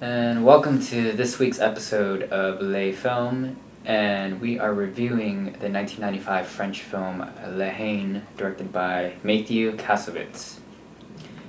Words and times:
and 0.00 0.46
welcome 0.46 0.80
to 0.80 1.12
this 1.12 1.38
week's 1.38 1.58
episode 1.58 2.22
of 2.24 2.62
Le 2.62 2.90
Film. 2.92 3.56
And 3.84 4.40
we 4.40 4.58
are 4.58 4.72
reviewing 4.72 5.44
the 5.44 5.68
1995 5.68 6.46
French 6.46 6.82
film 6.82 7.30
Le 7.48 7.68
Haine, 7.68 8.26
directed 8.36 8.72
by 8.72 9.14
Matthew 9.22 9.76
Kassovitz. 9.76 10.58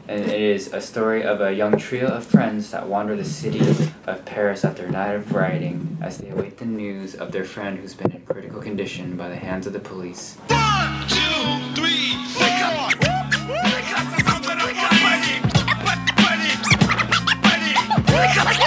And 0.07 0.21
it 0.21 0.41
is 0.41 0.73
a 0.73 0.81
story 0.81 1.23
of 1.23 1.39
a 1.39 1.53
young 1.53 1.77
trio 1.77 2.07
of 2.07 2.25
friends 2.25 2.71
that 2.71 2.87
wander 2.87 3.15
the 3.15 3.23
city 3.23 3.61
of 4.05 4.25
Paris 4.25 4.65
after 4.65 4.85
a 4.85 4.91
night 4.91 5.13
of 5.13 5.31
rioting 5.31 5.97
as 6.01 6.17
they 6.17 6.29
await 6.29 6.57
the 6.57 6.65
news 6.65 7.15
of 7.15 7.31
their 7.31 7.45
friend 7.45 7.79
who's 7.79 7.93
been 7.93 8.11
in 8.11 8.21
critical 8.25 8.61
condition 8.61 9.15
by 9.15 9.29
the 9.29 9.35
hands 9.35 9.65
of 9.65 9.71
the 9.71 9.79
police. 9.79 10.35
One, 10.47 11.07
two, 11.07 11.75
three, 11.75 12.15
four. 12.33 13.00
So 18.33 18.61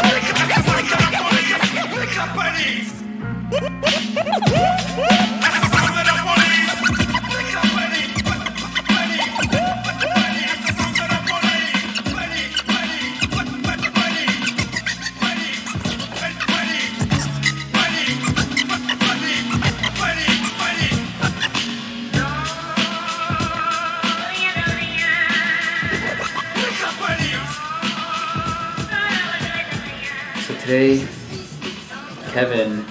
today, 30.74 31.06
Kevin 32.32 32.84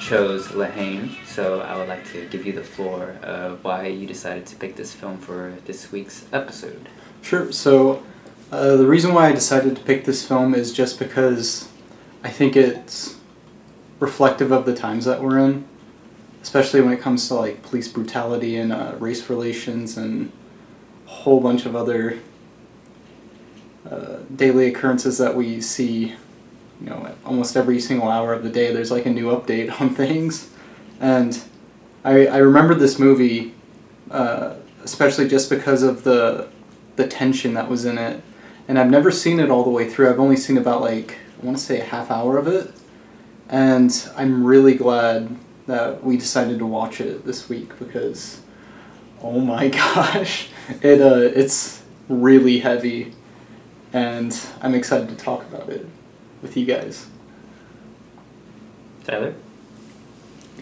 chose 0.00 0.52
La 0.54 0.66
Haine, 0.66 1.16
so 1.24 1.60
I 1.60 1.78
would 1.78 1.86
like 1.86 2.04
to 2.10 2.26
give 2.30 2.44
you 2.44 2.52
the 2.52 2.64
floor 2.64 3.16
of 3.22 3.62
why 3.62 3.86
you 3.86 4.08
decided 4.08 4.44
to 4.46 4.56
pick 4.56 4.74
this 4.74 4.92
film 4.92 5.18
for 5.18 5.54
this 5.64 5.92
week's 5.92 6.26
episode. 6.32 6.88
Sure. 7.22 7.52
So, 7.52 8.02
uh, 8.50 8.74
the 8.74 8.88
reason 8.88 9.14
why 9.14 9.28
I 9.28 9.32
decided 9.32 9.76
to 9.76 9.82
pick 9.82 10.04
this 10.04 10.26
film 10.26 10.52
is 10.52 10.72
just 10.72 10.98
because 10.98 11.68
I 12.24 12.28
think 12.28 12.56
it's 12.56 13.20
reflective 14.00 14.50
of 14.50 14.66
the 14.66 14.74
times 14.74 15.04
that 15.04 15.22
we're 15.22 15.38
in, 15.38 15.64
especially 16.42 16.80
when 16.80 16.92
it 16.92 17.00
comes 17.00 17.28
to 17.28 17.34
like 17.34 17.62
police 17.62 17.86
brutality 17.86 18.56
and 18.56 18.72
uh, 18.72 18.96
race 18.98 19.30
relations 19.30 19.96
and 19.96 20.32
a 21.06 21.10
whole 21.10 21.40
bunch 21.40 21.66
of 21.66 21.76
other 21.76 22.18
uh, 23.88 24.16
daily 24.34 24.66
occurrences 24.66 25.18
that 25.18 25.36
we 25.36 25.60
see. 25.60 26.16
You 26.80 26.90
know, 26.90 27.14
almost 27.24 27.56
every 27.56 27.80
single 27.80 28.08
hour 28.08 28.32
of 28.32 28.42
the 28.42 28.50
day, 28.50 28.72
there's 28.72 28.90
like 28.90 29.06
a 29.06 29.10
new 29.10 29.26
update 29.26 29.80
on 29.80 29.94
things, 29.94 30.50
and 31.00 31.38
I 32.04 32.26
I 32.26 32.38
remember 32.38 32.74
this 32.74 32.98
movie, 32.98 33.54
uh, 34.10 34.54
especially 34.84 35.28
just 35.28 35.50
because 35.50 35.82
of 35.82 36.04
the 36.04 36.48
the 36.96 37.06
tension 37.06 37.54
that 37.54 37.68
was 37.68 37.84
in 37.84 37.98
it. 37.98 38.22
And 38.66 38.78
I've 38.78 38.90
never 38.90 39.10
seen 39.10 39.40
it 39.40 39.50
all 39.50 39.64
the 39.64 39.70
way 39.70 39.88
through. 39.88 40.10
I've 40.10 40.20
only 40.20 40.36
seen 40.36 40.58
about 40.58 40.82
like 40.82 41.16
I 41.40 41.46
want 41.46 41.56
to 41.56 41.62
say 41.62 41.80
a 41.80 41.84
half 41.84 42.10
hour 42.10 42.36
of 42.36 42.46
it. 42.46 42.72
And 43.48 43.90
I'm 44.16 44.44
really 44.44 44.74
glad 44.74 45.34
that 45.66 46.04
we 46.04 46.16
decided 46.16 46.58
to 46.58 46.66
watch 46.66 47.00
it 47.00 47.24
this 47.24 47.48
week 47.48 47.78
because 47.78 48.42
oh 49.22 49.40
my 49.40 49.68
gosh, 49.82 50.48
it 50.82 51.00
uh 51.00 51.30
it's 51.34 51.82
really 52.08 52.58
heavy 52.58 53.14
and 53.92 54.38
I'm 54.60 54.74
excited 54.74 55.08
to 55.08 55.16
talk 55.16 55.42
about 55.42 55.68
it 55.68 55.86
with 56.42 56.56
you 56.56 56.66
guys. 56.66 57.06
Tyler? 59.04 59.34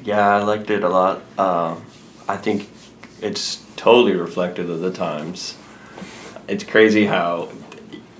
Yeah, 0.04 0.36
I 0.36 0.42
liked 0.42 0.70
it 0.70 0.84
a 0.84 0.88
lot. 0.88 1.22
Um, 1.38 1.84
I 2.28 2.36
think 2.36 2.68
it's 3.20 3.64
totally 3.76 4.14
reflective 4.14 4.70
of 4.70 4.80
the 4.80 4.92
times. 4.92 5.56
It's 6.48 6.64
crazy 6.64 7.06
how, 7.06 7.46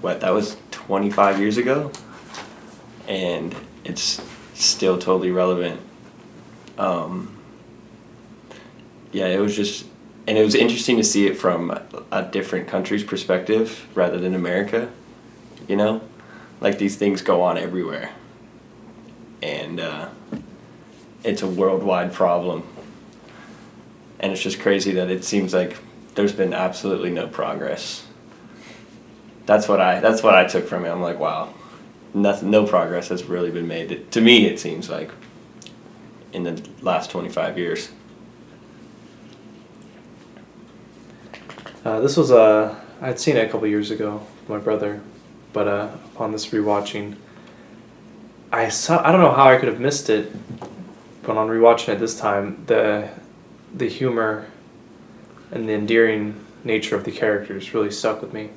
what, 0.00 0.20
that 0.20 0.32
was 0.32 0.56
25 0.70 1.38
years 1.38 1.58
ago? 1.58 1.92
And 3.06 3.54
it's 3.84 4.20
still 4.54 4.98
totally 4.98 5.30
relevant. 5.30 5.80
Um, 6.76 7.36
yeah, 9.12 9.26
it 9.26 9.38
was 9.38 9.54
just, 9.54 9.86
and 10.26 10.36
it 10.36 10.44
was 10.44 10.54
interesting 10.54 10.96
to 10.96 11.04
see 11.04 11.26
it 11.26 11.38
from 11.38 11.70
a 12.10 12.22
different 12.24 12.66
country's 12.66 13.04
perspective 13.04 13.86
rather 13.94 14.18
than 14.18 14.34
America. 14.34 14.90
You 15.68 15.76
know? 15.76 16.00
Like 16.60 16.78
these 16.78 16.96
things 16.96 17.22
go 17.22 17.42
on 17.42 17.58
everywhere. 17.58 18.10
And, 19.42 19.80
uh, 19.80 20.08
it's 21.26 21.42
a 21.42 21.46
worldwide 21.46 22.12
problem. 22.12 22.62
And 24.20 24.32
it's 24.32 24.40
just 24.40 24.60
crazy 24.60 24.92
that 24.92 25.10
it 25.10 25.24
seems 25.24 25.52
like 25.52 25.76
there's 26.14 26.32
been 26.32 26.54
absolutely 26.54 27.10
no 27.10 27.26
progress. 27.26 28.06
That's 29.44 29.68
what 29.68 29.80
I 29.80 30.00
that's 30.00 30.22
what 30.22 30.34
I 30.34 30.46
took 30.46 30.66
from 30.66 30.84
it. 30.84 30.88
I'm 30.88 31.02
like, 31.02 31.18
wow, 31.18 31.52
nothing, 32.14 32.50
no 32.50 32.66
progress 32.66 33.08
has 33.08 33.24
really 33.24 33.50
been 33.50 33.68
made. 33.68 33.92
It, 33.92 34.10
to 34.12 34.20
me, 34.20 34.46
it 34.46 34.58
seems 34.58 34.88
like 34.88 35.10
in 36.32 36.44
the 36.44 36.62
last 36.80 37.10
25 37.10 37.58
years. 37.58 37.90
Uh, 41.84 42.00
this 42.00 42.16
was 42.16 42.30
uh, 42.30 42.74
I'd 43.00 43.20
seen 43.20 43.36
it 43.36 43.46
a 43.46 43.50
couple 43.50 43.66
years 43.66 43.90
ago 43.90 44.26
my 44.48 44.58
brother, 44.58 45.00
but 45.56 45.68
uh, 45.68 45.88
upon 46.12 46.32
this 46.32 46.48
rewatching, 46.48 47.16
I 48.52 48.68
saw 48.68 49.02
I 49.02 49.10
don't 49.10 49.22
know 49.22 49.32
how 49.32 49.48
I 49.48 49.56
could 49.56 49.68
have 49.68 49.80
missed 49.80 50.10
it, 50.10 50.30
but 51.22 51.38
on 51.38 51.48
rewatching 51.48 51.94
it 51.94 51.98
this 51.98 52.20
time, 52.20 52.62
the 52.66 53.08
the 53.74 53.88
humor 53.88 54.48
and 55.50 55.66
the 55.66 55.72
endearing 55.72 56.44
nature 56.62 56.94
of 56.94 57.04
the 57.04 57.10
characters 57.10 57.72
really 57.72 57.90
stuck 57.90 58.20
with 58.20 58.34
me. 58.34 58.50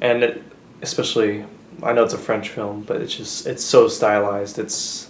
And 0.00 0.24
it, 0.24 0.42
especially, 0.80 1.44
I 1.84 1.92
know 1.92 2.02
it's 2.02 2.14
a 2.14 2.18
French 2.18 2.48
film, 2.48 2.82
but 2.82 3.00
it's 3.00 3.14
just 3.14 3.46
it's 3.46 3.62
so 3.62 3.86
stylized. 3.86 4.58
It's 4.58 5.08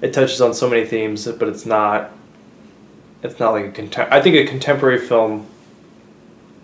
it 0.00 0.12
touches 0.12 0.40
on 0.40 0.52
so 0.52 0.68
many 0.68 0.84
themes, 0.84 1.28
but 1.28 1.46
it's 1.46 1.64
not. 1.64 2.10
It's 3.22 3.38
not 3.38 3.52
like 3.52 3.66
a 3.66 3.82
contem- 3.82 4.10
I 4.10 4.20
think 4.20 4.34
a 4.34 4.50
contemporary 4.50 4.98
film 4.98 5.46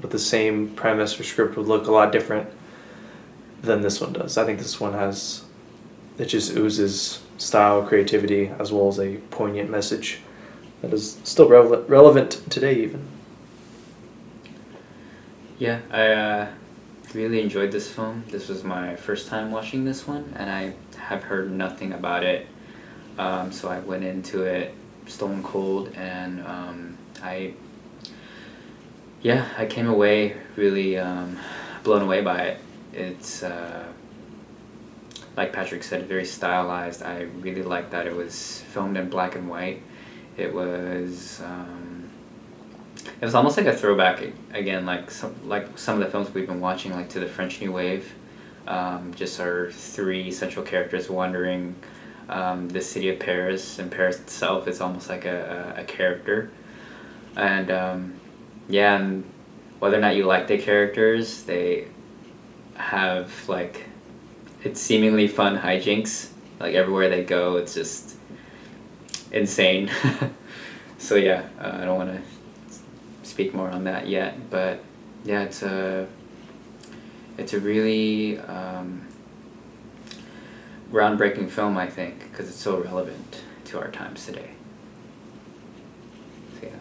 with 0.03 0.11
the 0.11 0.19
same 0.19 0.71
premise 0.75 1.21
or 1.21 1.23
script 1.23 1.57
would 1.57 1.69
look 1.69 1.87
a 1.87 1.93
lot 1.93 2.11
different 2.11 2.51
than 3.63 3.83
this 3.83 4.01
one 4.01 4.13
does. 4.13 4.39
I 4.39 4.45
think 4.45 4.59
this 4.59 4.81
one 4.81 4.93
has 4.93 5.45
it 6.19 6.27
just 6.27 6.57
oozes 6.57 7.23
style, 7.39 7.83
creativity, 7.83 8.49
as 8.59 8.73
well 8.73 8.89
as 8.89 8.99
a 8.99 9.17
poignant 9.31 9.71
message 9.71 10.21
that 10.83 10.93
is 10.93 11.19
still 11.25 11.49
relevant 11.49 11.89
relevant 11.89 12.43
today 12.51 12.75
even. 12.83 13.07
Yeah, 15.59 15.81
I 15.91 16.07
uh, 16.09 16.49
really 17.15 17.43
enjoyed 17.43 17.71
this 17.73 17.91
film. 17.91 18.25
This 18.29 18.49
was 18.49 18.65
my 18.65 18.97
first 18.97 19.29
time 19.29 19.51
watching 19.51 19.85
this 19.85 20.07
one, 20.07 20.33
and 20.37 20.51
I 20.51 20.75
have 20.99 21.23
heard 21.23 21.51
nothing 21.51 21.93
about 21.93 22.25
it. 22.25 22.47
Um, 23.19 23.53
so 23.53 23.69
I 23.69 23.81
went 23.81 24.05
into 24.05 24.45
it 24.45 24.75
stone 25.07 25.43
cold, 25.43 25.93
and 25.97 26.41
um, 26.47 26.99
I, 27.23 27.55
yeah, 29.23 29.49
I 29.59 29.67
came 29.67 29.89
away 29.89 30.37
really 30.57 30.99
um, 30.99 31.39
blown 31.83 32.03
away 32.03 32.23
by 32.23 32.43
it. 32.43 32.61
It's 33.01 33.43
uh, 33.43 33.87
like 35.37 35.53
Patrick 35.53 35.83
said, 35.83 36.07
very 36.07 36.25
stylized. 36.25 37.03
I 37.03 37.23
really 37.41 37.63
like 37.63 37.91
that 37.91 38.07
it 38.07 38.15
was 38.15 38.61
filmed 38.73 38.97
in 38.97 39.09
black 39.09 39.35
and 39.37 39.49
white. 39.49 39.83
It 40.37 40.53
was. 40.53 41.41
Um, 41.43 42.11
it 43.21 43.25
was 43.25 43.35
almost 43.35 43.57
like 43.57 43.67
a 43.67 43.77
throwback 43.77 44.23
again, 44.53 44.85
like 44.85 45.11
some 45.11 45.35
like 45.49 45.79
some 45.79 45.99
of 45.99 46.05
the 46.05 46.11
films 46.11 46.33
we've 46.35 46.47
been 46.47 46.61
watching, 46.61 46.93
like 46.93 47.09
to 47.11 47.21
the 47.21 47.27
French 47.27 47.61
New 47.61 47.73
Wave. 47.73 48.15
Um, 48.67 49.15
just 49.15 49.41
our 49.41 49.71
three 49.71 50.31
central 50.31 50.65
characters 50.65 51.09
wandering 51.09 51.75
um, 52.29 52.69
the 52.69 52.81
city 52.81 53.09
of 53.09 53.19
Paris, 53.19 53.79
and 53.79 53.91
Paris 53.91 54.21
itself 54.21 54.69
is 54.69 54.81
almost 54.81 55.09
like 55.09 55.25
a, 55.25 55.75
a, 55.77 55.81
a 55.81 55.85
character. 55.85 56.51
And 57.37 57.71
um, 57.71 58.15
yeah, 58.69 58.97
and 58.97 59.25
whether 59.79 59.97
or 59.97 60.01
not 60.01 60.17
you 60.17 60.27
like 60.27 60.47
the 60.47 60.59
characters, 60.59 61.43
they 61.45 61.89
have 62.81 63.49
like 63.49 63.85
it's 64.63 64.81
seemingly 64.81 65.29
fun 65.29 65.59
hijinks. 65.59 66.31
Like 66.59 66.75
everywhere 66.75 67.09
they 67.09 67.25
go, 67.25 67.57
it's 67.57 67.75
just 67.75 68.17
insane. 69.33 69.91
so 70.99 71.15
yeah, 71.15 71.49
uh, 71.59 71.79
I 71.81 71.85
don't 71.85 71.97
want 71.97 72.11
to 72.13 73.29
speak 73.29 73.55
more 73.55 73.71
on 73.71 73.85
that 73.85 74.09
yet, 74.09 74.51
but 74.51 74.83
yeah, 75.25 75.43
it's 75.43 75.63
a 75.63 76.07
it's 77.39 77.55
a 77.55 77.61
really 77.61 78.39
um, 78.41 79.07
groundbreaking 80.93 81.51
film, 81.51 81.77
I 81.79 81.89
think, 81.89 82.31
because 82.31 82.49
it's 82.49 82.61
so 82.61 82.79
relevant 82.79 83.43
to 83.67 83.79
our 83.79 83.91
times 83.91 84.27
today. 84.27 84.51
So 86.61 86.67
yeah. 86.67 86.73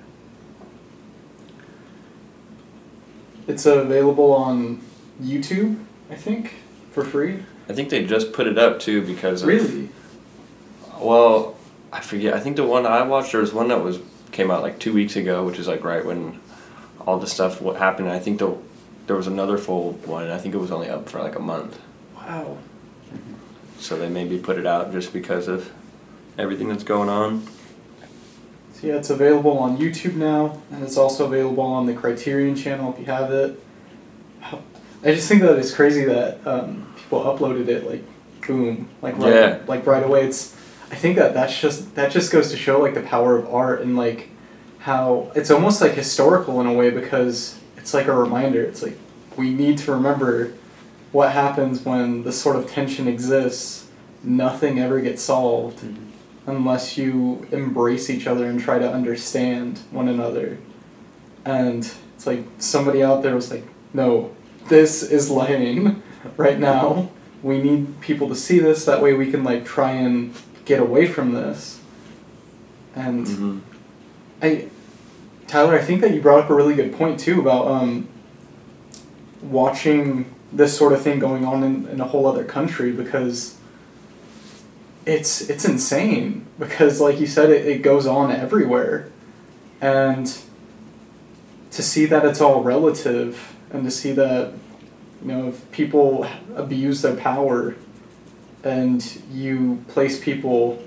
It's 3.47 3.65
available 3.65 4.33
on 4.33 4.81
YouTube, 5.21 5.85
I 6.09 6.15
think. 6.15 6.55
for 6.91 7.03
free? 7.03 7.43
I 7.67 7.73
think 7.73 7.89
they 7.89 8.05
just 8.05 8.33
put 8.33 8.47
it 8.47 8.57
up 8.57 8.79
too 8.79 9.05
because 9.05 9.43
of, 9.43 9.49
Really? 9.49 9.89
Well, 10.99 11.55
I 11.91 12.01
forget. 12.01 12.33
I 12.33 12.39
think 12.39 12.55
the 12.55 12.65
one 12.65 12.85
I 12.85 13.03
watched 13.03 13.31
there 13.31 13.41
was 13.41 13.53
one 13.53 13.69
that 13.69 13.83
was 13.83 13.99
came 14.31 14.51
out 14.51 14.61
like 14.61 14.79
two 14.79 14.93
weeks 14.93 15.15
ago, 15.15 15.45
which 15.45 15.59
is 15.59 15.67
like 15.67 15.83
right 15.83 16.05
when 16.05 16.39
all 17.05 17.19
the 17.19 17.27
stuff 17.27 17.61
what 17.61 17.77
happened. 17.77 18.09
I 18.09 18.19
think 18.19 18.39
the 18.39 18.57
there 19.07 19.15
was 19.15 19.27
another 19.27 19.57
full 19.57 19.93
one. 19.93 20.23
and 20.25 20.33
I 20.33 20.37
think 20.37 20.53
it 20.53 20.59
was 20.59 20.71
only 20.71 20.89
up 20.89 21.09
for 21.09 21.21
like 21.21 21.35
a 21.35 21.39
month. 21.39 21.79
Wow. 22.15 22.57
So 23.79 23.97
they 23.97 24.09
maybe 24.09 24.37
put 24.37 24.57
it 24.57 24.67
out 24.67 24.91
just 24.91 25.13
because 25.13 25.47
of 25.47 25.71
everything 26.37 26.67
that's 26.67 26.83
going 26.83 27.09
on. 27.09 27.47
So 28.73 28.87
yeah, 28.87 28.95
it's 28.95 29.09
available 29.09 29.57
on 29.57 29.77
YouTube 29.77 30.15
now, 30.15 30.61
and 30.71 30.83
it's 30.83 30.97
also 30.97 31.25
available 31.25 31.63
on 31.63 31.85
the 31.85 31.93
Criterion 31.93 32.55
channel 32.55 32.93
if 32.93 32.99
you 32.99 33.05
have 33.05 33.31
it. 33.31 33.61
I 35.03 35.13
just 35.13 35.27
think 35.29 35.41
that 35.41 35.57
it's 35.57 35.73
crazy 35.73 36.05
that 36.05 36.45
um, 36.45 36.93
people 36.97 37.21
uploaded 37.23 37.67
it 37.67 37.87
like 37.89 38.03
boom, 38.45 38.89
like 39.01 39.17
right, 39.17 39.33
Yeah. 39.33 39.59
like 39.67 39.85
right 39.85 40.03
away. 40.03 40.25
It's 40.25 40.55
I 40.91 40.95
think 40.95 41.17
that 41.17 41.33
that's 41.33 41.59
just 41.59 41.95
that 41.95 42.11
just 42.11 42.31
goes 42.31 42.51
to 42.51 42.57
show 42.57 42.79
like 42.81 42.93
the 42.95 43.01
power 43.01 43.37
of 43.37 43.53
art 43.53 43.81
and 43.81 43.95
like 43.95 44.29
how 44.79 45.31
it's 45.35 45.51
almost 45.51 45.81
like 45.81 45.93
historical 45.93 46.59
in 46.61 46.67
a 46.67 46.73
way 46.73 46.89
because 46.89 47.59
it's 47.77 47.93
like 47.93 48.07
a 48.07 48.13
reminder. 48.13 48.61
It's 48.63 48.81
like 48.83 48.97
we 49.37 49.51
need 49.51 49.77
to 49.79 49.91
remember 49.93 50.53
what 51.11 51.31
happens 51.31 51.85
when 51.85 52.23
this 52.23 52.41
sort 52.41 52.55
of 52.55 52.69
tension 52.69 53.07
exists. 53.07 53.87
Nothing 54.21 54.79
ever 54.79 54.99
gets 54.99 55.21
solved 55.21 55.81
unless 56.45 56.97
you 56.97 57.47
embrace 57.51 58.09
each 58.09 58.27
other 58.27 58.45
and 58.49 58.59
try 58.59 58.79
to 58.79 58.91
understand 58.91 59.79
one 59.91 60.09
another. 60.09 60.57
And 61.45 61.89
it's 62.15 62.27
like 62.27 62.43
somebody 62.57 63.01
out 63.03 63.23
there 63.23 63.33
was 63.35 63.49
like, 63.51 63.63
no, 63.93 64.31
this 64.67 65.03
is 65.03 65.29
lying 65.29 66.01
right 66.37 66.59
now. 66.59 67.09
We 67.41 67.61
need 67.61 68.01
people 68.01 68.27
to 68.29 68.35
see 68.35 68.59
this. 68.59 68.85
That 68.85 69.01
way 69.01 69.13
we 69.13 69.31
can 69.31 69.43
like 69.43 69.65
try 69.65 69.91
and 69.91 70.33
get 70.65 70.79
away 70.79 71.05
from 71.07 71.33
this. 71.33 71.79
And 72.95 73.25
Mm-hmm. 73.25 73.59
I, 74.41 74.67
Tyler, 75.47 75.75
I 75.77 75.81
think 75.83 76.01
that 76.01 76.13
you 76.13 76.21
brought 76.21 76.43
up 76.43 76.49
a 76.49 76.53
really 76.53 76.75
good 76.75 76.93
point 76.93 77.19
too 77.19 77.39
about 77.41 77.67
um, 77.67 78.07
watching 79.41 80.33
this 80.51 80.77
sort 80.77 80.93
of 80.93 81.01
thing 81.01 81.19
going 81.19 81.45
on 81.45 81.63
in, 81.63 81.87
in 81.87 82.01
a 82.01 82.05
whole 82.05 82.25
other 82.25 82.43
country 82.43 82.91
because 82.91 83.57
it's 85.05 85.49
it's 85.49 85.65
insane 85.65 86.45
because 86.59 86.99
like 86.99 87.19
you 87.19 87.27
said 87.27 87.49
it, 87.49 87.65
it 87.65 87.81
goes 87.81 88.05
on 88.05 88.31
everywhere 88.31 89.09
and 89.81 90.39
to 91.71 91.81
see 91.81 92.05
that 92.05 92.25
it's 92.25 92.41
all 92.41 92.61
relative 92.63 93.55
and 93.71 93.83
to 93.83 93.91
see 93.91 94.11
that 94.13 94.53
you 95.21 95.27
know 95.27 95.47
if 95.49 95.71
people 95.71 96.27
abuse 96.55 97.01
their 97.01 97.15
power 97.15 97.75
and 98.63 99.21
you 99.31 99.83
place 99.87 100.19
people 100.19 100.81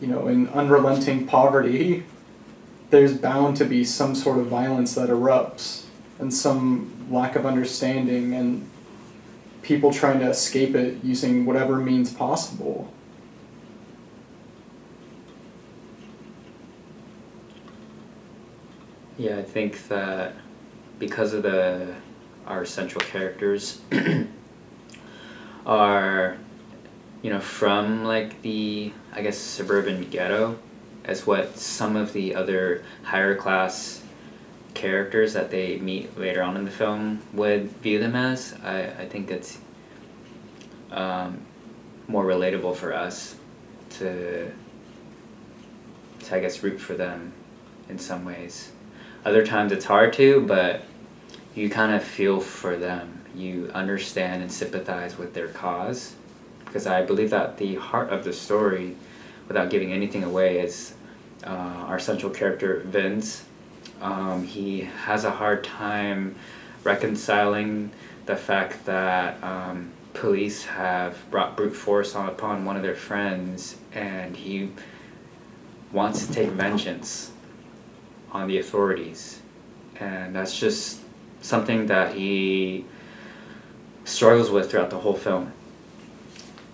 you 0.00 0.06
know 0.06 0.28
in 0.28 0.48
unrelenting 0.48 1.26
poverty 1.26 2.04
there's 2.90 3.16
bound 3.16 3.56
to 3.56 3.64
be 3.64 3.84
some 3.84 4.14
sort 4.14 4.38
of 4.38 4.46
violence 4.46 4.94
that 4.94 5.08
erupts 5.08 5.84
and 6.18 6.32
some 6.32 7.06
lack 7.10 7.36
of 7.36 7.46
understanding 7.46 8.34
and 8.34 8.68
people 9.62 9.92
trying 9.92 10.20
to 10.20 10.28
escape 10.28 10.74
it 10.74 11.02
using 11.02 11.46
whatever 11.46 11.76
means 11.76 12.12
possible. 12.12 12.92
Yeah, 19.16 19.38
I 19.38 19.42
think 19.42 19.88
that 19.88 20.34
because 21.02 21.34
of 21.34 21.42
the 21.42 21.92
our 22.46 22.64
central 22.64 23.04
characters 23.04 23.80
are 25.66 26.36
you 27.22 27.30
know 27.30 27.40
from 27.40 28.04
like 28.04 28.40
the 28.42 28.92
I 29.12 29.20
guess 29.22 29.36
suburban 29.36 30.08
ghetto 30.10 30.56
as 31.04 31.26
what 31.26 31.58
some 31.58 31.96
of 31.96 32.12
the 32.12 32.36
other 32.36 32.84
higher 33.02 33.34
class 33.34 34.04
characters 34.74 35.32
that 35.32 35.50
they 35.50 35.76
meet 35.78 36.16
later 36.16 36.40
on 36.40 36.56
in 36.56 36.64
the 36.64 36.70
film 36.70 37.20
would 37.32 37.72
view 37.78 37.98
them 37.98 38.14
as. 38.14 38.54
I, 38.62 38.84
I 38.84 39.08
think 39.08 39.32
it's 39.32 39.58
um, 40.92 41.40
more 42.06 42.24
relatable 42.24 42.76
for 42.76 42.92
us 42.94 43.34
to 43.98 44.52
to 46.20 46.36
I 46.36 46.38
guess 46.38 46.62
root 46.62 46.80
for 46.80 46.94
them 46.94 47.32
in 47.88 47.98
some 47.98 48.24
ways. 48.24 48.70
Other 49.24 49.44
times 49.44 49.72
it's 49.72 49.84
hard 49.84 50.12
to, 50.14 50.40
but 50.42 50.84
you 51.54 51.68
kind 51.68 51.94
of 51.94 52.02
feel 52.02 52.40
for 52.40 52.76
them. 52.76 53.20
You 53.34 53.70
understand 53.74 54.42
and 54.42 54.52
sympathize 54.52 55.18
with 55.18 55.34
their 55.34 55.48
cause. 55.48 56.14
Because 56.64 56.86
I 56.86 57.02
believe 57.02 57.30
that 57.30 57.58
the 57.58 57.74
heart 57.76 58.10
of 58.10 58.24
the 58.24 58.32
story, 58.32 58.96
without 59.48 59.70
giving 59.70 59.92
anything 59.92 60.24
away, 60.24 60.60
is 60.60 60.94
uh, 61.44 61.50
our 61.50 61.98
central 61.98 62.32
character, 62.32 62.80
Vince. 62.86 63.44
Um, 64.00 64.46
he 64.46 64.80
has 64.80 65.24
a 65.24 65.30
hard 65.30 65.64
time 65.64 66.34
reconciling 66.82 67.90
the 68.26 68.36
fact 68.36 68.84
that 68.86 69.42
um, 69.42 69.90
police 70.14 70.64
have 70.64 71.18
brought 71.30 71.56
brute 71.56 71.74
force 71.74 72.14
on 72.14 72.28
upon 72.28 72.64
one 72.64 72.76
of 72.76 72.82
their 72.82 72.94
friends, 72.94 73.76
and 73.92 74.36
he 74.36 74.70
wants 75.92 76.26
to 76.26 76.32
take 76.32 76.48
vengeance 76.50 77.32
on 78.30 78.48
the 78.48 78.58
authorities. 78.58 79.40
And 80.00 80.34
that's 80.34 80.58
just 80.58 81.01
something 81.42 81.86
that 81.86 82.14
he 82.14 82.86
struggles 84.04 84.50
with 84.50 84.70
throughout 84.70 84.90
the 84.90 84.98
whole 84.98 85.14
film. 85.14 85.52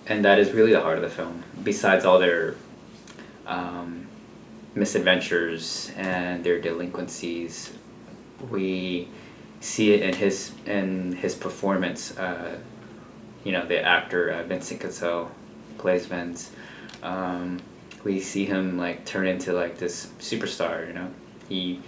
And 0.06 0.24
that 0.24 0.38
is 0.38 0.52
really 0.52 0.72
the 0.72 0.80
heart 0.80 0.96
of 0.96 1.02
the 1.02 1.10
film, 1.10 1.42
besides 1.62 2.04
all 2.04 2.18
their 2.18 2.54
um, 3.46 4.06
misadventures 4.74 5.90
and 5.96 6.44
their 6.44 6.60
delinquencies. 6.60 7.72
We 8.50 9.08
see 9.60 9.92
it 9.92 10.02
in 10.02 10.14
his 10.14 10.52
in 10.64 11.12
his 11.12 11.34
performance. 11.34 12.16
Uh, 12.16 12.58
you 13.44 13.52
know, 13.52 13.66
the 13.66 13.82
actor 13.82 14.30
uh, 14.30 14.44
Vincent 14.44 14.80
Cassel 14.80 15.30
plays 15.76 16.06
Vince. 16.06 16.52
Um, 17.02 17.60
we 18.04 18.20
see 18.20 18.44
him 18.44 18.78
like 18.78 19.04
turn 19.04 19.26
into 19.26 19.52
like 19.52 19.78
this 19.78 20.06
superstar. 20.18 20.86
You 20.86 20.94
know, 20.94 21.10
he. 21.48 21.80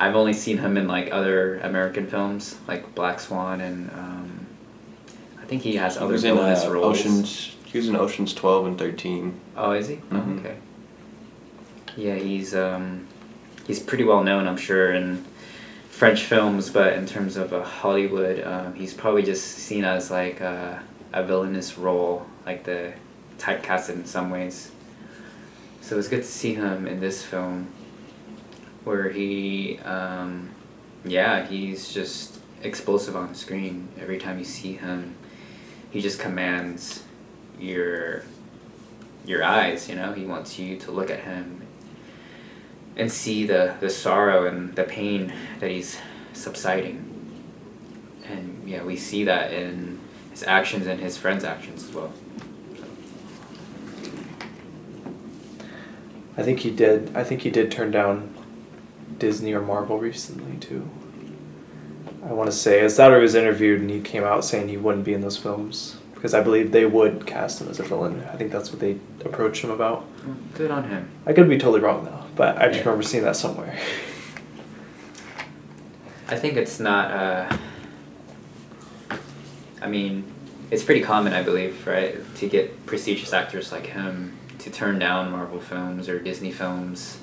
I've 0.00 0.14
only 0.14 0.32
seen 0.32 0.58
him 0.58 0.76
in 0.76 0.86
like 0.86 1.10
other 1.12 1.58
American 1.58 2.06
films, 2.06 2.56
like 2.68 2.94
Black 2.94 3.18
Swan, 3.20 3.60
and 3.60 3.90
um, 3.90 4.46
I 5.42 5.44
think 5.44 5.62
he 5.62 5.76
has 5.76 5.96
He 5.96 6.00
other 6.00 6.12
was 6.12 6.24
in 6.24 6.34
villainous 6.36 6.64
uh, 6.64 6.70
roles. 6.72 7.00
Oceans. 7.00 7.56
He 7.64 7.76
was 7.78 7.88
in 7.88 7.96
Oceans 7.96 8.32
Twelve 8.32 8.66
and 8.66 8.78
Thirteen. 8.78 9.38
Oh, 9.56 9.72
is 9.72 9.88
he? 9.88 9.96
Mhm. 9.96 10.36
Oh, 10.36 10.38
okay. 10.40 10.56
Yeah, 11.96 12.14
he's 12.14 12.54
um, 12.54 13.06
he's 13.66 13.80
pretty 13.80 14.04
well 14.04 14.22
known, 14.22 14.46
I'm 14.46 14.56
sure, 14.56 14.92
in 14.92 15.24
French 15.90 16.22
films, 16.24 16.70
but 16.70 16.92
in 16.92 17.04
terms 17.06 17.36
of 17.36 17.52
uh, 17.52 17.64
Hollywood, 17.64 18.42
um, 18.46 18.74
he's 18.74 18.94
probably 18.94 19.24
just 19.24 19.44
seen 19.44 19.84
as 19.84 20.10
like 20.12 20.40
uh, 20.40 20.78
a 21.12 21.24
villainous 21.24 21.76
role, 21.76 22.24
like 22.46 22.62
the 22.62 22.92
typecasted 23.38 23.94
in 23.96 24.04
some 24.06 24.30
ways. 24.30 24.70
So 25.80 25.98
it's 25.98 26.08
good 26.08 26.22
to 26.22 26.28
see 26.28 26.54
him 26.54 26.86
in 26.86 27.00
this 27.00 27.24
film, 27.24 27.66
where 28.84 29.10
he, 29.10 29.78
um, 29.80 30.50
yeah, 31.04 31.46
he's 31.46 31.92
just 31.92 32.38
explosive 32.62 33.16
on 33.16 33.34
screen. 33.34 33.88
Every 34.00 34.18
time 34.18 34.38
you 34.38 34.44
see 34.44 34.74
him, 34.74 35.14
he 35.90 36.00
just 36.00 36.18
commands 36.18 37.04
your 37.58 38.22
your 39.26 39.44
eyes. 39.44 39.88
You 39.88 39.96
know, 39.96 40.12
he 40.12 40.24
wants 40.24 40.58
you 40.58 40.76
to 40.78 40.90
look 40.90 41.10
at 41.10 41.20
him 41.20 41.62
and 42.96 43.10
see 43.10 43.46
the 43.46 43.74
the 43.80 43.90
sorrow 43.90 44.46
and 44.46 44.74
the 44.74 44.84
pain 44.84 45.32
that 45.60 45.70
he's 45.70 45.98
subsiding. 46.32 47.04
And 48.26 48.68
yeah, 48.68 48.82
we 48.82 48.96
see 48.96 49.24
that 49.24 49.52
in 49.52 49.98
his 50.30 50.42
actions 50.42 50.86
and 50.86 51.00
his 51.00 51.16
friends' 51.16 51.44
actions 51.44 51.84
as 51.84 51.92
well. 51.92 52.12
I 56.36 56.42
think 56.42 56.60
he 56.60 56.70
did. 56.70 57.16
I 57.16 57.24
think 57.24 57.42
he 57.42 57.50
did 57.50 57.72
turn 57.72 57.90
down 57.90 58.34
Disney 59.18 59.52
or 59.52 59.60
Marvel 59.60 59.98
recently 59.98 60.56
too. 60.58 60.88
I 62.24 62.32
want 62.32 62.50
to 62.50 62.56
say 62.56 62.80
his 62.80 62.96
daughter 62.96 63.18
was 63.18 63.34
interviewed 63.34 63.80
and 63.80 63.90
he 63.90 64.00
came 64.00 64.24
out 64.24 64.44
saying 64.44 64.68
he 64.68 64.76
wouldn't 64.76 65.04
be 65.04 65.14
in 65.14 65.20
those 65.20 65.36
films 65.36 65.96
because 66.14 66.34
I 66.34 66.40
believe 66.42 66.72
they 66.72 66.84
would 66.84 67.26
cast 67.26 67.60
him 67.60 67.68
as 67.68 67.78
a 67.78 67.84
villain. 67.84 68.24
I 68.32 68.36
think 68.36 68.50
that's 68.50 68.70
what 68.70 68.80
they 68.80 68.98
approached 69.24 69.62
him 69.62 69.70
about. 69.70 70.04
Good 70.54 70.70
on 70.70 70.88
him. 70.88 71.08
I 71.26 71.32
could 71.32 71.48
be 71.48 71.58
totally 71.58 71.80
wrong 71.80 72.04
though, 72.04 72.24
but 72.34 72.58
I 72.58 72.66
just 72.66 72.78
Yeah. 72.80 72.84
remember 72.86 73.02
seeing 73.04 73.24
that 73.24 73.36
somewhere. 73.36 73.76
I 76.28 76.36
think 76.36 76.56
it's 76.56 76.78
not. 76.80 77.10
Uh, 77.10 77.56
I 79.80 79.86
mean, 79.88 80.24
it's 80.70 80.82
pretty 80.82 81.00
common, 81.00 81.32
I 81.32 81.42
believe, 81.42 81.86
right, 81.86 82.16
to 82.36 82.48
get 82.48 82.84
prestigious 82.84 83.32
actors 83.32 83.72
like 83.72 83.86
him 83.86 84.36
to 84.58 84.70
turn 84.70 84.98
down 84.98 85.30
Marvel 85.30 85.60
films 85.60 86.08
or 86.08 86.18
Disney 86.18 86.50
films, 86.50 87.18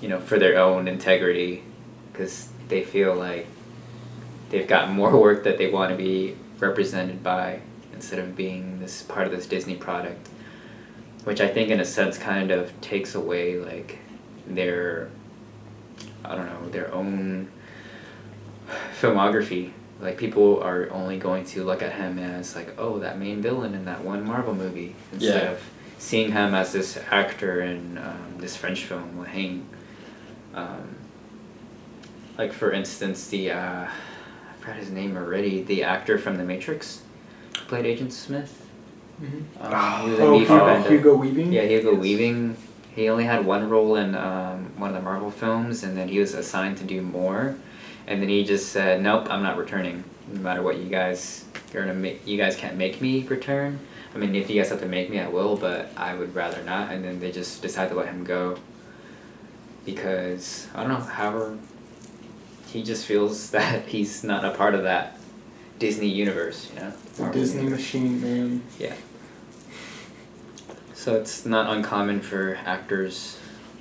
you 0.00 0.08
know, 0.08 0.20
for 0.20 0.38
their 0.38 0.58
own 0.58 0.88
integrity, 0.88 1.62
because 2.12 2.48
they 2.68 2.82
feel 2.82 3.14
like 3.14 3.46
they've 4.50 4.68
got 4.68 4.90
more 4.90 5.16
work 5.20 5.44
that 5.44 5.58
they 5.58 5.70
want 5.70 5.90
to 5.90 5.96
be 5.96 6.36
represented 6.58 7.22
by 7.22 7.60
instead 7.94 8.18
of 8.18 8.36
being 8.36 8.78
this 8.80 9.02
part 9.02 9.26
of 9.26 9.32
this 9.32 9.46
Disney 9.46 9.74
product, 9.74 10.28
which 11.24 11.40
I 11.40 11.48
think 11.48 11.70
in 11.70 11.80
a 11.80 11.84
sense 11.84 12.16
kind 12.18 12.50
of 12.50 12.78
takes 12.80 13.14
away 13.14 13.58
like 13.58 13.98
their 14.46 15.10
I 16.24 16.34
don't 16.36 16.46
know 16.46 16.68
their 16.70 16.92
own 16.94 17.48
filmography. 19.00 19.72
Like 20.00 20.16
people 20.16 20.62
are 20.62 20.88
only 20.92 21.18
going 21.18 21.44
to 21.46 21.64
look 21.64 21.82
at 21.82 21.92
him 21.94 22.18
as 22.18 22.54
like 22.54 22.74
oh 22.78 22.98
that 23.00 23.18
main 23.18 23.42
villain 23.42 23.74
in 23.74 23.84
that 23.86 24.04
one 24.04 24.24
Marvel 24.24 24.54
movie 24.54 24.94
instead 25.12 25.42
Yeah. 25.42 25.50
of 25.50 25.60
seeing 25.98 26.30
him 26.32 26.54
as 26.54 26.72
this 26.72 26.96
actor 27.10 27.60
in 27.62 27.98
um, 27.98 28.34
this 28.38 28.56
French 28.56 28.84
film 28.84 29.18
with 29.18 29.28
Hang. 29.28 29.68
Um, 30.58 30.96
like 32.36 32.52
for 32.52 32.72
instance 32.72 33.28
the 33.28 33.50
uh, 33.52 33.84
I 33.86 33.90
forgot 34.60 34.76
his 34.76 34.90
name 34.90 35.16
already 35.16 35.62
the 35.62 35.82
actor 35.84 36.18
from 36.18 36.36
The 36.36 36.44
Matrix 36.44 37.02
played 37.68 37.84
Agent 37.86 38.12
Smith. 38.12 38.66
Mhm. 39.20 39.42
Um, 39.60 40.04
he 40.04 40.10
was 40.10 40.18
in 40.20 40.24
Oh, 40.26 40.38
V 40.38 40.44
for 40.44 40.52
Hugo, 40.54 40.64
Vendetta. 40.66 40.90
Hugo 40.94 41.14
Weaving. 41.16 41.52
Yeah, 41.52 41.62
Hugo 41.62 41.92
Yes. 41.92 42.00
Weaving. 42.00 42.56
He 42.94 43.08
only 43.08 43.24
had 43.24 43.44
one 43.44 43.68
role 43.68 43.96
in 43.96 44.14
um, 44.14 44.72
one 44.76 44.90
of 44.90 44.96
the 44.96 45.02
Marvel 45.02 45.30
films, 45.30 45.82
and 45.84 45.96
then 45.96 46.08
he 46.08 46.18
was 46.18 46.34
assigned 46.34 46.76
to 46.78 46.84
do 46.84 47.00
more. 47.02 47.56
And 48.06 48.22
then 48.22 48.28
he 48.28 48.44
just 48.44 48.70
said, 48.72 49.02
"Nope, 49.02 49.26
I'm 49.30 49.42
not 49.42 49.56
returning. 49.56 50.02
No 50.32 50.40
matter 50.40 50.62
what 50.62 50.78
you 50.78 50.88
guys 50.88 51.44
are 51.74 51.80
gonna 51.80 51.94
make, 51.94 52.26
you 52.26 52.36
guys 52.36 52.54
can't 52.56 52.76
make 52.76 53.00
me 53.00 53.24
return. 53.28 53.78
I 54.14 54.18
mean, 54.18 54.34
if 54.34 54.48
you 54.48 54.56
guys 54.60 54.70
have 54.70 54.80
to 54.80 54.86
make 54.86 55.10
me, 55.10 55.20
I 55.20 55.28
will, 55.28 55.56
but 55.56 55.90
I 55.96 56.14
would 56.14 56.34
rather 56.34 56.62
not." 56.64 56.92
And 56.92 57.04
then 57.04 57.18
they 57.20 57.30
just 57.32 57.60
decided 57.62 57.90
to 57.90 57.96
let 57.96 58.06
him 58.08 58.24
go 58.24 58.56
because 59.84 60.66
I 60.74 60.80
don't 60.80 60.88
know. 60.90 60.96
However, 61.04 61.58
he 62.68 62.82
just 62.82 63.06
feels 63.06 63.50
that 63.52 63.86
he's 63.86 64.22
not 64.24 64.44
a 64.44 64.50
part 64.52 64.74
of 64.74 64.82
that 64.84 65.18
Disney 65.78 66.08
universe. 66.08 66.70
You 66.74 66.80
know, 66.80 66.92
The 67.16 67.22
Marvel 67.22 67.40
Disney 67.40 67.62
universe. 67.64 67.80
machine, 67.80 68.20
man. 68.20 68.62
Yeah. 68.78 68.94
So 70.94 71.14
it's 71.14 71.46
not 71.46 71.74
uncommon 71.74 72.20
for 72.20 72.58
actors 72.66 73.38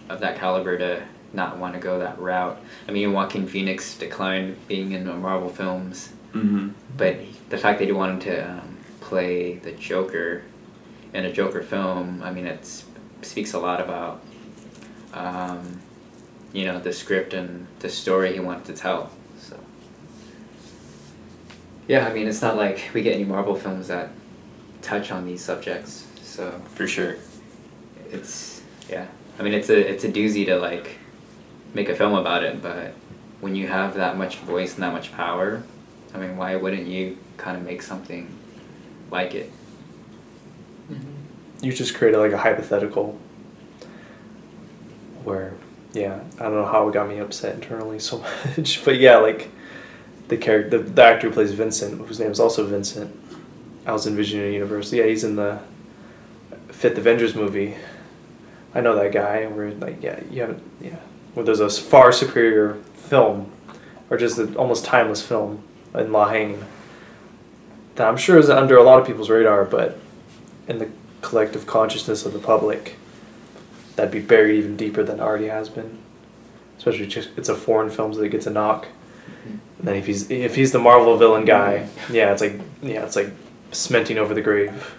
of 0.08 0.20
that 0.22 0.38
caliber 0.38 0.78
to 0.78 1.04
not 1.34 1.58
want 1.58 1.74
to 1.74 1.80
go 1.80 2.00
that 2.00 2.20
route. 2.20 2.58
I 2.88 2.92
mean, 2.92 3.12
Joaquin 3.12 3.48
Phoenix 3.48 3.98
declined 3.98 4.56
being 4.68 4.92
in 4.94 5.06
the 5.06 5.14
Marvel 5.14 5.50
films, 5.50 6.14
Mm-hmm. 6.34 6.70
but 6.98 7.18
the 7.50 7.58
fact 7.58 7.80
that 7.80 7.86
he 7.86 7.92
wanted 7.94 8.22
to 8.22 8.52
um, 8.52 8.78
play 9.00 9.56
the 9.56 9.72
Joker 9.72 10.44
in 11.14 11.26
a 11.26 11.32
Joker 11.32 11.64
film, 11.64 12.22
I 12.22 12.32
mean, 12.32 12.46
it 12.46 12.66
speaks 13.24 13.54
a 13.54 13.60
lot 13.60 13.82
about, 13.82 14.22
um, 15.14 15.80
you 16.54 16.66
know, 16.66 16.80
the 16.80 16.94
script 16.94 17.34
and 17.34 17.68
the 17.80 17.90
story 17.90 18.34
he 18.34 18.40
wanted 18.40 18.66
to 18.66 18.74
tell. 18.74 19.12
So. 19.40 19.60
Yeah, 21.88 22.08
I 22.08 22.14
mean, 22.14 22.28
it's 22.28 22.42
not 22.42 22.56
like 22.58 22.90
we 22.94 23.02
get 23.02 23.16
any 23.16 23.26
Marvel 23.26 23.56
films 23.56 23.88
that 23.88 24.10
touch 24.82 25.12
on 25.12 25.26
these 25.26 25.44
subjects. 25.44 26.08
So 26.22 26.52
For 26.76 26.88
sure. 26.88 27.16
it's 28.12 28.62
yeah. 28.90 29.08
I 29.40 29.44
mean, 29.44 29.54
it's 29.54 29.70
a 29.70 29.78
it's 29.78 30.04
a 30.04 30.10
doozy 30.10 30.46
to 30.46 30.58
like 30.58 30.98
make 31.74 31.90
a 31.90 31.96
film 31.96 32.14
about 32.14 32.44
it, 32.44 32.62
but 32.62 32.94
when 33.42 33.56
you 33.56 33.68
have 33.68 33.96
that 33.96 34.18
much 34.18 34.38
voice 34.38 34.74
and 34.76 34.84
that 34.84 34.94
much 34.94 35.12
power, 35.12 35.64
I 36.14 36.18
mean, 36.18 36.38
why 36.38 36.56
wouldn't 36.56 36.88
you 36.88 37.18
kind 37.38 37.58
of 37.58 37.64
make 37.64 37.82
something 37.82 38.34
like 39.12 39.36
it? 39.36 39.52
you 41.62 41.74
just 41.74 41.96
created 41.96 42.18
like 42.18 42.32
a 42.32 42.38
hypothetical 42.38 43.18
where 45.24 45.54
yeah 45.98 46.20
i 46.40 46.44
don't 46.44 46.54
know 46.54 46.66
how 46.66 46.88
it 46.88 46.94
got 46.94 47.08
me 47.08 47.18
upset 47.18 47.56
internally 47.56 48.00
so 48.10 48.20
much 48.20 48.84
but 48.86 48.98
yeah 48.98 49.18
like 49.18 49.50
the 50.28 50.38
character 50.38 50.78
the, 50.78 50.92
the 50.92 51.04
actor 51.04 51.28
who 51.28 51.34
plays 51.34 51.52
vincent 51.52 52.00
whose 52.08 52.20
name 52.20 52.32
is 52.32 52.40
also 52.40 52.66
vincent 52.66 53.14
i 53.86 53.92
was 53.92 54.06
in 54.06 54.16
visionary 54.16 54.54
universe 54.54 54.92
yeah 54.94 55.06
he's 55.06 55.24
in 55.24 55.36
the 55.36 55.60
fifth 56.78 56.98
avengers 56.98 57.34
movie. 57.34 57.76
I 58.76 58.82
know 58.82 58.96
that 58.96 59.12
guy 59.12 59.38
and 59.38 59.56
we're 59.56 59.72
like 59.72 60.04
yeah 60.04 60.20
you 60.30 60.42
haven't 60.42 60.62
yeah. 60.80 60.98
Well 61.34 61.44
there's 61.44 61.60
a 61.60 61.70
far 61.70 62.12
superior 62.12 62.76
film 62.94 63.52
or 64.10 64.18
just 64.18 64.38
an 64.38 64.56
almost 64.56 64.86
timeless 64.86 65.22
film 65.26 65.64
in 65.96 66.12
la 66.12 66.30
Haine 66.30 66.64
that 67.96 68.08
i'm 68.08 68.18
sure 68.18 68.38
is 68.38 68.50
under 68.50 68.78
a 68.78 68.84
lot 68.84 69.00
of 69.00 69.08
people's 69.08 69.30
radar 69.30 69.66
but 69.66 69.98
in 70.68 70.78
the 70.78 70.90
collective 71.22 71.66
consciousness 71.66 72.26
of 72.26 72.34
the 72.34 72.40
public 72.40 72.97
that'd 73.98 74.12
be 74.12 74.22
buried 74.22 74.58
even 74.60 74.78
deeper 74.78 75.04
than 75.04 75.20
it 75.20 75.22
already 75.22 75.48
has 75.48 75.68
been. 75.68 75.98
Especially 76.78 77.08
just 77.08 77.30
it's 77.38 77.50
a 77.50 77.56
foreign 77.56 77.90
film 77.90 78.14
so 78.14 78.20
that 78.20 78.26
it 78.26 78.30
gets 78.30 78.48
a 78.48 78.52
knock. 78.52 78.88
And 79.80 79.88
then 79.88 79.96
if 79.96 80.06
he's 80.06 80.30
if 80.32 80.56
he's 80.56 80.72
the 80.72 80.80
Marvel 80.80 81.18
villain 81.18 81.44
guy, 81.46 81.90
yeah, 82.10 82.32
it's 82.32 82.42
like 82.42 82.60
yeah, 82.82 83.04
it's 83.04 83.16
like 83.16 83.32
cementing 83.72 84.18
over 84.18 84.34
the 84.34 84.42
grave. 84.42 84.96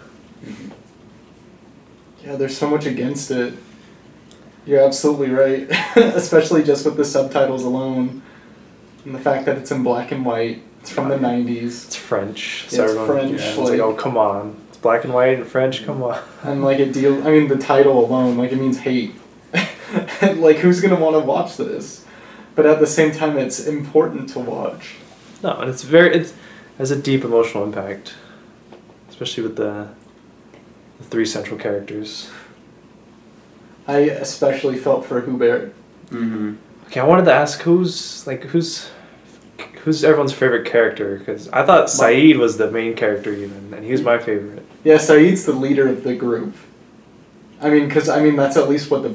Yeah, 2.23 2.35
there's 2.35 2.55
so 2.57 2.69
much 2.69 2.85
against 2.85 3.31
it. 3.31 3.53
You're 4.65 4.81
absolutely 4.83 5.29
right, 5.29 5.67
especially 5.95 6.63
just 6.63 6.85
with 6.85 6.97
the 6.97 7.05
subtitles 7.05 7.63
alone, 7.63 8.21
and 9.05 9.15
the 9.15 9.19
fact 9.19 9.45
that 9.45 9.57
it's 9.57 9.71
in 9.71 9.83
black 9.83 10.11
and 10.11 10.25
white. 10.25 10.61
It's 10.81 10.89
from 10.91 11.09
the 11.09 11.15
'90s, 11.17 11.85
It's 11.87 11.95
French. 11.95 12.67
Yeah, 12.69 12.83
it's 12.83 12.93
French, 12.93 13.31
yeah, 13.41 13.47
it's 13.49 13.57
like- 13.57 13.69
like, 13.71 13.79
oh 13.79 13.93
come 13.93 14.17
on. 14.17 14.58
It's 14.79 14.83
black 14.83 15.03
and 15.03 15.13
white 15.13 15.37
and 15.37 15.45
French, 15.45 15.85
come 15.85 16.01
on. 16.03 16.23
and 16.43 16.63
like 16.63 16.79
it 16.79 16.93
deal. 16.93 17.27
I 17.27 17.31
mean, 17.31 17.49
the 17.49 17.57
title 17.57 17.99
alone, 17.99 18.37
like 18.37 18.53
it 18.53 18.55
means 18.55 18.79
hate. 18.79 19.13
And, 20.21 20.39
like, 20.41 20.55
who's 20.57 20.79
gonna 20.79 20.97
want 20.97 21.17
to 21.17 21.19
watch 21.19 21.57
this? 21.57 22.05
But 22.55 22.65
at 22.65 22.79
the 22.79 22.87
same 22.87 23.11
time, 23.11 23.37
it's 23.37 23.67
important 23.67 24.29
to 24.29 24.39
watch. 24.39 24.95
No, 25.43 25.57
and 25.57 25.69
it's 25.69 25.83
very 25.83 26.15
it 26.15 26.33
has 26.77 26.91
a 26.91 26.95
deep 26.95 27.25
emotional 27.25 27.65
impact. 27.65 28.13
Especially 29.09 29.43
with 29.43 29.57
the 29.57 29.89
the 30.97 31.03
three 31.03 31.25
central 31.25 31.59
characters. 31.59 32.29
I 33.85 33.97
especially 33.99 34.77
felt 34.77 35.05
for 35.05 35.19
Hubert. 35.19 35.73
Mm-hmm. 36.05 36.55
Okay, 36.85 37.01
I 37.01 37.03
wanted 37.03 37.25
to 37.25 37.33
ask 37.33 37.59
who's 37.63 38.25
like 38.25 38.43
who's 38.43 38.89
who's 39.83 40.03
everyone's 40.03 40.33
favorite 40.33 40.65
character 40.69 41.17
because 41.17 41.49
I 41.49 41.65
thought 41.65 41.89
Saeed 41.89 42.37
was 42.37 42.57
the 42.57 42.69
main 42.71 42.95
character 42.95 43.33
even, 43.33 43.73
and 43.73 43.83
he 43.83 43.91
was 43.91 44.01
my 44.01 44.17
favorite. 44.19 44.65
Yeah, 44.83 44.97
Saeed's 44.97 45.45
the 45.45 45.53
leader 45.53 45.87
of 45.89 46.03
the 46.03 46.15
group. 46.15 46.55
I 47.61 47.69
mean, 47.69 47.87
because 47.87 48.07
I 48.09 48.21
mean 48.21 48.35
that's 48.35 48.57
at 48.57 48.69
least 48.69 48.89
what 48.89 49.03
the. 49.03 49.09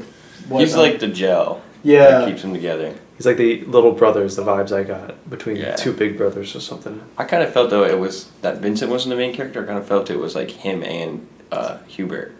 What, 0.49 0.61
He's 0.61 0.77
like 0.77 0.99
the 1.01 1.09
gel 1.09 1.63
that 1.85 1.91
yeah. 1.91 2.27
keeps 2.27 2.43
them 2.43 2.53
together. 2.53 2.95
He's 3.17 3.25
like 3.27 3.37
the 3.39 3.63
little 3.65 3.93
brothers. 3.93 4.37
The 4.37 4.43
vibes 4.43 4.73
I 4.73 4.83
got 4.83 5.31
between 5.31 5.57
Yeah. 5.57 5.75
two 5.77 5.93
big 5.93 6.19
brothers 6.19 6.55
or 6.55 6.61
something. 6.61 7.01
I 7.17 7.25
kind 7.25 7.43
of 7.43 7.53
felt 7.53 7.71
though 7.71 7.85
it 7.85 7.99
was 7.99 8.31
that 8.43 8.59
Vincent 8.59 8.91
wasn't 8.91 9.11
the 9.11 9.17
main 9.17 9.33
character. 9.35 9.63
I 9.63 9.67
kind 9.67 9.79
of 9.79 9.87
felt 9.87 10.11
it 10.11 10.19
was 10.19 10.35
like 10.35 10.51
him 10.51 10.83
and 10.83 11.27
uh, 11.51 11.79
Hubert. 11.87 12.35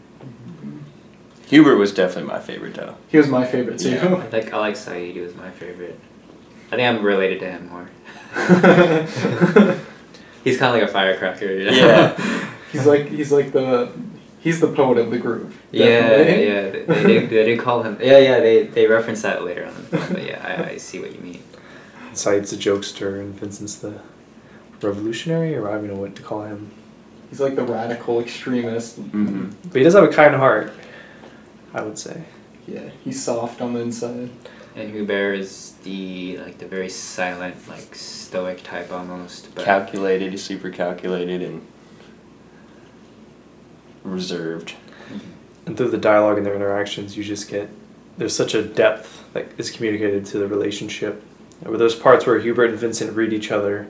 Hubert 1.47 1.77
was 1.77 1.93
definitely 1.95 2.31
my 2.31 2.41
favorite 2.41 2.75
though. 2.75 2.97
He 3.09 3.17
was 3.17 3.29
my 3.29 3.47
favorite 3.47 3.79
too. 3.79 3.97
I 3.99 4.27
like 4.29 4.53
I 4.53 4.59
like 4.59 4.77
Saeed. 4.77 5.15
He 5.15 5.21
was 5.21 5.35
my 5.35 5.51
favorite. 5.51 5.99
I 6.73 6.77
think 6.77 6.89
I'm 6.99 7.03
related 7.05 7.41
to 7.41 7.51
him 7.51 7.69
more. 7.71 7.89
He's 10.43 10.59
kind 10.59 10.75
of 10.75 10.81
like 10.81 10.89
a 10.91 10.93
firecracker. 10.93 11.47
You 11.47 11.71
know? 11.71 11.77
Yeah. 11.77 12.51
he's 12.75 12.87
like 12.87 13.09
he's 13.09 13.33
like 13.33 13.53
the 13.53 13.91
he's 14.41 14.61
the 14.61 14.69
poet 14.69 14.99
of 14.99 15.11
the 15.11 15.19
group. 15.19 15.53
Yeah, 15.71 16.09
definitely. 16.09 16.47
yeah, 16.47 16.71
they, 16.71 17.03
they, 17.03 17.27
they 17.27 17.45
did 17.45 17.59
call 17.61 17.83
him. 17.83 17.97
Yeah, 18.01 18.19
yeah, 18.19 18.41
they 18.41 18.65
they 18.65 18.87
reference 18.87 19.23
that 19.23 19.45
later 19.45 19.65
on 19.65 19.75
in 19.75 19.77
the 19.77 19.99
film. 19.99 20.13
But 20.13 20.25
yeah, 20.25 20.67
I, 20.69 20.71
I 20.73 20.77
see 20.77 21.01
what 21.01 21.15
you 21.15 21.21
mean. 21.21 21.43
Saeed's 22.13 22.51
the 22.51 22.57
jokester, 22.57 23.19
and 23.21 23.35
Vincent's 23.35 23.77
the 23.77 24.01
revolutionary, 24.81 25.57
or 25.57 25.69
I 25.69 25.73
don't 25.75 25.85
even 25.85 25.97
know 25.97 26.03
what 26.03 26.15
to 26.17 26.23
call 26.23 26.43
him. 26.43 26.71
He's 27.31 27.41
like 27.41 27.57
the 27.57 27.65
radical 27.65 28.21
extremist. 28.21 29.01
Mm-hmm. 29.01 29.51
But 29.65 29.77
he 29.77 29.83
does 29.83 29.95
have 29.95 30.05
a 30.05 30.09
kind 30.09 30.35
heart. 30.35 30.73
I 31.73 31.83
would 31.83 31.99
say. 31.99 32.23
Yeah, 32.67 32.91
he's 33.03 33.23
soft 33.23 33.61
on 33.61 33.75
the 33.75 33.81
inside. 33.81 34.31
And 34.77 34.91
Hubert 34.91 35.35
is 35.35 35.73
the 35.83 36.39
like 36.39 36.59
the 36.59 36.67
very 36.67 36.89
silent, 36.89 37.69
like 37.69 37.95
stoic 37.95 38.63
type 38.63 38.93
almost. 38.93 39.55
But 39.55 39.65
Calculated, 39.65 40.39
super 40.39 40.71
calculated 40.71 41.43
and 41.43 41.65
reserved. 44.05 44.75
And 45.67 45.77
through 45.77 45.91
the 45.91 45.99
dialogue 45.99 46.37
and 46.37 46.47
their 46.47 46.55
interactions, 46.55 47.17
you 47.17 47.25
just 47.25 47.49
get 47.49 47.69
there's 48.17 48.37
such 48.37 48.55
a 48.55 48.63
depth 48.63 49.25
that 49.33 49.49
is 49.59 49.71
communicated 49.71 50.25
to 50.27 50.39
the 50.39 50.47
relationship. 50.47 51.23
Where 51.61 51.79
there's 51.79 51.95
parts 51.95 52.27
where 52.27 52.39
Hubert 52.39 52.71
and 52.71 52.79
Vincent 52.79 53.17
read 53.17 53.33
each 53.33 53.51
other, 53.51 53.89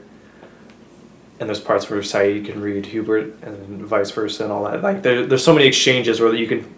and 1.40 1.48
there's 1.48 1.60
parts 1.60 1.90
where 1.90 2.02
Saeed 2.02 2.46
can 2.46 2.60
read 2.60 2.86
Hubert, 2.86 3.34
and 3.42 3.82
vice 3.82 4.10
versa, 4.10 4.44
and 4.44 4.52
all 4.52 4.64
that. 4.64 4.82
Like 4.82 5.02
there, 5.02 5.26
there's 5.26 5.44
so 5.44 5.52
many 5.52 5.66
exchanges 5.66 6.20
where 6.20 6.34
you 6.34 6.46
can. 6.46 6.72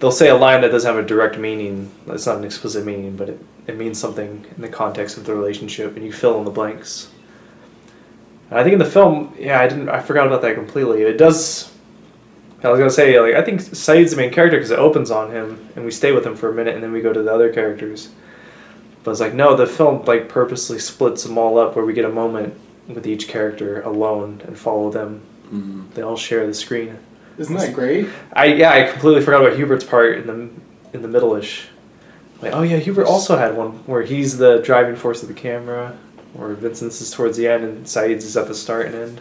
They'll 0.00 0.12
say 0.12 0.28
a 0.28 0.34
line 0.34 0.60
that 0.60 0.68
doesn't 0.68 0.92
have 0.92 1.02
a 1.02 1.06
direct 1.06 1.38
meaning. 1.38 1.90
It's 2.08 2.26
not 2.26 2.36
an 2.38 2.44
explicit 2.44 2.84
meaning, 2.84 3.16
but 3.16 3.30
it, 3.30 3.40
it 3.66 3.76
means 3.78 3.98
something 3.98 4.44
in 4.54 4.60
the 4.60 4.68
context 4.68 5.16
of 5.16 5.24
the 5.24 5.34
relationship, 5.34 5.96
and 5.96 6.04
you 6.04 6.12
fill 6.12 6.38
in 6.38 6.44
the 6.44 6.50
blanks. 6.50 7.10
And 8.50 8.58
I 8.58 8.62
think 8.62 8.74
in 8.74 8.78
the 8.78 8.84
film, 8.84 9.34
yeah, 9.38 9.60
I 9.60 9.66
didn't. 9.66 9.88
I 9.88 10.00
forgot 10.00 10.26
about 10.26 10.42
that 10.42 10.54
completely. 10.54 11.02
It 11.02 11.16
does. 11.16 11.73
I 12.64 12.70
was 12.70 12.78
gonna 12.78 12.90
say, 12.90 13.20
like, 13.20 13.34
I 13.34 13.42
think 13.42 13.60
Saeed's 13.60 14.12
the 14.12 14.16
main 14.16 14.30
character 14.32 14.56
because 14.56 14.70
it 14.70 14.78
opens 14.78 15.10
on 15.10 15.30
him, 15.30 15.68
and 15.76 15.84
we 15.84 15.90
stay 15.90 16.12
with 16.12 16.26
him 16.26 16.34
for 16.34 16.48
a 16.50 16.54
minute, 16.54 16.74
and 16.74 16.82
then 16.82 16.92
we 16.92 17.00
go 17.00 17.12
to 17.12 17.22
the 17.22 17.32
other 17.32 17.52
characters. 17.52 18.08
But 19.02 19.10
it's 19.12 19.20
like, 19.20 19.34
no, 19.34 19.54
the 19.54 19.66
film 19.66 20.04
like 20.06 20.28
purposely 20.28 20.78
splits 20.78 21.24
them 21.24 21.36
all 21.36 21.58
up, 21.58 21.76
where 21.76 21.84
we 21.84 21.92
get 21.92 22.04
a 22.06 22.10
moment 22.10 22.54
with 22.88 23.06
each 23.06 23.28
character 23.28 23.82
alone 23.82 24.42
and 24.46 24.58
follow 24.58 24.90
them. 24.90 25.20
Mhm. 25.52 25.92
They 25.94 26.02
all 26.02 26.16
share 26.16 26.46
the 26.46 26.54
screen. 26.54 26.98
Isn't 27.36 27.56
that 27.56 27.74
great? 27.74 28.08
I 28.32 28.46
yeah, 28.46 28.70
I 28.72 28.90
completely 28.90 29.20
forgot 29.22 29.44
about 29.44 29.58
Hubert's 29.58 29.84
part 29.84 30.16
in 30.18 30.26
the 30.26 30.48
in 30.96 31.02
the 31.02 31.08
middle-ish. 31.08 31.66
Like, 32.40 32.52
oh 32.54 32.62
yeah, 32.62 32.76
Hubert 32.76 33.06
also 33.06 33.36
had 33.36 33.56
one 33.56 33.70
where 33.86 34.02
he's 34.02 34.38
the 34.38 34.58
driving 34.58 34.96
force 34.96 35.22
of 35.22 35.28
the 35.28 35.34
camera, 35.34 35.96
where 36.34 36.50
Vincent's 36.54 37.00
is 37.00 37.10
towards 37.10 37.36
the 37.36 37.48
end 37.48 37.64
and 37.64 37.88
Saeed's 37.88 38.24
is 38.24 38.36
at 38.36 38.48
the 38.48 38.54
start 38.54 38.86
and 38.86 38.94
end. 38.94 39.20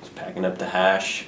Just 0.00 0.14
packing 0.14 0.44
up 0.44 0.58
the 0.58 0.66
hash. 0.66 1.26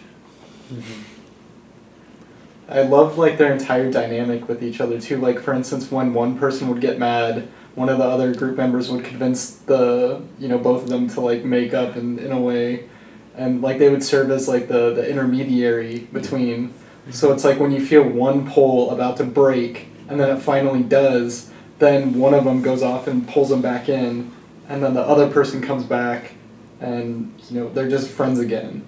I 2.69 2.83
love 2.83 3.17
like 3.17 3.39
their 3.39 3.53
entire 3.53 3.91
dynamic 3.91 4.49
with 4.49 4.63
each 4.63 4.81
other 4.81 5.01
too. 5.01 5.19
Like 5.19 5.41
for 5.41 5.55
instance, 5.55 5.91
when 5.91 6.13
one 6.13 6.39
person 6.39 6.69
would 6.69 6.81
get 6.81 6.99
mad, 6.99 7.49
one 7.75 7.89
of 7.89 7.99
the 7.99 8.05
other 8.05 8.35
group 8.35 8.57
members 8.57 8.91
would 8.91 9.05
convince 9.05 9.51
the 9.51 10.23
you 10.39 10.49
know 10.49 10.59
both 10.59 10.83
of 10.83 10.89
them 10.89 11.09
to 11.11 11.21
like 11.21 11.45
make 11.45 11.75
up 11.75 11.97
in, 11.97 12.19
in 12.19 12.33
a 12.33 12.41
way, 12.41 12.89
and 13.37 13.63
like 13.63 13.79
they 13.79 13.89
would 13.89 14.03
serve 14.03 14.31
as 14.31 14.49
like 14.49 14.67
the 14.67 14.95
the 14.95 15.09
intermediary 15.09 16.01
between. 16.13 16.75
So 17.11 17.33
it's 17.33 17.45
like 17.45 17.61
when 17.61 17.71
you 17.71 17.85
feel 17.85 18.03
one 18.03 18.51
pole 18.51 18.91
about 18.91 19.17
to 19.19 19.25
break, 19.25 19.87
and 20.09 20.19
then 20.19 20.37
it 20.37 20.41
finally 20.41 20.83
does, 20.83 21.51
then 21.79 22.19
one 22.19 22.35
of 22.35 22.45
them 22.45 22.63
goes 22.63 22.83
off 22.83 23.07
and 23.07 23.29
pulls 23.29 23.51
them 23.51 23.63
back 23.63 23.89
in, 23.89 24.33
and 24.69 24.83
then 24.83 24.95
the 24.95 25.03
other 25.03 25.31
person 25.31 25.63
comes 25.63 25.85
back, 25.85 26.35
and 26.81 27.33
you 27.49 27.61
know 27.61 27.69
they're 27.69 27.89
just 27.89 28.11
friends 28.11 28.41
again 28.41 28.85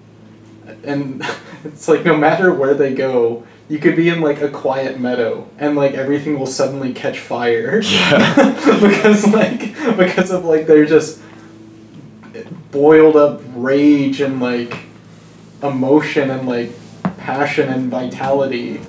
and 0.83 1.23
it's 1.63 1.87
like 1.87 2.05
no 2.05 2.15
matter 2.15 2.53
where 2.53 2.73
they 2.73 2.93
go 2.93 3.45
you 3.69 3.77
could 3.77 3.95
be 3.95 4.09
in 4.09 4.19
like 4.19 4.41
a 4.41 4.49
quiet 4.49 4.99
meadow 4.99 5.47
and 5.59 5.75
like 5.75 5.93
everything 5.93 6.37
will 6.37 6.47
suddenly 6.47 6.91
catch 6.91 7.19
fire. 7.19 7.81
Because 8.79 9.27
like 9.27 9.75
because 9.97 10.31
of 10.31 10.43
like 10.45 10.65
they're 10.65 10.85
just 10.85 11.21
boiled 12.71 13.15
up 13.15 13.41
rage 13.55 14.21
and 14.21 14.41
like 14.41 14.79
emotion 15.61 16.29
and 16.29 16.47
like 16.47 16.71
passion 17.17 17.69
and 17.69 17.89
vitality 17.89 18.79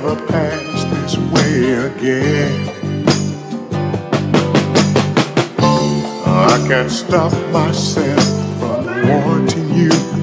never 0.00 0.26
pass 0.26 0.84
this 0.84 1.16
way 1.32 1.72
again. 1.72 2.68
I 5.58 6.64
can't 6.68 6.90
stop 6.90 7.32
myself 7.50 8.22
from 8.58 9.08
wanting 9.08 9.74
you. 9.74 10.15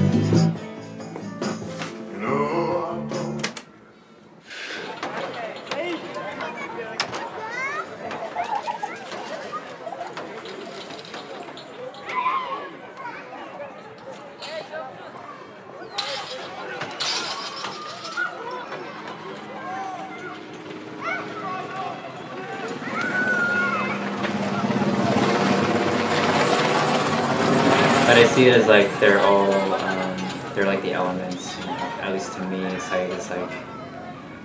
See 28.44 28.50
it 28.50 28.56
as 28.60 28.66
like 28.66 28.88
they're 29.00 29.20
all 29.20 29.52
um, 29.52 30.16
they're 30.54 30.66
like 30.66 30.82
the 30.82 30.92
elements. 30.92 31.58
You 31.58 31.66
know? 31.66 31.72
At 32.02 32.12
least 32.12 32.32
to 32.34 32.44
me, 32.46 32.78
Saeed 32.78 33.10
is 33.10 33.30
like 33.30 33.50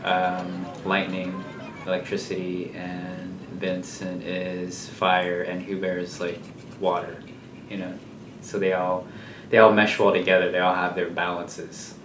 um, 0.05 0.65
lightning, 0.85 1.43
electricity, 1.85 2.71
and 2.75 3.39
Vincent 3.59 4.23
is 4.23 4.87
fire, 4.89 5.41
and 5.43 5.61
Hubert 5.61 5.97
is 5.99 6.19
like 6.19 6.39
water. 6.79 7.21
You 7.69 7.77
know, 7.77 7.93
so 8.41 8.57
they 8.59 8.73
all 8.73 9.05
they 9.49 9.57
all 9.57 9.71
mesh 9.73 9.99
well 9.99 10.13
together. 10.13 10.51
They 10.51 10.59
all 10.59 10.75
have 10.75 10.95
their 10.95 11.09
balances. 11.09 11.95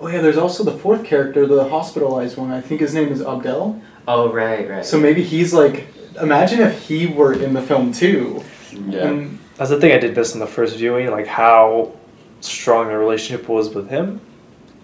oh 0.00 0.08
yeah 0.08 0.20
there's 0.20 0.36
also 0.38 0.64
the 0.64 0.76
fourth 0.76 1.04
character 1.04 1.46
the 1.46 1.68
hospitalized 1.70 2.36
one 2.36 2.50
i 2.52 2.60
think 2.60 2.80
his 2.82 2.92
name 2.92 3.08
is 3.10 3.22
abdel 3.22 3.80
Oh 4.08 4.30
right, 4.30 4.68
right. 4.68 4.84
so 4.84 5.00
maybe 5.00 5.22
he's 5.22 5.54
like 5.54 5.86
imagine 6.20 6.60
if 6.60 6.74
he 6.88 7.06
were 7.06 7.32
in 7.32 7.54
the 7.54 7.62
film 7.62 7.92
too 7.92 8.42
Yeah. 8.72 9.08
And 9.08 9.38
That's 9.56 9.70
the 9.70 9.80
thing 9.80 9.92
I 9.92 9.98
did 9.98 10.14
miss 10.16 10.34
in 10.34 10.40
the 10.40 10.46
first 10.46 10.76
viewing, 10.76 11.10
like 11.10 11.26
how 11.26 11.92
strong 12.40 12.88
the 12.88 12.96
relationship 12.98 13.48
was 13.48 13.74
with 13.74 13.88
him. 13.88 14.20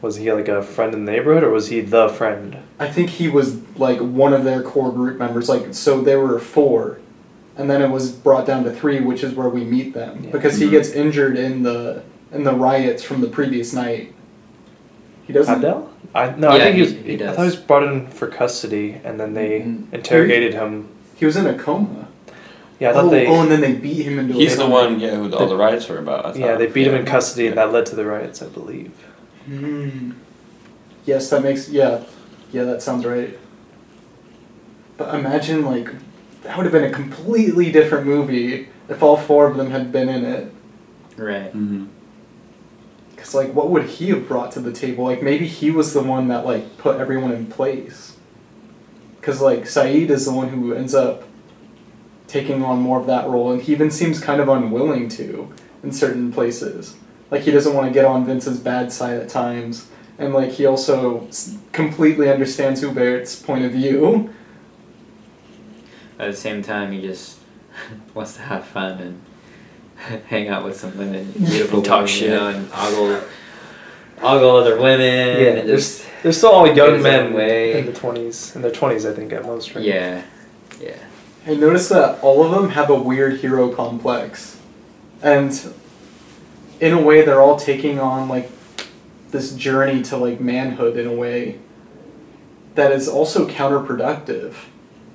Was 0.01 0.17
he 0.17 0.33
like 0.33 0.49
a 0.49 0.63
friend 0.63 0.95
in 0.95 1.05
the 1.05 1.13
neighborhood, 1.13 1.45
or 1.45 1.51
was 1.51 1.69
he 1.69 1.81
the 1.81 2.09
friend? 2.09 2.57
I 2.79 2.89
think 2.91 3.11
he 3.11 3.29
was 3.29 3.57
like 3.77 4.01
one 4.01 4.33
of 4.33 4.45
their 4.45 4.63
core 4.63 4.91
group 4.91 5.19
members. 5.19 5.49
Like 5.49 5.75
so, 5.75 6.01
there 6.01 6.19
were 6.21 6.39
four, 6.41 6.99
and 7.57 7.71
then 7.71 7.81
it 7.83 7.89
was 7.91 8.11
brought 8.11 8.45
down 8.47 8.65
to 8.65 8.73
three, 8.73 8.99
which 9.01 9.23
is 9.23 9.35
where 9.35 9.49
we 9.49 9.63
meet 9.65 9.95
them 9.95 10.25
Yeah. 10.25 10.31
because 10.33 10.57
he 10.59 10.67
Mhm. 10.67 10.71
gets 10.71 10.91
injured 10.91 11.37
in 11.39 11.63
the 11.63 12.03
in 12.33 12.43
the 12.45 12.53
riots 12.55 13.03
from 13.03 13.21
the 13.21 13.29
previous 13.29 13.73
night. 13.75 14.13
He 15.27 15.33
doesn't. 15.33 15.55
Abdel? 15.57 15.91
I 16.15 16.35
no, 16.37 16.49
I 16.49 16.59
think 16.59 16.77
he, 16.77 16.77
he- 16.77 16.81
was. 16.83 16.93
he 17.05 17.15
I 17.25 17.29
thought 17.29 17.39
he 17.39 17.45
was 17.45 17.57
brought 17.57 17.83
in 17.85 18.07
for 18.09 18.27
custody, 18.27 18.97
and 19.05 19.21
then 19.21 19.35
they 19.35 19.61
Mhm. 19.61 19.85
interrogated 19.93 20.55
him. 20.55 20.89
He 21.15 21.27
was 21.27 21.37
in 21.37 21.47
a 21.47 21.55
coma. 21.55 22.09
Yeah, 22.83 22.91
I 22.91 22.95
thought 22.95 23.05
oh, 23.05 23.11
they. 23.11 23.29
oh, 23.29 23.43
and 23.43 23.49
then 23.49 23.61
they 23.61 23.75
beat 23.75 24.03
him 24.03 24.19
into. 24.19 24.35
He's 24.35 24.57
the 24.57 24.67
one, 24.67 24.99
yeah, 24.99 25.15
who 25.15 25.33
all 25.37 25.47
the 25.47 25.57
riots 25.57 25.89
were 25.89 25.99
about. 25.99 26.27
I 26.27 26.35
yeah, 26.35 26.57
they 26.57 26.67
beat 26.67 26.89
him 26.89 26.97
in 26.97 27.07
Yeah. 27.07 27.13
custody, 27.13 27.47
and 27.47 27.57
that 27.57 27.71
led 27.71 27.87
to 27.87 27.95
the 27.95 28.05
riots, 28.05 28.43
I 28.43 28.47
believe. 28.47 28.91
Hmm. 29.47 30.11
Yes, 31.07 31.31
that 31.31 31.45
makes 31.45 31.69
yeah, 31.69 32.03
yeah, 32.51 32.65
that 32.65 32.83
sounds 32.83 33.07
right. 33.07 33.39
But 34.97 35.15
imagine 35.15 35.65
like 35.65 35.91
that 36.43 36.57
would 36.57 36.65
have 36.65 36.73
been 36.73 36.83
a 36.83 36.91
completely 36.91 37.71
different 37.71 38.05
movie 38.05 38.69
if 38.89 39.01
all 39.01 39.17
four 39.17 39.47
of 39.47 39.57
them 39.57 39.71
had 39.71 39.93
been 39.93 40.09
in 40.09 40.25
it. 40.25 40.53
right. 41.17 41.57
Mhm. 41.57 41.87
Cause 43.17 43.33
like, 43.33 43.55
what 43.55 43.71
would 43.71 43.85
he 43.85 44.09
have 44.09 44.27
brought 44.27 44.51
to 44.53 44.61
the 44.61 44.73
table? 44.73 45.05
Like, 45.05 45.23
maybe 45.23 45.47
he 45.47 45.71
was 45.71 45.93
the 45.95 46.03
one 46.03 46.27
that 46.29 46.45
like 46.45 46.79
put 46.79 47.01
everyone 47.01 47.31
in 47.31 47.47
place. 47.47 48.17
Cause 49.21 49.41
like 49.41 49.69
Saeed 49.69 50.11
is 50.11 50.25
the 50.25 50.33
one 50.33 50.49
who 50.49 50.75
ends 50.75 50.97
up 50.97 51.23
taking 52.33 52.65
on 52.65 52.81
more 52.81 52.99
of 52.99 53.07
that 53.07 53.29
role, 53.29 53.53
and 53.53 53.61
he 53.61 53.73
even 53.73 53.91
seems 53.91 54.19
kind 54.19 54.41
of 54.41 54.49
unwilling 54.49 55.09
to 55.11 55.53
in 55.83 55.93
certain 55.93 56.33
places. 56.33 56.97
Like 57.31 57.43
he 57.43 57.51
doesn't 57.51 57.75
want 57.75 57.87
to 57.89 57.93
get 57.93 58.05
on 58.07 58.25
Vince's 58.25 58.59
bad 58.59 58.91
side 58.93 59.19
at 59.19 59.29
times, 59.29 59.89
and 60.19 60.33
like 60.33 60.51
he 60.53 60.65
also 60.67 61.29
completely 61.73 62.31
understands 62.31 62.81
Hubert's 62.83 63.37
point 63.41 63.65
of 63.65 63.73
view. 63.73 64.33
At 66.19 66.31
the 66.31 66.37
same 66.37 66.63
time, 66.63 66.93
he 66.93 67.01
just 67.03 67.39
wants 68.15 68.35
to 68.37 68.43
have 68.43 68.65
fun 68.67 68.99
and 68.99 70.23
hang 70.29 70.49
out 70.49 70.65
with 70.65 70.77
some 70.79 70.97
women, 70.97 71.31
beautiful 71.37 71.79
And 71.79 71.85
talk 71.85 71.97
women, 71.97 72.09
shit. 72.09 72.29
you 72.31 72.35
know, 72.35 72.49
and 72.49 72.71
ogle, 72.75 73.23
ogle 74.23 74.57
other 74.57 74.81
women, 74.81 75.59
and 75.59 75.69
just 75.69 76.07
They're 76.23 76.33
still 76.33 76.51
all 76.53 76.67
young 76.75 77.03
men 77.03 77.33
way. 77.35 77.79
in 77.79 77.87
the 77.87 77.93
twenties, 77.93 78.55
in 78.57 78.63
their 78.63 78.71
twenties, 78.73 79.05
I 79.05 79.13
think, 79.13 79.33
at 79.33 79.43
most. 79.45 79.75
Right? 79.75 79.85
yeah, 79.85 80.23
yeah. 80.81 80.97
I 81.45 81.55
noticed 81.55 81.89
that 81.89 82.23
all 82.23 82.45
of 82.45 82.53
them 82.53 82.71
have 82.71 82.89
a 82.89 82.95
weird 82.95 83.41
hero 83.41 83.75
complex. 83.75 84.61
And 85.23 85.75
in 86.81 86.93
a 86.93 87.01
way 87.01 87.23
they're 87.23 87.41
all 87.41 87.59
taking 87.59 87.99
on 87.99 88.29
like 88.29 88.49
this 89.31 89.55
journey 89.55 90.03
to 90.03 90.17
like 90.17 90.41
manhood 90.41 90.97
in 90.97 91.07
a 91.07 91.13
way 91.13 91.59
that 92.75 92.93
is 92.93 93.09
also 93.09 93.49
counterproductive 93.49 94.55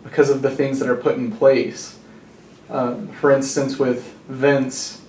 because 0.04 0.30
of 0.30 0.42
the 0.42 0.50
things 0.50 0.80
that 0.80 0.90
are 0.90 0.98
put 0.98 1.16
in 1.16 1.32
place. 1.32 1.98
Um, 2.70 3.08
for 3.10 3.32
instance, 3.32 3.80
with 3.80 4.14
Vince, 4.28 5.02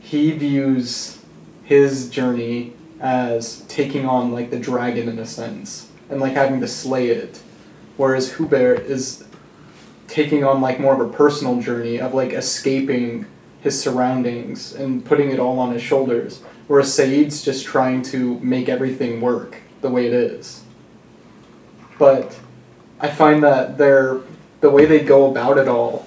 he 0.00 0.32
views 0.32 1.18
his 1.64 2.08
journey 2.08 2.72
as 2.98 3.60
taking 3.68 4.06
on 4.06 4.32
like 4.32 4.50
the 4.50 4.58
dragon 4.58 5.08
in 5.08 5.18
a 5.18 5.26
sense 5.26 5.90
and 6.08 6.20
like 6.20 6.32
having 6.32 6.60
to 6.60 6.68
slay 6.68 7.10
it, 7.10 7.42
whereas 7.98 8.36
Hubert 8.36 8.80
is 8.86 9.27
taking 10.08 10.42
on 10.42 10.60
like 10.60 10.80
more 10.80 10.94
of 10.94 11.00
a 11.00 11.12
personal 11.12 11.60
journey 11.60 12.00
of 12.00 12.14
like 12.14 12.32
escaping 12.32 13.26
his 13.60 13.80
surroundings 13.80 14.74
and 14.74 15.04
putting 15.04 15.30
it 15.30 15.38
all 15.38 15.58
on 15.58 15.72
his 15.72 15.82
shoulders 15.82 16.40
whereas 16.66 16.92
Saeed's 16.92 17.42
just 17.42 17.64
trying 17.66 18.02
to 18.02 18.38
make 18.40 18.68
everything 18.68 19.20
work 19.20 19.58
the 19.80 19.90
way 19.90 20.06
it 20.06 20.12
is 20.12 20.62
but 21.98 22.38
I 23.00 23.08
find 23.08 23.42
that 23.42 23.78
they're 23.78 24.20
the 24.60 24.70
way 24.70 24.86
they 24.86 25.00
go 25.00 25.30
about 25.30 25.58
it 25.58 25.68
all 25.68 26.06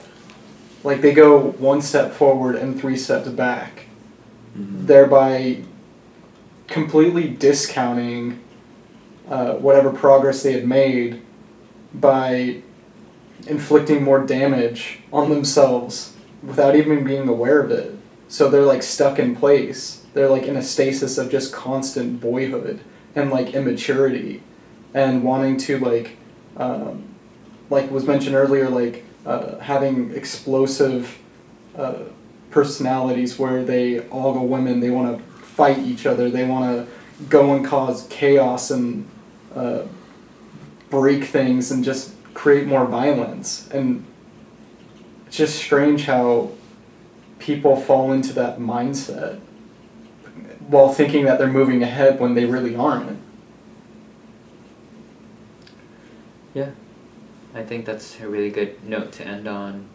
like 0.83 1.01
they 1.01 1.13
go 1.13 1.39
one 1.39 1.81
step 1.81 2.11
forward 2.11 2.55
and 2.55 2.79
three 2.79 2.97
steps 2.97 3.29
back 3.29 3.85
Mhm. 4.57 4.85
thereby 4.87 5.57
completely 6.67 7.29
discounting 7.29 8.39
uh, 9.29 9.53
whatever 9.53 9.91
progress 9.91 10.43
they 10.43 10.51
had 10.51 10.67
made 10.67 11.21
by 11.93 12.57
inflicting 13.47 14.03
more 14.03 14.25
damage 14.25 14.99
on 15.11 15.29
themselves 15.29 16.13
without 16.43 16.75
even 16.75 17.03
being 17.03 17.27
aware 17.27 17.61
of 17.61 17.71
it. 17.71 17.95
So 18.27 18.49
they're 18.49 18.61
like 18.61 18.83
stuck 18.83 19.19
in 19.19 19.35
place. 19.35 20.05
They're 20.13 20.29
like 20.29 20.43
in 20.43 20.55
a 20.55 20.61
stasis 20.61 21.17
of 21.17 21.29
just 21.29 21.53
constant 21.53 22.19
boyhood 22.19 22.79
and 23.15 23.29
like 23.29 23.53
immaturity 23.53 24.43
and 24.93 25.23
wanting 25.23 25.57
to 25.57 25.79
like 25.79 26.17
um, 26.57 27.03
like 27.69 27.89
was 27.89 28.05
mentioned 28.05 28.35
earlier 28.35 28.69
like 28.69 29.05
uh, 29.25 29.57
having 29.59 30.11
explosive 30.11 31.17
uh, 31.77 31.99
personalities 32.49 33.39
where 33.39 33.63
they 33.63 33.99
all 34.09 34.33
go 34.33 34.41
women 34.41 34.79
they 34.79 34.89
want 34.89 35.17
to 35.17 35.23
fight 35.41 35.79
each 35.79 36.05
other 36.05 36.29
they 36.29 36.45
want 36.45 36.65
to 36.65 37.25
go 37.25 37.55
and 37.55 37.65
cause 37.65 38.07
chaos 38.09 38.71
and 38.71 39.07
uh, 39.55 39.83
break 40.89 41.23
things 41.23 41.71
and 41.71 41.83
just 41.83 42.13
create 42.33 42.65
more 42.65 42.85
violence 42.85 43.69
and 43.71 44.05
it's 45.27 45.37
just 45.37 45.57
strange 45.57 46.05
how 46.05 46.51
people 47.39 47.75
fall 47.75 48.11
into 48.11 48.33
that 48.33 48.59
mindset 48.59 49.39
while 50.67 50.93
thinking 50.93 51.25
that 51.25 51.37
they're 51.37 51.47
moving 51.47 51.81
ahead 51.83 52.19
when 52.19 52.33
they 52.33 52.45
really 52.45 52.75
aren't 52.75 53.21
Yeah, 56.53 56.71
I 57.55 57.63
think 57.63 57.85
that's 57.85 58.19
a 58.19 58.27
really 58.27 58.49
good 58.49 58.83
note 58.83 59.13
to 59.13 59.25
end 59.25 59.47
on, 59.47 59.87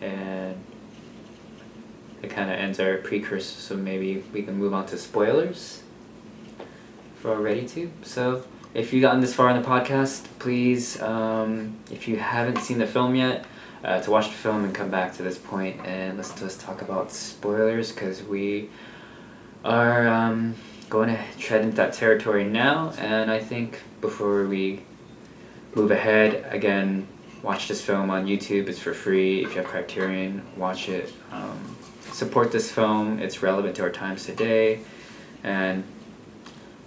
and 0.00 0.56
it 2.22 2.30
kind 2.30 2.50
of 2.50 2.58
ends 2.58 2.80
our 2.80 2.96
precursor. 2.96 3.60
So 3.60 3.76
maybe 3.76 4.24
we 4.32 4.42
can 4.42 4.54
move 4.56 4.72
on 4.72 4.86
to 4.86 4.96
spoilers. 4.96 5.82
We're 7.22 7.40
ready 7.40 7.68
to. 7.68 7.90
So, 8.02 8.44
if 8.74 8.92
you've 8.92 9.02
gotten 9.02 9.20
this 9.20 9.34
far 9.34 9.50
in 9.50 9.60
the 9.60 9.66
podcast, 9.66 10.24
please, 10.38 11.00
um, 11.02 11.76
if 11.90 12.08
you 12.08 12.16
haven't 12.16 12.58
seen 12.58 12.78
the 12.78 12.86
film 12.86 13.14
yet, 13.14 13.44
uh, 13.84 14.00
to 14.00 14.10
watch 14.10 14.28
the 14.28 14.34
film 14.34 14.64
and 14.64 14.74
come 14.74 14.90
back 14.90 15.14
to 15.16 15.22
this 15.22 15.38
point 15.38 15.84
and 15.84 16.16
listen 16.16 16.36
to 16.36 16.46
us 16.46 16.56
talk 16.56 16.82
about 16.82 17.10
spoilers 17.10 17.90
because 17.90 18.22
we 18.22 18.70
are 19.64 20.06
um, 20.06 20.54
going 20.88 21.08
to 21.08 21.18
tread 21.38 21.62
into 21.62 21.76
that 21.76 21.92
territory 21.92 22.44
now. 22.44 22.92
And 22.98 23.30
I 23.30 23.40
think 23.40 23.80
before 24.00 24.46
we 24.46 24.82
move 25.74 25.90
ahead. 25.90 26.46
Again, 26.50 27.06
watch 27.42 27.68
this 27.68 27.82
film 27.82 28.10
on 28.10 28.26
YouTube. 28.26 28.68
It's 28.68 28.78
for 28.78 28.94
free. 28.94 29.44
If 29.44 29.50
you 29.50 29.62
have 29.62 29.66
Criterion, 29.66 30.42
watch 30.56 30.88
it. 30.88 31.12
Um, 31.30 31.76
support 32.12 32.52
this 32.52 32.70
film. 32.70 33.18
It's 33.18 33.42
relevant 33.42 33.76
to 33.76 33.82
our 33.82 33.90
times 33.90 34.26
today. 34.26 34.80
And 35.42 35.84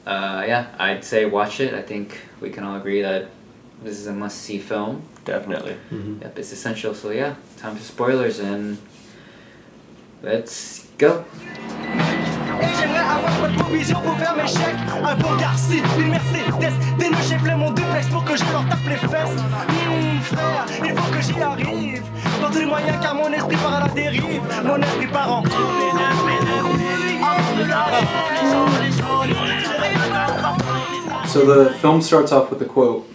uh, 0.05 0.43
yeah, 0.47 0.67
I'd 0.77 1.03
say 1.03 1.25
watch 1.25 1.59
it. 1.59 1.73
I 1.73 1.81
think 1.81 2.19
we 2.41 2.49
can 2.49 2.63
all 2.63 2.75
agree 2.75 3.01
that 3.01 3.27
this 3.83 3.99
is 3.99 4.07
a 4.07 4.13
must 4.13 4.37
see 4.37 4.59
film. 4.59 5.01
Definitely. 5.25 5.75
Mm-hmm. 5.91 6.21
Yep, 6.21 6.39
it's 6.39 6.51
essential. 6.51 6.93
So 6.93 7.09
yeah, 7.09 7.35
time 7.57 7.75
for 7.75 7.83
spoilers 7.83 8.39
and 8.39 8.77
let's 10.21 10.87
go. 10.97 11.25
Et 12.61 12.67
j'aimerais 12.79 12.99
avoir 12.99 13.31
votre 13.41 13.55
provision 13.55 13.99
pour 13.99 14.17
faire 14.17 14.35
mes 14.35 14.47
chèques 14.47 14.79
Un 15.03 15.15
beau 15.15 15.35
Garci, 15.37 15.81
une 15.99 16.09
Mercedes 16.09 16.73
Des 16.97 17.09
nœuds 17.09 17.17
j'ai 17.27 17.35
plein 17.35 17.57
mon 17.57 17.71
duplex 17.71 18.07
pour 18.07 18.23
que 18.23 18.37
je 18.37 18.43
leur 18.45 18.65
tape 18.69 18.87
les 18.87 18.95
fesses 18.95 19.35
Hum 19.89 20.21
frère, 20.21 20.65
il 20.83 20.91
faut 20.91 21.11
que 21.11 21.21
j'y 21.21 21.41
arrive 21.41 22.03
Dans 22.41 22.49
tous 22.49 22.59
les 22.59 22.65
moyens 22.65 22.97
car 23.01 23.13
mon 23.13 23.31
esprit 23.33 23.57
part 23.57 23.73
à 23.73 23.79
la 23.81 23.93
dérive 23.93 24.41
Mon 24.63 24.81
esprit 24.81 25.07
part 25.07 25.33
en 25.33 25.43
So 31.27 31.45
the 31.45 31.73
film 31.79 32.01
starts 32.01 32.31
off 32.31 32.49
with 32.49 32.61
a 32.61 32.65
quote 32.65 33.09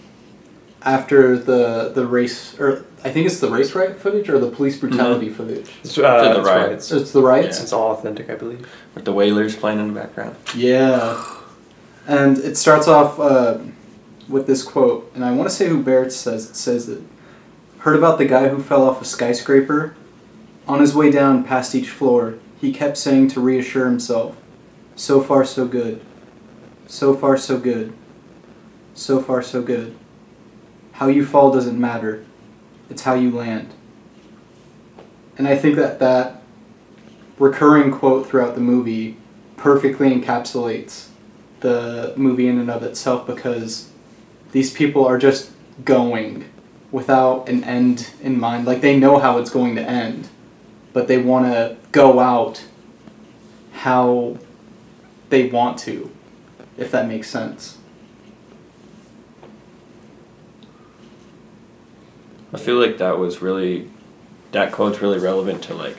after 0.83 1.37
the 1.37 1.91
the 1.93 2.05
race, 2.05 2.59
or 2.59 2.85
I 3.03 3.09
think 3.09 3.25
it's 3.25 3.39
the 3.39 3.49
race 3.49 3.73
riot 3.73 3.99
footage 3.99 4.29
or 4.29 4.37
the 4.37 4.49
police 4.51 4.77
brutality 4.77 5.29
footage. 5.29 5.69
It's, 5.83 5.97
uh, 5.97 6.01
To 6.01 6.29
the 6.29 6.33
that's 6.35 6.47
right. 6.47 6.61
right. 6.67 6.71
It's, 6.71 7.11
the 7.11 7.21
riots. 7.21 7.61
it's 7.61 7.73
all 7.73 7.91
authentic, 7.93 8.29
I 8.29 8.35
believe. 8.35 8.67
With 8.93 9.05
the 9.05 9.11
Wailers 9.13 9.55
playing 9.55 9.79
in 9.79 9.93
the 9.93 9.99
background. 9.99 10.35
Yeah, 10.55 11.23
and 12.07 12.37
it 12.37 12.57
starts 12.57 12.87
off 12.87 13.19
uh, 13.19 13.57
with 14.29 14.45
this 14.45 14.61
quote, 14.63 15.11
and 15.15 15.25
I 15.25 15.31
want 15.31 15.49
to 15.49 15.55
say 15.55 15.67
Hubert 15.67 16.11
says 16.11 16.49
it 16.49 16.55
says 16.55 16.89
it. 16.89 17.01
Heard 17.79 17.95
about 17.97 18.19
the 18.19 18.25
guy 18.25 18.49
who 18.49 18.61
fell 18.61 18.87
off 18.87 19.01
a 19.01 19.05
skyscraper? 19.05 19.95
On 20.67 20.79
his 20.79 20.93
way 20.93 21.09
down 21.09 21.43
past 21.43 21.73
each 21.73 21.89
floor, 21.89 22.35
he 22.59 22.71
kept 22.71 22.95
saying 22.97 23.29
to 23.29 23.41
reassure 23.41 23.85
himself, 23.87 24.35
"So 24.95 25.21
far, 25.21 25.43
so 25.43 25.65
good. 25.65 26.01
So 26.91 27.15
far, 27.15 27.37
so 27.37 27.57
good. 27.57 27.93
So 28.95 29.21
far, 29.21 29.41
so 29.41 29.61
good. 29.61 29.95
How 30.91 31.07
you 31.07 31.25
fall 31.25 31.49
doesn't 31.49 31.79
matter. 31.79 32.25
It's 32.89 33.03
how 33.03 33.13
you 33.13 33.31
land." 33.31 33.69
And 35.37 35.47
I 35.47 35.55
think 35.55 35.77
that 35.77 35.99
that 35.99 36.43
recurring 37.39 37.91
quote 37.91 38.27
throughout 38.27 38.55
the 38.55 38.61
movie 38.61 39.15
perfectly 39.55 40.09
encapsulates 40.09 41.07
the 41.61 42.13
movie 42.17 42.49
in 42.49 42.59
and 42.59 42.69
of 42.69 42.83
itself 42.83 43.25
because 43.25 43.87
these 44.51 44.73
people 44.73 45.05
are 45.05 45.17
just 45.17 45.51
going 45.85 46.43
without 46.91 47.47
an 47.47 47.63
end 47.63 48.09
in 48.21 48.37
mind. 48.37 48.65
Like 48.65 48.81
they 48.81 48.99
know 48.99 49.17
how 49.17 49.37
it's 49.37 49.49
going 49.49 49.75
to 49.77 49.81
end, 49.81 50.27
but 50.91 51.07
they 51.07 51.19
want 51.19 51.45
to 51.45 51.77
go 51.93 52.19
out 52.19 52.65
how 53.71 54.37
they 55.29 55.47
want 55.47 55.79
to, 55.79 56.11
if 56.81 56.91
that 56.91 57.07
makes 57.07 57.29
sense. 57.29 57.77
I 62.53 62.57
feel 62.57 62.75
like 62.75 62.97
that 62.97 63.17
was 63.17 63.41
really, 63.41 63.89
that 64.51 64.71
quote's 64.73 65.01
really 65.01 65.19
relevant 65.19 65.63
to 65.63 65.73
like, 65.75 65.97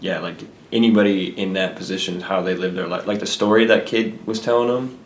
yeah, 0.00 0.20
like 0.20 0.36
anybody 0.72 1.36
in 1.38 1.54
that 1.54 1.74
position, 1.76 2.20
how 2.20 2.42
they 2.42 2.54
live 2.54 2.74
their 2.74 2.86
life. 2.86 3.06
Like 3.06 3.18
the 3.18 3.26
story 3.26 3.64
that 3.66 3.86
kid 3.86 4.24
was 4.26 4.40
telling 4.40 4.68
them, 4.68 4.98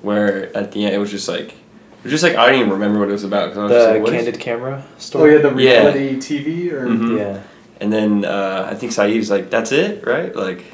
where 0.00 0.56
at 0.56 0.72
the 0.72 0.84
end 0.86 0.94
it 0.94 0.98
was 0.98 1.10
just 1.10 1.28
like, 1.28 1.52
it 1.52 2.02
was 2.04 2.12
just 2.12 2.22
like 2.22 2.36
I 2.36 2.46
didn't 2.46 2.60
even 2.60 2.72
remember 2.72 3.00
what 3.00 3.08
it 3.08 3.12
was 3.12 3.24
about. 3.24 3.48
'cause 3.50 3.58
I 3.58 3.62
was 3.64 3.72
just 3.72 3.86
The 3.88 3.92
like, 3.94 4.02
what 4.02 4.14
is- 4.14 4.24
candid 4.24 4.40
camera 4.40 4.84
story. 4.98 5.32
Oh 5.32 5.36
yeah, 5.36 5.50
the 5.50 5.62
Yeah. 5.62 5.70
reality 5.88 6.16
TV 6.16 6.70
or 6.72 6.86
Mhm. 6.86 7.18
Yeah. 7.18 7.40
And 7.80 7.92
then 7.92 8.24
uh, 8.24 8.68
I 8.70 8.74
think 8.74 8.92
Saeed's 8.92 9.30
like, 9.30 9.50
that's 9.50 9.70
it, 9.72 10.06
right? 10.06 10.34
Like, 10.34 10.64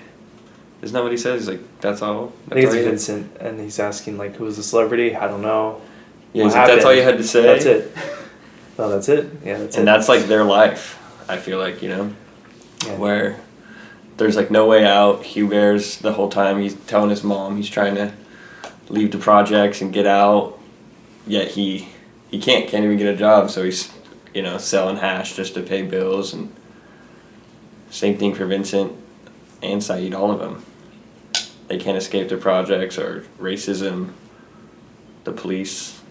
isn't 0.82 0.92
that 0.92 1.02
what 1.02 1.12
he 1.12 1.18
says? 1.18 1.42
He's 1.42 1.48
like, 1.48 1.80
that's 1.80 2.02
all. 2.02 2.32
I 2.50 2.54
think 2.54 2.68
all 2.68 2.74
you-" 2.74 2.84
Vincent, 2.84 3.36
and 3.38 3.60
he's 3.60 3.78
asking 3.78 4.18
like, 4.18 4.36
"Who 4.36 4.44
was 4.44 4.56
the 4.56 4.62
celebrity? 4.62 5.16
I 5.16 5.28
don't 5.28 5.42
know." 5.42 5.80
Yeah, 6.32 6.44
like, 6.44 6.54
that's 6.54 6.84
all 6.84 6.94
you 6.94 7.02
had 7.02 7.18
to 7.18 7.24
say. 7.24 7.42
That's 7.42 7.64
it. 7.64 7.96
Oh, 8.78 8.88
that's 8.88 9.08
it. 9.10 9.30
Yeah, 9.44 9.58
that's 9.58 9.76
and 9.76 9.82
it. 9.82 9.84
that's 9.84 10.08
like 10.08 10.24
their 10.24 10.44
life. 10.44 10.98
I 11.28 11.36
feel 11.36 11.58
like 11.58 11.82
you 11.82 11.90
know. 11.90 12.14
Yeah. 12.86 12.96
where 12.96 13.40
there's 14.16 14.34
like 14.34 14.50
no 14.50 14.66
way 14.66 14.84
out. 14.84 15.22
Hubert's 15.22 15.98
the 15.98 16.12
whole 16.14 16.30
time 16.30 16.58
he's 16.60 16.74
telling 16.74 17.10
his 17.10 17.22
mom 17.22 17.56
he's 17.58 17.68
trying 17.68 17.94
to 17.96 18.12
leave 18.88 19.12
the 19.12 19.18
projects 19.18 19.82
and 19.82 19.92
get 19.92 20.06
out, 20.06 20.58
yet 21.26 21.48
he 21.48 21.88
he 22.30 22.40
can't 22.40 22.66
can't 22.66 22.82
even 22.82 22.96
get 22.96 23.14
a 23.14 23.16
job. 23.16 23.50
So 23.50 23.62
he's 23.62 23.92
you 24.34 24.42
know 24.42 24.56
selling 24.58 24.96
hash 24.96 25.36
just 25.36 25.54
to 25.54 25.62
pay 25.62 25.82
bills 25.82 26.32
and 26.32 26.50
same 27.90 28.16
thing 28.16 28.34
for 28.34 28.46
Vincent 28.46 28.92
and 29.62 29.84
Saeed. 29.84 30.14
All 30.14 30.30
of 30.30 30.38
them, 30.40 30.64
they 31.72 31.78
can't 31.78 31.96
escape 31.96 32.28
the 32.28 32.37
projects 32.37 32.98
or 32.98 33.24
racism, 33.40 34.11
the 35.24 35.32
police. 35.32 36.02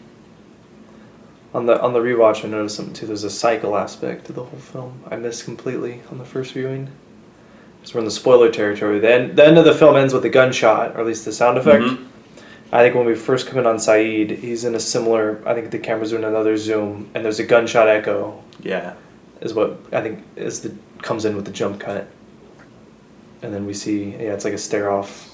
On 1.54 1.68
the 1.68 1.80
on 1.80 1.94
the 1.94 2.00
rewatch, 2.00 2.44
I 2.44 2.48
noticed 2.48 2.78
something 2.78 2.96
too. 2.96 3.06
There's 3.06 3.24
a 3.24 3.30
cycle 3.30 3.78
aspect 3.78 4.26
to 4.26 4.34
the 4.34 4.44
whole 4.44 4.60
film. 4.60 5.04
I 5.12 5.18
missed 5.18 5.44
completely 5.44 6.02
on 6.10 6.18
the 6.18 6.26
first 6.26 6.54
viewing. 6.54 6.90
Because 7.78 7.94
we're 7.94 8.00
in 8.00 8.06
the 8.06 8.12
spoiler 8.12 8.50
territory. 8.52 8.98
Then 8.98 9.36
the 9.36 9.46
end 9.46 9.60
of 9.60 9.66
the 9.66 9.74
film 9.76 9.96
ends 9.96 10.16
with 10.16 10.26
a 10.26 10.30
gunshot, 10.30 10.96
or 10.96 11.02
at 11.02 11.06
least 11.06 11.26
the 11.26 11.32
sound 11.32 11.60
effect. 11.60 11.84
Mhm. 11.84 12.06
I 12.72 12.82
think 12.82 12.96
when 12.96 13.06
we 13.06 13.14
first 13.14 13.46
come 13.46 13.60
in 13.60 13.68
on 13.68 13.78
Saeed, 13.78 14.32
he's 14.32 14.64
in 14.66 14.74
a 14.74 14.80
similar. 14.80 15.44
I 15.46 15.54
think 15.54 15.70
the 15.70 15.78
camera's 15.78 16.10
doing 16.10 16.24
another 16.24 16.58
zoom, 16.58 17.12
and 17.14 17.24
there's 17.24 17.40
a 17.40 17.44
gunshot 17.44 17.88
echo. 17.88 18.42
Yeah, 18.64 18.94
Is 19.42 19.54
what 19.54 19.78
I 19.94 20.02
think 20.02 20.24
is 20.36 20.62
the 20.62 20.72
comes 21.04 21.24
in 21.24 21.36
with 21.36 21.46
the 21.46 21.52
jump 21.52 21.80
cut. 21.80 22.08
And 23.44 23.54
then 23.54 23.66
we 23.68 23.74
see, 23.74 24.12
yeah, 24.12 24.34
it's 24.34 24.46
like 24.46 24.54
a 24.54 24.58
stare 24.60 24.90
off. 24.92 25.31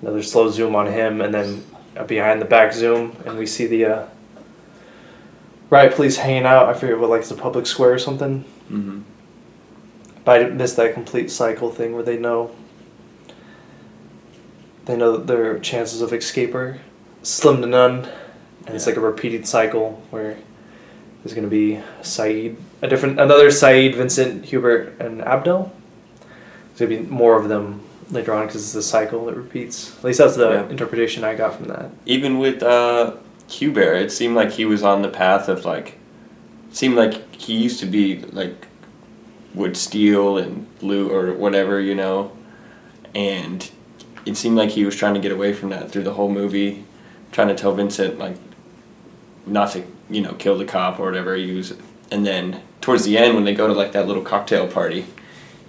Another 0.00 0.22
slow 0.22 0.50
zoom 0.50 0.74
on 0.74 0.86
him, 0.86 1.20
and 1.20 1.32
then 1.34 1.64
a 1.96 2.04
behind 2.04 2.40
the 2.40 2.46
back 2.46 2.72
zoom, 2.72 3.16
and 3.26 3.36
we 3.36 3.46
see 3.46 3.66
the 3.66 3.84
uh, 3.84 4.06
riot 5.68 5.94
police 5.94 6.16
hanging 6.16 6.46
out. 6.46 6.68
I 6.68 6.74
forget 6.74 6.98
what, 6.98 7.10
like, 7.10 7.20
it's 7.20 7.30
a 7.30 7.36
public 7.36 7.66
square 7.66 7.92
or 7.92 7.98
something. 7.98 8.44
mm-hmm. 8.70 9.00
But 10.24 10.42
I 10.42 10.48
missed 10.50 10.76
that 10.76 10.94
complete 10.94 11.30
cycle 11.30 11.70
thing 11.70 11.94
where 11.94 12.02
they 12.02 12.18
know 12.18 12.54
they 14.84 14.96
know 14.96 15.16
that 15.16 15.26
their 15.26 15.58
chances 15.58 16.02
of 16.02 16.12
escape 16.12 16.54
are 16.54 16.80
slim 17.22 17.60
to 17.60 17.66
none, 17.66 18.08
and 18.66 18.74
it's 18.74 18.86
like 18.86 18.96
a 18.96 19.00
repeated 19.00 19.46
cycle 19.46 20.02
where 20.10 20.36
there's 21.22 21.34
going 21.34 21.44
to 21.44 21.50
be 21.50 21.80
Saeed, 22.02 22.56
a 22.82 22.88
different, 22.88 23.20
another 23.20 23.50
Saeed, 23.50 23.94
Vincent, 23.94 24.46
Hubert, 24.46 24.98
and 24.98 25.22
Abdel. 25.22 25.72
there'd 26.76 26.90
be 26.90 26.98
more 26.98 27.38
of 27.38 27.48
them 27.48 27.82
later 28.12 28.32
on 28.34 28.46
because 28.46 28.62
it's 28.64 28.74
a 28.74 28.82
cycle 28.82 29.26
that 29.26 29.36
repeats. 29.36 29.96
At 29.98 30.04
least 30.04 30.18
that's 30.18 30.36
the 30.36 30.50
Yeah. 30.50 30.68
interpretation 30.68 31.24
I 31.24 31.34
got 31.34 31.54
from 31.56 31.66
that. 31.66 31.90
even 32.06 32.38
with 32.38 32.62
uh, 32.62 33.14
Hubert, 33.48 33.94
it 33.96 34.12
seemed 34.12 34.34
like 34.36 34.50
he 34.52 34.64
was 34.64 34.82
on 34.82 35.02
the 35.02 35.08
path 35.08 35.48
of 35.48 35.64
like, 35.64 35.98
seemed 36.72 36.96
like 36.96 37.34
he 37.34 37.54
used 37.54 37.80
to 37.80 37.86
be 37.86 38.18
like, 38.32 38.66
would 39.54 39.76
steal 39.76 40.38
and 40.38 40.66
loot 40.80 41.10
or 41.10 41.32
whatever, 41.34 41.80
you 41.80 41.94
know, 41.94 42.30
and 43.14 43.68
it 44.26 44.36
seemed 44.36 44.56
like 44.56 44.70
he 44.70 44.84
was 44.84 44.94
trying 44.94 45.14
to 45.14 45.20
get 45.20 45.32
away 45.32 45.52
from 45.52 45.70
that 45.70 45.90
through 45.90 46.04
the 46.04 46.12
whole 46.14 46.30
movie, 46.30 46.84
trying 47.32 47.48
to 47.48 47.54
tell 47.54 47.72
Vincent 47.74 48.18
like, 48.18 48.36
not 49.46 49.72
to 49.72 49.82
you 50.08 50.20
know 50.20 50.34
kill 50.34 50.56
the 50.58 50.64
cop 50.64 51.00
or 51.00 51.06
whatever 51.06 51.34
he 51.34 51.52
was, 51.52 51.74
and 52.12 52.24
then 52.26 52.60
towards 52.80 53.04
the 53.04 53.16
end 53.18 53.34
when 53.34 53.44
they 53.44 53.54
go 53.54 53.66
to 53.66 53.72
like 53.72 53.92
that 53.92 54.06
little 54.06 54.22
cocktail 54.22 54.68
party, 54.68 55.06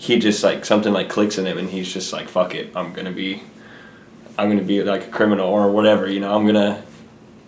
he 0.02 0.18
just 0.18 0.44
like 0.44 0.66
something 0.66 0.92
like 0.92 1.10
clicks 1.10 1.38
in 1.38 1.46
him 1.46 1.60
and 1.60 1.70
he's 1.70 1.94
just 1.94 2.12
like 2.12 2.28
fuck 2.28 2.56
it, 2.56 2.72
I'm 2.76 2.92
gonna 2.92 3.12
be 3.12 3.44
I'm 4.38 4.50
gonna 4.50 4.64
be 4.64 4.82
like 4.84 5.04
a 5.08 5.12
criminal 5.12 5.48
or 5.48 5.70
whatever, 5.72 6.08
you 6.10 6.20
know, 6.20 6.36
I'm 6.36 6.46
gonna 6.48 6.82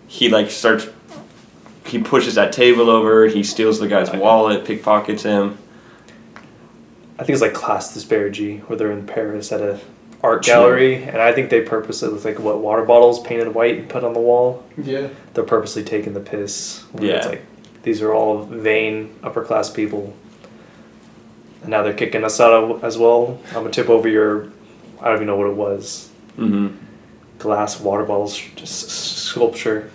he 0.06 0.28
like 0.28 0.50
starts 0.50 0.86
he 1.84 1.98
pushes 1.98 2.36
that 2.36 2.52
table 2.52 2.88
over, 2.90 3.26
he 3.26 3.42
steals 3.42 3.80
the 3.80 3.88
guy's 3.88 4.10
wallet, 4.12 4.64
pickpockets 4.64 5.24
him. 5.24 5.58
I 7.18 7.24
think 7.24 7.30
it's 7.30 7.42
like 7.42 7.54
class 7.54 7.92
disparity 7.92 8.58
where 8.58 8.78
they're 8.78 8.92
in 8.92 9.06
Paris 9.06 9.50
at 9.52 9.60
a 9.60 9.80
art 10.22 10.42
True. 10.44 10.54
gallery, 10.54 11.02
and 11.02 11.18
I 11.18 11.32
think 11.32 11.50
they 11.50 11.60
purposely 11.60 12.08
with 12.12 12.24
like 12.24 12.38
what 12.38 12.60
water 12.60 12.84
bottles 12.84 13.20
painted 13.20 13.54
white 13.54 13.78
and 13.78 13.88
put 13.88 14.04
on 14.04 14.14
the 14.14 14.20
wall. 14.20 14.64
Yeah. 14.82 15.08
They're 15.34 15.44
purposely 15.44 15.82
taking 15.84 16.14
the 16.14 16.20
piss. 16.20 16.82
where 16.92 17.04
It's 17.16 17.26
Yeah. 17.26 17.30
like 17.32 17.42
these 17.82 18.00
are 18.00 18.12
all 18.14 18.44
vain 18.44 19.14
upper 19.22 19.44
class 19.44 19.68
people, 19.70 20.14
and 21.64 21.70
now 21.70 21.82
they're 21.82 21.92
kicking 21.94 22.22
us 22.24 22.40
out 22.40 22.52
of 22.52 22.84
as 22.84 22.96
well. 22.96 23.40
I'm 23.48 23.54
gonna 23.54 23.70
tip 23.70 23.88
over 23.88 24.08
your, 24.08 24.50
I 25.00 25.06
don't 25.06 25.16
even 25.16 25.26
know 25.26 25.36
what 25.36 25.48
it 25.48 25.56
was, 25.56 26.10
Mm-hmm. 26.38 26.76
glass 27.38 27.80
water 27.80 28.04
bottles, 28.04 28.38
just 28.56 28.88
sculpture. 28.90 29.90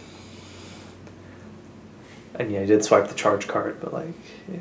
And 2.35 2.51
yeah, 2.51 2.61
he 2.61 2.65
did 2.65 2.83
swipe 2.83 3.07
the 3.07 3.15
charge 3.15 3.47
card, 3.47 3.79
but 3.81 3.93
like, 3.93 4.07
yeah. 4.51 4.59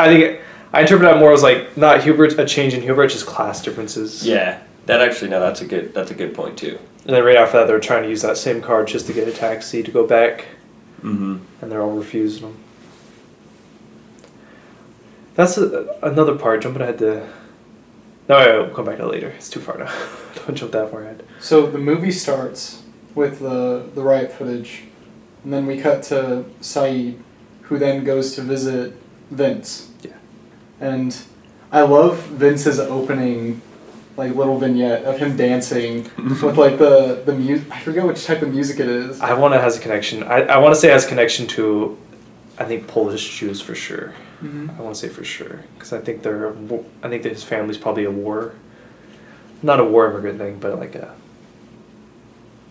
I 0.00 0.06
think 0.06 0.40
I 0.72 0.82
interpret 0.82 1.10
that 1.10 1.18
more 1.18 1.32
as 1.32 1.42
like 1.42 1.76
not 1.76 2.02
Hubert 2.04 2.38
a 2.38 2.44
change 2.46 2.74
in 2.74 2.82
Hubert, 2.82 3.08
just 3.08 3.26
class 3.26 3.60
differences. 3.62 4.26
Yeah. 4.26 4.60
That 4.86 5.00
actually 5.00 5.30
no, 5.30 5.40
that's 5.40 5.60
a 5.60 5.66
good 5.66 5.92
that's 5.94 6.10
a 6.10 6.14
good 6.14 6.34
point 6.34 6.56
too. 6.58 6.78
And 7.04 7.14
then 7.16 7.24
right 7.24 7.36
after 7.36 7.58
that, 7.58 7.66
they're 7.66 7.80
trying 7.80 8.04
to 8.04 8.08
use 8.08 8.22
that 8.22 8.36
same 8.36 8.60
card 8.60 8.86
just 8.86 9.06
to 9.06 9.12
get 9.12 9.26
a 9.26 9.32
taxi 9.32 9.82
to 9.82 9.90
go 9.90 10.06
back, 10.06 10.44
Mm-hmm. 11.02 11.38
and 11.60 11.72
they're 11.72 11.82
all 11.82 11.90
refusing 11.96 12.42
them. 12.42 12.56
That's 15.34 15.56
a, 15.56 15.96
another 16.02 16.36
part. 16.36 16.62
Jumping 16.62 16.82
ahead 16.82 16.98
to. 16.98 17.28
No, 18.28 18.36
I 18.36 18.56
will 18.56 18.74
come 18.74 18.84
back 18.84 18.98
to 18.98 19.06
later. 19.06 19.28
It's 19.28 19.50
too 19.50 19.60
far 19.60 19.78
now. 19.78 19.92
Don't 20.34 20.54
jump 20.54 20.72
that 20.72 20.90
far 20.90 21.02
ahead. 21.02 21.24
So 21.40 21.66
the 21.66 21.78
movie 21.78 22.12
starts 22.12 22.82
with 23.14 23.40
the 23.40 23.88
the 23.94 24.02
riot 24.02 24.32
footage, 24.32 24.84
and 25.44 25.52
then 25.52 25.66
we 25.66 25.80
cut 25.80 26.02
to 26.04 26.44
Saeed, 26.60 27.22
who 27.62 27.78
then 27.78 28.04
goes 28.04 28.34
to 28.36 28.42
visit 28.42 28.94
Vince. 29.30 29.90
Yeah. 30.02 30.12
And 30.80 31.16
I 31.70 31.82
love 31.82 32.18
Vince's 32.24 32.78
opening, 32.78 33.62
like 34.16 34.34
little 34.34 34.58
vignette 34.58 35.04
of 35.04 35.18
him 35.18 35.36
dancing 35.36 36.10
with 36.18 36.58
like 36.58 36.78
the 36.78 37.22
the 37.24 37.34
music. 37.34 37.70
I 37.70 37.80
forget 37.80 38.04
which 38.04 38.24
type 38.24 38.42
of 38.42 38.52
music 38.52 38.78
it 38.80 38.88
is. 38.88 39.20
I 39.20 39.32
want 39.34 39.54
to 39.54 39.60
has 39.60 39.78
a 39.78 39.80
connection. 39.80 40.22
I, 40.22 40.42
I 40.42 40.58
want 40.58 40.74
to 40.74 40.80
say 40.80 40.88
it 40.88 40.92
has 40.92 41.06
a 41.06 41.08
connection 41.08 41.46
to, 41.48 41.98
I 42.58 42.64
think 42.64 42.86
Polish 42.86 43.38
Jews 43.38 43.60
for 43.60 43.74
sure. 43.74 44.12
Mhm. 44.42 44.78
I 44.78 44.82
want 44.82 44.94
to 44.96 45.00
say 45.00 45.08
for 45.08 45.24
sure 45.24 45.60
because 45.74 45.92
I 45.92 46.00
think 46.00 46.22
they're 46.22 46.46
a 46.48 46.54
I 47.02 47.08
think 47.08 47.22
that 47.22 47.32
his 47.32 47.44
family's 47.44 47.78
probably 47.78 48.04
a 48.04 48.10
war, 48.10 48.54
not 49.62 49.78
a 49.80 49.84
war 49.84 50.10
immigrant 50.10 50.38
thing, 50.38 50.58
but 50.58 50.78
like 50.78 50.94
a. 50.94 51.14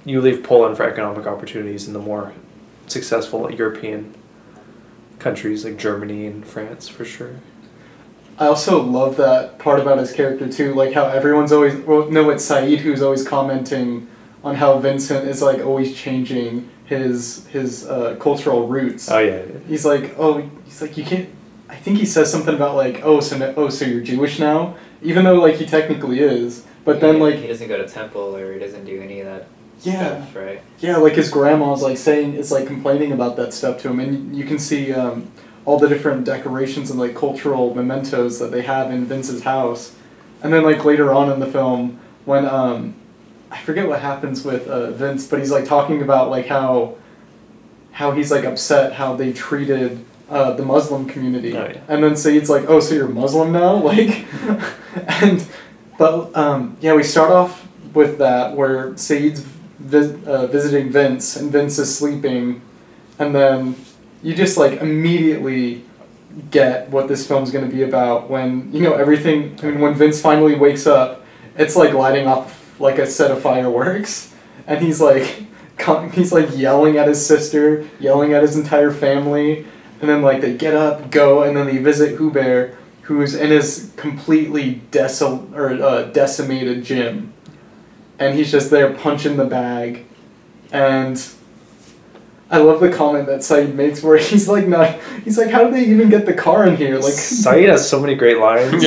You 0.04 0.20
leave 0.20 0.44
Poland 0.44 0.78
for 0.78 0.84
economic 0.84 1.28
opportunities 1.28 1.88
in 1.88 1.94
the 1.94 2.00
more 2.00 2.34
successful 2.88 3.50
European 3.52 4.14
countries 5.20 5.64
like 5.64 5.78
Germany 5.78 6.26
and 6.26 6.46
France 6.46 6.88
for 6.88 7.06
sure. 7.06 7.36
I 8.40 8.48
also 8.48 8.82
love 8.82 9.18
that 9.18 9.60
part 9.60 9.80
about 9.80 10.00
his 10.00 10.12
character 10.12 10.52
too, 10.52 10.74
like 10.74 10.94
how 10.94 11.06
everyone's 11.06 11.52
always 11.52 11.76
well, 11.76 12.10
no, 12.10 12.30
it's 12.32 12.44
Saeed 12.44 12.80
who's 12.80 13.02
always 13.02 13.26
commenting 13.26 14.08
on 14.44 14.56
how 14.56 14.80
Vincent 14.80 15.28
is 15.28 15.42
like 15.42 15.60
always 15.60 15.96
changing 15.96 16.68
his 16.86 17.46
his 17.48 17.88
uh, 17.88 18.16
cultural 18.20 18.68
roots. 18.68 19.10
Oh 19.10 19.20
yeah, 19.20 19.44
He's 19.68 19.86
like, 19.86 20.16
oh, 20.18 20.50
he's 20.66 20.82
like, 20.82 20.98
you 20.98 21.04
can't. 21.04 21.30
I 21.72 21.76
think 21.78 21.98
he 21.98 22.06
says 22.06 22.30
something 22.32 22.54
about 22.54 22.76
like, 22.76 23.02
oh, 23.04 23.22
so 23.22 23.38
no, 23.38 23.54
oh, 23.58 23.70
so 23.70 23.86
you're 23.86 24.02
Jewish 24.02 24.38
now, 24.40 24.76
even 25.02 25.24
though 25.24 25.36
like 25.40 25.56
he 25.56 25.66
technically 25.66 26.20
is. 26.20 26.66
But 26.84 27.00
then 27.00 27.20
like, 27.20 27.36
he 27.36 27.48
doesn't 27.48 27.68
go 27.68 27.78
to 27.78 27.88
temple 27.88 28.36
or 28.36 28.54
he 28.54 28.60
doesn't 28.60 28.86
do 28.86 29.02
any 29.02 29.22
of 29.22 29.28
that 29.28 29.48
Yeah. 29.82 30.22
stuff, 30.26 30.36
right? 30.36 30.62
yeah, 30.80 30.98
like 30.98 31.14
his 31.14 31.30
grandma's 31.30 31.82
like 31.82 31.98
saying, 31.98 32.36
it's 32.36 32.52
like 32.52 32.68
complaining 32.68 33.12
about 33.14 33.38
that 33.38 33.54
stuff 33.54 33.82
to 33.82 33.90
him, 33.90 34.00
and 34.00 34.36
you 34.36 34.44
can 34.44 34.60
see 34.60 34.92
um, 34.94 35.32
all 35.66 35.80
the 35.80 35.88
different 35.88 36.26
decorations 36.26 36.90
and 36.92 37.00
like 37.00 37.16
cultural 37.16 37.74
mementos 37.74 38.38
that 38.40 38.52
they 38.52 38.64
have 38.64 38.92
in 38.92 39.06
Vince's 39.06 39.44
house, 39.44 39.96
and 40.44 40.52
then 40.52 40.64
like 40.64 40.84
later 40.84 41.14
on 41.14 41.32
in 41.32 41.40
the 41.40 41.48
film 41.48 42.00
when 42.26 42.46
um, 42.46 42.96
I 43.50 43.60
forget 43.60 43.88
what 43.88 44.02
happens 44.02 44.44
with 44.44 44.68
uh, 44.68 44.92
Vince, 44.92 45.26
but 45.26 45.40
he's 45.40 45.52
like 45.52 45.66
talking 45.66 46.02
about 46.02 46.30
like 46.30 46.48
how 46.48 46.96
how 47.94 48.12
he's 48.12 48.30
like 48.32 48.44
upset 48.46 48.94
how 48.94 49.16
they 49.16 49.32
treated 49.34 50.04
uh, 50.32 50.54
the 50.54 50.64
Muslim 50.66 51.06
community, 51.06 51.56
Oh, 51.56 51.68
yeah. 51.68 51.82
and 51.88 52.04
then 52.04 52.16
Saeed's 52.16 52.50
like, 52.50 52.64
oh, 52.70 52.80
so 52.80 52.96
you're 52.96 53.08
Muslim 53.08 53.52
now, 53.52 53.76
like, 53.92 54.26
and 55.22 55.46
but 55.98 56.36
um, 56.36 56.78
yeah, 56.82 56.94
we 56.96 57.04
start 57.04 57.32
off 57.32 57.68
with 57.94 58.18
that 58.20 58.56
where 58.56 58.96
Saeed's 58.98 59.42
vis- 59.80 60.16
uh, 60.26 60.48
visiting 60.48 60.90
Vince 60.90 61.36
and 61.36 61.52
Vince 61.52 61.78
is 61.78 61.96
sleeping, 61.96 62.62
and 63.20 63.36
then 63.36 63.76
you 64.24 64.34
just 64.34 64.58
like 64.58 64.82
immediately 64.82 65.84
get 66.50 66.90
what 66.90 67.08
this 67.10 67.28
film's 67.28 67.52
going 67.52 67.70
to 67.70 67.76
be 67.76 67.84
about 67.84 68.30
when 68.30 68.72
you 68.74 68.82
know 68.82 68.94
everything. 68.94 69.60
I 69.62 69.66
mean, 69.68 69.82
when 69.82 69.94
Vince 69.96 70.22
finally 70.22 70.56
wakes 70.56 70.88
up, 70.88 71.26
it's 71.58 71.76
like 71.76 71.94
lighting 71.94 72.26
off 72.26 72.80
like 72.80 72.98
a 73.00 73.06
set 73.06 73.32
of 73.32 73.42
fireworks, 73.42 74.34
and 74.68 74.82
he's 74.84 75.02
like. 75.02 75.48
He's 76.14 76.32
like 76.32 76.56
yelling 76.56 76.98
at 77.00 77.08
his 77.08 77.26
sister, 77.26 77.90
yelling 78.00 78.34
at 78.34 78.44
his 78.44 78.56
entire 78.56 78.92
family, 78.92 79.66
and 80.02 80.10
then 80.10 80.22
like 80.22 80.42
they 80.42 80.58
get 80.58 80.74
up, 80.74 81.12
go, 81.12 81.44
and 81.44 81.56
then 81.56 81.68
they 81.68 81.78
visit 81.78 82.18
Hubert, 82.18 82.76
who's 83.04 83.36
in 83.36 83.52
his 83.52 83.94
completely 83.96 84.82
decim- 84.92 85.54
or 85.54 85.82
uh, 85.82 86.04
decimated 86.04 86.84
gym, 86.84 87.34
and 88.20 88.36
he's 88.36 88.52
just 88.52 88.70
there 88.72 88.94
punching 88.94 89.38
the 89.38 89.46
bag, 89.46 90.06
and 90.72 91.24
I 92.52 92.58
love 92.58 92.82
the 92.82 92.92
comment 92.92 93.28
that 93.28 93.44
Saeed 93.44 93.76
makes 93.76 94.04
where 94.04 94.18
he's 94.30 94.50
like, 94.50 94.68
not, 94.68 95.00
he's 95.24 95.38
like, 95.38 95.50
how 95.50 95.64
did 95.64 95.74
they 95.74 95.86
even 95.86 96.10
get 96.10 96.26
the 96.26 96.34
car 96.34 96.68
in 96.68 96.76
here? 96.76 96.98
Like, 97.00 97.14
Saeed 97.14 97.70
has 97.70 97.88
so 97.90 98.00
many 98.00 98.16
great 98.16 98.40
lines. 98.40 98.72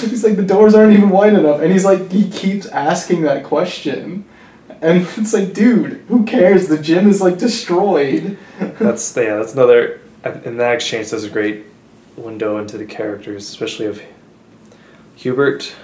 he's 0.00 0.24
like, 0.24 0.36
the 0.36 0.44
doors 0.44 0.74
aren't 0.74 0.92
even 0.92 1.10
wide 1.10 1.34
enough, 1.34 1.60
and 1.60 1.70
he's 1.70 1.84
like, 1.84 2.10
he 2.10 2.28
keeps 2.30 2.66
asking 2.66 3.22
that 3.22 3.44
question. 3.44 4.24
And 4.84 5.08
it's 5.16 5.32
like, 5.32 5.54
dude, 5.54 6.04
who 6.08 6.24
cares? 6.24 6.68
The 6.68 6.78
gym 6.78 7.08
is 7.08 7.20
like 7.20 7.38
destroyed. 7.38 8.38
That's 8.58 9.16
yeah. 9.16 9.36
That's 9.36 9.54
another. 9.54 10.00
And 10.22 10.60
that 10.60 10.74
exchange 10.74 11.10
does 11.10 11.24
a 11.24 11.30
great 11.30 11.64
window 12.16 12.58
into 12.58 12.78
the 12.78 12.86
characters, 12.86 13.48
especially 13.48 13.86
of 13.86 14.02
Hubert 15.16 15.74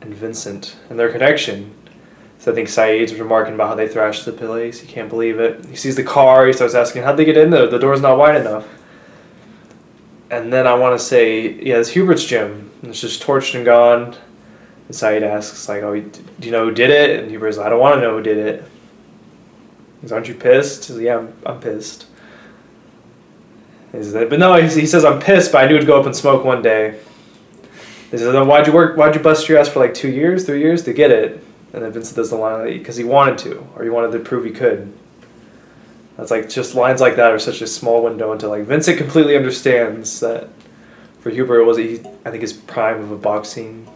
and 0.00 0.12
Vincent 0.12 0.76
and 0.90 0.98
their 0.98 1.10
connection. 1.10 1.74
So 2.38 2.52
I 2.52 2.54
think 2.54 2.68
Saeed's 2.68 3.14
remarking 3.14 3.54
about 3.54 3.68
how 3.68 3.74
they 3.74 3.88
thrashed 3.88 4.24
the 4.24 4.32
place. 4.32 4.80
He 4.80 4.86
can't 4.86 5.08
believe 5.08 5.38
it. 5.38 5.64
He 5.66 5.76
sees 5.76 5.96
the 5.96 6.04
car. 6.04 6.46
He 6.46 6.52
starts 6.52 6.74
asking, 6.74 7.02
"How'd 7.02 7.16
they 7.16 7.24
get 7.24 7.36
in 7.36 7.50
there? 7.50 7.66
The 7.66 7.78
door's 7.78 8.00
not 8.00 8.18
wide 8.18 8.36
enough." 8.36 8.66
And 10.30 10.52
then 10.52 10.66
I 10.66 10.74
want 10.74 10.98
to 10.98 11.04
say, 11.04 11.52
yeah, 11.52 11.76
it's 11.76 11.90
Hubert's 11.90 12.24
gym. 12.24 12.70
It's 12.82 13.00
just 13.00 13.22
torched 13.22 13.54
and 13.54 13.64
gone. 13.64 14.16
And 14.86 14.94
Saeed 14.94 15.22
asks, 15.22 15.68
like, 15.68 15.82
"Oh, 15.82 15.98
do 15.98 16.20
you 16.40 16.50
know 16.50 16.64
who 16.66 16.74
did 16.74 16.90
it?" 16.90 17.20
And 17.20 17.30
Hubert's 17.30 17.56
like, 17.56 17.66
"I 17.66 17.70
don't 17.70 17.80
want 17.80 17.96
to 17.96 18.00
know 18.00 18.16
who 18.16 18.22
did 18.22 18.38
it." 18.38 18.64
He's, 20.00 20.12
aren't 20.12 20.28
you 20.28 20.34
pissed? 20.34 20.86
He's 20.86 20.96
like, 20.96 21.04
yeah, 21.04 21.18
I'm, 21.18 21.32
I'm 21.44 21.60
pissed. 21.60 22.06
He's 23.92 24.14
like, 24.14 24.28
but 24.28 24.38
no, 24.38 24.54
he, 24.54 24.68
he 24.80 24.86
says, 24.86 25.04
I'm 25.04 25.20
pissed, 25.20 25.52
but 25.52 25.64
I 25.64 25.68
knew 25.68 25.76
it'd 25.76 25.86
go 25.86 25.98
up 25.98 26.06
in 26.06 26.14
smoke 26.14 26.44
one 26.44 26.62
day. 26.62 27.00
He 28.10 28.18
says, 28.18 28.32
then 28.32 28.46
why'd 28.46 28.66
you 28.66 28.72
work, 28.72 28.96
why'd 28.96 29.14
you 29.14 29.20
bust 29.20 29.48
your 29.48 29.58
ass 29.58 29.68
for 29.68 29.80
like 29.80 29.94
two 29.94 30.10
years, 30.10 30.44
three 30.44 30.60
years 30.60 30.84
to 30.84 30.92
get 30.92 31.10
it? 31.10 31.42
And 31.72 31.82
then 31.82 31.92
Vincent 31.92 32.16
does 32.16 32.30
the 32.30 32.36
line, 32.36 32.78
because 32.78 32.96
he 32.96 33.04
wanted 33.04 33.38
to, 33.38 33.66
or 33.74 33.82
he 33.82 33.90
wanted 33.90 34.12
to 34.12 34.20
prove 34.20 34.44
he 34.44 34.52
could. 34.52 34.92
That's 36.16 36.30
like, 36.30 36.48
just 36.48 36.74
lines 36.74 37.00
like 37.00 37.16
that 37.16 37.32
are 37.32 37.38
such 37.38 37.60
a 37.60 37.66
small 37.66 38.02
window 38.04 38.32
into 38.32 38.48
like, 38.48 38.64
Vincent 38.64 38.98
completely 38.98 39.36
understands 39.36 40.20
that 40.20 40.48
for 41.20 41.30
Hubert, 41.30 41.60
it 41.60 41.64
was, 41.64 41.78
he, 41.78 42.00
I 42.24 42.30
think 42.30 42.42
his 42.42 42.52
prime 42.52 43.00
of 43.00 43.10
a 43.10 43.16
boxing 43.16 43.88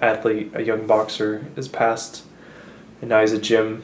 athlete, 0.00 0.50
a 0.54 0.62
young 0.62 0.86
boxer, 0.86 1.46
is 1.56 1.68
passed, 1.68 2.24
And 3.00 3.10
now 3.10 3.20
he's 3.20 3.32
a 3.32 3.40
gym. 3.40 3.82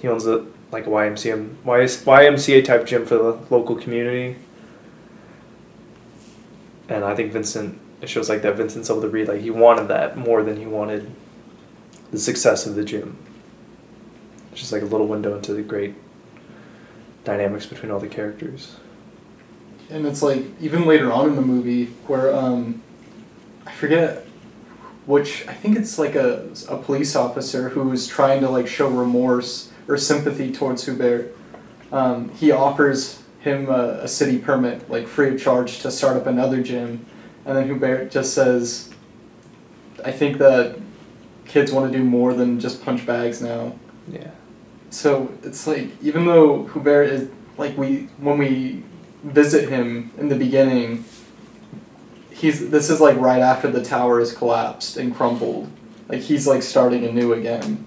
He 0.00 0.08
owns 0.08 0.26
a 0.26 0.46
like 0.70 0.86
a 0.86 0.90
YMCA 0.90 1.54
YMCA 1.64 2.64
type 2.64 2.86
gym 2.86 3.06
for 3.06 3.16
the 3.16 3.38
local 3.50 3.76
community. 3.76 4.36
And 6.88 7.04
I 7.04 7.14
think 7.14 7.32
Vincent 7.32 7.80
it 8.00 8.08
shows 8.08 8.28
like 8.28 8.42
that 8.42 8.56
Vincent's 8.56 8.90
able 8.90 9.02
to 9.02 9.08
read 9.08 9.28
like 9.28 9.40
he 9.40 9.50
wanted 9.50 9.88
that 9.88 10.16
more 10.16 10.42
than 10.42 10.56
he 10.56 10.66
wanted 10.66 11.10
the 12.10 12.18
success 12.18 12.66
of 12.66 12.74
the 12.74 12.84
gym. 12.84 13.16
It's 14.52 14.60
just 14.60 14.72
like 14.72 14.82
a 14.82 14.86
little 14.86 15.06
window 15.06 15.36
into 15.36 15.52
the 15.52 15.62
great 15.62 15.94
dynamics 17.24 17.66
between 17.66 17.90
all 17.90 18.00
the 18.00 18.08
characters. 18.08 18.76
And 19.90 20.06
it's 20.06 20.22
like 20.22 20.44
even 20.60 20.86
later 20.86 21.12
on 21.12 21.28
in 21.28 21.36
the 21.36 21.42
movie 21.42 21.86
where 22.06 22.34
um, 22.34 22.82
I 23.66 23.72
forget 23.72 24.27
which 25.08 25.48
I 25.48 25.54
think 25.54 25.78
it's 25.78 25.98
like 25.98 26.14
a, 26.16 26.46
a 26.68 26.76
police 26.76 27.16
officer 27.16 27.70
who's 27.70 28.06
trying 28.06 28.42
to 28.42 28.50
like 28.50 28.68
show 28.68 28.88
remorse 28.90 29.72
or 29.88 29.96
sympathy 29.96 30.52
towards 30.52 30.84
Hubert. 30.84 31.34
Um, 31.90 32.28
he 32.34 32.52
offers 32.52 33.22
him 33.40 33.70
a, 33.70 34.00
a 34.02 34.08
city 34.08 34.38
permit 34.38 34.90
like 34.90 35.08
free 35.08 35.34
of 35.34 35.40
charge 35.40 35.78
to 35.78 35.90
start 35.90 36.18
up 36.18 36.26
another 36.26 36.62
gym, 36.62 37.06
and 37.46 37.56
then 37.56 37.64
Hubert 37.64 38.10
just 38.10 38.34
says, 38.34 38.90
"I 40.04 40.12
think 40.12 40.36
that 40.38 40.78
kids 41.46 41.72
want 41.72 41.90
to 41.90 41.98
do 41.98 42.04
more 42.04 42.34
than 42.34 42.60
just 42.60 42.84
punch 42.84 43.06
bags 43.06 43.40
now." 43.40 43.78
Yeah. 44.12 44.30
So 44.90 45.32
it's 45.42 45.66
like 45.66 45.88
even 46.02 46.26
though 46.26 46.64
Hubert 46.66 47.04
is 47.04 47.30
like 47.56 47.78
we 47.78 48.10
when 48.18 48.36
we 48.36 48.82
visit 49.24 49.70
him 49.70 50.10
in 50.18 50.28
the 50.28 50.36
beginning, 50.36 51.06
he's 52.38 52.70
this 52.70 52.88
is 52.90 53.00
like 53.00 53.16
right 53.18 53.40
after 53.40 53.70
the 53.70 53.82
tower 53.82 54.20
has 54.20 54.32
collapsed 54.32 54.96
and 54.96 55.14
crumbled. 55.14 55.70
Like 56.08 56.20
he's 56.20 56.46
like 56.46 56.62
starting 56.62 57.04
anew 57.04 57.32
again. 57.32 57.86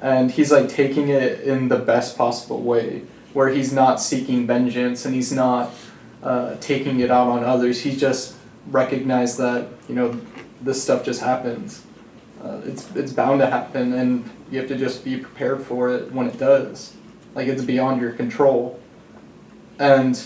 And 0.00 0.30
he's 0.30 0.52
like 0.52 0.68
taking 0.68 1.08
it 1.08 1.40
in 1.40 1.68
the 1.68 1.78
best 1.78 2.16
possible 2.16 2.62
way, 2.62 3.02
where 3.32 3.48
he's 3.48 3.72
not 3.72 4.00
seeking 4.00 4.46
vengeance 4.46 5.04
and 5.04 5.14
he's 5.14 5.32
not 5.32 5.72
uh, 6.22 6.56
taking 6.60 7.00
it 7.00 7.10
out 7.10 7.26
on 7.26 7.42
others. 7.42 7.80
He 7.80 7.96
just 7.96 8.36
recognized 8.68 9.38
that 9.38 9.68
you 9.88 9.94
know 9.96 10.20
this 10.62 10.82
stuff 10.82 11.04
just 11.04 11.20
happens. 11.20 11.84
Uh, 12.42 12.60
it's 12.64 12.94
it's 12.94 13.12
bound 13.12 13.40
to 13.40 13.46
happen, 13.46 13.92
and 13.94 14.30
you 14.50 14.58
have 14.60 14.68
to 14.68 14.76
just 14.76 15.04
be 15.04 15.16
prepared 15.16 15.62
for 15.62 15.90
it 15.90 16.12
when 16.12 16.28
it 16.28 16.38
does. 16.38 16.94
Like 17.34 17.48
it's 17.48 17.64
beyond 17.64 18.00
your 18.00 18.12
control, 18.12 18.80
and 19.80 20.20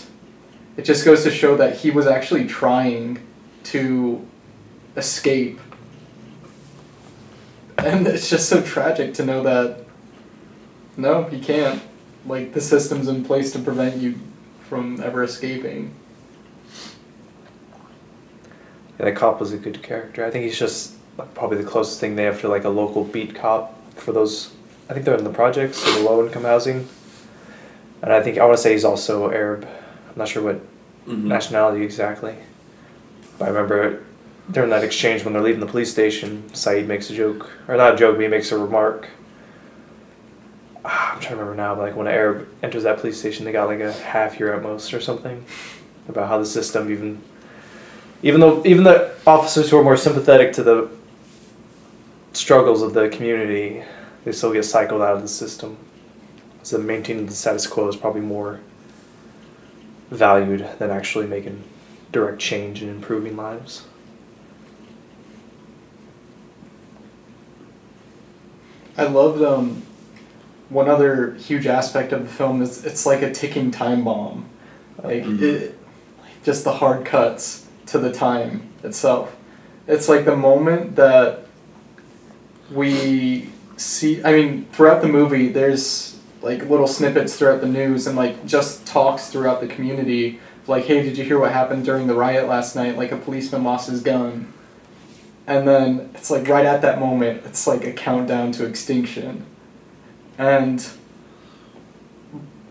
it 0.77 0.83
just 0.83 1.03
goes 1.03 1.23
to 1.23 1.31
show 1.31 1.57
that 1.57 1.77
he 1.77 1.89
was 1.89 2.05
actually 2.05 2.47
trying 2.47 3.19
to 3.65 4.25
escape. 4.95 5.59
And 7.77 8.07
it's 8.13 8.29
just 8.29 8.49
so 8.49 8.61
tragic 8.61 9.13
to 9.15 9.25
know 9.25 9.43
that 9.43 9.79
no, 10.95 11.23
he 11.23 11.39
can't. 11.39 11.81
Like 12.25 12.53
the 12.53 12.61
system's 12.61 13.07
in 13.07 13.25
place 13.25 13.51
to 13.53 13.59
prevent 13.59 13.97
you 13.97 14.19
from 14.69 15.01
ever 15.01 15.23
escaping. 15.23 15.93
Yeah, 18.99 19.05
that 19.05 19.15
cop 19.15 19.39
was 19.39 19.51
a 19.51 19.57
good 19.57 19.81
character. 19.81 20.23
I 20.23 20.29
think 20.29 20.45
he's 20.45 20.57
just 20.57 20.93
like, 21.17 21.33
probably 21.33 21.57
the 21.57 21.69
closest 21.69 21.99
thing 21.99 22.15
they 22.15 22.23
have 22.23 22.39
to 22.41 22.47
like 22.47 22.63
a 22.63 22.69
local 22.69 23.03
beat 23.03 23.35
cop 23.35 23.77
for 23.95 24.11
those. 24.11 24.53
I 24.89 24.93
think 24.93 25.05
they're 25.05 25.17
in 25.17 25.23
the 25.23 25.31
projects, 25.31 25.77
so 25.79 25.91
the 25.95 26.03
low 26.03 26.25
income 26.25 26.43
housing. 26.43 26.87
And 28.01 28.13
I 28.13 28.21
think 28.21 28.37
I 28.37 28.45
want 28.45 28.57
to 28.57 28.61
say 28.61 28.73
he's 28.73 28.85
also 28.85 29.31
Arab. 29.31 29.65
I'm 29.65 30.15
not 30.17 30.27
sure 30.27 30.43
what 30.43 30.61
Mhm. 31.07 31.23
nationality 31.23 31.83
exactly. 31.83 32.35
I 33.41 33.47
remember 33.47 34.03
during 34.51 34.69
that 34.69 34.83
exchange 34.83 35.23
when 35.23 35.33
they're 35.33 35.41
leaving 35.41 35.59
the 35.59 35.65
police 35.65 35.91
station, 35.91 36.53
Saeed 36.53 36.87
makes 36.87 37.09
a 37.09 37.13
joke, 37.13 37.49
or 37.67 37.75
not 37.75 37.93
a 37.93 37.97
joke, 37.97 38.15
but 38.15 38.21
he 38.21 38.27
makes 38.27 38.51
a 38.51 38.57
remark. 38.57 39.09
Ah, 40.85 41.13
I'm 41.13 41.21
trying 41.21 41.37
to 41.37 41.43
remember 41.43 41.55
now, 41.55 41.75
but 41.75 41.81
like 41.81 41.95
when 41.95 42.07
an 42.07 42.13
Arab 42.13 42.47
enters 42.61 42.83
that 42.83 42.99
police 42.99 43.17
station, 43.17 43.45
they 43.45 43.51
got 43.51 43.67
like 43.67 43.79
a 43.79 43.91
half 43.91 44.39
year 44.39 44.53
at 44.53 44.61
most 44.61 44.93
or 44.93 44.99
something, 44.99 45.45
about 46.09 46.27
how 46.27 46.37
the 46.37 46.45
system 46.45 46.91
even, 46.91 47.21
even 48.21 48.41
though 48.41 48.61
even 48.65 48.83
the 48.83 49.15
officers 49.25 49.69
who 49.69 49.77
are 49.77 49.83
more 49.83 49.97
sympathetic 49.97 50.51
to 50.53 50.63
the 50.63 50.89
struggles 52.33 52.81
of 52.81 52.93
the 52.93 53.07
community, 53.09 53.83
they 54.25 54.31
still 54.31 54.51
get 54.51 54.63
cycled 54.63 55.01
out 55.01 55.15
of 55.15 55.21
the 55.21 55.27
system. 55.27 55.77
So 56.63 56.77
maintaining 56.77 57.25
the 57.25 57.33
status 57.33 57.67
quo 57.67 57.87
is 57.87 57.95
probably 57.95 58.21
more 58.21 58.59
valued 60.09 60.67
than 60.79 60.91
actually 60.91 61.27
making 61.27 61.63
direct 62.13 62.39
change 62.39 62.81
and 62.81 62.89
improving 62.89 63.35
lives. 63.35 63.83
I 68.97 69.03
loved 69.05 69.41
um, 69.41 69.81
one 70.69 70.87
other 70.87 71.33
huge 71.33 71.65
aspect 71.65 72.13
of 72.13 72.21
the 72.23 72.29
film 72.29 72.61
is 72.61 72.85
it's 72.85 73.05
like 73.05 73.21
a 73.23 73.31
ticking 73.31 73.71
time 73.71 74.03
bomb, 74.03 74.45
like 75.03 75.23
Mhm. 75.23 75.41
it, 75.41 75.79
just 76.43 76.63
the 76.63 76.73
hard 76.73 77.03
cuts 77.03 77.65
to 77.87 77.97
the 77.97 78.11
time 78.11 78.69
itself. 78.83 79.35
It's 79.87 80.07
like 80.07 80.25
the 80.25 80.35
moment 80.35 80.95
that 80.95 81.45
we 82.71 83.49
see. 83.77 84.23
I 84.23 84.31
mean, 84.33 84.67
throughout 84.71 85.01
the 85.01 85.07
movie, 85.07 85.49
there's 85.49 86.15
like 86.43 86.69
little 86.69 86.87
snippets 86.87 87.35
throughout 87.35 87.61
the 87.61 87.67
news 87.67 88.05
and 88.05 88.15
like 88.15 88.45
just 88.45 88.85
talks 88.85 89.27
throughout 89.29 89.59
the 89.59 89.67
community. 89.67 90.39
Like, 90.67 90.85
hey, 90.85 91.03
did 91.03 91.17
you 91.17 91.23
hear 91.23 91.39
what 91.39 91.51
happened 91.51 91.83
during 91.85 92.07
the 92.07 92.15
riot 92.15 92.47
last 92.47 92.75
night? 92.75 92.97
Like 92.97 93.11
a 93.11 93.17
policeman 93.17 93.63
lost 93.63 93.89
his 93.89 94.01
gun. 94.01 94.51
And 95.45 95.67
then 95.67 96.09
it's 96.15 96.31
like 96.31 96.47
right 96.47 96.65
at 96.65 96.81
that 96.83 96.99
moment, 96.99 97.41
it's 97.45 97.67
like 97.67 97.83
a 97.85 97.91
countdown 97.91 98.51
to 98.53 98.65
extinction. 98.65 99.45
And 100.37 100.85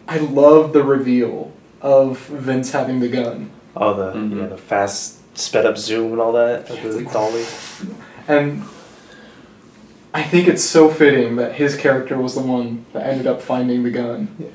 I 0.09 0.19
love 0.19 0.73
the 0.73 0.83
reveal 0.83 1.53
of 1.83 2.19
Vince 2.19 2.73
having 2.73 3.01
the 3.01 3.09
gun. 3.09 3.51
Oh, 3.77 3.95
the 3.95 4.13
Mhm. 4.19 4.41
yeah, 4.41 4.47
the 4.47 4.57
fast 4.59 5.19
sped 5.39 5.67
up 5.67 5.77
zoom 5.79 6.13
and 6.13 6.21
all 6.21 6.33
that, 6.33 6.69
Yeah, 6.71 6.83
the 6.83 6.89
like- 6.97 7.13
dolly. 7.13 7.45
And 8.29 8.63
I 10.15 10.23
think 10.23 10.47
it's 10.49 10.63
so 10.65 10.89
fitting 10.89 11.37
that 11.37 11.55
his 11.55 11.75
character 11.77 12.19
was 12.19 12.35
the 12.35 12.43
one 12.43 12.85
that 12.93 13.07
ended 13.07 13.27
up 13.27 13.41
finding 13.43 13.83
the 13.83 13.91
gun. 13.91 14.29
Yeah. 14.39 14.47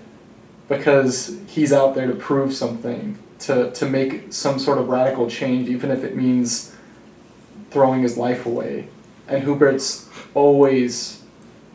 Because 0.69 1.36
he's 1.47 1.71
out 1.73 1.95
there 1.95 2.08
to 2.08 2.13
prove 2.13 2.54
something, 2.54 3.17
to, 3.39 3.71
to 3.71 3.86
make 3.88 4.34
some 4.34 4.60
sort 4.60 4.78
of 4.78 4.89
radical 4.89 5.30
change, 5.30 5.69
even 5.69 5.91
if 5.91 6.04
it 6.04 6.15
means 6.15 6.76
throwing 7.69 8.02
his 8.02 8.17
life 8.17 8.45
away. 8.45 8.88
And 9.28 9.43
Hubert's 9.43 10.10
always 10.34 11.23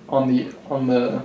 on 0.08 0.28
the 0.28 0.54
on 0.68 0.86
the 0.86 1.22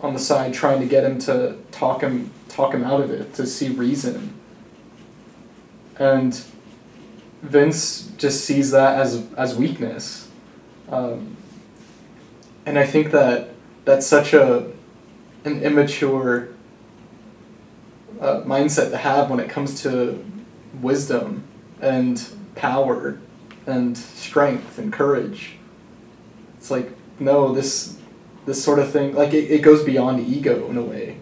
on 0.00 0.14
the 0.14 0.18
side 0.18 0.54
trying 0.54 0.80
to 0.80 0.86
get 0.86 1.04
him 1.04 1.18
to 1.18 1.56
talk 1.70 2.02
him 2.02 2.30
talk 2.48 2.74
him 2.74 2.84
out 2.84 3.00
of 3.00 3.10
it, 3.10 3.34
to 3.34 3.46
see 3.46 3.68
reason. 3.68 4.34
And 5.98 6.40
Vince 7.42 8.10
just 8.16 8.44
sees 8.44 8.70
that 8.70 8.98
as 8.98 9.26
as 9.36 9.56
weakness, 9.56 10.28
um, 10.88 11.36
and 12.66 12.78
I 12.78 12.86
think 12.86 13.10
that 13.12 13.50
that's 13.84 14.06
such 14.06 14.32
a 14.32 14.72
an 15.44 15.62
immature 15.62 16.50
uh, 18.20 18.42
mindset 18.42 18.90
to 18.90 18.96
have 18.96 19.30
when 19.30 19.40
it 19.40 19.48
comes 19.48 19.82
to 19.82 20.24
wisdom 20.80 21.44
and 21.80 22.28
power 22.54 23.18
and 23.66 23.96
strength 23.96 24.78
and 24.78 24.92
courage. 24.92 25.56
It's 26.56 26.70
like 26.70 26.90
no, 27.18 27.52
this 27.52 27.98
this 28.46 28.62
sort 28.62 28.78
of 28.78 28.90
thing 28.90 29.14
like 29.14 29.32
it, 29.32 29.50
it 29.50 29.62
goes 29.62 29.84
beyond 29.84 30.26
ego 30.26 30.68
in 30.70 30.76
a 30.76 30.82
way. 30.82 31.18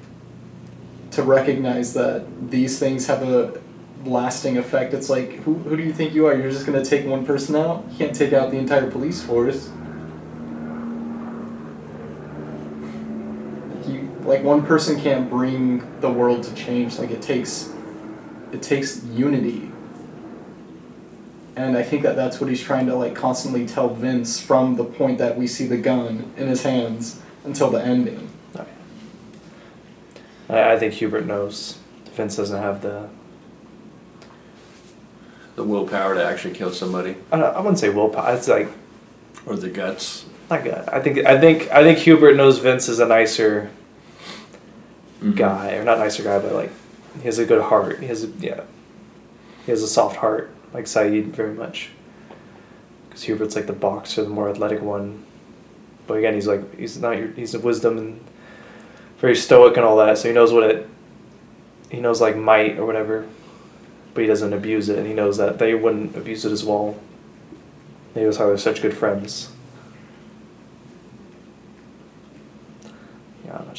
To 1.12 1.22
recognize 1.22 1.94
that 1.94 2.50
these 2.50 2.78
things 2.78 3.06
have 3.06 3.22
a 3.22 3.60
lasting 4.04 4.58
effect. 4.58 4.94
It's 4.94 5.10
like, 5.10 5.32
who, 5.42 5.54
who 5.54 5.76
do 5.76 5.82
you 5.82 5.92
think 5.92 6.14
you 6.14 6.26
are? 6.26 6.34
You're 6.34 6.50
just 6.50 6.66
to 6.66 6.84
take 6.84 7.06
one 7.06 7.24
person 7.26 7.56
out? 7.56 7.84
You 7.90 7.98
can't 7.98 8.14
take 8.14 8.32
out 8.32 8.50
the 8.50 8.58
entire 8.58 8.90
police 8.90 9.22
force. 9.22 9.70
You, 13.86 14.08
like 14.28 14.42
one 14.42 14.64
person 14.64 15.00
can't 15.00 15.30
bring 15.30 16.00
the 16.00 16.10
world 16.10 16.42
to 16.44 16.54
change. 16.54 16.98
Like 16.98 17.10
it 17.10 17.22
takes, 17.22 17.72
it 18.52 18.62
takes 18.62 19.02
unity. 19.06 19.72
And 21.56 21.76
I 21.76 21.82
think 21.82 22.02
that 22.02 22.14
that's 22.14 22.40
what 22.40 22.50
he's 22.50 22.62
trying 22.62 22.86
to 22.86 22.94
like 22.94 23.14
constantly 23.14 23.66
tell 23.66 23.88
Vince 23.88 24.38
from 24.38 24.76
the 24.76 24.84
point 24.84 25.18
that 25.18 25.36
we 25.36 25.46
see 25.46 25.66
the 25.66 25.78
gun 25.78 26.32
in 26.36 26.46
his 26.46 26.62
hands 26.62 27.20
until 27.44 27.70
the 27.70 27.82
ending. 27.82 28.30
I, 30.48 30.72
I 30.72 30.78
think 30.78 30.94
Hubert 30.94 31.26
knows 31.26 31.78
Vince 32.12 32.36
doesn't 32.36 32.60
have 32.60 32.82
the. 32.82 33.08
The 35.56 35.64
willpower 35.64 36.14
to 36.14 36.24
actually 36.24 36.54
kill 36.54 36.72
somebody, 36.72 37.16
I, 37.32 37.40
I 37.40 37.58
wouldn't 37.58 37.80
say 37.80 37.88
willpower. 37.88 38.32
It's 38.36 38.46
like 38.46 38.68
or 39.44 39.56
the 39.56 39.68
guts. 39.68 40.24
not 40.48 40.62
good. 40.62 40.88
I 40.88 41.00
think 41.00 41.26
I 41.26 41.40
think 41.40 41.68
I 41.72 41.82
think 41.82 41.98
Hubert 41.98 42.36
knows 42.36 42.58
Vince 42.58 42.88
is 42.88 43.00
a 43.00 43.06
nicer 43.06 43.68
Mhm. 45.22 45.36
guy, 45.36 45.74
or 45.74 45.84
not 45.84 45.98
nicer 45.98 46.22
guy, 46.22 46.38
but 46.38 46.52
like 46.52 46.70
he 47.18 47.24
has 47.24 47.38
a 47.38 47.44
good 47.44 47.62
heart. 47.62 48.00
He 48.00 48.06
has 48.06 48.24
a, 48.24 48.28
yeah, 48.38 48.60
he 49.66 49.72
has 49.72 49.82
a 49.82 49.88
soft 49.88 50.16
heart, 50.16 50.50
like 50.72 50.86
Saeed 50.86 51.34
very 51.34 51.54
much. 51.54 51.90
Because 53.08 53.24
Hubert's 53.24 53.56
like 53.56 53.66
the 53.66 53.72
boxer, 53.72 54.22
the 54.22 54.28
more 54.28 54.48
athletic 54.48 54.80
one. 54.82 55.24
But 56.06 56.18
again, 56.18 56.34
he's 56.34 56.46
like 56.46 56.78
he's 56.78 57.00
not 57.00 57.18
your 57.18 57.28
he's 57.28 57.56
wisdom 57.56 57.98
and 57.98 58.20
very 59.18 59.34
stoic 59.36 59.76
and 59.76 59.84
all 59.84 59.96
that. 59.96 60.18
So 60.18 60.28
he 60.28 60.34
knows 60.34 60.52
what 60.52 60.64
it. 60.64 60.88
He 61.90 62.00
knows 62.00 62.20
like 62.20 62.36
might 62.36 62.78
or 62.78 62.86
whatever, 62.86 63.26
but 64.14 64.20
he 64.20 64.26
doesn't 64.26 64.52
abuse 64.52 64.88
it, 64.88 64.98
and 64.98 65.06
he 65.06 65.14
knows 65.14 65.38
that 65.38 65.58
they 65.58 65.74
wouldn't 65.74 66.16
abuse 66.16 66.44
it 66.44 66.52
as 66.52 66.64
well 66.64 66.96
it 68.14 68.26
was 68.26 68.36
how 68.36 68.46
they're 68.46 68.58
such 68.58 68.82
good 68.82 68.96
friends. 68.96 69.50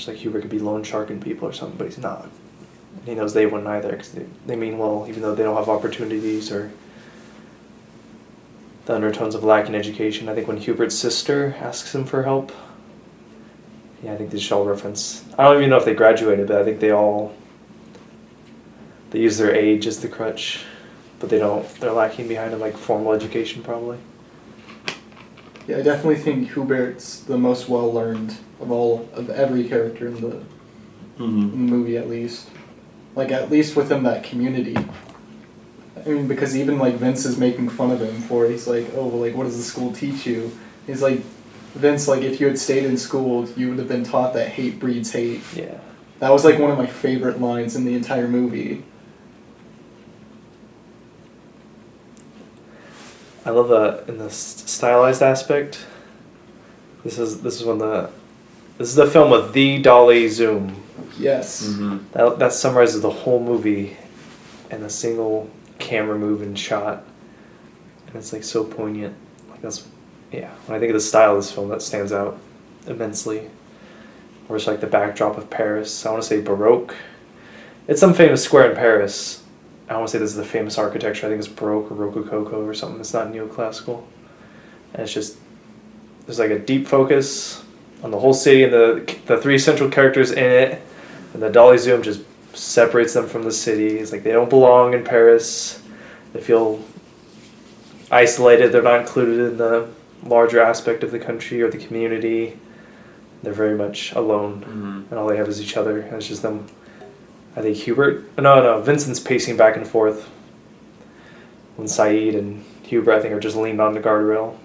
Like 0.07 0.17
Hubert 0.17 0.41
could 0.41 0.49
be 0.49 0.59
loan 0.59 0.83
sharking 0.83 1.21
people 1.21 1.47
or 1.47 1.53
something, 1.53 1.77
but 1.77 1.87
he's 1.87 1.97
not. 1.97 2.23
And 2.23 3.07
he 3.07 3.15
knows 3.15 3.33
they 3.33 3.45
wouldn't 3.45 3.67
either 3.67 3.91
because 3.91 4.11
they, 4.11 4.25
they 4.45 4.55
mean 4.55 4.77
well, 4.77 5.05
even 5.07 5.21
though 5.21 5.35
they 5.35 5.43
don't 5.43 5.57
have 5.57 5.69
opportunities 5.69 6.51
or 6.51 6.71
the 8.85 8.95
undertones 8.95 9.35
of 9.35 9.43
lack 9.43 9.67
in 9.67 9.75
education. 9.75 10.29
I 10.29 10.35
think 10.35 10.47
when 10.47 10.57
Hubert's 10.57 10.97
sister 10.97 11.55
asks 11.59 11.93
him 11.93 12.05
for 12.05 12.23
help, 12.23 12.51
yeah, 14.03 14.13
I 14.13 14.17
think 14.17 14.31
they 14.31 14.39
should 14.39 14.55
all 14.55 14.65
reference. 14.65 15.25
I 15.37 15.43
don't 15.43 15.57
even 15.57 15.69
know 15.69 15.77
if 15.77 15.85
they 15.85 15.93
graduated, 15.93 16.47
but 16.47 16.57
I 16.57 16.63
think 16.63 16.79
they 16.79 16.91
all 16.91 17.35
they 19.11 19.19
use 19.19 19.37
their 19.37 19.53
age 19.53 19.87
as 19.87 19.99
the 19.99 20.07
crutch, 20.07 20.63
but 21.19 21.29
they 21.29 21.39
don't. 21.39 21.67
They're 21.75 21.91
lacking 21.91 22.27
behind 22.27 22.53
in 22.53 22.59
like 22.59 22.77
formal 22.77 23.13
education 23.13 23.63
probably. 23.63 23.97
Yeah, 25.69 25.77
I 25.77 25.81
definitely 25.83 26.15
think 26.15 26.49
Hubert's 26.49 27.19
the 27.19 27.37
most 27.37 27.69
well 27.69 27.93
learned 27.93 28.35
of 28.59 28.71
all 28.71 29.07
of 29.13 29.29
every 29.29 29.63
character 29.69 30.07
in 30.07 30.19
the, 30.19 30.41
Mm-hmm. 31.19 31.65
movie, 31.65 31.97
at 31.97 32.09
least. 32.09 32.49
Like 33.13 33.29
at 33.31 33.51
least 33.51 33.75
within 33.75 34.01
that 34.03 34.23
community. 34.23 34.75
I 36.05 36.09
mean, 36.09 36.27
because 36.27 36.55
even 36.57 36.79
like 36.79 36.95
Vince 36.95 37.23
is 37.25 37.37
making 37.37 37.69
fun 37.69 37.91
of 37.91 38.01
him 38.01 38.19
for 38.21 38.45
it. 38.45 38.51
He's 38.51 38.67
like, 38.67 38.87
"Oh, 38.95 39.05
well, 39.07 39.19
like 39.19 39.35
what 39.35 39.43
does 39.43 39.57
the 39.57 39.63
school 39.63 39.91
teach 39.91 40.25
you?" 40.25 40.51
He's 40.87 41.01
like, 41.03 41.19
"Vince, 41.75 42.07
like 42.07 42.21
if 42.23 42.39
you 42.39 42.47
had 42.47 42.57
stayed 42.57 42.85
in 42.85 42.97
school, 42.97 43.47
you 43.57 43.69
would 43.69 43.77
have 43.79 43.89
been 43.89 44.05
taught 44.05 44.33
that 44.33 44.47
hate 44.47 44.79
breeds 44.79 45.11
hate." 45.11 45.41
Yeah. 45.53 45.77
That 46.19 46.31
was 46.31 46.45
like 46.45 46.57
one 46.57 46.71
of 46.71 46.77
my 46.79 46.87
favorite 46.87 47.39
lines 47.41 47.75
in 47.75 47.83
the 47.85 47.93
entire 47.93 48.27
movie. 48.27 48.83
I 53.49 53.51
love 53.51 53.71
uh 53.71 54.01
in 54.07 54.19
the 54.19 54.29
stylized 54.29 55.23
aspect. 55.23 55.83
This 57.03 57.17
is 57.17 57.41
this 57.41 57.59
is 57.59 57.65
when 57.65 57.79
the 57.79 58.11
this 58.77 58.89
is 58.89 58.95
the 58.95 59.07
film 59.07 59.31
with 59.31 59.53
the 59.53 59.81
dolly 59.81 60.27
zoom. 60.29 60.83
Yes. 61.17 61.65
Mm-hmm. 61.65 62.11
That 62.11 62.37
that 62.37 62.53
summarizes 62.53 63.01
the 63.01 63.09
whole 63.09 63.39
movie 63.39 63.97
in 64.69 64.83
a 64.83 64.89
single 64.89 65.49
camera 65.79 66.15
move 66.15 66.43
and 66.43 66.57
shot, 66.59 67.03
and 68.05 68.15
it's 68.17 68.31
like 68.33 68.43
so 68.43 68.63
poignant. 68.63 69.15
Like 69.49 69.61
that's 69.61 69.87
yeah. 70.31 70.51
When 70.67 70.75
I 70.75 70.79
think 70.79 70.91
of 70.91 70.93
the 70.93 70.99
style 70.99 71.31
of 71.31 71.37
this 71.37 71.51
film, 71.51 71.69
that 71.69 71.81
stands 71.81 72.11
out 72.11 72.37
immensely. 72.85 73.49
Or 74.47 74.57
it's 74.57 74.67
like 74.67 74.79
the 74.79 74.87
backdrop 74.87 75.39
of 75.39 75.49
Paris. 75.49 76.05
I 76.05 76.11
want 76.11 76.21
to 76.21 76.29
say 76.29 76.39
Baroque. 76.39 76.95
It's 77.87 77.99
some 77.99 78.13
famous 78.13 78.43
square 78.43 78.69
in 78.69 78.75
Paris. 78.75 79.38
I 79.89 79.95
want 79.97 80.07
to 80.07 80.11
say 80.11 80.19
this 80.19 80.31
is 80.31 80.37
the 80.37 80.45
famous 80.45 80.77
architecture. 80.77 81.25
I 81.25 81.29
think 81.29 81.39
it's 81.39 81.47
Baroque 81.47 81.91
or 81.91 81.95
Rococo 81.95 82.63
or 82.65 82.73
something. 82.73 82.99
It's 82.99 83.13
not 83.13 83.27
neoclassical. 83.33 84.03
And 84.93 85.01
it's 85.03 85.13
just 85.13 85.37
there's 86.25 86.39
like 86.39 86.51
a 86.51 86.59
deep 86.59 86.87
focus 86.87 87.63
on 88.03 88.11
the 88.11 88.19
whole 88.19 88.33
city 88.33 88.63
and 88.63 88.71
the 88.73 89.15
the 89.25 89.37
three 89.41 89.57
central 89.57 89.89
characters 89.89 90.31
in 90.31 90.37
it, 90.51 90.81
and 91.33 91.41
the 91.41 91.49
dolly 91.49 91.77
zoom 91.77 92.03
just 92.03 92.21
separates 92.53 93.13
them 93.13 93.27
from 93.27 93.43
the 93.43 93.51
city. 93.51 93.97
It's 93.99 94.11
like 94.11 94.23
they 94.23 94.31
don't 94.31 94.49
belong 94.49 94.93
in 94.93 95.03
Paris. 95.03 95.81
They 96.33 96.41
feel 96.41 96.83
isolated. 98.11 98.71
They're 98.71 98.81
not 98.83 99.01
included 99.01 99.39
in 99.51 99.57
the 99.57 99.87
larger 100.23 100.61
aspect 100.61 101.03
of 101.03 101.11
the 101.11 101.19
country 101.19 101.61
or 101.61 101.69
the 101.69 101.77
community. 101.77 102.59
They're 103.41 103.53
very 103.53 103.77
much 103.77 104.11
alone, 104.13 104.61
Mm-hmm. 104.61 105.01
and 105.09 105.13
all 105.13 105.27
they 105.27 105.37
have 105.37 105.47
is 105.47 105.61
each 105.61 105.77
other. 105.77 105.99
And 106.01 106.15
it's 106.15 106.27
just 106.27 106.41
them. 106.41 106.67
I 107.55 107.61
think 107.61 107.77
Hubert. 107.77 108.37
No, 108.37 108.61
no. 108.61 108.81
Vincent's 108.81 109.19
pacing 109.19 109.57
back 109.57 109.75
and 109.75 109.87
forth. 109.87 110.29
When 111.75 111.87
Saeed 111.87 112.35
and 112.35 112.63
Hubert, 112.83 113.13
I 113.13 113.21
think, 113.21 113.33
are 113.33 113.39
just 113.39 113.55
leaned 113.55 113.81
on 113.81 113.93
the 113.93 113.99
guardrail. 113.99 114.57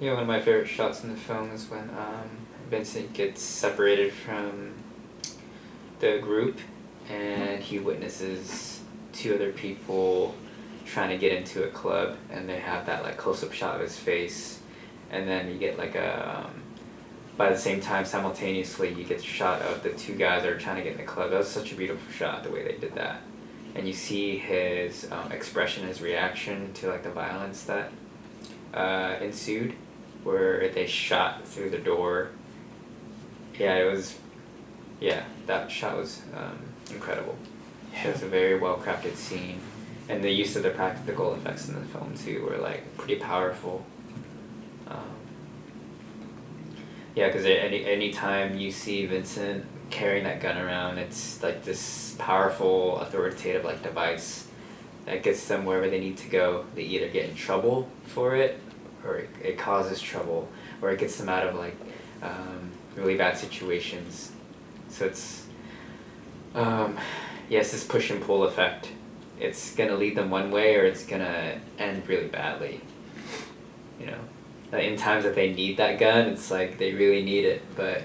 Yeah, 0.00 0.12
one 0.12 0.22
of 0.22 0.28
my 0.28 0.40
favorite 0.40 0.66
shots 0.66 1.02
in 1.02 1.10
the 1.10 1.16
film 1.16 1.50
is 1.52 1.70
when 1.70 1.88
um, 1.90 2.28
Vincent 2.68 3.12
gets 3.12 3.40
separated 3.40 4.12
from 4.12 4.74
the 6.00 6.18
group 6.18 6.58
and 7.08 7.62
he 7.62 7.78
witnesses 7.78 8.80
two 9.12 9.34
other 9.34 9.52
people 9.52 10.34
trying 10.84 11.10
to 11.10 11.16
get 11.16 11.32
into 11.32 11.64
a 11.64 11.68
club 11.68 12.16
and 12.30 12.48
they 12.48 12.58
have 12.58 12.86
that 12.86 13.02
like 13.02 13.16
close 13.16 13.42
up 13.42 13.52
shot 13.52 13.76
of 13.76 13.80
his 13.80 13.96
face 13.96 14.60
and 15.10 15.28
then 15.28 15.48
you 15.48 15.58
get 15.58 15.78
like 15.78 15.94
a 15.94 16.44
um, 16.44 16.63
by 17.36 17.50
the 17.50 17.58
same 17.58 17.80
time 17.80 18.04
simultaneously 18.04 18.92
you 18.92 19.04
get 19.04 19.18
a 19.18 19.22
shot 19.22 19.60
of 19.62 19.82
the 19.82 19.90
two 19.90 20.14
guys 20.14 20.42
that 20.42 20.52
are 20.52 20.58
trying 20.58 20.76
to 20.76 20.82
get 20.82 20.92
in 20.92 20.98
the 20.98 21.04
club 21.04 21.30
that 21.30 21.38
was 21.38 21.48
such 21.48 21.72
a 21.72 21.74
beautiful 21.74 22.12
shot 22.12 22.42
the 22.44 22.50
way 22.50 22.62
they 22.62 22.78
did 22.78 22.94
that 22.94 23.20
and 23.74 23.86
you 23.86 23.92
see 23.92 24.38
his 24.38 25.10
um, 25.10 25.32
expression 25.32 25.86
his 25.86 26.00
reaction 26.00 26.72
to 26.74 26.88
like 26.88 27.02
the 27.02 27.10
violence 27.10 27.64
that 27.64 27.90
uh, 28.72 29.16
ensued 29.20 29.74
where 30.24 30.68
they 30.70 30.86
shot 30.86 31.46
through 31.46 31.70
the 31.70 31.78
door. 31.78 32.30
Yeah, 33.58 33.76
it 33.76 33.90
was. 33.90 34.18
Yeah, 35.00 35.24
that 35.46 35.70
shot 35.70 35.96
was 35.96 36.22
um, 36.34 36.58
incredible. 36.90 37.36
It 37.92 38.12
was 38.12 38.22
a 38.22 38.28
very 38.28 38.58
well 38.58 38.76
crafted 38.76 39.14
scene, 39.14 39.60
and 40.08 40.24
the 40.24 40.30
use 40.30 40.56
of 40.56 40.62
the 40.62 40.70
practical 40.70 41.34
effects 41.34 41.68
in 41.68 41.74
the 41.74 41.86
film 41.86 42.14
too 42.16 42.44
were 42.44 42.56
like 42.56 42.96
pretty 42.96 43.16
powerful. 43.16 43.84
Um, 44.88 45.14
yeah, 47.14 47.28
because 47.28 47.44
any 47.44 47.84
any 47.84 48.12
time 48.12 48.56
you 48.56 48.72
see 48.72 49.06
Vincent 49.06 49.64
carrying 49.90 50.24
that 50.24 50.40
gun 50.40 50.58
around, 50.58 50.98
it's 50.98 51.42
like 51.42 51.64
this 51.64 52.16
powerful, 52.18 52.98
authoritative 52.98 53.64
like 53.64 53.82
device 53.82 54.48
that 55.06 55.22
gets 55.22 55.46
them 55.46 55.64
wherever 55.64 55.88
they 55.88 56.00
need 56.00 56.16
to 56.18 56.28
go. 56.28 56.64
They 56.74 56.82
either 56.82 57.08
get 57.08 57.28
in 57.28 57.36
trouble 57.36 57.88
for 58.04 58.34
it, 58.34 58.58
or 59.04 59.16
it, 59.16 59.30
it 59.42 59.58
causes 59.58 60.00
trouble, 60.00 60.48
or 60.82 60.90
it 60.90 60.98
gets 60.98 61.16
them 61.16 61.28
out 61.28 61.46
of 61.46 61.54
like 61.54 61.76
um, 62.22 62.70
really 62.96 63.16
bad 63.16 63.36
situations. 63.36 64.32
So 64.88 65.06
it's 65.06 65.46
um, 66.54 66.98
yes, 67.48 67.72
this 67.72 67.84
push 67.84 68.10
and 68.10 68.20
pull 68.22 68.44
effect. 68.44 68.90
It's 69.38 69.74
gonna 69.74 69.96
lead 69.96 70.16
them 70.16 70.30
one 70.30 70.50
way, 70.50 70.76
or 70.76 70.84
it's 70.84 71.04
gonna 71.06 71.60
end 71.78 72.08
really 72.08 72.28
badly. 72.28 72.80
You 74.00 74.06
know, 74.06 74.18
in 74.80 74.96
times 74.96 75.24
that 75.24 75.34
they 75.34 75.52
need 75.52 75.76
that 75.76 75.98
gun, 75.98 76.28
it's 76.28 76.50
like 76.50 76.78
they 76.78 76.92
really 76.92 77.22
need 77.22 77.44
it, 77.44 77.62
but 77.76 78.02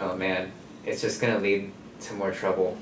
oh 0.00 0.16
man, 0.16 0.52
it's 0.84 1.00
just 1.00 1.20
gonna 1.20 1.38
lead 1.38 1.70
to 2.00 2.14
more 2.14 2.32
trouble. 2.32 2.76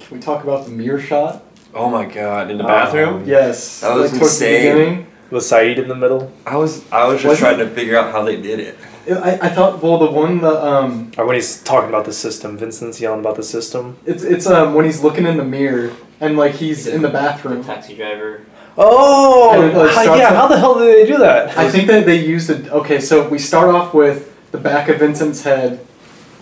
Can 0.00 0.18
we 0.18 0.22
talk 0.22 0.44
about 0.44 0.64
the 0.66 0.70
mirror 0.70 1.00
shot? 1.00 1.42
Oh 1.74 1.88
my 1.90 2.04
god! 2.04 2.50
In 2.50 2.58
the 2.58 2.64
Um, 2.64 2.68
bathroom. 2.68 3.24
Yes. 3.26 3.80
That 3.80 3.94
was 3.96 4.10
like, 4.12 4.20
towards 4.20 4.38
the 4.38 4.46
insane. 4.56 4.72
beginning. 4.76 5.06
Was 5.30 5.48
Saeed 5.48 5.78
in 5.78 5.88
the 5.88 5.94
middle? 5.94 6.30
I 6.46 6.56
was 6.56 6.84
I 6.92 7.06
was 7.08 7.16
just 7.22 7.30
Was 7.30 7.38
trying 7.38 7.58
to 7.58 7.68
figure 7.68 7.96
out 7.96 8.12
how 8.12 8.22
they 8.22 8.36
did 8.40 8.60
it. 8.60 8.76
I, 9.10 9.38
I 9.42 9.48
thought 9.48 9.82
well 9.82 9.98
the 9.98 10.10
one 10.10 10.40
the 10.40 10.64
um 10.64 11.10
Or 11.18 11.26
when 11.26 11.34
he's 11.34 11.62
talking 11.62 11.88
about 11.88 12.04
the 12.04 12.12
system, 12.12 12.56
Vincent's 12.56 13.00
yelling 13.00 13.20
about 13.20 13.36
the 13.36 13.42
system. 13.42 13.96
it's 14.06 14.22
it's 14.22 14.46
um 14.46 14.74
when 14.74 14.84
he's 14.84 15.02
looking 15.02 15.26
in 15.26 15.36
the 15.36 15.44
mirror 15.44 15.92
and 16.20 16.36
like 16.36 16.52
he's 16.52 16.84
He 16.84 16.92
in 16.92 17.02
the 17.02 17.08
bathroom. 17.08 17.58
The 17.62 17.64
taxi 17.64 17.96
driver. 17.96 18.42
Oh, 18.76 19.52
And 19.54 19.64
it, 19.72 19.76
like, 19.76 19.90
how- 19.94 20.02
yeah. 20.16 20.30
with- 20.30 20.38
How 20.38 20.46
the 20.48 20.58
hell 20.58 20.78
did 20.78 20.96
they 20.96 21.06
do 21.10 21.18
that? 21.18 21.56
I 21.56 21.70
think 21.70 21.86
that 21.88 22.06
they 22.06 22.16
used 22.24 22.50
it. 22.50 22.70
Okay, 22.70 23.00
so 23.00 23.28
we 23.28 23.38
start 23.38 23.72
off 23.74 23.94
with 23.94 24.32
the 24.52 24.58
back 24.58 24.88
of 24.88 24.98
Vincent's 24.98 25.42
head, 25.44 25.80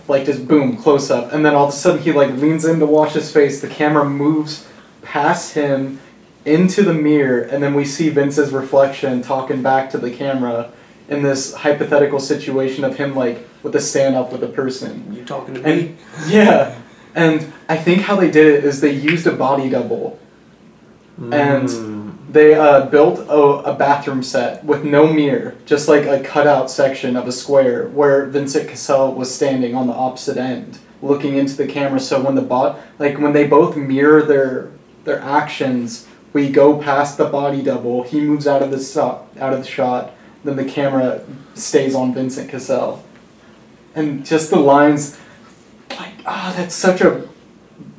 like 0.07 0.25
just 0.25 0.47
boom, 0.47 0.77
close 0.77 1.11
up, 1.11 1.31
and 1.31 1.45
then 1.45 1.53
all 1.55 1.67
of 1.67 1.73
a 1.73 1.77
sudden 1.77 2.01
he 2.01 2.11
like 2.11 2.31
leans 2.37 2.65
in 2.65 2.79
to 2.79 2.85
wash 2.85 3.13
his 3.13 3.31
face. 3.31 3.61
The 3.61 3.67
camera 3.67 4.03
moves 4.05 4.67
past 5.03 5.53
him 5.53 5.99
into 6.45 6.81
the 6.83 6.93
mirror, 6.93 7.41
and 7.41 7.61
then 7.63 7.73
we 7.73 7.85
see 7.85 8.09
Vince's 8.09 8.51
reflection 8.51 9.21
talking 9.21 9.61
back 9.61 9.89
to 9.91 9.97
the 9.97 10.11
camera 10.11 10.69
in 11.09 11.21
this 11.21 11.53
hypothetical 11.53 12.19
situation 12.19 12.83
of 12.83 12.97
him 12.97 13.15
like 13.15 13.47
with 13.61 13.75
a 13.75 13.79
stand 13.79 14.15
up 14.15 14.31
with 14.31 14.43
a 14.43 14.47
person. 14.47 15.05
You 15.15 15.23
talking 15.23 15.53
to 15.55 15.63
And 15.63 15.97
yeah, 16.27 16.75
and 17.15 17.51
I 17.69 17.77
think 17.77 18.01
how 18.01 18.15
they 18.15 18.31
did 18.31 18.47
it 18.47 18.63
is 18.65 18.81
they 18.81 18.91
used 18.91 19.27
a 19.27 19.31
body 19.33 19.69
double. 19.69 20.17
And 21.17 21.69
Mm. 21.69 22.02
They 22.33 22.55
uh, 22.55 22.87
built 22.87 23.19
a, 23.29 23.71
a 23.71 23.75
bathroom 23.75 24.23
set 24.23 24.65
with 24.65 24.83
no 24.83 25.05
mirror, 25.05 25.53
just 25.67 25.87
like 25.87 26.07
a 26.07 26.19
cutout 26.19 26.71
section 26.71 27.15
of 27.15 27.27
a 27.27 27.31
square 27.31 27.89
where 27.89 28.25
Vincent 28.25 28.67
Cassel 28.67 29.13
was 29.13 29.33
standing 29.33 29.75
on 29.75 29.85
the 29.85 29.93
opposite 29.93 30.37
end, 30.37 30.79
looking 31.03 31.37
into 31.37 31.55
the 31.55 31.67
camera. 31.67 31.99
So 31.99 32.23
when 32.23 32.33
the 32.33 32.41
bot, 32.41 32.79
like 32.97 33.19
when 33.19 33.33
they 33.33 33.45
both 33.45 33.77
mirror 33.77 34.23
their 34.23 34.71
their 35.03 35.19
actions, 35.19 36.07
we 36.33 36.49
go 36.49 36.81
past 36.81 37.19
the 37.19 37.25
body 37.25 37.61
double. 37.61 38.01
He 38.01 38.19
moves 38.19 38.47
out 38.47 38.63
of 38.63 38.71
the 38.71 38.83
shot, 38.83 39.27
out 39.39 39.53
of 39.53 39.59
the 39.59 39.67
shot. 39.67 40.13
Then 40.43 40.55
the 40.55 40.65
camera 40.65 41.23
stays 41.53 41.93
on 41.93 42.15
Vincent 42.15 42.49
Cassel, 42.49 43.03
and 43.93 44.25
just 44.25 44.49
the 44.49 44.59
lines, 44.59 45.19
like 45.91 46.13
ah, 46.25 46.51
that's 46.57 46.73
such 46.73 47.01
a 47.01 47.29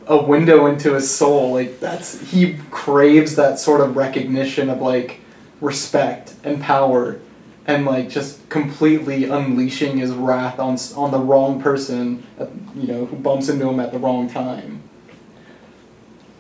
a 0.07 0.23
window 0.23 0.67
into 0.67 0.95
his 0.95 1.11
soul. 1.11 1.53
Like 1.55 1.81
that's 1.81 2.21
he 2.31 2.57
craves 2.71 3.37
that 3.37 3.59
sort 3.59 3.81
of 3.81 3.97
recognition 3.97 4.69
of 4.69 4.81
like 4.81 5.21
respect 5.61 6.35
and 6.45 6.61
power, 6.61 7.21
and 7.67 7.85
like 7.87 8.09
just 8.09 8.49
completely 8.49 9.25
unleashing 9.25 9.99
his 9.99 10.13
wrath 10.13 10.59
on 10.59 10.77
on 10.97 11.11
the 11.11 11.19
wrong 11.19 11.61
person, 11.61 12.27
uh, 12.39 12.47
you 12.75 12.87
know, 12.87 13.07
who 13.07 13.17
bumps 13.17 13.49
into 13.49 13.69
him 13.69 13.81
at 13.81 13.93
the 13.93 13.99
wrong 13.99 14.29
time. 14.29 14.83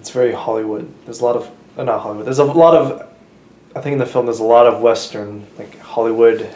It's 0.01 0.11
very 0.11 0.33
Hollywood. 0.33 0.93
There's 1.07 1.21
a 1.21 1.25
lot 1.25 1.37
of 1.37 1.51
uh, 1.79 1.85
not 1.85 2.01
Hollywood. 2.01 2.27
There's 2.27 2.39
a 2.39 2.45
lot 2.45 2.75
of, 2.75 3.09
I 3.75 3.81
think 3.81 3.95
in 3.95 3.99
the 3.99 4.07
film 4.07 4.27
there's 4.27 4.39
a 4.39 4.45
lot 4.45 4.67
of 4.67 4.81
Western, 4.81 5.47
like 5.59 5.79
Hollywood 5.81 6.49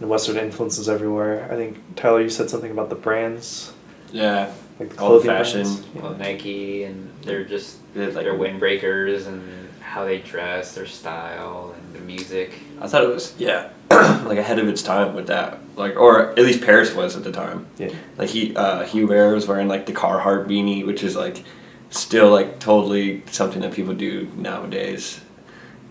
and 0.00 0.08
Western 0.08 0.36
influences 0.36 0.88
everywhere. 0.88 1.48
I 1.50 1.56
think 1.56 1.78
Tyler, 1.96 2.22
you 2.22 2.30
said 2.30 2.48
something 2.48 2.70
about 2.70 2.88
the 2.88 2.94
brands, 2.94 3.72
Yeah. 4.12 4.52
Like 4.80 4.96
the 4.96 5.02
All 5.02 5.18
the 5.20 5.24
fashion. 5.26 5.62
brands. 5.62 5.86
Well, 5.94 6.14
Nike 6.16 6.82
and 6.84 7.10
they're 7.22 7.44
just 7.44 7.76
Yeah, 7.94 8.06
like- 8.06 8.14
their 8.24 8.34
windbreakers 8.34 9.26
and 9.26 9.42
how 9.80 10.04
they 10.04 10.18
dress, 10.18 10.74
their 10.74 10.86
style, 10.86 11.74
and 11.76 11.94
the 11.94 12.00
music. 12.00 12.54
I 12.80 12.88
thought 12.88 13.02
it 13.04 13.08
was 13.08 13.34
yeah, 13.38 13.68
like 13.90 14.38
ahead 14.38 14.58
of 14.58 14.68
its 14.68 14.82
time 14.82 15.14
with 15.14 15.26
that. 15.26 15.58
Like, 15.76 15.96
or 15.96 16.30
at 16.30 16.38
least 16.38 16.62
Paris 16.62 16.94
was 16.94 17.16
at 17.16 17.24
the 17.24 17.32
time. 17.32 17.66
Yeah. 17.78 17.90
Like 18.16 18.30
he, 18.30 18.54
uh, 18.56 18.84
Hubert 18.84 19.34
was 19.34 19.46
wearing 19.46 19.68
like 19.68 19.86
the 19.86 19.92
Carhartt 19.92 20.46
beanie, 20.46 20.86
which 20.86 21.02
is 21.02 21.14
like 21.16 21.42
still 21.90 22.30
like 22.30 22.58
totally 22.60 23.22
something 23.30 23.60
that 23.62 23.72
people 23.72 23.94
do 23.94 24.30
nowadays. 24.36 25.20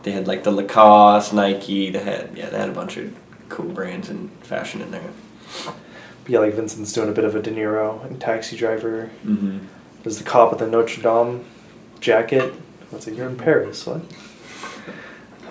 They 0.04 0.12
had 0.12 0.28
like 0.28 0.44
the 0.44 0.52
Lacoste, 0.52 1.34
Nike. 1.34 1.90
They 1.92 2.00
had 2.00 2.32
yeah, 2.36 2.50
they 2.50 2.58
had 2.58 2.70
a 2.70 2.74
bunch 2.74 2.98
of 2.98 3.14
cool 3.50 3.70
brands 3.70 4.10
and 4.10 4.32
fashion 4.44 4.82
in 4.82 4.92
there. 4.92 5.12
Yeah, 6.30 6.40
like 6.40 6.54
Vincent's 6.54 6.94
doing 6.94 7.10
a 7.10 7.12
bit 7.12 7.26
of 7.26 7.34
a 7.34 7.42
De 7.42 7.50
Niro 7.50 8.06
and 8.06 8.22
Taxi 8.22 8.56
Driver. 8.56 9.10
Mm-hmm. 9.26 9.66
There's 10.04 10.20
the 10.20 10.24
cop 10.24 10.52
with 10.52 10.60
the 10.60 10.68
Notre 10.68 11.02
Dame 11.02 11.44
jacket. 12.00 12.54
What's 12.92 13.08
it? 13.08 13.16
you're 13.16 13.28
in 13.28 13.36
Paris, 13.36 13.88
what? 13.88 14.02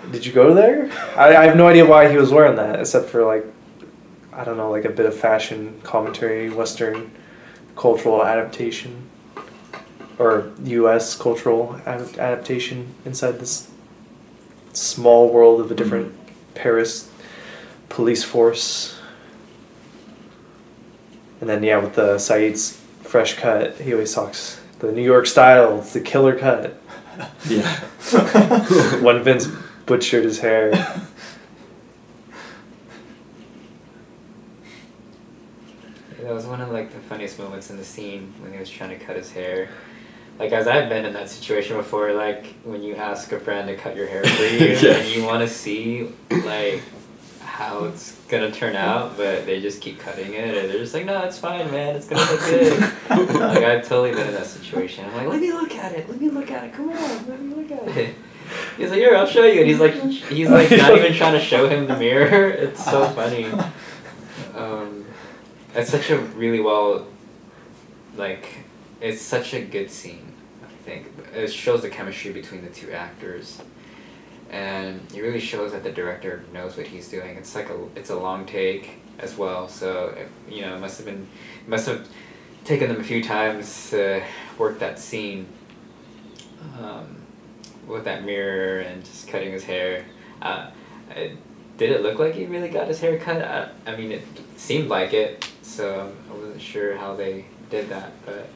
Did 0.09 0.25
you 0.25 0.31
go 0.31 0.53
there? 0.53 0.89
I, 1.17 1.35
I 1.35 1.45
have 1.45 1.57
no 1.57 1.67
idea 1.67 1.85
why 1.85 2.09
he 2.09 2.15
was 2.15 2.31
wearing 2.31 2.55
that, 2.55 2.79
except 2.79 3.09
for 3.09 3.25
like, 3.25 3.45
I 4.31 4.45
don't 4.45 4.55
know, 4.55 4.71
like 4.71 4.85
a 4.85 4.89
bit 4.89 5.05
of 5.05 5.13
fashion 5.13 5.79
commentary, 5.83 6.49
Western 6.49 7.11
cultural 7.75 8.23
adaptation, 8.25 9.09
or 10.17 10.51
U.S. 10.63 11.15
cultural 11.17 11.79
ad- 11.85 12.17
adaptation 12.17 12.95
inside 13.03 13.33
this 13.33 13.69
small 14.71 15.29
world 15.29 15.59
of 15.59 15.69
a 15.71 15.75
different 15.75 16.15
Paris 16.55 17.11
police 17.89 18.23
force. 18.23 18.98
And 21.41 21.49
then 21.49 21.63
yeah, 21.63 21.77
with 21.77 21.95
the 21.95 22.17
Saeed's 22.19 22.77
fresh 23.01 23.35
cut, 23.35 23.75
he 23.79 23.93
always 23.93 24.13
talks 24.13 24.59
the 24.79 24.91
New 24.91 25.03
York 25.03 25.25
style. 25.25 25.79
It's 25.79 25.93
the 25.93 26.01
killer 26.01 26.37
cut. 26.37 26.81
Yeah. 27.47 27.79
when 29.01 29.23
Vince 29.23 29.47
butchered 29.85 30.23
his 30.23 30.39
hair. 30.39 30.71
That 36.21 36.33
was 36.33 36.45
one 36.45 36.61
of 36.61 36.69
like 36.71 36.91
the 36.91 36.99
funniest 36.99 37.39
moments 37.39 37.69
in 37.69 37.77
the 37.77 37.83
scene 37.83 38.33
when 38.39 38.51
he 38.53 38.59
was 38.59 38.69
trying 38.69 38.89
to 38.91 38.97
cut 39.03 39.15
his 39.15 39.31
hair. 39.31 39.69
Like 40.37 40.51
as 40.51 40.67
I've 40.67 40.87
been 40.89 41.05
in 41.05 41.13
that 41.13 41.29
situation 41.29 41.75
before, 41.77 42.13
like 42.13 42.45
when 42.63 42.83
you 42.83 42.95
ask 42.95 43.31
a 43.31 43.39
friend 43.39 43.67
to 43.67 43.75
cut 43.75 43.95
your 43.95 44.07
hair 44.07 44.23
for 44.23 44.43
you 44.43 44.77
Yeah. 44.81 44.97
and 44.97 45.07
you 45.09 45.23
want 45.25 45.41
to 45.47 45.53
see 45.53 46.09
like 46.29 46.81
how 47.59 47.83
it's 47.83 48.15
gonna 48.29 48.49
turn 48.49 48.73
out, 48.77 49.17
but 49.17 49.45
they 49.45 49.59
just 49.59 49.81
keep 49.81 49.99
cutting 49.99 50.33
it, 50.33 50.57
and 50.57 50.69
they're 50.69 50.79
just 50.79 50.93
like, 50.93 51.05
"No, 51.05 51.21
it's 51.23 51.37
fine, 51.37 51.69
man. 51.69 51.93
It's 51.93 52.07
gonna 52.07 52.31
look 52.31 52.39
good." 52.39 52.79
like 53.35 53.63
I've 53.63 53.85
totally 53.85 54.11
been 54.11 54.27
in 54.29 54.33
that 54.33 54.45
situation. 54.45 55.03
I'm 55.03 55.13
like, 55.13 55.27
"Let 55.27 55.41
me 55.41 55.51
look 55.51 55.75
at 55.75 55.91
it. 55.91 56.09
Let 56.09 56.21
me 56.21 56.29
look 56.29 56.49
at 56.49 56.63
it. 56.63 56.73
Come 56.73 56.89
on, 56.89 57.27
let 57.27 57.41
me 57.41 57.53
look 57.53 57.69
at 57.69 57.97
it." 57.97 58.15
He's 58.77 58.89
like, 58.89 58.99
"Here, 58.99 59.13
I'll 59.13 59.27
show 59.27 59.43
you." 59.43 59.59
And 59.59 59.69
he's 59.69 59.79
like, 59.79 59.93
he's 59.93 60.49
like 60.49 60.71
not 60.71 60.95
even 60.97 61.13
trying 61.13 61.33
to 61.33 61.41
show 61.41 61.67
him 61.67 61.85
the 61.85 61.97
mirror. 61.97 62.49
It's 62.65 62.83
so 62.83 63.05
funny. 63.09 63.45
Um, 64.55 65.05
it's 65.75 65.91
such 65.91 66.09
a 66.09 66.17
really 66.17 66.61
well, 66.61 67.05
like, 68.15 68.47
it's 69.01 69.21
such 69.21 69.53
a 69.53 69.61
good 69.61 69.91
scene. 69.91 70.33
I 70.63 70.67
think 70.85 71.07
it 71.35 71.51
shows 71.51 71.81
the 71.81 71.89
chemistry 71.89 72.31
between 72.31 72.63
the 72.63 72.69
two 72.69 72.91
actors, 72.91 73.61
and 74.49 75.01
it 75.13 75.21
really 75.21 75.39
shows 75.39 75.71
that 75.71 75.83
the 75.83 75.91
director 75.91 76.43
knows 76.53 76.77
what 76.77 76.87
he's 76.87 77.09
doing. 77.09 77.37
It's 77.37 77.55
like 77.55 77.69
a 77.69 77.77
it's 77.95 78.09
a 78.09 78.17
long 78.17 78.45
take 78.45 78.99
as 79.19 79.37
well, 79.37 79.67
so 79.67 80.09
it, 80.09 80.29
you 80.53 80.61
know 80.61 80.75
it 80.75 80.79
must 80.79 80.97
have 80.97 81.05
been 81.05 81.27
must 81.67 81.87
have 81.87 82.07
taken 82.65 82.89
them 82.89 82.99
a 82.99 83.03
few 83.03 83.23
times 83.23 83.89
to 83.91 84.23
work 84.57 84.79
that 84.79 84.99
scene. 84.99 85.47
Um, 86.79 87.19
with 87.89 88.05
that 88.05 88.23
mirror 88.23 88.79
and 88.81 89.03
just 89.03 89.27
cutting 89.27 89.51
his 89.51 89.63
hair. 89.63 90.05
Uh, 90.41 90.69
did 91.77 91.91
it 91.91 92.01
look 92.01 92.19
like 92.19 92.35
he 92.35 92.45
really 92.45 92.69
got 92.69 92.87
his 92.87 92.99
hair 92.99 93.17
cut? 93.17 93.41
I, 93.41 93.69
I 93.91 93.95
mean, 93.95 94.11
it 94.11 94.23
seemed 94.55 94.89
like 94.89 95.13
it, 95.13 95.49
so 95.61 96.13
I 96.29 96.33
wasn't 96.33 96.61
sure 96.61 96.95
how 96.95 97.15
they 97.15 97.45
did 97.69 97.89
that. 97.89 98.11
But 98.25 98.47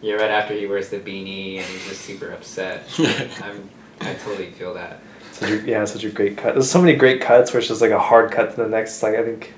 yeah, 0.00 0.14
right 0.14 0.30
after 0.30 0.54
he 0.54 0.66
wears 0.66 0.88
the 0.88 1.00
beanie 1.00 1.56
and 1.56 1.66
he's 1.66 1.88
just 1.88 2.02
super 2.02 2.30
upset. 2.30 2.84
I'm, 3.42 3.68
I 4.00 4.14
totally 4.14 4.50
feel 4.50 4.74
that. 4.74 5.00
Such 5.32 5.50
a, 5.50 5.62
yeah, 5.62 5.84
such 5.84 6.04
a 6.04 6.10
great 6.10 6.36
cut. 6.36 6.54
There's 6.54 6.70
so 6.70 6.80
many 6.80 6.96
great 6.96 7.20
cuts 7.20 7.52
where 7.52 7.58
it's 7.58 7.68
just 7.68 7.80
like 7.80 7.90
a 7.90 7.98
hard 7.98 8.32
cut 8.32 8.50
to 8.50 8.56
the 8.56 8.68
next. 8.68 9.02
Like 9.02 9.14
I 9.14 9.24
think, 9.24 9.52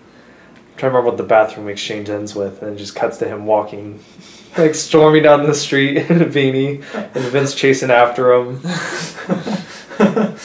I'm 0.55 0.62
trying 0.76 0.76
to 0.76 0.86
remember 0.88 1.11
what 1.11 1.16
the 1.16 1.24
bathroom 1.24 1.68
exchange 1.68 2.09
ends 2.09 2.34
with, 2.34 2.62
and 2.62 2.74
it 2.74 2.76
just 2.76 2.95
cuts 2.95 3.18
to 3.18 3.28
him 3.28 3.47
walking, 3.47 4.01
like 4.59 4.74
storming 4.74 5.22
down 5.22 5.45
the 5.45 5.55
street 5.55 5.97
in 6.11 6.22
a 6.22 6.26
beanie, 6.26 6.84
and 6.95 7.24
Vince 7.24 7.55
chasing 7.55 7.91
after 7.91 8.32
him. 8.32 8.61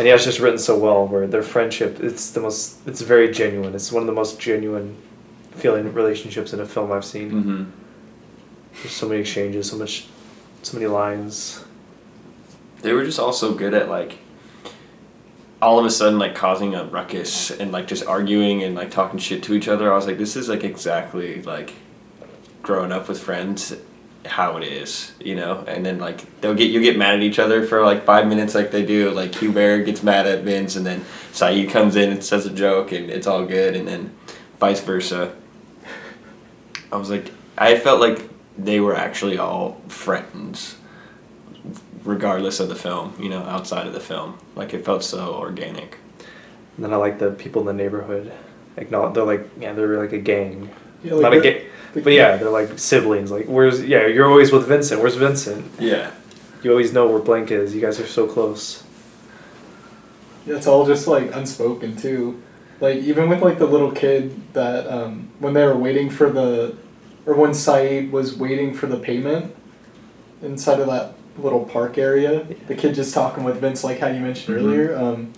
And 0.00 0.06
yeah, 0.06 0.14
it's 0.14 0.24
just 0.24 0.38
written 0.38 0.58
so 0.58 0.78
well. 0.78 1.06
Where 1.06 1.26
their 1.26 1.42
friendship, 1.42 2.00
it's 2.00 2.30
the 2.30 2.40
most, 2.40 2.86
it's 2.86 3.02
very 3.02 3.30
genuine. 3.30 3.74
It's 3.74 3.92
one 3.92 4.02
of 4.02 4.06
the 4.06 4.14
most 4.14 4.40
genuine 4.40 4.96
feeling 5.50 5.92
relationships 5.92 6.54
in 6.54 6.60
a 6.60 6.64
film 6.64 6.90
I've 6.90 7.04
seen. 7.04 7.30
Mm-hmm. 7.30 7.64
There's 8.74 8.92
so 8.92 9.08
many 9.08 9.20
exchanges, 9.20 9.70
so 9.70 9.76
much, 9.76 10.06
so 10.62 10.78
many 10.78 10.86
lines. 10.86 11.64
They 12.82 12.92
were 12.92 13.04
just 13.04 13.18
all 13.18 13.32
so 13.32 13.54
good 13.54 13.74
at 13.74 13.88
like 13.88 14.18
all 15.62 15.78
of 15.78 15.84
a 15.84 15.90
sudden 15.90 16.18
like 16.18 16.34
causing 16.34 16.74
a 16.74 16.84
ruckus 16.84 17.50
and 17.50 17.70
like 17.70 17.86
just 17.86 18.06
arguing 18.06 18.62
and 18.62 18.74
like 18.74 18.90
talking 18.90 19.18
shit 19.18 19.42
to 19.44 19.54
each 19.54 19.68
other. 19.68 19.92
I 19.92 19.96
was 19.96 20.06
like, 20.06 20.18
this 20.18 20.36
is 20.36 20.48
like 20.48 20.64
exactly 20.64 21.42
like 21.42 21.74
growing 22.62 22.92
up 22.92 23.08
with 23.08 23.20
friends 23.20 23.74
how 24.26 24.56
it 24.56 24.64
is, 24.64 25.12
you 25.18 25.34
know? 25.34 25.64
And 25.66 25.84
then 25.84 25.98
like 25.98 26.40
they'll 26.40 26.54
get 26.54 26.70
you 26.70 26.80
get 26.80 26.96
mad 26.96 27.14
at 27.16 27.22
each 27.22 27.38
other 27.38 27.66
for 27.66 27.84
like 27.84 28.04
five 28.04 28.26
minutes 28.26 28.54
like 28.54 28.70
they 28.70 28.84
do. 28.84 29.10
Like 29.10 29.34
Hubert 29.34 29.84
gets 29.84 30.02
mad 30.02 30.26
at 30.26 30.42
Vince 30.42 30.76
and 30.76 30.86
then 30.86 31.04
Saeed 31.32 31.70
comes 31.70 31.96
in 31.96 32.10
and 32.10 32.24
says 32.24 32.46
a 32.46 32.50
joke 32.50 32.92
and 32.92 33.10
it's 33.10 33.26
all 33.26 33.44
good 33.44 33.76
and 33.76 33.86
then 33.86 34.14
vice 34.58 34.80
versa. 34.80 35.34
I 36.92 36.96
was 36.96 37.10
like 37.10 37.30
I 37.58 37.78
felt 37.78 38.00
like 38.00 38.28
they 38.56 38.80
were 38.80 38.94
actually 38.94 39.38
all 39.38 39.80
friends 39.88 40.76
regardless 42.04 42.60
of 42.60 42.68
the 42.68 42.74
film, 42.74 43.14
you 43.18 43.28
know, 43.28 43.42
outside 43.42 43.86
of 43.86 43.92
the 43.92 44.00
film. 44.00 44.38
Like 44.54 44.74
it 44.74 44.84
felt 44.84 45.04
so 45.04 45.34
organic. 45.34 45.98
And 46.76 46.84
then 46.84 46.92
I 46.92 46.96
like 46.96 47.18
the 47.18 47.30
people 47.30 47.60
in 47.62 47.66
the 47.66 47.82
neighborhood. 47.82 48.32
Like 48.76 48.90
not, 48.90 49.14
they're 49.14 49.24
like 49.24 49.48
yeah, 49.58 49.72
they're 49.72 50.00
like 50.00 50.12
a 50.12 50.18
gang. 50.18 50.70
Yeah, 51.02 51.14
like 51.14 51.22
not 51.22 51.34
a 51.34 51.40
gang, 51.40 51.66
but 51.94 52.12
yeah, 52.12 52.36
they're 52.36 52.50
like 52.50 52.78
siblings. 52.78 53.30
Like 53.30 53.46
where's 53.46 53.84
yeah, 53.84 54.06
you're 54.06 54.28
always 54.28 54.52
with 54.52 54.66
Vincent. 54.66 55.00
Where's 55.00 55.16
Vincent? 55.16 55.64
Yeah. 55.78 56.12
You 56.62 56.70
always 56.70 56.92
know 56.92 57.08
where 57.08 57.20
Blank 57.20 57.50
is. 57.50 57.74
You 57.74 57.80
guys 57.80 57.98
are 58.00 58.06
so 58.06 58.26
close. 58.26 58.84
Yeah, 60.46 60.56
it's 60.56 60.66
all 60.66 60.86
just 60.86 61.06
like 61.06 61.34
unspoken 61.34 61.96
too. 61.96 62.42
Like 62.80 62.96
even 62.96 63.28
with 63.28 63.42
like 63.42 63.58
the 63.58 63.66
little 63.66 63.92
kid 63.92 64.52
that 64.54 64.86
um, 64.86 65.30
when 65.38 65.54
they 65.54 65.64
were 65.64 65.76
waiting 65.76 66.08
for 66.08 66.30
the, 66.30 66.76
or 67.26 67.34
when 67.34 67.52
Saeed 67.52 68.10
was 68.10 68.36
waiting 68.36 68.72
for 68.74 68.86
the 68.86 68.98
payment, 68.98 69.54
inside 70.42 70.80
of 70.80 70.86
that 70.86 71.14
little 71.38 71.64
park 71.64 71.98
area, 71.98 72.46
the 72.68 72.74
kid 72.74 72.94
just 72.94 73.14
talking 73.14 73.44
with 73.44 73.56
Vince 73.60 73.82
like 73.84 73.98
how 74.00 74.08
you 74.08 74.20
mentioned 74.20 74.56
Mhm. 74.56 74.60
earlier. 74.60 74.96
Um, 74.96 75.32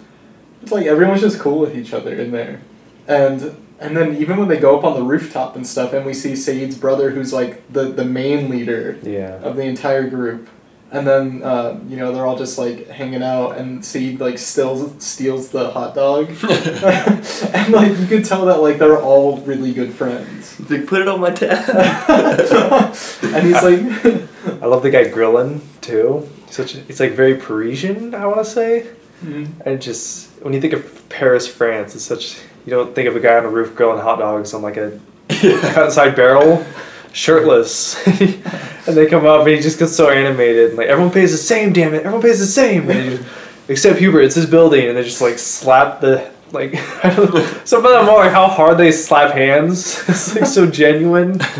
it's 0.62 0.72
like 0.72 0.86
everyone's 0.86 1.20
just 1.20 1.38
cool 1.38 1.58
with 1.58 1.76
each 1.76 1.92
other 1.92 2.14
in 2.14 2.30
there, 2.32 2.60
and 3.08 3.54
and 3.80 3.96
then 3.96 4.16
even 4.16 4.36
when 4.38 4.46
they 4.48 4.58
go 4.58 4.78
up 4.78 4.84
on 4.84 4.94
the 4.94 5.02
rooftop 5.02 5.56
and 5.56 5.66
stuff, 5.66 5.92
and 5.92 6.06
we 6.06 6.14
see 6.14 6.36
Saeed's 6.36 6.76
brother 6.76 7.10
who's 7.10 7.32
like 7.32 7.62
the 7.72 7.84
the 7.84 8.04
main 8.04 8.48
leader 8.48 8.96
Yeah. 9.02 9.38
of 9.42 9.56
the 9.56 9.62
entire 9.64 10.08
group. 10.08 10.48
And 10.94 11.06
then 11.06 11.40
uh, 11.42 11.78
you 11.88 11.96
know 11.96 12.12
they're 12.12 12.26
all 12.26 12.36
just 12.36 12.58
like 12.58 12.86
hanging 12.88 13.22
out, 13.22 13.56
and 13.56 13.82
Saeed 13.82 14.20
like 14.20 14.38
steals 14.38 14.92
steals 15.02 15.48
the 15.48 15.70
hot 15.70 15.94
dog, 15.94 16.28
and 17.54 17.72
like 17.72 17.98
you 17.98 18.06
could 18.06 18.24
tell 18.26 18.44
that 18.44 18.60
like 18.60 18.78
they're 18.78 19.00
all 19.00 19.38
really 19.38 19.72
good 19.72 19.92
friends. 19.94 20.60
Like 20.70 20.86
put 20.86 21.00
it 21.00 21.08
on 21.08 21.18
my 21.20 21.30
tab. 21.30 21.66
and 23.22 23.46
he's 23.46 23.62
like, 23.62 24.28
I 24.46 24.66
love 24.66 24.82
the 24.82 24.90
guy 24.90 25.08
grilling 25.08 25.60
too. 25.80 26.28
Such 26.50 26.74
a, 26.74 26.80
it's 26.88 27.00
like 27.00 27.12
very 27.12 27.36
Parisian. 27.36 28.14
I 28.14 28.26
want 28.26 28.38
to 28.38 28.44
say. 28.44 28.86
mm, 29.24 29.48
And 29.64 29.80
just 29.80 30.30
when 30.42 30.52
you 30.52 30.60
think 30.60 30.72
of 30.72 31.08
Paris, 31.08 31.46
France, 31.46 31.94
it's 31.94 32.04
such 32.04 32.38
you 32.66 32.70
don't 32.70 32.94
think 32.94 33.08
of 33.08 33.16
a 33.16 33.20
guy 33.20 33.36
on 33.38 33.44
a 33.44 33.48
roof 33.48 33.74
grilling 33.74 34.00
hot 34.02 34.18
dogs 34.18 34.52
on 34.54 34.62
like 34.62 34.76
a 34.76 34.98
outside 35.78 36.14
barrel, 36.16 36.64
shirtless, 37.12 38.04
and 38.86 38.96
they 38.96 39.06
come 39.06 39.26
up 39.26 39.40
and 39.46 39.56
he 39.56 39.60
just 39.60 39.78
gets 39.78 39.94
so 39.94 40.10
animated. 40.10 40.70
and, 40.70 40.78
Like 40.78 40.88
everyone 40.88 41.12
pays 41.12 41.32
the 41.32 41.38
same, 41.38 41.72
damn 41.72 41.94
it! 41.94 41.98
Everyone 42.00 42.22
pays 42.22 42.38
the 42.40 42.46
same. 42.46 42.88
And 42.90 43.00
he 43.10 43.16
just, 43.16 43.28
except 43.68 43.98
Hubert, 43.98 44.22
it's 44.22 44.34
his 44.34 44.46
building, 44.46 44.88
and 44.88 44.96
they 44.96 45.02
just 45.04 45.20
like 45.20 45.38
slap 45.38 46.00
the 46.00 46.31
like. 46.52 46.74
I 47.04 47.14
don't 47.14 47.34
know. 47.34 47.44
Some 47.64 47.84
of 47.84 47.92
them 47.92 48.08
are 48.08 48.24
like 48.24 48.32
how 48.32 48.48
hard 48.48 48.78
they 48.78 48.92
slap 48.92 49.34
hands. 49.34 50.02
It's 50.08 50.34
like 50.34 50.46
so 50.46 50.66
genuine. 50.66 51.40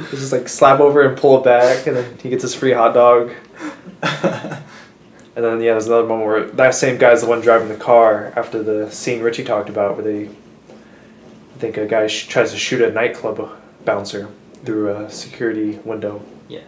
They 0.00 0.16
just 0.16 0.32
like 0.32 0.48
slap 0.48 0.80
over 0.80 1.02
and 1.02 1.16
pull 1.16 1.38
it 1.38 1.44
back, 1.44 1.86
and 1.86 1.94
then 1.94 2.18
he 2.22 2.30
gets 2.30 2.42
his 2.42 2.54
free 2.54 2.72
hot 2.72 2.94
dog. 2.94 3.32
And 5.36 5.44
then 5.44 5.60
yeah, 5.60 5.72
there's 5.72 5.86
another 5.86 6.06
moment 6.06 6.26
where 6.26 6.44
that 6.52 6.74
same 6.74 6.98
guy's 6.98 7.22
the 7.22 7.26
one 7.26 7.40
driving 7.40 7.68
the 7.68 7.76
car 7.76 8.32
after 8.36 8.62
the 8.62 8.90
scene 8.90 9.22
Richie 9.22 9.44
talked 9.44 9.68
about, 9.68 9.96
where 9.96 10.04
they, 10.04 10.24
I 10.26 11.58
think 11.58 11.76
a 11.76 11.86
guy 11.86 12.08
sh- 12.08 12.26
tries 12.26 12.50
to 12.52 12.58
shoot 12.58 12.82
a 12.82 12.90
nightclub 12.90 13.50
bouncer 13.84 14.28
through 14.64 14.94
a 14.94 15.10
security 15.10 15.78
window. 15.84 16.22
Yeah. 16.48 16.60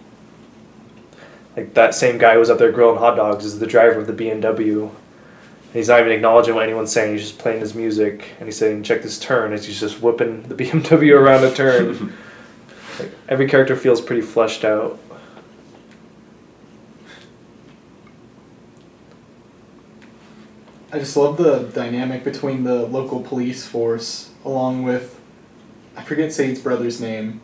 Like 1.56 1.74
that 1.74 1.94
same 1.94 2.18
guy 2.18 2.34
who 2.34 2.38
was 2.38 2.50
up 2.50 2.58
there 2.58 2.72
grilling 2.72 2.98
hot 2.98 3.16
dogs 3.16 3.44
is 3.44 3.58
the 3.58 3.66
driver 3.66 4.00
of 4.00 4.06
the 4.06 4.12
BMW. 4.12 4.90
And 5.72 5.78
he's 5.78 5.88
not 5.88 6.00
even 6.00 6.12
acknowledging 6.12 6.54
what 6.54 6.64
anyone's 6.64 6.92
saying. 6.92 7.12
He's 7.14 7.22
just 7.22 7.38
playing 7.38 7.60
his 7.60 7.74
music, 7.74 8.28
and 8.38 8.46
he's 8.46 8.58
saying, 8.58 8.82
"Check 8.82 9.02
this 9.02 9.18
turn." 9.18 9.54
As 9.54 9.64
he's 9.64 9.80
just 9.80 10.02
whipping 10.02 10.42
the 10.42 10.54
BMW 10.62 11.18
around 11.18 11.44
a 11.44 11.50
turn. 11.54 12.12
like, 13.00 13.10
every 13.28 13.48
character 13.48 13.74
feels 13.74 14.02
pretty 14.02 14.20
fleshed 14.20 14.64
out. 14.64 14.98
I 20.92 20.98
just 20.98 21.16
love 21.16 21.38
the 21.38 21.70
dynamic 21.74 22.22
between 22.22 22.64
the 22.64 22.82
local 22.86 23.22
police 23.22 23.66
force 23.66 24.30
along 24.44 24.82
with 24.82 25.18
I 25.96 26.02
forget 26.02 26.32
Saeed's 26.32 26.60
brother's 26.60 27.00
name, 27.00 27.40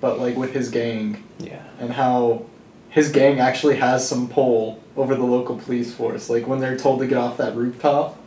but 0.00 0.18
like 0.18 0.36
with 0.36 0.52
his 0.52 0.70
gang 0.70 1.22
Yeah. 1.38 1.62
and 1.80 1.92
how 1.92 2.46
his 2.90 3.10
gang 3.10 3.38
actually 3.40 3.76
has 3.76 4.06
some 4.08 4.28
pull 4.28 4.80
over 4.96 5.14
the 5.14 5.24
local 5.24 5.56
police 5.56 5.94
force. 5.94 6.30
Like 6.30 6.46
when 6.46 6.60
they're 6.60 6.76
told 6.76 7.00
to 7.00 7.06
get 7.06 7.18
off 7.18 7.36
that 7.36 7.56
rooftop, 7.56 8.18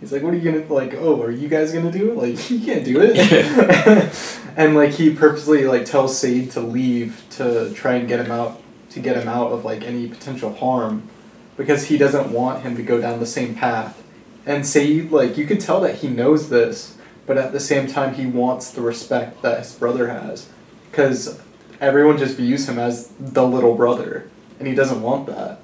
he's 0.00 0.12
like, 0.12 0.22
"What 0.22 0.34
are 0.34 0.36
you 0.36 0.50
gonna 0.50 0.72
like? 0.72 0.94
Oh, 0.94 1.22
are 1.22 1.30
you 1.30 1.48
guys 1.48 1.72
gonna 1.72 1.92
do 1.92 2.12
it? 2.12 2.16
Like 2.16 2.50
you 2.50 2.60
can't 2.60 2.84
do 2.84 3.00
it." 3.00 4.40
and 4.56 4.74
like 4.74 4.90
he 4.90 5.14
purposely 5.14 5.64
like 5.64 5.84
tells 5.84 6.18
Saeed 6.18 6.50
to 6.52 6.60
leave 6.60 7.22
to 7.30 7.72
try 7.74 7.94
and 7.94 8.08
get 8.08 8.24
him 8.24 8.30
out 8.30 8.60
to 8.90 9.00
get 9.00 9.16
him 9.16 9.28
out 9.28 9.50
of 9.50 9.64
like 9.64 9.82
any 9.82 10.08
potential 10.08 10.54
harm 10.54 11.08
because 11.56 11.86
he 11.86 11.98
doesn't 11.98 12.32
want 12.32 12.62
him 12.62 12.76
to 12.76 12.82
go 12.82 13.00
down 13.00 13.20
the 13.20 13.26
same 13.26 13.54
path. 13.54 14.02
And 14.46 14.66
Saeed, 14.66 15.10
like, 15.10 15.36
you 15.36 15.46
could 15.46 15.60
tell 15.60 15.80
that 15.80 15.96
he 15.96 16.08
knows 16.08 16.50
this, 16.50 16.96
but 17.26 17.38
at 17.38 17.52
the 17.52 17.60
same 17.60 17.86
time, 17.86 18.14
he 18.14 18.26
wants 18.26 18.70
the 18.70 18.82
respect 18.82 19.42
that 19.42 19.58
his 19.58 19.72
brother 19.72 20.08
has. 20.08 20.48
Because 20.90 21.40
everyone 21.80 22.18
just 22.18 22.36
views 22.36 22.68
him 22.68 22.78
as 22.78 23.08
the 23.18 23.46
little 23.46 23.74
brother, 23.74 24.28
and 24.58 24.68
he 24.68 24.74
doesn't 24.74 25.02
want 25.02 25.26
that. 25.26 25.60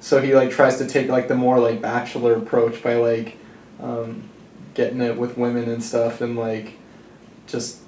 So 0.00 0.20
he, 0.20 0.34
like, 0.34 0.50
tries 0.50 0.78
to 0.78 0.86
take, 0.86 1.08
like, 1.08 1.28
the 1.28 1.34
more, 1.34 1.58
like, 1.58 1.80
bachelor 1.82 2.34
approach 2.34 2.82
by, 2.82 2.94
like, 2.94 3.36
um, 3.82 4.22
getting 4.74 5.00
it 5.00 5.16
with 5.18 5.36
women 5.36 5.68
and 5.68 5.82
stuff, 5.82 6.20
and, 6.20 6.36
like, 6.36 6.74
just. 7.46 7.78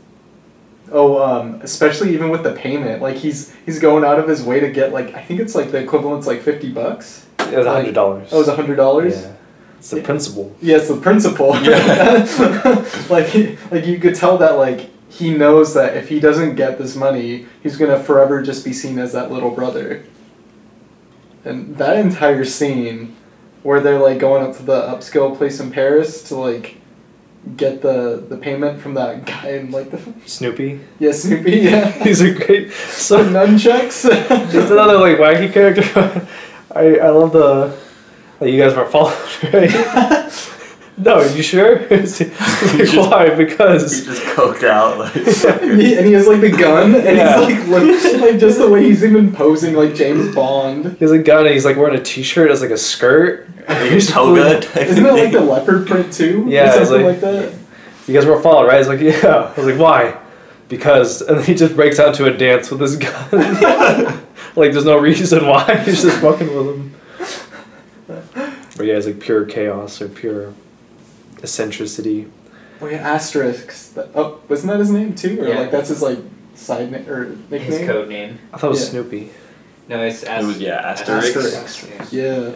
Oh, 0.92 1.22
um, 1.22 1.60
especially 1.62 2.12
even 2.14 2.30
with 2.30 2.42
the 2.42 2.50
payment, 2.52 3.00
like 3.00 3.14
he's 3.14 3.54
he's 3.64 3.78
going 3.78 4.02
out 4.04 4.18
of 4.18 4.26
his 4.26 4.42
way 4.42 4.58
to 4.58 4.68
get 4.72 4.92
like 4.92 5.14
I 5.14 5.22
think 5.22 5.38
it's 5.38 5.54
like 5.54 5.70
the 5.70 5.78
equivalent's 5.78 6.26
like 6.26 6.40
fifty 6.42 6.68
bucks. 6.72 7.26
It 7.38 7.56
was 7.56 7.66
a 7.66 7.70
hundred 7.72 7.94
dollars. 7.94 8.30
Oh, 8.32 8.36
it 8.36 8.38
was 8.40 8.48
a 8.48 8.56
hundred 8.56 8.74
dollars. 8.74 9.20
Yeah. 9.20 9.32
It's 9.78 9.90
the 9.90 9.98
Yeah. 9.98 10.04
principal. 10.04 10.56
Yes, 10.60 10.88
the 10.88 10.96
principal. 10.96 11.50
like, 13.08 13.32
like 13.70 13.86
you 13.86 13.98
could 14.00 14.16
tell 14.16 14.38
that 14.38 14.56
like 14.56 14.90
he 15.08 15.32
knows 15.32 15.74
that 15.74 15.96
if 15.96 16.08
he 16.08 16.18
doesn't 16.18 16.56
get 16.56 16.76
this 16.78 16.96
money, 16.96 17.46
he's 17.62 17.76
gonna 17.76 18.02
forever 18.02 18.42
just 18.42 18.64
be 18.64 18.72
seen 18.72 18.98
as 18.98 19.12
that 19.12 19.30
little 19.30 19.50
brother. 19.50 20.02
And 21.44 21.76
that 21.78 21.96
entire 21.98 22.44
scene, 22.44 23.16
where 23.62 23.80
they're 23.80 23.98
like 23.98 24.18
going 24.18 24.42
up 24.46 24.56
to 24.58 24.62
the 24.62 24.80
upscale 24.82 25.36
place 25.36 25.60
in 25.60 25.70
Paris 25.70 26.22
to 26.28 26.36
like 26.36 26.76
get 27.56 27.80
the 27.80 28.22
the 28.28 28.36
payment 28.36 28.80
from 28.80 28.92
that 28.94 29.24
guy 29.24 29.52
in 29.52 29.70
like 29.70 29.90
the 29.90 30.00
Snoopy. 30.26 30.80
yeah 30.98 31.12
Snoopy 31.12 31.52
yeah 31.52 31.90
He's 32.04 32.20
a 32.20 32.32
great. 32.32 32.70
so 32.72 33.24
nunchucks. 33.24 34.02
there's 34.52 34.70
another 34.76 34.98
like 34.98 35.16
wacky 35.18 35.50
character. 35.52 35.82
I 36.72 36.98
I 36.98 37.08
love 37.10 37.32
the. 37.32 37.76
Like, 38.40 38.52
you 38.52 38.58
guys 38.62 38.74
weren't 38.74 38.90
following, 38.90 39.18
right? 39.52 39.70
No, 41.02 41.16
are 41.20 41.26
you 41.36 41.42
sure? 41.42 41.76
It's 41.90 42.20
like, 42.20 42.30
why? 43.10 43.30
He 43.30 43.44
Because 43.44 44.04
just 44.04 44.22
coked 44.22 44.64
out 44.64 44.98
like. 44.98 45.14
and, 45.62 45.80
he, 45.80 45.96
and 45.96 46.06
he 46.06 46.12
has 46.12 46.26
like 46.26 46.40
the 46.40 46.50
gun, 46.50 46.94
and 46.94 47.16
Yeah. 47.16 47.46
he's 47.46 47.58
like, 47.68 47.68
look, 47.68 48.20
like 48.22 48.38
just 48.40 48.58
the 48.58 48.68
way 48.68 48.84
he's 48.84 49.04
even 49.04 49.32
posing 49.32 49.74
like 49.74 49.94
James 49.94 50.34
Bond. 50.34 50.84
he 50.98 51.04
has 51.04 51.10
a 51.12 51.18
gun 51.18 51.44
and 51.46 51.54
he's 51.54 51.64
like 51.64 51.76
wearing 51.76 51.98
a 51.98 52.02
t-shirt 52.02 52.50
as 52.50 52.60
like 52.60 52.70
a 52.70 52.76
skirt. 52.78 53.46
His 53.68 54.08
toga. 54.08 54.58
Isn't 54.80 55.06
it 55.06 55.12
like 55.12 55.32
the 55.32 55.40
leopard 55.40 55.86
print 55.86 56.12
too? 56.12 56.44
Yeah, 56.48 56.74
or 56.74 56.80
it's 56.80 56.88
something 56.88 57.06
like- 57.06 57.22
like, 57.22 57.34
that. 57.48 57.54
You 58.06 58.14
guys 58.14 58.26
weren't 58.26 58.42
following, 58.42 58.66
right? 58.68 58.78
He's 58.78 58.88
like, 58.88 59.00
yeah. 59.00 59.52
I 59.56 59.60
was 59.60 59.66
like, 59.66 59.78
why? 59.78 60.18
Because, 60.68 61.20
and 61.22 61.44
he 61.44 61.54
just 61.54 61.76
breaks 61.76 61.98
out 62.00 62.14
to 62.16 62.26
a 62.26 62.36
dance 62.36 62.70
with 62.70 62.80
his 62.80 62.96
gun. 62.96 63.30
like, 64.56 64.72
there's 64.72 64.84
no 64.84 64.98
reason 64.98 65.46
why. 65.46 65.76
He's 65.84 66.02
just 66.02 66.20
fucking 66.20 66.48
with 66.54 66.76
him. 66.76 66.94
But 68.76 68.86
yeah, 68.86 68.94
it's 68.94 69.06
like 69.06 69.20
pure 69.20 69.44
chaos 69.44 70.00
or 70.00 70.08
pure 70.08 70.52
eccentricity. 71.42 72.26
Oh 72.80 72.86
yeah, 72.88 73.16
Asterix. 73.16 73.92
Oh, 74.14 74.40
wasn't 74.48 74.72
that 74.72 74.78
his 74.80 74.90
name 74.90 75.14
too? 75.14 75.40
Or 75.42 75.48
Yeah. 75.48 75.58
like 75.60 75.70
that's 75.70 75.88
his 75.88 76.02
like 76.02 76.18
side 76.54 76.90
name 76.90 77.08
or 77.08 77.26
nickname? 77.50 77.60
His 77.62 77.78
code 77.86 78.08
name. 78.08 78.38
I 78.52 78.58
thought 78.58 78.68
it 78.68 78.70
was 78.70 78.80
Yeah. 78.84 78.90
Snoopy. 78.90 79.30
No, 79.88 80.02
it's 80.02 80.22
It 80.22 80.44
was 80.44 80.58
yeah, 80.60 80.94
Asterix. 80.94 81.32
Asterix. 81.34 82.12
Yeah. 82.12 82.52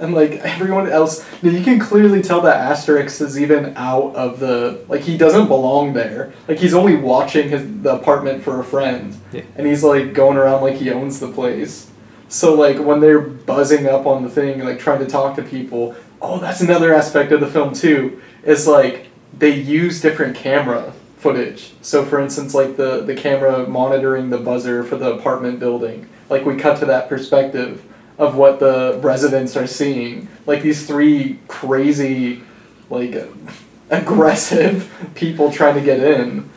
And 0.00 0.14
like 0.14 0.32
everyone 0.44 0.88
else, 0.88 1.24
you 1.42 1.60
can 1.62 1.80
clearly 1.80 2.22
tell 2.22 2.40
that 2.42 2.70
Asterix 2.72 3.20
is 3.20 3.38
even 3.40 3.72
out 3.76 4.14
of 4.14 4.38
the 4.40 4.80
like 4.88 5.00
he 5.02 5.16
doesn't 5.18 5.48
belong 5.48 5.92
there. 5.92 6.32
Like 6.46 6.58
he's 6.58 6.74
only 6.74 6.94
watching 6.96 7.48
his 7.50 7.62
the 7.82 7.94
apartment 7.94 8.42
for 8.44 8.60
a 8.60 8.64
friend, 8.64 9.16
Yeah. 9.32 9.42
and 9.56 9.66
he's 9.66 9.82
like 9.84 10.12
going 10.14 10.36
around 10.36 10.62
like 10.62 10.74
he 10.76 10.90
owns 10.90 11.18
the 11.20 11.28
place. 11.28 11.90
So 12.28 12.54
like 12.54 12.78
when 12.78 13.00
they're 13.00 13.20
buzzing 13.20 13.86
up 13.88 14.06
on 14.06 14.22
the 14.22 14.28
thing, 14.30 14.60
like 14.64 14.78
trying 14.78 15.00
to 15.00 15.06
talk 15.06 15.34
to 15.36 15.42
people, 15.42 15.96
oh, 16.20 16.38
that's 16.38 16.60
another 16.60 16.94
aspect 16.94 17.32
of 17.32 17.40
the 17.40 17.46
film 17.46 17.72
too. 17.72 18.20
Is 18.44 18.66
like 18.66 19.06
they 19.36 19.50
use 19.50 20.00
different 20.00 20.36
camera 20.36 20.92
footage. 21.18 21.72
So 21.82 22.04
for 22.04 22.20
instance, 22.20 22.54
like 22.54 22.76
the 22.76 23.02
the 23.02 23.14
camera 23.14 23.66
monitoring 23.68 24.30
the 24.30 24.38
buzzer 24.38 24.84
for 24.84 24.96
the 24.96 25.12
apartment 25.14 25.58
building, 25.58 26.08
like 26.30 26.44
we 26.44 26.56
cut 26.56 26.78
to 26.80 26.86
that 26.86 27.08
perspective 27.08 27.84
of 28.18 28.34
what 28.36 28.58
the 28.58 28.98
residents 29.02 29.56
are 29.56 29.66
seeing. 29.66 30.28
Like 30.46 30.62
these 30.62 30.86
three 30.86 31.38
crazy, 31.48 32.42
like 32.90 33.16
aggressive 33.90 34.92
people 35.14 35.50
trying 35.50 35.74
to 35.74 35.80
get 35.80 36.00
in. 36.00 36.50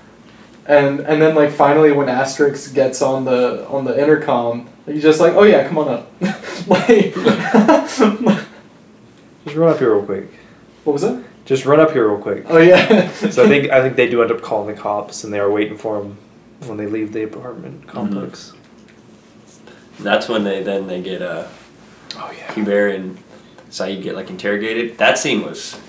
And 0.65 0.99
and 1.01 1.21
then 1.21 1.35
like 1.35 1.51
finally 1.51 1.91
when 1.91 2.07
Asterix 2.07 2.73
gets 2.73 3.01
on 3.01 3.25
the 3.25 3.67
on 3.67 3.83
the 3.83 3.99
intercom, 3.99 4.69
he's 4.85 5.03
just 5.03 5.19
like, 5.19 5.33
oh 5.33 5.43
yeah, 5.43 5.67
come 5.67 5.77
on 5.79 5.87
up. 5.89 6.11
like, 6.67 7.13
Just 9.45 9.55
run 9.55 9.69
up 9.71 9.79
here 9.79 9.93
real 9.95 10.05
quick. 10.05 10.27
what 10.83 10.93
was 10.93 11.03
it? 11.03 11.23
Just 11.45 11.65
run 11.65 11.79
up 11.79 11.91
here 11.91 12.07
real 12.07 12.21
quick. 12.21 12.45
Oh 12.47 12.57
yeah. 12.59 13.09
So 13.11 13.43
I 13.43 13.47
think 13.47 13.71
I 13.71 13.81
think 13.81 13.95
they 13.95 14.07
do 14.09 14.21
end 14.21 14.31
up 14.31 14.41
calling 14.41 14.73
the 14.73 14.79
cops, 14.79 15.23
and 15.23 15.33
they 15.33 15.39
are 15.39 15.49
waiting 15.49 15.77
for 15.77 15.99
them 15.99 16.17
when 16.67 16.77
they 16.77 16.85
leave 16.85 17.11
the 17.13 17.23
apartment 17.23 17.87
complex. 17.87 18.53
That's 19.99 20.27
when 20.29 20.43
they 20.43 20.63
then 20.63 20.87
they 20.87 21.01
get 21.01 21.21
uh 21.21 21.47
Oh 22.15 22.31
yeah. 22.37 22.53
Hubert 22.53 22.89
and 22.95 23.17
Saeed 23.69 24.03
get 24.03 24.15
like 24.15 24.29
interrogated. 24.29 24.97
That 24.97 25.17
scene 25.17 25.43
was 25.43 25.79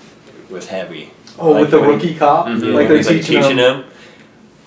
was 0.49 0.67
heavy. 0.67 1.11
Oh, 1.39 1.51
Like 1.51 1.61
with 1.61 1.71
the 1.71 1.79
when 1.79 1.89
he- 1.99 2.07
rookie 2.07 2.15
cop, 2.15 2.45
Mhm. 2.47 2.73
like 2.73 2.87
they're 2.87 2.97
He's, 2.97 3.07
like, 3.07 3.17
teaching, 3.17 3.41
teaching 3.41 3.57
him. 3.57 3.75
him. 3.81 3.85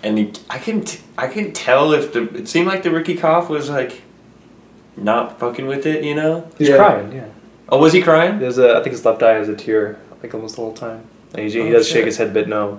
And 0.03 0.18
he, 0.18 0.32
I 0.51 0.59
can 0.59 0.82
t- 0.84 1.01
I 1.18 1.26
can 1.28 1.53
tell 1.53 1.93
if 1.93 2.12
the 2.12 2.22
it 2.34 2.49
seemed 2.49 2.66
like 2.68 2.82
the 2.82 2.91
rookie 2.91 3.16
cop 3.16 3.49
was 3.51 3.68
like 3.70 4.03
not 4.97 5.39
fucking 5.39 5.66
with 5.66 5.87
it, 5.87 6.05
you 6.05 6.14
know. 6.14 6.49
He's 6.59 6.68
Yeah. 6.68 6.76
crying. 6.76 7.12
Yeah. 7.12 7.24
Oh, 7.68 7.78
was 7.80 7.92
he 7.92 8.00
crying? 8.02 8.38
There's 8.38 8.58
a 8.58 8.76
I 8.76 8.82
think 8.82 8.92
his 8.92 9.04
left 9.04 9.22
eye 9.22 9.34
has 9.34 9.48
a 9.48 9.56
tear 9.56 9.98
like 10.22 10.32
almost 10.34 10.56
the 10.56 10.62
whole 10.62 10.72
time. 10.72 11.04
And 11.34 11.42
he, 11.44 11.50
he 11.50 11.60
Oh, 11.68 11.72
does 11.72 11.86
shit. 11.86 11.96
shake 11.96 12.04
his 12.06 12.16
head, 12.16 12.32
but 12.32 12.48
no. 12.48 12.72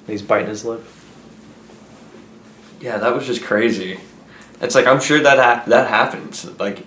And 0.00 0.08
he's 0.08 0.22
biting 0.22 0.48
his 0.48 0.64
lip. 0.64 0.84
Yeah, 2.80 2.98
that 2.98 3.14
was 3.14 3.26
just 3.26 3.42
crazy. 3.42 3.98
It's 4.60 4.74
like 4.74 4.86
I'm 4.86 5.00
sure 5.00 5.20
that 5.20 5.38
ha- 5.38 5.64
that 5.68 5.88
happens 5.88 6.44
like 6.60 6.84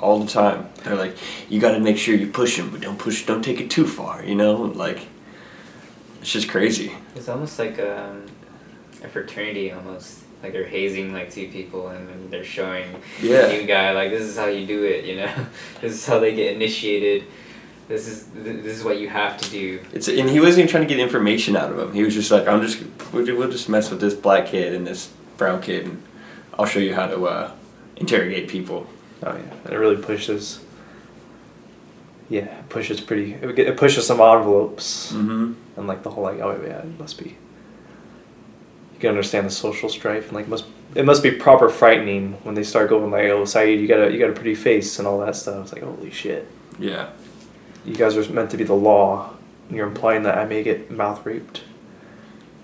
all 0.00 0.18
the 0.20 0.30
time. 0.30 0.68
They're 0.84 0.94
like, 0.94 1.16
you 1.50 1.60
got 1.60 1.72
to 1.72 1.80
make 1.80 1.98
sure 1.98 2.14
you 2.14 2.28
push 2.28 2.56
him, 2.58 2.70
but 2.70 2.80
don't 2.80 2.98
push, 2.98 3.26
don't 3.26 3.42
take 3.42 3.60
it 3.60 3.70
too 3.70 3.86
far. 3.86 4.24
You 4.24 4.34
know, 4.34 4.54
like 4.54 5.06
it's 6.20 6.32
just 6.32 6.48
crazy. 6.48 6.92
It's 7.16 7.28
almost 7.28 7.58
like 7.58 7.78
um, 7.80 8.26
a 9.02 9.08
fraternity, 9.08 9.72
almost 9.72 10.20
like 10.42 10.52
they're 10.52 10.66
hazing 10.66 11.12
like 11.12 11.30
two 11.30 11.48
people, 11.48 11.88
and 11.88 12.08
then 12.08 12.30
they're 12.30 12.44
showing 12.44 12.86
Yeah. 13.22 13.46
the 13.46 13.52
new 13.58 13.66
guy 13.66 13.92
like 13.92 14.10
this 14.10 14.22
is 14.22 14.36
how 14.36 14.46
you 14.46 14.66
do 14.66 14.84
it. 14.84 15.04
You 15.04 15.16
know, 15.16 15.32
this 15.80 15.92
is 15.92 16.06
how 16.06 16.18
they 16.18 16.34
get 16.34 16.54
initiated. 16.54 17.24
This 17.88 18.06
is 18.06 18.24
th- 18.32 18.62
this 18.62 18.78
is 18.78 18.84
what 18.84 18.98
you 18.98 19.08
have 19.08 19.36
to 19.38 19.50
do. 19.50 19.80
It's 19.92 20.08
and 20.08 20.30
he 20.30 20.38
wasn't 20.40 20.60
even 20.60 20.70
trying 20.70 20.84
to 20.86 20.88
get 20.88 21.00
information 21.00 21.56
out 21.56 21.72
of 21.72 21.78
him. 21.78 21.92
He 21.92 22.02
was 22.04 22.14
just 22.14 22.30
like, 22.30 22.46
I'm 22.46 22.62
just 22.62 22.82
we'll, 23.12 23.50
just 23.50 23.68
mess 23.68 23.90
with 23.90 24.00
this 24.00 24.14
black 24.14 24.46
kid 24.46 24.74
and 24.74 24.86
this 24.86 25.10
brown 25.36 25.60
kid, 25.60 25.86
and 25.86 26.02
I'll 26.58 26.66
show 26.66 26.78
you 26.78 26.94
how 26.94 27.06
to 27.08 27.26
uh, 27.26 27.52
interrogate 27.96 28.48
people. 28.48 28.86
Oh 29.24 29.32
yeah, 29.34 29.52
and 29.64 29.72
it 29.72 29.76
really 29.76 30.00
pushes. 30.00 30.60
Yeah, 32.28 32.42
it 32.60 32.68
pushes 32.68 33.00
pretty. 33.00 33.34
It, 33.34 33.58
it 33.58 33.76
pushes 33.76 34.06
some 34.06 34.20
envelopes, 34.20 35.12
Mm-hmm. 35.12 35.54
and 35.76 35.86
like 35.88 36.02
the 36.04 36.10
whole 36.10 36.22
like 36.24 36.38
oh 36.40 36.58
yeah, 36.64 36.78
it 36.78 36.98
must 36.98 37.18
be. 37.22 37.36
You 39.00 39.08
can 39.08 39.16
understand 39.16 39.46
the 39.46 39.50
social 39.50 39.88
strife 39.88 40.24
and 40.26 40.34
like 40.34 40.46
must 40.46 40.66
it 40.94 41.06
must 41.06 41.22
be 41.22 41.30
proper 41.30 41.70
frightening 41.70 42.32
when 42.42 42.54
they 42.54 42.62
start 42.62 42.90
going 42.90 43.10
like, 43.10 43.24
"Oh, 43.30 43.46
Saeed, 43.46 43.80
you 43.80 43.86
got 43.88 44.00
a 44.08 44.12
you 44.12 44.18
got 44.18 44.28
a 44.28 44.34
pretty 44.34 44.54
face" 44.54 44.98
and 44.98 45.08
all 45.08 45.18
that 45.20 45.36
stuff. 45.36 45.62
It's 45.64 45.72
like, 45.72 45.82
holy 45.82 46.10
shit, 46.10 46.46
Yeah. 46.78 47.08
you 47.86 47.94
guys 47.94 48.14
are 48.16 48.30
meant 48.30 48.50
to 48.50 48.58
be 48.58 48.64
the 48.64 48.74
law, 48.74 49.30
and 49.68 49.76
you're 49.78 49.86
implying 49.86 50.24
that 50.24 50.36
I 50.36 50.44
may 50.44 50.62
get 50.62 50.90
mouth 50.90 51.24
raped 51.24 51.62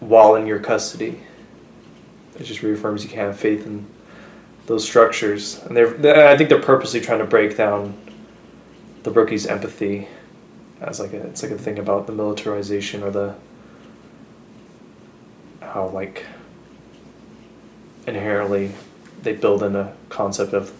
while 0.01 0.34
in 0.34 0.47
your 0.47 0.59
custody. 0.59 1.20
It 2.39 2.43
just 2.43 2.62
reaffirms 2.62 3.03
you 3.03 3.09
can't 3.09 3.28
have 3.28 3.39
faith 3.41 3.64
in 3.64 3.87
those 4.66 4.84
structures, 4.84 5.62
and 5.64 5.74
they're, 5.74 5.89
they 5.91 6.28
I 6.28 6.37
think 6.37 6.51
they're 6.51 6.61
purposely 6.61 7.01
trying 7.01 7.20
to 7.20 7.24
break 7.24 7.57
down 7.57 7.95
the 9.05 9.11
rookie's 9.11 9.47
empathy 9.47 10.09
as 10.82 11.01
like 11.01 11.12
a 11.14 11.22
it's 11.28 11.43
like 11.43 11.53
a 11.53 11.57
thing 11.59 11.78
about 11.78 12.07
the 12.07 12.12
militarization 12.12 13.03
or 13.03 13.11
the 13.11 13.34
how 15.77 15.89
like 15.89 16.24
inherently 18.07 18.72
they 19.22 19.35
build 19.35 19.62
in 19.62 19.77
a 19.77 19.93
concept 20.09 20.55
of 20.55 20.72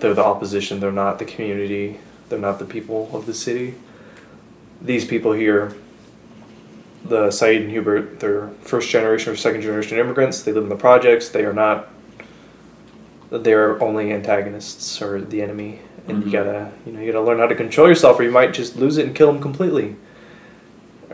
they're 0.00 0.12
the 0.12 0.22
opposition, 0.24 0.80
they're 0.80 0.92
not 0.92 1.18
the 1.18 1.24
community, 1.24 1.98
they're 2.28 2.38
not 2.38 2.58
the 2.58 2.64
people 2.66 3.08
of 3.16 3.24
the 3.24 3.32
city. 3.32 3.74
These 4.82 5.06
people 5.06 5.32
here, 5.32 5.74
the 7.04 7.30
Saeed 7.30 7.62
and 7.62 7.70
Hubert, 7.70 8.20
they're 8.20 8.48
first 8.60 8.90
generation 8.90 9.32
or 9.32 9.36
second 9.36 9.62
generation 9.62 9.98
immigrants. 9.98 10.42
They 10.42 10.52
live 10.52 10.64
in 10.64 10.68
the 10.68 10.76
projects. 10.76 11.28
They 11.30 11.44
are 11.44 11.54
not. 11.54 11.88
They're 13.30 13.82
only 13.82 14.12
antagonists 14.12 15.00
or 15.00 15.22
the 15.22 15.40
enemy, 15.40 15.78
and 16.06 16.22
Mhm. 16.22 16.26
you 16.26 16.32
gotta, 16.32 16.72
you 16.84 16.92
know, 16.92 17.00
you 17.00 17.12
gotta 17.12 17.24
learn 17.24 17.38
how 17.38 17.46
to 17.46 17.54
control 17.54 17.88
yourself, 17.88 18.20
or 18.20 18.24
you 18.24 18.30
might 18.30 18.52
just 18.52 18.76
lose 18.76 18.98
it 18.98 19.06
and 19.06 19.14
kill 19.14 19.32
them 19.32 19.40
completely, 19.40 19.96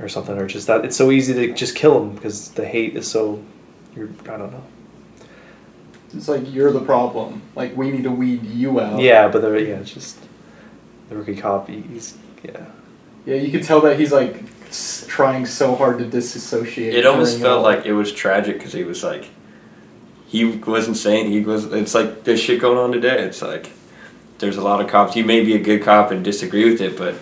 or 0.00 0.08
something, 0.08 0.36
or 0.36 0.46
just 0.46 0.66
that. 0.66 0.84
It's 0.84 0.96
so 0.96 1.10
easy 1.10 1.34
to 1.34 1.54
just 1.54 1.74
kill 1.74 1.98
them 1.98 2.14
because 2.14 2.50
the 2.50 2.66
hate 2.66 2.96
is 2.96 3.08
so. 3.08 3.42
You're, 3.94 4.08
I 4.22 4.36
don't 4.36 4.52
know. 4.52 4.64
It's 6.14 6.28
like 6.28 6.52
you're 6.52 6.72
the 6.72 6.80
problem. 6.80 7.42
Like 7.54 7.76
we 7.76 7.90
need 7.90 8.04
to 8.04 8.10
weed 8.10 8.44
you 8.44 8.80
out. 8.80 9.00
Yeah, 9.00 9.28
but 9.28 9.42
they're 9.42 9.58
yeah, 9.58 9.76
it's 9.76 9.92
just 9.92 10.18
the 11.08 11.16
rookie 11.16 11.36
cop. 11.36 11.68
He's 11.68 12.16
yeah. 12.42 12.66
Yeah, 13.26 13.36
you 13.36 13.50
could 13.50 13.62
tell 13.62 13.80
that 13.82 13.98
he's 13.98 14.12
like 14.12 14.42
trying 15.06 15.44
so 15.46 15.74
hard 15.74 15.98
to 15.98 16.06
disassociate. 16.06 16.94
It 16.94 17.06
almost 17.06 17.40
felt 17.40 17.58
all- 17.58 17.62
like 17.62 17.84
it 17.84 17.92
was 17.92 18.12
tragic 18.12 18.58
because 18.58 18.72
he 18.72 18.84
was 18.84 19.04
like, 19.04 19.28
he 20.26 20.44
wasn't 20.46 20.96
saying 20.96 21.30
he 21.30 21.40
was. 21.40 21.66
It's 21.66 21.94
like 21.94 22.24
there's 22.24 22.40
shit 22.40 22.60
going 22.60 22.78
on 22.78 22.92
today. 22.92 23.22
It's 23.24 23.42
like 23.42 23.70
there's 24.38 24.56
a 24.56 24.62
lot 24.62 24.80
of 24.80 24.88
cops. 24.88 25.14
You 25.16 25.24
may 25.24 25.44
be 25.44 25.54
a 25.54 25.58
good 25.58 25.82
cop 25.82 26.10
and 26.10 26.24
disagree 26.24 26.70
with 26.70 26.80
it, 26.80 26.96
but 26.96 27.16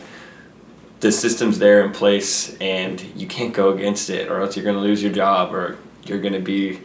the 1.06 1.12
system's 1.12 1.60
there 1.60 1.84
in 1.84 1.92
place, 1.92 2.56
and 2.60 3.00
you 3.14 3.28
can't 3.28 3.54
go 3.54 3.72
against 3.72 4.10
it, 4.10 4.28
or 4.28 4.40
else 4.40 4.56
you're 4.56 4.64
gonna 4.64 4.80
lose 4.80 5.00
your 5.02 5.12
job, 5.12 5.54
or 5.54 5.78
you're 6.04 6.20
gonna 6.20 6.40
be 6.40 6.80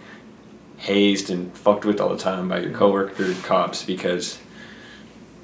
hazed 0.77 1.31
and 1.31 1.51
fucked 1.57 1.85
with 1.85 1.99
all 1.99 2.09
the 2.09 2.17
time 2.17 2.47
by 2.47 2.59
your 2.59 2.71
coworker 2.71 3.33
cops 3.43 3.83
because 3.83 4.39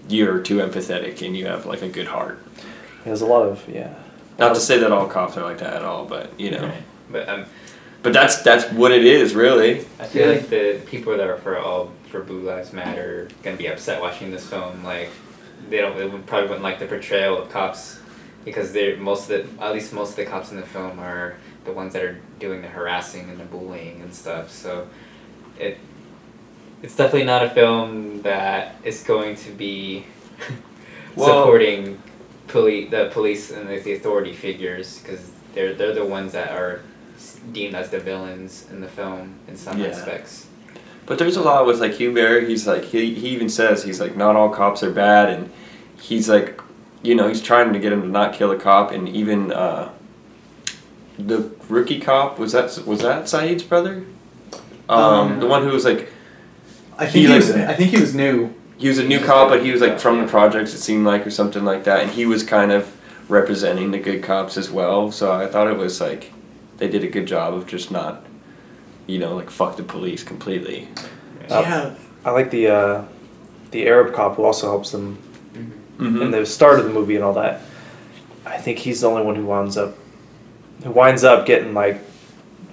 you're 0.09 0.39
too 0.41 0.57
empathetic 0.57 1.25
and 1.25 1.35
you 1.35 1.45
have 1.47 1.65
like 1.65 1.81
a 1.81 1.89
good 1.89 2.07
heart. 2.07 2.39
There's 3.03 3.21
a 3.21 3.25
lot 3.25 3.43
of 3.47 3.67
yeah. 3.67 3.93
Not 4.37 4.53
to 4.53 4.59
say 4.61 4.77
that 4.77 4.91
all 4.91 5.07
cops 5.07 5.35
are 5.37 5.43
like 5.43 5.57
that 5.57 5.73
at 5.73 5.83
all, 5.83 6.05
but 6.05 6.39
you 6.39 6.51
know. 6.51 6.63
Right. 6.67 6.83
But 7.11 7.29
um, 7.29 7.45
But 8.03 8.13
that's 8.13 8.43
that's 8.43 8.71
what 8.73 8.91
it 8.91 9.05
is, 9.05 9.33
really. 9.33 9.85
I 9.99 10.05
feel 10.05 10.27
Yeah. 10.27 10.33
like 10.37 10.49
the 10.49 10.81
people 10.85 11.17
that 11.17 11.27
are 11.27 11.37
for 11.37 11.57
all 11.57 11.91
for 12.11 12.21
Blue 12.21 12.41
Lives 12.41 12.73
Matter 12.73 13.23
are 13.23 13.27
gonna 13.43 13.57
be 13.57 13.67
upset 13.67 14.01
watching 14.01 14.29
this 14.29 14.47
film. 14.47 14.83
Like 14.83 15.09
they 15.67 15.77
don't, 15.77 15.97
they 15.97 16.07
probably 16.27 16.47
wouldn't 16.49 16.61
like 16.63 16.77
the 16.77 16.85
portrayal 16.85 17.41
of 17.41 17.49
cops 17.49 17.99
because 18.47 18.71
they're 18.71 18.95
most 18.95 19.29
of 19.29 19.57
the 19.57 19.63
at 19.63 19.73
least 19.73 19.91
most 19.91 20.11
of 20.11 20.15
the 20.15 20.25
cops 20.25 20.51
in 20.51 20.57
the 20.57 20.65
film 20.65 20.99
are 20.99 21.35
the 21.65 21.73
ones 21.73 21.91
that 21.93 22.01
are 22.01 22.17
doing 22.39 22.61
the 22.61 22.67
harassing 22.69 23.29
and 23.29 23.37
the 23.37 23.43
bullying 23.43 24.01
and 24.01 24.13
stuff. 24.15 24.49
So 24.49 24.87
it 25.59 25.77
it's 26.81 26.95
definitely 26.95 27.25
not 27.25 27.43
a 27.43 27.49
film 27.49 28.21
that 28.21 28.75
is 28.83 29.03
going 29.03 29.35
to 29.35 29.51
be 29.51 30.05
Well- 31.15 31.27
supporting 31.43 32.01
poli- 32.47 32.85
the 32.85 33.09
police 33.11 33.51
and 33.51 33.67
the, 33.69 33.79
the 33.79 33.93
authority 33.93 34.33
figures 34.33 34.99
because 35.01 35.29
they're 35.53 35.73
they're 35.73 35.93
the 35.93 36.05
ones 36.05 36.31
that 36.31 36.51
are 36.51 36.79
deemed 37.51 37.75
as 37.75 37.89
the 37.89 37.99
villains 37.99 38.65
in 38.71 38.79
the 38.79 38.87
film 38.87 39.33
in 39.49 39.57
some 39.57 39.77
Yeah. 39.79 39.87
aspects. 39.87 40.47
But 41.05 41.17
there's 41.19 41.35
a 41.37 41.41
lot 41.41 41.65
with 41.65 41.79
like 41.81 41.93
Hubert. 41.93 42.47
He's 42.47 42.65
like 42.65 42.85
he 42.85 43.13
he 43.13 43.29
even 43.29 43.49
says 43.49 43.83
he's 43.83 43.99
like 43.99 44.15
not 44.15 44.35
all 44.37 44.49
cops 44.49 44.83
are 44.83 44.91
bad, 44.91 45.29
and 45.29 45.49
he's 45.99 46.29
like, 46.29 46.61
you 47.07 47.15
know, 47.15 47.29
he's 47.29 47.41
trying 47.41 47.71
to 47.71 47.79
get 47.79 47.93
him 47.93 48.01
to 48.01 48.07
not 48.09 48.33
kill 48.33 48.51
a 48.51 48.57
cop, 48.57 48.91
and 48.91 49.07
even 49.07 49.53
uh, 49.53 49.89
the 51.17 51.49
rookie 51.69 52.01
cop 52.01 52.37
was 52.37 52.51
that 52.51 52.77
was 52.85 52.99
that 53.01 53.29
Saeed's 53.29 53.63
brother, 53.63 54.03
um, 54.89 54.99
Um, 54.99 55.39
the 55.39 55.47
one 55.47 55.63
who 55.63 55.69
was 55.71 55.85
like 55.85 56.09
I 56.97 57.05
think 57.05 57.13
he, 57.13 57.21
he, 57.21 57.27
like- 57.27 57.37
was. 57.37 57.51
I 57.51 57.73
think 57.73 57.91
he 57.91 58.01
was 58.01 58.13
new. 58.13 58.53
he 58.77 58.89
was 58.89 58.97
a 58.99 59.07
new 59.07 59.19
cop, 59.23 59.49
but 59.49 59.63
he 59.63 59.71
was 59.71 59.79
like 59.79 59.99
from 59.99 60.19
the 60.21 60.27
projects. 60.27 60.73
It 60.73 60.79
seemed 60.79 61.05
like 61.05 61.25
or 61.25 61.31
something 61.31 61.63
like 61.63 61.85
that, 61.85 62.01
and 62.03 62.11
he 62.11 62.25
was 62.25 62.43
kind 62.43 62.71
of 62.73 62.93
representing 63.29 63.91
the 63.91 63.99
good 63.99 64.21
cops 64.21 64.57
as 64.57 64.69
well. 64.69 65.11
So 65.11 65.31
I 65.31 65.47
thought 65.47 65.67
it 65.67 65.77
was 65.77 66.01
like 66.01 66.33
they 66.77 66.89
did 66.89 67.03
a 67.05 67.07
good 67.07 67.25
job 67.25 67.53
of 67.53 67.67
just 67.67 67.89
not, 67.89 68.25
you 69.07 69.17
know, 69.17 69.33
like 69.33 69.49
fuck 69.49 69.77
the 69.77 69.83
police 69.83 70.23
completely. 70.23 70.89
Uh, 71.49 71.61
yeah. 71.61 71.95
I 72.25 72.31
like 72.31 72.51
the 72.51 72.67
uh, 72.67 73.05
the 73.71 73.87
Arab 73.87 74.13
cop 74.13 74.35
who 74.35 74.43
also 74.43 74.67
helps 74.67 74.91
them 74.91 75.17
Mm-hmm. 75.97 76.21
in 76.21 76.31
the 76.31 76.45
start 76.45 76.79
of 76.79 76.85
the 76.85 76.91
movie 76.91 77.15
and 77.15 77.23
all 77.23 77.33
that. 77.33 77.61
I 78.45 78.57
think 78.57 78.77
he's 78.79 79.01
the 79.01 79.09
only 79.09 79.23
one 79.23 79.35
who 79.35 79.45
winds 79.45 79.77
up 79.77 79.95
who 80.83 80.91
winds 80.91 81.23
up 81.23 81.45
getting 81.45 81.73
like 81.73 81.99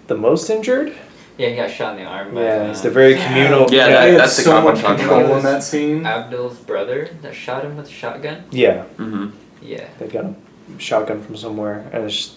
the 0.09 0.15
most 0.17 0.51
injured. 0.51 0.95
Yeah, 1.39 1.49
he 1.49 1.57
got 1.57 1.71
shot 1.71 1.97
in 1.97 2.05
the 2.05 2.09
arm. 2.09 2.35
by, 2.35 2.43
Yeah, 2.43 2.71
it's 2.71 2.83
the 2.83 2.91
very 2.91 3.15
communal. 3.17 3.63
Yeah, 3.73 3.87
they 3.87 3.93
that- 3.93 4.11
had 4.11 4.21
that's 4.21 4.37
the 4.37 4.43
so 4.43 4.51
cop 4.51 4.59
I'm 4.59 4.65
much 4.75 4.81
talking 4.83 4.99
control 4.99 5.25
about. 5.25 5.37
in 5.39 5.43
that 5.45 5.63
scene. 5.63 6.03
Abdel's 6.03 6.59
brother 6.59 7.09
that 7.23 7.35
shot 7.35 7.65
him 7.65 7.77
with 7.77 7.87
a 7.89 7.91
shotgun. 7.91 8.45
Yeah, 8.51 8.85
Mm-hmm. 8.99 9.31
Yeah. 9.63 9.89
they 9.99 10.07
got 10.07 10.27
a 10.27 10.35
shotgun 10.79 11.23
from 11.23 11.37
somewhere, 11.37 11.89
and 11.93 12.05
it's 12.05 12.15
just, 12.15 12.37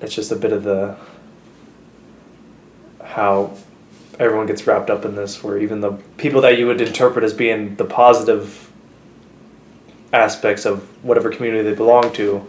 it's 0.00 0.14
just 0.14 0.32
a 0.32 0.36
bit 0.36 0.52
of 0.52 0.64
the 0.64 0.96
how 3.02 3.56
everyone 4.18 4.46
gets 4.46 4.66
wrapped 4.66 4.90
up 4.90 5.04
in 5.04 5.14
this, 5.14 5.42
where 5.42 5.58
even 5.58 5.80
the 5.80 5.92
people 6.18 6.40
that 6.42 6.58
you 6.58 6.66
would 6.66 6.80
interpret 6.80 7.24
as 7.24 7.32
being 7.32 7.76
the 7.76 7.84
positive 7.84 8.69
aspects 10.12 10.64
of 10.64 10.82
whatever 11.04 11.30
community 11.30 11.62
they 11.62 11.74
belong 11.74 12.12
to, 12.14 12.46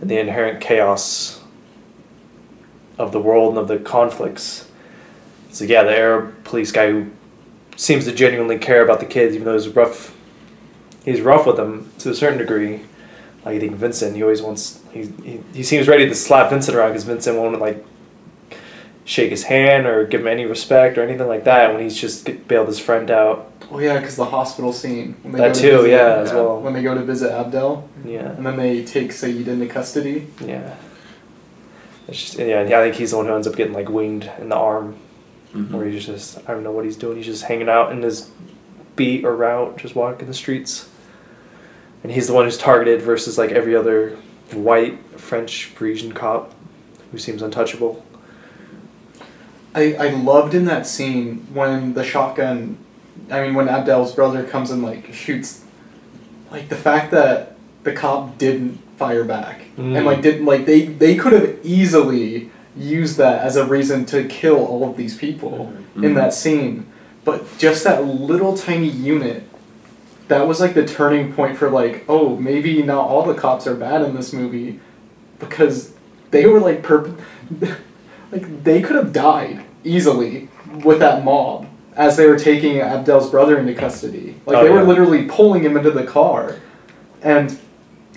and 0.00 0.10
the 0.10 0.18
inherent 0.18 0.60
chaos 0.60 1.42
of 2.98 3.12
the 3.12 3.20
world 3.20 3.50
and 3.50 3.58
of 3.58 3.68
the 3.68 3.78
conflicts. 3.78 4.70
So 5.50 5.64
yeah, 5.64 5.82
the 5.84 5.96
Arab 5.96 6.44
police 6.44 6.72
guy 6.72 6.90
who 6.90 7.10
seems 7.76 8.04
to 8.04 8.12
genuinely 8.12 8.58
care 8.58 8.82
about 8.82 9.00
the 9.00 9.06
kids, 9.06 9.34
even 9.34 9.44
though 9.46 9.54
he's 9.54 9.68
rough. 9.68 10.16
He's 11.04 11.20
rough 11.20 11.46
with 11.46 11.56
them 11.56 11.92
to 11.98 12.10
a 12.10 12.14
certain 12.14 12.38
degree. 12.38 12.82
Like 13.44 13.56
I 13.56 13.60
think 13.60 13.72
Vincent, 13.72 14.16
he 14.16 14.22
always 14.22 14.40
wants. 14.40 14.80
He 14.92 15.06
he, 15.22 15.40
he 15.52 15.62
seems 15.62 15.86
ready 15.86 16.08
to 16.08 16.14
slap 16.14 16.50
Vincent 16.50 16.76
around 16.76 16.90
because 16.90 17.04
Vincent 17.04 17.36
won't 17.36 17.60
like 17.60 17.84
shake 19.04 19.30
his 19.30 19.44
hand 19.44 19.86
or 19.86 20.04
give 20.06 20.20
him 20.22 20.26
any 20.28 20.44
respect 20.46 20.96
or 20.96 21.02
anything 21.02 21.28
like 21.28 21.44
that 21.44 21.72
when 21.72 21.82
he's 21.82 21.96
just 21.96 22.28
bailed 22.48 22.68
his 22.68 22.78
friend 22.78 23.10
out. 23.10 23.50
Oh 23.70 23.78
yeah, 23.78 23.98
because 23.98 24.16
the 24.16 24.24
hospital 24.24 24.72
scene. 24.72 25.16
When 25.22 25.32
they 25.32 25.38
That 25.38 25.48
go 25.48 25.54
to 25.54 25.60
too, 25.60 25.76
visit- 25.82 25.90
yeah, 25.90 26.14
as 26.16 26.32
well. 26.32 26.60
When 26.60 26.72
they 26.72 26.82
go 26.82 26.94
to 26.94 27.02
visit 27.02 27.30
Abdel, 27.32 27.88
Yeah, 28.04 28.30
and 28.30 28.44
then 28.46 28.56
they 28.56 28.84
take 28.84 29.12
Saeed 29.12 29.48
into 29.48 29.66
custody. 29.66 30.26
yeah. 30.44 30.76
It's 32.08 32.20
just 32.20 32.38
yeah. 32.38 32.60
and 32.60 32.72
I 32.72 32.82
think 32.84 32.96
he's 32.96 33.12
the 33.12 33.16
one 33.16 33.26
who 33.26 33.34
ends 33.34 33.46
up 33.46 33.56
getting 33.56 33.72
like 33.72 33.88
winged 33.88 34.30
in 34.38 34.48
the 34.48 34.56
arm, 34.56 34.96
Mm-hmm. 35.54 35.76
where 35.76 35.86
he's 35.86 36.04
just 36.04 36.38
I 36.48 36.52
don't 36.52 36.64
know 36.64 36.72
what 36.72 36.84
he's 36.84 36.96
doing. 36.96 37.16
He's 37.16 37.26
just 37.26 37.44
hanging 37.44 37.68
out 37.68 37.92
in 37.92 38.02
his 38.02 38.28
beat 38.96 39.24
or 39.24 39.34
route, 39.36 39.76
just 39.78 39.94
walking 39.94 40.26
the 40.28 40.34
streets. 40.34 40.88
And 42.02 42.12
he's 42.12 42.26
the 42.26 42.32
one 42.34 42.44
who's 42.44 42.58
targeted 42.58 43.00
versus 43.02 43.38
like 43.38 43.50
every 43.52 43.74
other 43.76 44.16
white 44.52 44.98
French 45.18 45.72
Parisian 45.74 46.12
cop 46.12 46.52
who 47.12 47.18
seems 47.18 47.40
untouchable. 47.40 48.04
I, 49.74 49.94
I 49.94 50.08
loved 50.10 50.54
in 50.54 50.64
that 50.66 50.86
scene 50.86 51.46
when 51.52 51.94
the 51.94 52.04
shotgun, 52.04 52.78
I 53.30 53.42
mean, 53.42 53.54
when 53.54 53.66
Abdel's 53.66 54.12
brother 54.14 54.44
comes 54.44 54.70
and 54.70 54.82
like 54.82 55.12
shoots, 55.12 55.64
like 56.50 56.68
the 56.68 56.76
fact 56.76 57.10
that 57.10 57.56
the 57.82 57.92
cop 57.92 58.38
didn't 58.38 58.78
fire 58.96 59.24
back 59.24 59.60
Mm. 59.76 59.96
and 59.96 60.06
like 60.06 60.22
didn't 60.22 60.46
like 60.46 60.66
they 60.66 60.82
they 60.86 61.16
could 61.16 61.32
have 61.32 61.58
easily 61.64 62.48
used 62.76 63.16
that 63.18 63.42
as 63.42 63.56
a 63.56 63.66
reason 63.66 64.04
to 64.06 64.22
kill 64.22 64.64
all 64.64 64.88
of 64.88 64.96
these 64.96 65.16
people 65.18 65.72
in 65.96 66.02
Mhm. 66.02 66.14
that 66.14 66.32
scene, 66.32 66.86
but 67.24 67.42
just 67.58 67.82
that 67.82 68.04
little 68.04 68.56
tiny 68.56 68.86
unit. 68.88 69.42
That 70.28 70.46
was 70.46 70.60
like 70.60 70.74
the 70.74 70.86
turning 70.86 71.32
point 71.32 71.56
for 71.58 71.68
like, 71.70 72.04
oh, 72.08 72.36
maybe 72.36 72.82
not 72.84 73.08
all 73.08 73.24
the 73.26 73.34
cops 73.34 73.66
are 73.66 73.74
bad 73.74 74.02
in 74.02 74.14
this 74.14 74.32
movie, 74.32 74.78
because 75.40 75.90
they 76.30 76.46
were 76.46 76.60
like 76.60 76.82
perp, 76.82 77.12
like 78.30 78.62
they 78.62 78.80
could 78.80 78.94
have 78.94 79.12
died 79.12 79.63
easily 79.84 80.48
with 80.82 80.98
that 81.00 81.24
mob 81.24 81.66
as 81.96 82.16
they 82.16 82.26
were 82.26 82.38
taking 82.38 82.76
Abdel's 82.78 83.30
brother 83.30 83.58
into 83.58 83.74
custody. 83.74 84.34
Like 84.46 84.56
Oh, 84.58 84.64
they 84.64 84.70
were 84.70 84.80
yeah. 84.80 84.86
literally 84.88 85.24
pulling 85.26 85.62
him 85.62 85.76
into 85.76 85.90
the 85.92 86.04
car. 86.04 86.56
And 87.22 87.58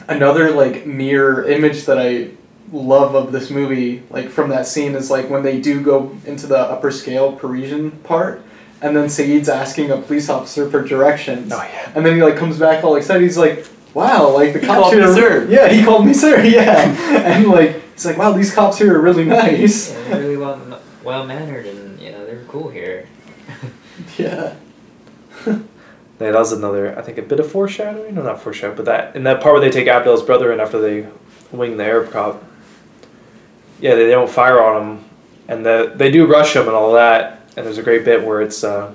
another 0.07 0.51
like 0.51 0.85
mirror 0.85 1.47
image 1.47 1.85
that 1.85 1.99
I 1.99 2.29
love 2.71 3.15
of 3.15 3.31
this 3.31 3.49
movie, 3.49 4.03
like 4.09 4.29
from 4.29 4.49
that 4.49 4.65
scene, 4.67 4.95
is 4.95 5.11
like 5.11 5.29
when 5.29 5.43
they 5.43 5.59
do 5.61 5.81
go 5.81 6.15
into 6.25 6.47
the 6.47 6.57
upper 6.57 6.91
scale 6.91 7.33
Parisian 7.33 7.91
part, 7.91 8.41
and 8.81 8.95
then 8.95 9.09
Saeed's 9.09 9.47
asking 9.49 9.91
a 9.91 9.97
police 9.97 10.29
officer 10.29 10.69
for 10.69 10.81
directions. 10.83 11.51
Oh 11.53 11.57
yeah. 11.61 11.91
And 11.95 12.05
then 12.05 12.15
he 12.15 12.21
like 12.23 12.35
comes 12.37 12.57
back 12.59 12.83
all 12.83 12.95
excited. 12.95 13.23
He's 13.23 13.37
like, 13.37 13.65
"Wow, 13.93 14.31
like 14.33 14.53
the 14.53 14.59
He 14.59 14.65
cops 14.65 14.79
called 14.81 14.93
here." 14.93 15.03
me 15.03 15.09
are- 15.11 15.15
sir." 15.15 15.47
Yeah, 15.49 15.69
he 15.69 15.83
called 15.83 16.05
me 16.05 16.13
sir. 16.13 16.41
Yeah, 16.43 16.81
and 17.25 17.47
like 17.47 17.81
he's 17.93 18.05
like, 18.05 18.17
"Wow, 18.17 18.33
these 18.33 18.53
cops 18.53 18.77
here 18.77 18.95
are 18.97 19.01
really 19.01 19.23
nice." 19.25 19.91
Yeah, 19.93 20.17
really 20.17 20.37
well 20.37 20.59
well 21.07 21.25
mannered 21.25 21.65
and 21.65 21.97
you 22.01 22.11
know 22.11 22.25
they're 22.25 22.43
cool 22.49 22.69
here. 22.69 23.07
Yeah. 24.19 24.53
Yeah, 25.47 25.59
that 26.19 26.33
was 26.35 26.51
another, 26.51 26.95
I 26.95 27.01
think, 27.01 27.17
a 27.17 27.23
bit 27.23 27.39
of 27.39 27.51
foreshadowing. 27.51 28.13
No, 28.13 28.21
not 28.21 28.41
foreshadowing, 28.41 28.75
but 28.75 28.85
that 28.85 29.15
in 29.15 29.23
that 29.23 29.41
part 29.41 29.53
where 29.53 29.61
they 29.61 29.71
take 29.71 29.87
Abdel's 29.87 30.21
brother 30.21 30.51
in 30.51 30.59
after 30.59 30.79
they 30.79 31.07
wing 31.51 31.77
the 31.77 31.83
Arab 31.83 32.11
cop. 32.11 32.43
Yeah, 33.79 33.95
they, 33.95 34.05
they 34.05 34.11
don't 34.11 34.29
fire 34.29 34.61
on 34.61 34.81
him, 34.81 35.05
and 35.47 35.65
the, 35.65 35.93
they 35.95 36.11
do 36.11 36.27
rush 36.27 36.55
him 36.55 36.67
and 36.67 36.75
all 36.75 36.93
that. 36.93 37.41
And 37.55 37.65
there's 37.65 37.79
a 37.79 37.83
great 37.83 38.05
bit 38.05 38.23
where 38.23 38.39
it's 38.41 38.63
uh, 38.63 38.93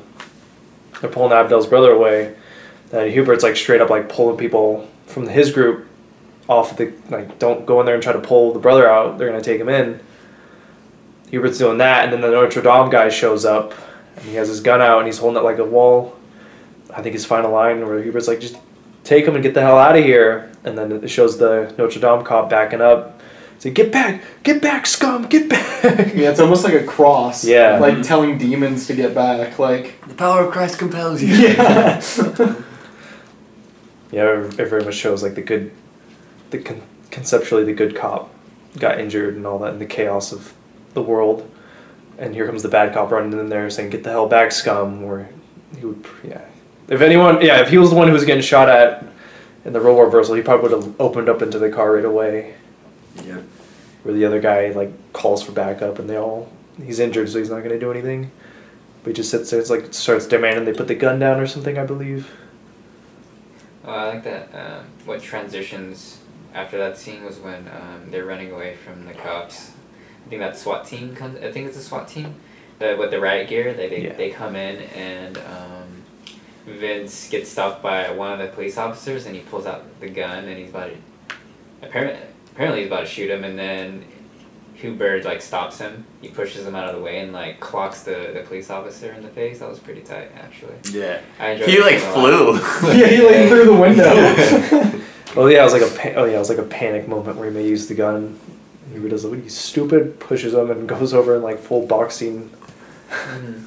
they're 1.01 1.11
pulling 1.11 1.33
Abdel's 1.33 1.67
brother 1.67 1.91
away, 1.91 2.37
and 2.93 3.13
Hubert's 3.13 3.43
like 3.43 3.57
straight 3.57 3.81
up 3.81 3.91
like 3.91 4.09
pulling 4.09 4.37
people 4.37 4.89
from 5.07 5.27
his 5.27 5.51
group 5.51 5.89
off 6.49 6.71
of 6.71 6.77
the 6.77 6.93
like 7.11 7.41
don't 7.41 7.67
go 7.67 7.81
in 7.81 7.87
there 7.87 7.95
and 7.95 8.05
try 8.05 8.13
to 8.13 8.21
pull 8.21 8.53
the 8.53 8.61
brother 8.61 8.89
out. 8.89 9.19
They're 9.19 9.29
gonna 9.29 9.43
take 9.43 9.61
him 9.61 9.69
in. 9.69 9.99
Hubert's 11.33 11.59
doing 11.59 11.79
that, 11.79 12.05
and 12.05 12.13
then 12.13 12.21
the 12.21 12.31
Notre 12.31 12.61
Dame 12.61 12.91
guy 12.91 13.09
shows 13.09 13.45
up, 13.47 13.73
and 14.17 14.27
he 14.27 14.35
has 14.35 14.49
his 14.49 14.61
gun 14.61 14.83
out, 14.83 14.99
and 14.99 15.07
he's 15.07 15.19
holding 15.19 15.41
it 15.41 15.45
like 15.45 15.59
a 15.59 15.65
wall. 15.65 16.15
I 16.95 17.01
think 17.01 17.15
his 17.15 17.25
final 17.25 17.51
line 17.51 17.85
where 17.87 18.03
Hubert's 18.03 18.29
like, 18.29 18.39
just 18.39 18.59
take 19.03 19.25
him 19.25 19.35
and 19.35 19.43
get 19.43 19.55
the 19.55 19.63
hell 19.63 19.79
out 19.79 19.97
of 19.97 20.05
here. 20.05 20.53
And 20.63 20.77
then 20.77 20.93
it 20.93 21.09
shows 21.09 21.39
the 21.39 21.75
Notre 21.79 21.99
Dame 21.99 22.23
cop 22.23 22.51
backing 22.51 22.83
up. 22.83 23.21
He's 23.55 23.65
like, 23.65 23.75
get 23.75 23.91
back, 23.91 24.23
get 24.43 24.61
back, 24.61 24.87
scum, 24.87 25.27
get 25.27 25.49
back. 25.49 25.63
Yeah, 26.15 26.31
it's 26.31 26.39
almost 26.39 26.63
like 26.63 26.75
a 26.75 26.85
cross. 26.85 27.45
Yeah. 27.45 27.79
Like 27.79 28.03
telling 28.03 28.39
demons 28.39 28.87
to 28.87 28.95
get 28.95 29.17
back. 29.17 29.59
Like. 29.59 30.01
The 30.07 30.15
power 30.15 30.45
of 30.45 30.53
Christ 30.53 30.79
compels 30.79 31.21
you. 31.23 31.35
Yeah. 31.35 32.01
yeah, 34.13 34.39
it 34.39 34.61
it 34.61 34.69
very 34.69 34.85
much 34.85 34.95
shows 34.95 35.25
like 35.25 35.35
the 35.35 35.43
good, 35.43 35.73
the 36.51 36.59
con- 36.59 36.83
conceptually 37.11 37.65
the 37.65 37.73
good 37.73 37.97
cop 37.97 38.33
got 38.79 39.01
injured 39.01 39.35
and 39.35 39.45
all 39.45 39.59
that 39.59 39.73
in 39.73 39.81
the 39.81 39.87
chaos 39.87 40.31
of 40.31 40.55
the 40.95 41.03
world. 41.03 41.49
And 42.19 42.35
here 42.35 42.47
comes 42.47 42.63
the 42.63 42.69
bad 42.69 42.93
cop 42.93 43.11
running 43.11 43.39
in 43.39 43.49
there 43.49 43.69
saying, 43.71 43.91
get 43.91 44.05
the 44.05 44.11
hell 44.11 44.29
back, 44.29 44.53
scum. 44.53 45.03
Or 45.05 45.29
he 45.79 45.85
would, 45.87 46.05
yeah. 46.23 46.43
If 46.89 47.01
anyone, 47.01 47.41
yeah, 47.43 47.61
if 47.63 47.71
he 47.71 47.79
was 47.79 47.91
the 47.91 47.97
one 47.97 48.07
who 48.09 48.13
was 48.15 48.25
getting 48.25 48.43
shot 48.43 48.69
at 48.69 49.05
in 49.65 49.73
the 49.73 49.81
role 49.81 50.03
reversal, 50.03 50.35
he 50.35 50.43
probably 50.43 50.69
would 50.75 50.85
have 50.85 51.01
opened 51.01 51.29
up 51.29 51.41
into 51.43 51.59
the 51.59 51.71
car 51.71 51.95
right 51.95 52.05
away. 52.05 52.55
Yeah. 53.25 53.41
where 54.03 54.15
the 54.15 54.25
other 54.25 54.41
guy 54.41 54.71
like 54.71 54.91
calls 55.13 55.43
for 55.43 55.53
backup 55.53 55.99
and 55.99 56.09
they 56.09 56.17
all 56.17 56.51
he's 56.83 56.99
injured 56.99 57.29
so 57.29 57.39
he's 57.39 57.51
not 57.51 57.63
gonna 57.63 57.79
do 57.79 57.91
anything 57.91 58.31
but 59.05 59.11
he 59.11 59.15
just 59.15 59.31
sits 59.31 59.51
there 59.51 59.61
it's 59.61 59.69
like 59.69 59.93
starts 59.93 60.27
demanding 60.27 60.65
they 60.65 60.73
put 60.73 60.89
the 60.89 60.95
gun 60.95 61.19
down 61.19 61.39
or 61.39 61.47
something 61.47 61.77
i 61.77 61.85
believe 61.85 62.31
Oh, 63.85 63.91
I 63.93 64.09
like 64.15 64.25
that. 64.25 64.49
Um, 64.55 64.87
what 65.05 65.21
transitions 65.21 66.21
after 66.55 66.79
that 66.79 66.97
scene 66.97 67.23
was 67.23 67.39
when 67.39 67.69
um, 67.69 68.11
they're 68.11 68.25
running 68.25 68.51
away 68.53 68.77
from 68.77 69.05
the 69.05 69.13
cops. 69.13 69.73
I 70.27 70.29
think 70.29 70.41
that 70.41 70.57
SWAT 70.57 70.87
team 70.87 71.15
comes. 71.15 71.39
I 71.43 71.51
think 71.53 71.69
it's 71.69 71.77
a 71.77 71.83
SWAT 71.83 72.09
team. 72.09 72.35
The 72.79 72.97
with 72.99 73.11
the 73.11 73.21
riot 73.21 73.49
gear, 73.49 73.75
they 73.75 73.89
they, 73.89 74.05
Yeah. 74.05 74.15
they 74.15 74.31
come 74.31 74.57
in 74.57 74.77
and 74.97 75.37
um, 75.39 76.03
Vince 76.67 77.29
gets 77.29 77.51
stopped 77.51 77.83
by 77.83 78.11
one 78.11 78.33
of 78.33 78.39
the 78.39 78.49
police 78.55 78.79
officers 78.79 79.27
and 79.27 79.35
he 79.35 79.43
pulls 79.43 79.67
out 79.67 79.85
the 80.01 80.09
gun 80.09 80.45
and 80.45 80.59
he's 80.59 80.71
about 80.71 80.91
to 80.91 81.37
apparently 81.87 82.19
apparently 82.53 82.81
he's 82.81 82.89
about 82.89 83.01
to 83.01 83.07
shoot 83.07 83.31
him 83.31 83.45
and 83.45 83.59
then 83.59 84.05
Hubert 84.75 85.25
like 85.25 85.43
stops 85.43 85.79
him. 85.79 86.05
He 86.21 86.29
pushes 86.29 86.67
him 86.67 86.75
out 86.75 86.89
of 86.89 86.97
the 86.97 87.03
way 87.03 87.21
and 87.21 87.33
like 87.33 87.61
clocks 87.61 88.03
the, 88.03 88.31
the 88.35 88.43
police 88.47 88.71
officer 88.71 89.13
in 89.13 89.23
the 89.23 89.29
face. 89.29 89.59
That 89.61 89.69
was 89.69 89.79
pretty 89.79 90.01
tight 90.03 90.31
actually. 90.37 90.75
Yeah. 90.91 91.21
I 91.39 91.51
enjoyed 91.51 91.69
He 91.69 91.81
like 91.81 91.99
scene 92.01 92.11
a 92.11 92.15
lot. 92.17 92.61
flew. 92.63 92.93
yeah, 92.93 93.07
he 93.07 93.23
like 93.23 93.49
through 93.49 93.65
the 93.67 93.75
window. 93.75 95.01
oh 95.37 95.47
yeah 95.47 95.61
it 95.61 95.65
was 95.65 95.73
like 95.73 95.83
a 95.83 95.95
pa- 96.15 96.21
oh 96.21 96.25
yeah 96.25 96.37
it 96.37 96.39
was 96.39 96.49
like 96.49 96.59
a 96.59 96.63
panic 96.65 97.07
moment 97.09 97.37
where 97.37 97.49
he 97.51 97.55
may 97.55 97.67
use 97.67 97.87
the 97.87 97.95
gun 97.95 98.39
he 98.93 99.09
does 99.09 99.23
he's 99.25 99.57
stupid 99.57 100.19
pushes 100.21 100.55
him 100.55 100.71
and 100.71 100.89
goes 100.97 101.13
over 101.15 101.37
in 101.37 101.43
like 101.43 101.59
full 101.59 101.87
boxing 101.87 102.51
Mhm. 103.11 103.65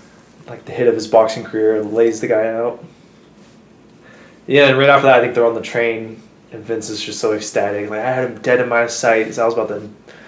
like 0.48 0.66
the 0.66 0.72
hit 0.72 0.88
of 0.88 0.96
his 0.96 1.08
boxing 1.08 1.44
career 1.44 1.76
and 1.80 1.94
lays 1.94 2.20
the 2.22 2.28
guy 2.28 2.48
out 2.48 2.84
yeah 4.48 4.68
and 4.70 4.78
right 4.78 4.90
after 4.90 5.08
that 5.08 5.18
i 5.20 5.22
think 5.22 5.36
they're 5.36 5.46
on 5.46 5.54
the 5.56 5.62
train 5.62 6.22
and 6.52 6.64
vince 6.64 6.90
is 6.90 7.02
just 7.02 7.20
so 7.20 7.34
ecstatic 7.34 7.90
like 7.90 8.00
i 8.00 8.10
had 8.12 8.32
him 8.32 8.42
dead 8.42 8.60
in 8.60 8.68
my 8.70 8.88
sights 8.88 9.38
i 9.38 9.46
was 9.46 9.54
about 9.54 9.68
to 9.68 9.76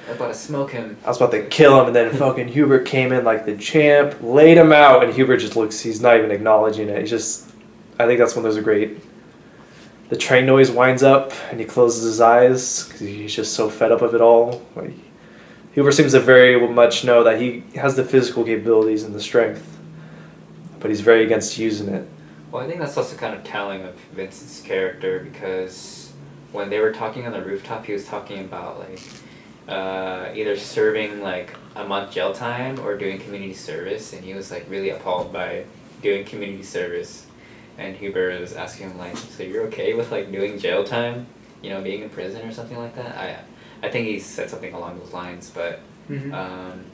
I 0.07 0.11
was 0.11 0.15
about 0.19 0.27
to 0.29 0.33
smoke 0.35 0.71
him. 0.71 0.95
I 1.03 1.09
was 1.09 1.17
about 1.17 1.31
to 1.31 1.43
kill 1.47 1.81
him, 1.81 1.87
and 1.87 1.93
then 1.95 2.13
fucking 2.17 2.47
Hubert 2.47 2.85
came 2.85 3.11
in 3.11 3.25
like 3.25 3.45
the 3.45 3.57
champ, 3.57 4.15
laid 4.21 4.57
him 4.57 4.71
out, 4.71 5.03
and 5.03 5.13
Hubert 5.13 5.35
just 5.39 5.57
looks, 5.57 5.81
he's 5.81 5.99
not 5.99 6.15
even 6.15 6.31
acknowledging 6.31 6.87
it. 6.87 7.01
He's 7.01 7.09
just, 7.09 7.49
I 7.99 8.05
think 8.05 8.17
that's 8.17 8.33
when 8.33 8.43
there's 8.43 8.55
a 8.55 8.61
great, 8.61 8.99
the 10.09 10.15
train 10.15 10.45
noise 10.45 10.71
winds 10.71 11.03
up, 11.03 11.33
and 11.51 11.59
he 11.59 11.65
closes 11.65 12.03
his 12.03 12.21
eyes, 12.21 12.85
because 12.85 13.01
he's 13.01 13.35
just 13.35 13.53
so 13.53 13.69
fed 13.69 13.91
up 13.91 14.01
of 14.01 14.15
it 14.15 14.21
all. 14.21 14.65
Like, 14.75 14.93
Hubert 15.73 15.91
seems 15.91 16.13
to 16.13 16.19
very 16.19 16.67
much 16.67 17.03
know 17.03 17.23
that 17.23 17.39
he 17.39 17.63
has 17.75 17.95
the 17.95 18.03
physical 18.03 18.43
capabilities 18.43 19.03
and 19.03 19.13
the 19.13 19.21
strength, 19.21 19.77
but 20.79 20.89
he's 20.89 21.01
very 21.01 21.23
against 21.23 21.57
using 21.57 21.89
it. 21.89 22.07
Well, 22.51 22.63
I 22.63 22.67
think 22.67 22.79
that's 22.79 22.97
also 22.97 23.15
kind 23.17 23.35
of 23.35 23.43
telling 23.43 23.83
of 23.83 23.95
Vincent's 24.13 24.61
character 24.61 25.19
because 25.19 26.13
when 26.53 26.69
they 26.69 26.79
were 26.79 26.93
talking 26.93 27.25
on 27.25 27.33
the 27.33 27.43
rooftop, 27.43 27.85
he 27.85 27.93
was 27.93 28.05
talking 28.05 28.39
about 28.39 28.79
like 28.79 28.99
uh, 29.67 30.31
either 30.33 30.57
serving 30.57 31.21
like 31.21 31.53
a 31.75 31.83
month 31.83 32.11
jail 32.11 32.33
time 32.33 32.79
or 32.79 32.97
doing 32.97 33.19
community 33.19 33.53
service, 33.53 34.13
and 34.13 34.23
he 34.23 34.33
was 34.33 34.49
like 34.49 34.65
really 34.69 34.89
appalled 34.89 35.31
by 35.31 35.65
doing 36.01 36.25
community 36.25 36.63
service. 36.63 37.26
And 37.77 37.95
Hubert 37.95 38.39
was 38.39 38.53
asking 38.53 38.89
him 38.89 38.97
like, 38.97 39.15
"So 39.17 39.43
you're 39.43 39.63
okay 39.65 39.93
with 39.93 40.11
like 40.11 40.31
doing 40.31 40.57
jail 40.57 40.83
time? 40.83 41.27
You 41.61 41.69
know, 41.71 41.81
being 41.81 42.01
in 42.03 42.09
prison 42.09 42.47
or 42.47 42.51
something 42.51 42.77
like 42.77 42.95
that?" 42.95 43.15
I, 43.17 43.37
I 43.85 43.89
think 43.91 44.07
he 44.07 44.19
said 44.19 44.49
something 44.49 44.73
along 44.73 44.99
those 44.99 45.13
lines, 45.13 45.51
but 45.53 45.79
um, 46.33 46.85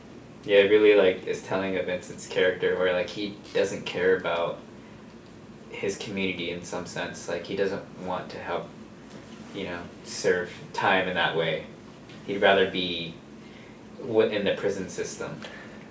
yeah, 0.44 0.58
it 0.58 0.70
really 0.72 0.96
like 0.96 1.26
is 1.28 1.42
telling 1.44 1.78
of 1.78 1.86
Vincent's 1.86 2.28
character 2.28 2.78
where 2.78 2.92
like 2.94 3.10
he 3.10 3.38
doesn't 3.54 3.86
care 3.86 4.18
about 4.18 4.60
his 5.70 5.98
community 5.98 6.52
in 6.52 6.64
some 6.64 6.86
sense. 6.86 7.28
Like 7.30 7.46
he 7.46 7.56
doesn't 7.56 7.84
want 8.06 8.30
to 8.32 8.38
help, 8.40 8.68
you 9.56 9.66
know, 9.66 9.80
serve 10.04 10.52
time 10.74 11.08
in 11.08 11.14
that 11.16 11.36
way. 11.38 11.66
He'd 12.28 12.42
rather 12.42 12.70
be 12.70 13.16
wi- 14.00 14.28
in 14.34 14.44
the 14.46 14.54
prison 14.56 14.90
system. 14.90 15.40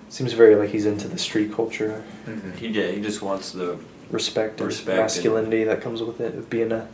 Seems 0.09 0.33
very 0.33 0.55
like 0.55 0.69
he's 0.69 0.85
into 0.85 1.07
the 1.07 1.17
street 1.17 1.51
culture, 1.53 2.03
Mm-hmm. 2.27 2.51
He 2.57 2.67
yeah, 2.67 2.91
he 2.91 3.01
just 3.01 3.21
wants 3.23 3.51
the 3.51 3.77
respect 4.11 4.59
and 4.59 4.67
Respect 4.67 4.89
and- 4.89 4.99
masculinity 4.99 5.63
that 5.63 5.81
comes 5.81 6.01
with 6.01 6.19
it, 6.21 6.35
of 6.35 6.49
being 6.49 6.71
a, 6.71 6.87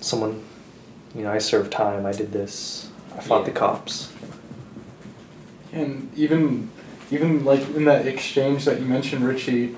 someone, 0.00 0.42
you 1.14 1.22
know, 1.22 1.32
I 1.32 1.38
served 1.38 1.72
time, 1.72 2.06
I 2.06 2.12
did 2.12 2.32
this, 2.32 2.90
I 3.16 3.20
fought 3.20 3.44
the 3.44 3.50
cops. 3.50 4.12
And 5.72 6.10
even 6.16 6.70
even 7.10 7.44
like 7.44 7.60
in 7.74 7.84
that 7.84 8.06
exchange 8.06 8.64
that 8.64 8.80
you 8.80 8.86
mentioned, 8.86 9.26
Richie, 9.26 9.74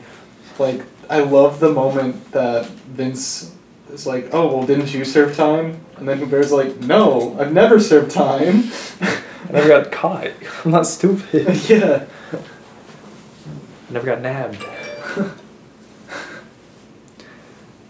like 0.59 0.83
I 1.09 1.21
love 1.21 1.59
the 1.61 1.71
moment 1.73 2.33
that 2.33 2.67
Vince 2.67 3.55
is 3.93 4.07
like, 4.07 4.29
"Oh 4.33 4.47
well, 4.55 4.67
didn't 4.67 4.93
you 4.93 5.05
serve 5.05 5.37
time?" 5.37 5.81
And 5.97 6.07
then 6.09 6.19
Hubert's 6.19 6.53
like, 6.53 6.81
"No, 6.81 7.37
I've 7.41 7.53
never 7.53 7.81
served 7.81 8.11
time." 8.11 8.65
I 9.49 9.53
never 9.53 9.69
got 9.69 9.91
caught. 9.93 10.29
I'm 10.65 10.71
not 10.73 10.87
stupid. 10.87 11.47
yeah. 11.69 12.05
I 12.33 13.93
never 13.93 14.05
got 14.07 14.21
nabbed. 14.21 14.63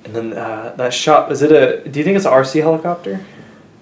And 0.07 0.15
then 0.15 0.33
uh, 0.33 0.73
that 0.77 0.95
shot 0.95 1.31
is 1.33 1.43
it 1.43 1.51
a? 1.53 1.87
Do 1.89 1.99
you 1.99 2.05
think 2.05 2.17
it's 2.17 2.25
an 2.25 2.33
RC 2.33 2.63
helicopter? 2.63 3.21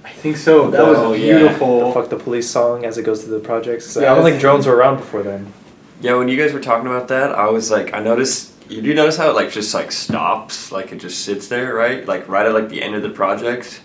I 0.04 0.10
think 0.10 0.36
so. 0.38 0.70
That 0.70 0.80
Oh, 0.80 1.10
was 1.10 1.20
yeah. 1.20 1.34
The 1.34 1.38
beautiful. 1.40 1.92
fuck 1.92 2.08
the 2.08 2.16
police 2.16 2.48
song 2.50 2.84
as 2.84 2.98
it 2.98 3.02
goes 3.04 3.22
through 3.22 3.38
the 3.38 3.44
projects. 3.46 3.86
'Cause 3.86 3.98
I 3.98 4.02
Yeah, 4.02 4.14
don't 4.14 4.24
think 4.24 4.40
drones 4.40 4.66
were 4.66 4.74
around 4.74 4.96
before 4.96 5.22
then. 5.22 5.52
Yeah, 6.00 6.14
when 6.16 6.28
you 6.28 6.36
guys 6.36 6.52
were 6.52 6.60
talking 6.60 6.86
about 6.86 7.08
that, 7.08 7.32
I 7.32 7.48
was 7.50 7.70
like, 7.70 7.94
I 7.94 8.00
noticed. 8.00 8.52
You 8.68 8.80
do 8.80 8.94
notice 8.94 9.18
how 9.18 9.28
it 9.28 9.34
like 9.36 9.50
just 9.52 9.74
like 9.74 9.92
stops, 9.92 10.72
like 10.72 10.90
it 10.92 10.96
just 10.98 11.24
sits 11.24 11.48
there, 11.48 11.74
right? 11.74 12.06
Like 12.08 12.26
right 12.28 12.46
at 12.46 12.54
like 12.54 12.70
the 12.70 12.82
end 12.82 12.94
of 12.94 13.02
the 13.02 13.10
project, 13.10 13.80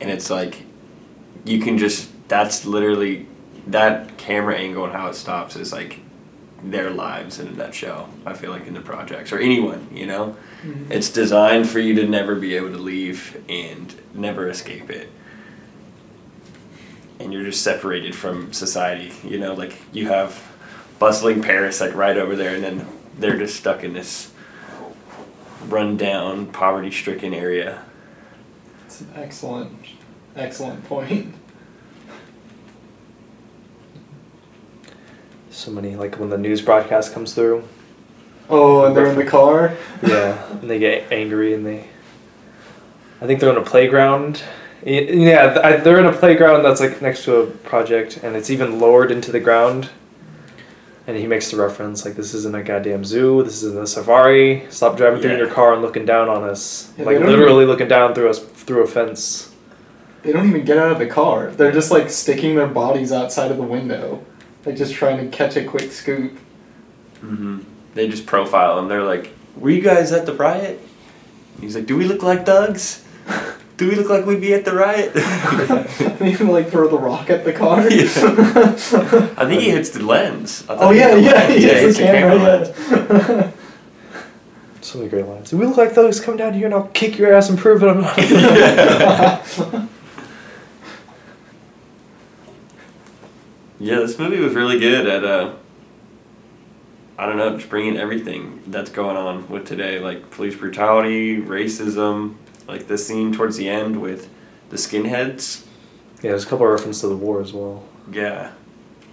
and 0.00 0.08
it's 0.10 0.30
like, 0.30 0.62
you 1.44 1.58
can 1.60 1.76
just. 1.78 2.08
That's 2.28 2.64
literally 2.64 3.26
that 3.66 4.16
camera 4.16 4.54
angle 4.56 4.84
and 4.84 4.92
how 4.94 5.08
it 5.08 5.14
stops 5.16 5.54
is 5.56 5.70
like 5.72 5.98
their 6.64 6.88
lives 6.90 7.38
in 7.40 7.46
a 7.48 7.50
nutshell. 7.52 8.08
I 8.24 8.32
feel 8.34 8.50
like 8.50 8.66
in 8.66 8.74
the 8.74 8.80
projects 8.80 9.32
or 9.32 9.38
anyone, 9.38 9.86
you 9.92 10.06
know, 10.06 10.34
Mhm. 10.64 10.90
it's 10.90 11.10
designed 11.10 11.68
for 11.68 11.78
you 11.80 11.94
to 11.94 12.06
never 12.06 12.34
be 12.36 12.54
able 12.54 12.70
to 12.70 12.78
leave 12.78 13.42
and 13.48 13.94
never 14.14 14.48
escape 14.48 14.90
it. 14.90 15.10
And 17.18 17.32
you're 17.32 17.44
just 17.44 17.62
separated 17.62 18.14
from 18.14 18.52
society, 18.52 19.12
you 19.24 19.38
know, 19.38 19.54
like 19.54 19.74
you 19.92 20.08
have 20.08 20.40
bustling 20.98 21.42
Paris 21.42 21.80
like 21.80 21.94
right 21.94 22.16
over 22.16 22.36
there, 22.36 22.54
and 22.54 22.62
then 22.62 22.86
they're 23.18 23.36
just 23.36 23.56
stuck 23.56 23.82
in 23.82 23.92
this 23.92 24.30
run-down, 25.68 26.46
poverty-stricken 26.46 27.32
area. 27.34 27.82
It's 28.86 29.00
an 29.00 29.10
excellent, 29.16 29.72
excellent 30.36 30.84
point. 30.84 31.34
So 35.50 35.70
many 35.70 35.96
like 35.96 36.18
when 36.18 36.30
the 36.30 36.38
news 36.38 36.60
broadcast 36.62 37.12
comes 37.12 37.34
through. 37.34 37.62
Oh, 38.52 38.84
and 38.84 38.96
they're 38.96 39.06
in 39.06 39.16
the 39.16 39.24
car. 39.24 39.76
Yeah, 40.06 40.50
and 40.50 40.68
they 40.68 40.80
get 40.80 41.12
angry 41.12 41.54
and 41.54 41.64
they. 41.64 41.86
I 43.20 43.26
think 43.26 43.38
they're 43.38 43.50
on 43.50 43.56
a 43.56 43.62
playground. 43.64 44.42
Yeah, 44.84 45.76
they're 45.76 46.00
in 46.00 46.06
a 46.06 46.12
playground 46.12 46.64
that's 46.64 46.80
like 46.80 47.00
next 47.00 47.24
to 47.26 47.36
a 47.36 47.46
project, 47.46 48.16
and 48.24 48.34
it's 48.34 48.50
even 48.50 48.80
lowered 48.80 49.12
into 49.12 49.30
the 49.30 49.38
ground. 49.38 49.90
And 51.06 51.16
he 51.16 51.28
makes 51.28 51.52
the 51.52 51.56
reference 51.56 52.04
like, 52.04 52.16
"This 52.16 52.34
isn't 52.34 52.54
a 52.54 52.64
goddamn 52.64 53.04
zoo. 53.04 53.44
This 53.44 53.62
isn't 53.62 53.80
a 53.80 53.86
safari. 53.86 54.66
Stop 54.70 54.96
driving 54.96 55.20
through 55.20 55.32
in 55.32 55.38
your 55.38 55.50
car 55.50 55.72
and 55.72 55.82
looking 55.82 56.04
down 56.04 56.28
on 56.28 56.42
us. 56.42 56.92
Yeah, 56.98 57.04
like 57.04 57.18
they 57.18 57.22
don't 57.22 57.30
literally 57.30 57.64
looking 57.64 57.88
down 57.88 58.12
through 58.14 58.30
us 58.30 58.40
through 58.40 58.82
a 58.82 58.88
fence." 58.88 59.52
They 60.22 60.32
don't 60.32 60.48
even 60.48 60.64
get 60.64 60.78
out 60.78 60.90
of 60.92 60.98
the 60.98 61.06
car. 61.06 61.50
They're 61.50 61.72
just 61.72 61.90
like 61.92 62.10
sticking 62.10 62.54
their 62.56 62.68
bodies 62.68 63.12
outside 63.12 63.50
of 63.52 63.56
the 63.56 63.62
window, 63.64 64.24
like 64.66 64.76
just 64.76 64.94
trying 64.94 65.18
to 65.18 65.36
catch 65.36 65.56
a 65.56 65.64
quick 65.64 65.92
scoop. 65.92 66.36
hmm 67.20 67.60
They 67.94 68.08
just 68.08 68.26
profile 68.26 68.78
him. 68.78 68.88
They're 68.88 69.02
like, 69.04 69.30
"Were 69.56 69.70
you 69.70 69.82
guys 69.82 70.12
at 70.12 70.26
the 70.26 70.34
riot?" 70.34 70.80
He's 71.60 71.74
like, 71.76 71.86
"Do 71.86 71.96
we 71.96 72.04
look 72.04 72.22
like 72.22 72.46
thugs? 72.46 73.04
Do 73.78 73.88
we 73.88 73.96
look 73.96 74.08
like 74.08 74.26
we'd 74.26 74.40
be 74.40 74.54
at 74.54 74.64
the 74.64 74.74
riot?" 74.74 75.12
they 76.18 76.30
even 76.30 76.48
like 76.48 76.70
throw 76.70 76.88
the 76.88 76.98
rock 76.98 77.30
at 77.30 77.44
the 77.44 77.52
car. 77.52 77.80
I 77.80 79.46
think 79.46 79.60
he 79.62 79.70
hits 79.70 79.90
the 79.90 80.02
lens. 80.04 80.64
I 80.68 80.74
oh 80.76 80.90
he 80.90 80.98
yeah, 81.00 81.08
hit 81.08 81.14
the 81.16 81.22
yeah, 81.22 81.32
lens. 81.32 81.54
he 81.54 81.66
Yeah, 81.66 81.74
hits 81.80 81.96
the 81.98 82.04
camera. 82.04 83.40
yeah. 83.40 83.50
So 84.80 84.98
many 84.98 85.10
great 85.10 85.26
lines. 85.26 85.50
Do 85.50 85.56
We 85.58 85.66
look 85.66 85.76
like 85.76 85.92
thugs. 85.92 86.20
Come 86.20 86.36
down 86.36 86.54
here 86.54 86.66
and 86.66 86.74
I'll 86.74 86.88
kick 86.88 87.16
your 87.18 87.32
ass 87.32 87.48
and 87.48 87.58
prove 87.58 87.80
that 87.80 87.88
I'm 87.90 88.00
not. 88.00 89.88
Yeah, 93.78 93.96
this 93.96 94.18
movie 94.18 94.38
was 94.38 94.54
really 94.54 94.78
good 94.78 95.06
at 95.06 95.24
uh 95.24 95.54
I 97.18 97.26
don't 97.26 97.36
know, 97.36 97.56
just 97.56 97.68
bringing 97.68 97.96
everything 97.96 98.62
that's 98.66 98.90
going 98.90 99.16
on 99.16 99.48
with 99.48 99.66
today, 99.66 99.98
like 99.98 100.30
police 100.30 100.56
brutality, 100.56 101.40
racism, 101.40 102.36
like 102.66 102.86
the 102.88 102.96
scene 102.98 103.32
towards 103.32 103.56
the 103.56 103.68
end 103.68 104.00
with 104.00 104.28
the 104.70 104.76
skinheads. 104.76 105.66
yeah, 106.22 106.30
there's 106.30 106.44
a 106.44 106.48
couple 106.48 106.66
of 106.66 106.72
references 106.72 107.02
to 107.02 107.08
the 107.08 107.16
war 107.16 107.40
as 107.42 107.52
well. 107.52 107.84
Yeah, 108.10 108.52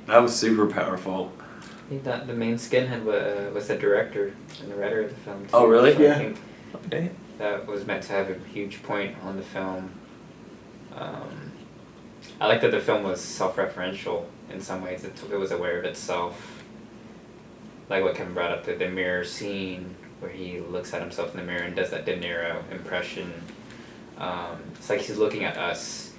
that 0.07 0.19
was 0.19 0.35
super 0.35 0.65
powerful. 0.67 1.33
I 1.61 1.89
think 1.89 2.03
that 2.03 2.27
the 2.27 2.33
main 2.33 2.55
skinhead 2.55 3.03
wa- 3.03 3.13
uh, 3.13 3.51
was 3.53 3.67
the 3.67 3.75
director 3.75 4.33
and 4.61 4.71
the 4.71 4.75
writer 4.75 5.01
of 5.01 5.09
the 5.09 5.15
film. 5.17 5.43
Too. 5.43 5.49
Oh, 5.53 5.67
really? 5.67 5.93
So 5.95 6.01
Yeah. 6.01 6.13
I 6.13 6.17
think 6.17 6.37
Dang. 6.89 7.15
that 7.39 7.67
was 7.67 7.85
meant 7.85 8.03
to 8.03 8.13
have 8.13 8.29
a 8.29 8.35
huge 8.53 8.81
point 8.83 9.15
on 9.23 9.35
the 9.35 9.41
film. 9.41 9.91
Um, 10.95 11.51
I 12.39 12.47
like 12.47 12.61
that 12.61 12.71
the 12.71 12.79
film 12.79 13.03
was 13.03 13.19
self-referential 13.21 14.25
in 14.51 14.61
some 14.61 14.81
ways. 14.81 15.03
It, 15.03 15.19
it 15.31 15.35
was 15.35 15.51
aware 15.51 15.77
of 15.79 15.85
itself. 15.85 16.58
Like 17.89 18.03
what 18.03 18.15
Kevin 18.15 18.33
brought 18.33 18.51
up, 18.51 18.65
the, 18.65 18.75
the 18.75 18.87
mirror 18.87 19.23
scene 19.23 19.95
where 20.19 20.31
he 20.31 20.59
looks 20.59 20.93
at 20.93 21.01
himself 21.01 21.33
in 21.33 21.39
the 21.39 21.45
mirror 21.45 21.63
and 21.63 21.75
does 21.75 21.89
that 21.89 22.05
De 22.05 22.17
Niro 22.17 22.69
impression. 22.71 23.33
Um, 24.17 24.61
it's 24.75 24.89
like 24.89 25.01
he's 25.01 25.17
looking 25.17 25.43
at 25.43 25.57
us 25.57 26.13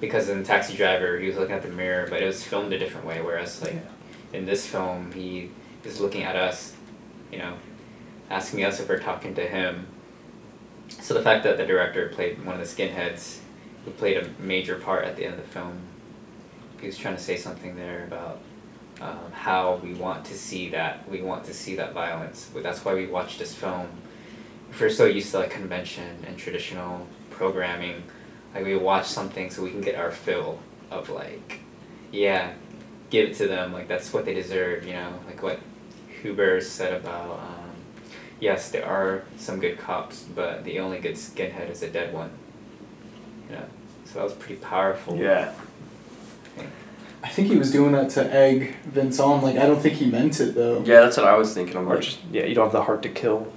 because 0.00 0.28
in 0.28 0.44
Taxi 0.44 0.76
Driver 0.76 1.18
he 1.18 1.26
was 1.26 1.36
looking 1.36 1.54
at 1.54 1.62
the 1.62 1.70
mirror, 1.70 2.06
but 2.08 2.22
it 2.22 2.26
was 2.26 2.44
filmed 2.44 2.72
a 2.72 2.78
different 2.78 3.06
way. 3.06 3.20
Whereas 3.20 3.62
like 3.62 3.76
in 4.32 4.46
this 4.46 4.66
film 4.66 5.12
he 5.12 5.50
is 5.84 6.00
looking 6.00 6.22
at 6.22 6.36
us, 6.36 6.74
you 7.32 7.38
know, 7.38 7.54
asking 8.30 8.64
us 8.64 8.78
if 8.80 8.88
we're 8.88 9.00
talking 9.00 9.34
to 9.34 9.46
him. 9.46 9.86
So 10.88 11.14
the 11.14 11.22
fact 11.22 11.44
that 11.44 11.56
the 11.56 11.66
director 11.66 12.08
played 12.10 12.44
one 12.44 12.60
of 12.60 12.60
the 12.60 12.66
skinheads, 12.66 13.38
who 13.84 13.90
played 13.92 14.18
a 14.18 14.28
major 14.40 14.76
part 14.76 15.04
at 15.04 15.16
the 15.16 15.24
end 15.24 15.34
of 15.34 15.40
the 15.40 15.48
film, 15.48 15.80
he 16.80 16.86
was 16.86 16.96
trying 16.96 17.16
to 17.16 17.22
say 17.22 17.36
something 17.36 17.76
there 17.76 18.04
about 18.04 18.40
um, 19.00 19.32
how 19.32 19.76
we 19.76 19.94
want 19.94 20.24
to 20.26 20.36
see 20.36 20.70
that 20.70 21.08
we 21.08 21.22
want 21.22 21.44
to 21.44 21.54
see 21.54 21.76
that 21.76 21.92
violence. 21.92 22.50
That's 22.54 22.84
why 22.84 22.94
we 22.94 23.06
watch 23.06 23.38
this 23.38 23.54
film. 23.54 23.88
If 24.70 24.80
we're 24.80 24.90
so 24.90 25.06
used 25.06 25.30
to 25.32 25.38
like 25.38 25.50
convention 25.50 26.24
and 26.26 26.36
traditional 26.36 27.06
programming, 27.30 28.02
like 28.54 28.64
we 28.64 28.76
watch 28.76 29.06
something 29.06 29.50
so 29.50 29.62
we 29.62 29.70
can 29.70 29.80
get 29.80 29.94
our 29.94 30.10
fill 30.10 30.58
of 30.90 31.08
like, 31.10 31.60
yeah, 32.10 32.54
give 33.10 33.30
it 33.30 33.36
to 33.36 33.46
them. 33.46 33.72
Like 33.72 33.88
that's 33.88 34.12
what 34.12 34.24
they 34.24 34.34
deserve. 34.34 34.84
You 34.84 34.94
know, 34.94 35.20
like 35.26 35.42
what 35.42 35.60
Hubert 36.22 36.62
said 36.62 36.94
about. 36.94 37.38
Um, 37.38 37.70
yes, 38.40 38.70
there 38.70 38.86
are 38.86 39.24
some 39.36 39.60
good 39.60 39.78
cops, 39.78 40.24
but 40.34 40.64
the 40.64 40.80
only 40.80 40.98
good 40.98 41.14
skinhead 41.14 41.70
is 41.70 41.82
a 41.82 41.88
dead 41.88 42.12
one. 42.12 42.30
You 43.48 43.56
know, 43.56 43.64
so 44.04 44.14
that 44.14 44.24
was 44.24 44.34
pretty 44.34 44.56
powerful. 44.56 45.16
Yeah. 45.16 45.54
I 47.22 47.28
think 47.28 47.48
he 47.48 47.56
was 47.56 47.72
doing 47.72 47.92
that 47.92 48.10
to 48.10 48.32
egg 48.32 48.76
Vince 48.84 49.18
on. 49.18 49.42
Like 49.42 49.56
I 49.56 49.66
don't 49.66 49.80
think 49.80 49.94
he 49.94 50.06
meant 50.06 50.40
it 50.40 50.54
though. 50.54 50.82
Yeah, 50.84 51.00
that's 51.00 51.16
what 51.16 51.26
I 51.26 51.36
was 51.36 51.52
thinking. 51.52 51.76
I'm 51.76 51.88
Or 51.88 51.96
like, 51.96 52.04
just 52.04 52.18
yeah, 52.30 52.44
you 52.44 52.54
don't 52.54 52.66
have 52.66 52.72
the 52.72 52.84
heart 52.84 53.02
to 53.02 53.08
kill. 53.08 53.52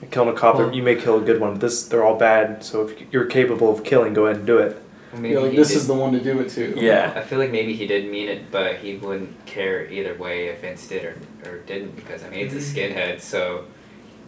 Like, 0.00 0.10
killing 0.10 0.28
a 0.28 0.32
cop, 0.38 0.56
Well- 0.56 0.74
you 0.74 0.82
may 0.82 0.94
kill 0.94 1.18
a 1.18 1.20
good 1.24 1.40
one, 1.40 1.52
but 1.52 1.60
this 1.60 1.84
they're 1.84 2.04
all 2.04 2.16
bad. 2.16 2.64
So 2.64 2.86
if 2.86 3.12
you're 3.12 3.26
capable 3.26 3.72
of 3.72 3.84
killing, 3.84 4.14
go 4.14 4.26
ahead 4.26 4.38
and 4.38 4.46
do 4.46 4.58
it. 4.58 4.80
Well, 5.12 5.22
maybe 5.22 5.34
Yeah, 5.34 5.40
like 5.40 5.56
this 5.56 5.68
did- 5.68 5.76
is 5.78 5.86
the 5.86 5.94
one 5.94 6.12
to 6.12 6.20
do 6.20 6.38
it 6.40 6.48
to. 6.50 6.74
yeah. 6.80 7.12
I 7.16 7.22
feel 7.22 7.38
like 7.38 7.50
maybe 7.50 7.74
he 7.74 7.86
didn't 7.86 8.10
mean 8.10 8.28
it, 8.28 8.50
but 8.50 8.76
he 8.76 8.96
wouldn't 8.96 9.46
care 9.46 9.90
either 9.90 10.14
way 10.14 10.46
if 10.46 10.60
Vince 10.60 10.86
did 10.86 11.04
or, 11.04 11.16
or 11.46 11.58
didn't 11.58 11.96
because 11.96 12.22
I 12.24 12.30
mean 12.30 12.46
it's 12.46 12.54
a 12.54 12.58
mm-hmm. 12.58 12.98
skinhead. 12.98 13.20
So 13.20 13.64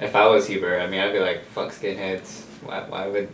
if 0.00 0.16
I 0.16 0.26
was 0.26 0.46
Hubert, 0.48 0.80
I 0.80 0.86
mean 0.88 1.00
I'd 1.00 1.12
be 1.12 1.20
like, 1.20 1.44
fuck 1.46 1.70
skinheads. 1.72 2.42
Why, 2.64 2.80
why 2.88 3.06
would? 3.06 3.28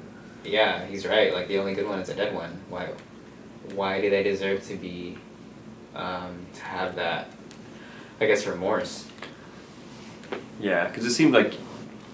Yeah, 0.45 0.85
he's 0.85 1.07
right. 1.07 1.33
Like 1.33 1.49
the 1.49 1.59
only 1.59 1.75
good 1.75 1.89
one 1.89 1.99
is 2.01 2.09
a 2.09 2.15
dead 2.15 2.35
one. 2.35 2.59
Why? 2.69 2.89
Why 3.75 4.01
do 4.01 4.11
they 4.11 4.23
deserve 4.23 4.67
to 4.69 4.77
be? 4.77 5.19
Um, 5.95 6.47
to 6.55 6.63
have 6.63 6.97
that, 6.97 7.29
I 8.19 8.27
guess 8.27 8.47
remorse. 8.47 9.07
Yeah, 10.59 10.87
because 10.89 11.05
it 11.05 11.11
seemed 11.11 11.35
like 11.35 11.55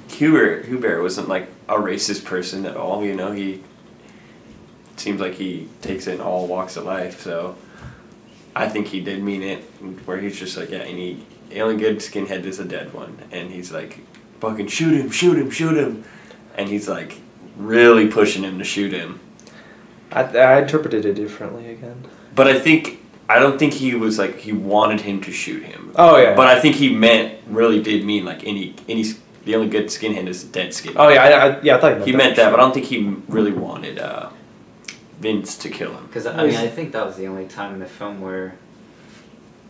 Hubert 0.08 0.64
Hubert 0.64 1.00
wasn't 1.00 1.28
like 1.28 1.48
a 1.68 1.76
racist 1.76 2.24
person 2.24 2.66
at 2.66 2.76
all. 2.76 3.04
You 3.04 3.14
know, 3.14 3.30
he 3.30 3.62
seems 4.96 5.20
like 5.20 5.34
he 5.34 5.68
takes 5.80 6.06
it 6.08 6.14
in 6.14 6.20
all 6.20 6.48
walks 6.48 6.76
of 6.76 6.84
life. 6.84 7.20
So 7.20 7.56
I 8.56 8.68
think 8.68 8.88
he 8.88 9.00
did 9.00 9.22
mean 9.22 9.42
it, 9.42 9.62
where 10.06 10.18
he's 10.18 10.36
just 10.36 10.56
like, 10.56 10.70
yeah, 10.70 10.78
any 10.78 11.24
only 11.56 11.76
good 11.76 11.98
skinhead 11.98 12.44
is 12.44 12.58
a 12.58 12.64
dead 12.64 12.92
one, 12.92 13.16
and 13.30 13.50
he's 13.50 13.70
like, 13.70 14.00
fucking 14.40 14.66
shoot 14.66 14.94
him, 14.94 15.10
shoot 15.10 15.38
him, 15.38 15.50
shoot 15.50 15.76
him, 15.76 16.04
and 16.56 16.68
he's 16.68 16.88
like 16.88 17.18
really 17.56 18.08
pushing 18.08 18.42
him 18.42 18.58
to 18.58 18.64
shoot 18.64 18.92
him. 18.92 19.20
I 20.12 20.22
I 20.22 20.60
interpreted 20.62 21.04
it 21.04 21.14
differently 21.14 21.70
again. 21.70 22.04
But 22.34 22.46
I 22.48 22.58
think 22.58 23.00
I 23.28 23.38
don't 23.38 23.58
think 23.58 23.74
he 23.74 23.94
was 23.94 24.18
like 24.18 24.38
he 24.38 24.52
wanted 24.52 25.02
him 25.02 25.20
to 25.22 25.32
shoot 25.32 25.62
him. 25.62 25.92
Oh 25.96 26.16
yeah. 26.16 26.34
But 26.34 26.46
I 26.46 26.60
think 26.60 26.76
he 26.76 26.92
meant 26.94 27.38
really 27.46 27.82
did 27.82 28.04
mean 28.04 28.24
like 28.24 28.44
any 28.44 28.74
any 28.88 29.04
the 29.44 29.54
only 29.54 29.68
good 29.68 29.86
skinhead 29.86 30.26
is 30.26 30.44
a 30.44 30.46
dead 30.46 30.70
skinhead. 30.70 30.96
oh 30.96 31.08
yeah, 31.08 31.22
I, 31.22 31.28
I, 31.28 31.60
yeah, 31.62 31.76
I 31.76 31.80
thought 31.80 32.06
He 32.06 32.12
meant 32.12 32.36
that, 32.36 32.50
but 32.50 32.60
I 32.60 32.62
don't 32.62 32.74
think 32.74 32.86
he 32.86 33.16
really 33.28 33.52
wanted 33.52 33.98
uh, 33.98 34.28
Vince 35.20 35.56
to 35.58 35.70
kill 35.70 35.94
him. 35.94 36.06
Because 36.06 36.26
I 36.26 36.46
mean, 36.46 36.56
I 36.56 36.68
think 36.68 36.92
that 36.92 37.06
was 37.06 37.16
the 37.16 37.26
only 37.26 37.46
time 37.46 37.72
in 37.72 37.80
the 37.80 37.86
film 37.86 38.20
where 38.20 38.56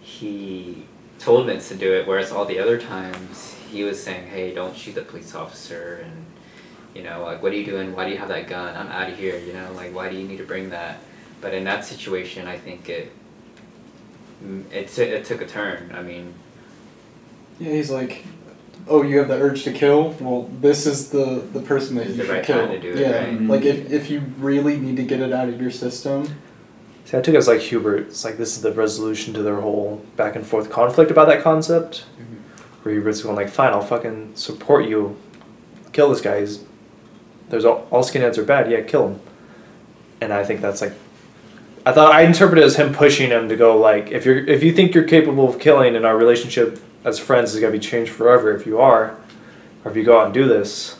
he 0.01 0.85
told 1.21 1.47
Vince 1.47 1.69
to 1.69 1.77
do 1.77 1.93
it, 1.95 2.07
whereas 2.07 2.33
all 2.33 2.45
the 2.45 2.59
other 2.59 2.77
times 2.77 3.55
he 3.71 3.85
was 3.85 4.03
saying, 4.03 4.29
"Hey, 4.29 4.53
don't 4.53 4.77
shoot 4.77 4.95
the 4.95 5.03
police 5.03 5.35
officer," 5.35 6.05
and 6.05 6.27
you 6.95 7.03
know, 7.03 7.23
like, 7.25 7.43
"What 7.43 7.53
are 7.53 7.57
you 7.57 7.65
doing? 7.67 7.95
Why 7.95 8.05
do 8.07 8.11
you 8.13 8.19
have 8.19 8.29
that 8.29 8.47
gun? 8.49 8.77
I'm 8.77 8.89
out 8.89 9.11
of 9.11 9.17
here." 9.19 9.39
You 9.39 9.53
know, 9.53 9.73
like, 9.75 9.95
why 9.95 10.09
do 10.09 10.17
you 10.17 10.27
need 10.27 10.39
to 10.39 10.45
bring 10.45 10.71
that? 10.71 10.99
But 11.41 11.55
in 11.55 11.65
that 11.65 11.85
situation, 11.85 12.47
I 12.49 12.59
think 12.59 12.89
it 12.89 13.13
it 14.71 14.89
t- 14.89 15.03
it 15.03 15.25
took 15.25 15.41
a 15.41 15.47
turn. 15.47 15.93
I 15.95 16.03
mean, 16.03 16.35
Yeah, 17.59 17.73
he's 17.73 17.91
like, 17.91 18.25
oh, 18.87 19.03
you 19.03 19.19
have 19.19 19.29
the 19.29 19.35
urge 19.35 19.65
to 19.65 19.73
kill. 19.73 20.11
Well, 20.21 20.49
this 20.61 20.87
is 20.87 21.11
the 21.11 21.43
the 21.53 21.61
person 21.61 21.97
that 21.97 22.07
you 22.09 22.15
the 22.15 22.25
should 22.25 22.33
right 22.33 22.45
kill. 22.45 22.59
time 22.67 22.71
to 22.71 22.81
do 22.81 22.91
it, 22.93 22.99
yeah, 22.99 23.19
right? 23.19 23.29
Mm-hmm. 23.35 23.51
like 23.51 23.65
if 23.65 23.91
if 23.93 24.11
you 24.11 24.21
really 24.39 24.79
need 24.79 24.97
to 24.97 25.03
get 25.05 25.21
it 25.21 25.33
out 25.33 25.49
of 25.49 25.61
your 25.61 25.71
system. 25.71 26.29
See, 27.05 27.17
I 27.17 27.21
took 27.23 27.35
it 27.35 27.39
as 27.39 27.49
like 27.49 27.61
Hubert. 27.61 28.09
It's 28.09 28.25
like 28.25 28.37
this 28.37 28.55
is 28.57 28.63
the 28.63 28.73
resolution 28.73 29.33
to 29.35 29.43
their 29.43 29.61
whole 29.61 30.05
back 30.17 30.37
and 30.37 30.47
forth 30.47 30.69
conflict 30.71 31.11
about 31.11 31.27
that 31.29 31.43
concept. 31.43 32.05
Mm-hmm. 32.21 32.83
Where 32.83 32.95
Hubert's 32.95 33.23
going 33.23 33.35
like, 33.35 33.49
fine, 33.49 33.73
I'll 33.73 33.81
fucking 33.81 34.37
support 34.37 34.85
you. 34.87 35.17
Kill 35.93 36.11
this 36.11 36.21
guy. 36.21 36.41
He's, 36.41 36.65
there's 37.49 37.65
all, 37.65 37.87
all 37.91 38.03
skinheads 38.03 38.39
are 38.39 38.45
bad. 38.45 38.71
Yeah, 38.71 38.83
kill 38.83 39.09
them. 39.09 39.21
And 40.21 40.33
I 40.33 40.45
think 40.45 40.61
that's 40.61 40.81
like, 40.81 40.93
I 41.87 41.93
thought 41.93 42.13
I 42.13 42.23
interpreted 42.23 42.63
it 42.65 42.67
as 42.67 42.77
him 42.77 42.93
pushing 42.93 43.31
him 43.31 43.49
to 43.49 43.57
go 43.57 43.77
like, 43.79 44.11
if 44.11 44.25
you're 44.27 44.39
if 44.47 44.63
you 44.63 44.73
think 44.73 44.95
you're 44.95 45.05
capable 45.05 45.49
of 45.49 45.59
killing, 45.59 45.97
and 45.97 46.05
our 46.05 46.17
relationship 46.17 46.81
as 47.05 47.19
friends 47.19 47.55
is 47.55 47.61
gonna 47.61 47.73
be 47.73 47.79
changed 47.79 48.13
forever 48.13 48.55
if 48.55 48.67
you 48.67 48.79
are, 48.81 49.17
or 49.85 49.91
if 49.91 49.97
you 49.97 50.05
go 50.05 50.19
out 50.21 50.27
and 50.27 50.35
do 50.35 50.47
this. 50.47 50.99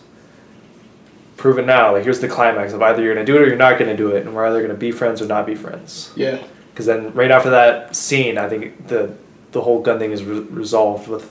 Prove 1.37 1.59
it 1.59 1.67
now. 1.67 1.93
Like 1.93 2.05
here's 2.05 2.21
the 2.21 2.29
climax 2.29 2.73
of 2.73 2.81
either 2.83 3.03
you're 3.03 3.15
gonna 3.15 3.27
do 3.27 3.37
it 3.37 3.43
or 3.43 3.47
you're 3.47 3.57
not 3.57 3.79
gonna 3.79 3.97
do 3.97 4.11
it, 4.13 4.25
and 4.25 4.35
we're 4.35 4.47
either 4.47 4.63
gonna 4.63 4.75
be 4.75 4.91
friends 4.91 5.21
or 5.21 5.27
not 5.27 5.47
be 5.47 5.55
friends. 5.55 6.11
Yeah, 6.17 6.43
Because 6.73 6.87
then 6.87 7.13
right 7.13 7.31
after 7.31 7.51
that 7.51 7.95
scene, 7.95 8.39
I 8.39 8.49
think 8.49 8.89
the 8.89 9.15
the 9.53 9.61
whole 9.61 9.81
gun 9.83 9.99
thing 9.99 10.11
is 10.13 10.25
re- 10.25 10.41
resolved 10.41 11.09
with 11.09 11.31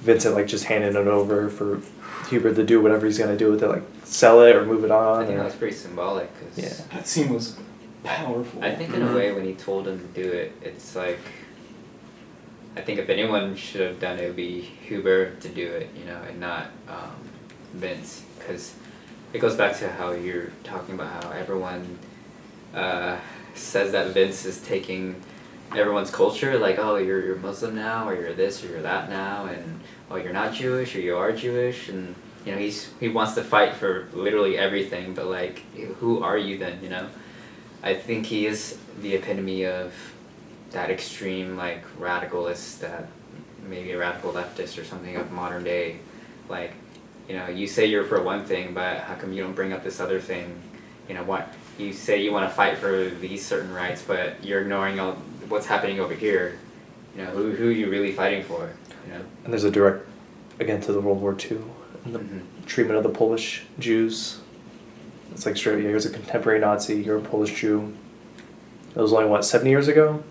Vincent 0.00 0.34
like 0.34 0.46
just 0.46 0.64
handing 0.64 0.90
it 0.90 1.06
over 1.06 1.48
for 1.48 1.80
Hubert 2.32 2.54
to 2.56 2.64
do 2.64 2.80
whatever 2.80 3.04
he's 3.06 3.18
gonna 3.18 3.36
do 3.36 3.50
with 3.52 3.62
it, 3.62 3.68
like 3.68 3.82
sell 4.04 4.40
it 4.42 4.56
or 4.56 4.64
move 4.64 4.84
it 4.84 4.90
I 4.90 4.96
on. 4.96 5.26
think 5.26 5.36
that 5.36 5.42
or- 5.42 5.44
was 5.46 5.54
pretty 5.54 5.76
symbolic. 5.76 6.30
Cause 6.40 6.58
Yeah. 6.64 6.72
that 6.94 7.06
scene 7.06 7.32
was 7.32 7.56
powerful. 8.04 8.64
I 8.64 8.74
think 8.74 8.94
in 8.94 9.02
a 9.02 9.14
way 9.14 9.32
when 9.32 9.44
he 9.44 9.54
told 9.54 9.86
him 9.86 9.98
to 10.00 10.22
do 10.22 10.28
it, 10.32 10.52
it's 10.62 10.96
like 10.96 11.18
I 12.74 12.80
think 12.80 12.98
if 12.98 13.10
anyone 13.10 13.54
should 13.54 13.82
have 13.82 14.00
done 14.00 14.18
it, 14.18 14.22
it 14.22 14.26
would 14.28 14.36
be 14.36 14.60
Hubert 14.62 15.42
to 15.42 15.48
do 15.48 15.66
it, 15.66 15.90
you 15.94 16.06
know, 16.06 16.18
and 16.26 16.40
not 16.40 16.68
um, 16.88 17.10
Vince, 17.74 18.22
because 18.38 18.74
it 19.34 19.40
goes 19.40 19.56
back 19.56 19.76
to 19.80 19.90
how 19.90 20.12
you're 20.12 20.50
talking 20.64 20.94
about 20.94 21.22
how 21.22 21.30
everyone 21.32 21.98
uh, 22.74 23.18
says 23.54 23.92
that 23.92 24.08
Vince 24.14 24.46
is 24.46 24.58
taking 24.62 25.16
everyone's 25.76 26.10
culture, 26.10 26.58
like, 26.58 26.78
oh, 26.78 26.96
you're 26.96 27.22
you're 27.22 27.36
Muslim 27.36 27.74
now, 27.74 28.08
or 28.08 28.14
you're 28.14 28.32
this, 28.32 28.64
or 28.64 28.68
you're 28.68 28.82
that 28.82 29.10
now, 29.10 29.44
and 29.44 29.80
oh, 30.10 30.16
you're 30.16 30.32
not 30.32 30.54
Jewish, 30.54 30.96
or 30.96 31.00
you 31.00 31.14
are 31.18 31.30
Jewish, 31.32 31.90
and 31.90 32.14
you 32.44 32.52
know, 32.52 32.58
he's 32.58 32.90
he 32.98 33.08
wants 33.08 33.34
to 33.34 33.44
fight 33.44 33.74
for 33.74 34.08
literally 34.12 34.58
everything, 34.58 35.14
but 35.14 35.26
like, 35.26 35.60
who 36.00 36.22
are 36.22 36.38
you 36.38 36.58
then, 36.58 36.82
you 36.82 36.88
know? 36.88 37.08
I 37.82 37.94
think 37.94 38.26
he 38.26 38.46
is 38.46 38.78
the 39.00 39.14
epitome 39.14 39.66
of 39.66 39.92
that 40.70 40.90
extreme 40.90 41.56
like 41.56 41.84
radicalist 41.98 42.80
that 42.80 43.08
maybe 43.68 43.92
a 43.92 43.98
radical 43.98 44.32
leftist 44.32 44.80
or 44.80 44.84
something 44.84 45.16
of 45.16 45.30
modern 45.30 45.64
day. 45.64 45.98
Like 46.48 46.72
you 47.28 47.36
know 47.36 47.48
you 47.48 47.66
say 47.66 47.86
you're 47.86 48.04
for 48.04 48.22
one 48.22 48.44
thing 48.44 48.74
but 48.74 48.98
how 48.98 49.14
come 49.14 49.32
you 49.32 49.42
don't 49.42 49.54
bring 49.54 49.72
up 49.72 49.84
this 49.84 50.00
other 50.00 50.20
thing? 50.20 50.60
You 51.08 51.14
know 51.14 51.24
what 51.24 51.52
you 51.78 51.92
say 51.92 52.22
you 52.22 52.32
want 52.32 52.48
to 52.48 52.54
fight 52.54 52.78
for 52.78 53.08
these 53.08 53.44
certain 53.44 53.72
rights 53.72 54.02
but 54.02 54.42
you're 54.44 54.60
ignoring 54.62 55.00
all 55.00 55.14
what's 55.48 55.66
happening 55.66 56.00
over 56.00 56.14
here. 56.14 56.58
You 57.16 57.24
know 57.24 57.30
who, 57.30 57.52
who 57.52 57.68
are 57.68 57.72
you 57.72 57.90
really 57.90 58.12
fighting 58.12 58.42
for 58.44 58.70
you 59.06 59.14
know? 59.14 59.24
And 59.44 59.52
there's 59.52 59.64
a 59.64 59.70
direct, 59.70 60.06
again, 60.60 60.80
to 60.82 60.92
the 60.92 61.00
World 61.00 61.20
War 61.20 61.36
II 61.38 61.58
and 62.04 62.14
the 62.14 62.18
Mhm. 62.18 62.40
treatment 62.66 62.96
of 62.98 63.02
the 63.02 63.08
Polish 63.18 63.64
Jews. 63.78 64.38
It's 65.32 65.46
like 65.46 65.56
straight, 65.56 65.82
yeah, 65.82 65.88
here's 65.88 66.04
a 66.06 66.10
contemporary 66.10 66.58
Nazi, 66.60 66.96
you're 67.02 67.18
a 67.18 67.20
Polish 67.20 67.58
Jew. 67.60 67.92
It 68.94 69.00
was 69.00 69.12
only, 69.12 69.26
what, 69.26 69.44
70 69.44 69.70
years 69.70 69.88
ago? 69.88 70.22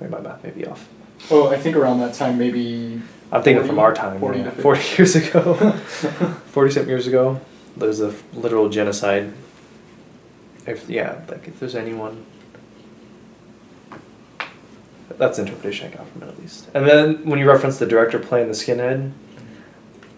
Maybe 0.00 0.12
my 0.12 0.20
math 0.20 0.44
may 0.44 0.50
be 0.50 0.66
off. 0.66 0.88
Well, 1.30 1.48
I 1.48 1.56
think 1.56 1.76
around 1.76 2.00
that 2.00 2.14
time, 2.14 2.38
maybe. 2.38 3.00
I'm 3.32 3.42
thinking 3.42 3.66
from 3.66 3.78
our 3.78 3.92
time, 3.94 4.18
40 4.20 4.40
yeah, 4.40 4.50
40 4.50 4.96
years 4.96 5.16
ago. 5.16 5.54
40 6.46 6.70
something 6.70 6.88
years 6.88 7.06
ago. 7.06 7.40
There's 7.76 8.00
a 8.00 8.14
literal 8.34 8.68
genocide. 8.68 9.32
If, 10.66 10.88
yeah, 10.88 11.20
like 11.28 11.48
if 11.48 11.58
there's 11.60 11.74
anyone. 11.74 12.24
That's 15.16 15.38
the 15.38 15.44
interpretation 15.44 15.90
I 15.90 15.96
got 15.96 16.08
from 16.08 16.22
it 16.22 16.28
at 16.28 16.38
least. 16.38 16.68
And 16.74 16.86
then 16.86 17.24
when 17.24 17.38
you 17.38 17.48
reference 17.48 17.78
the 17.78 17.86
director 17.86 18.18
playing 18.18 18.48
the 18.48 18.54
skinhead, 18.54 19.12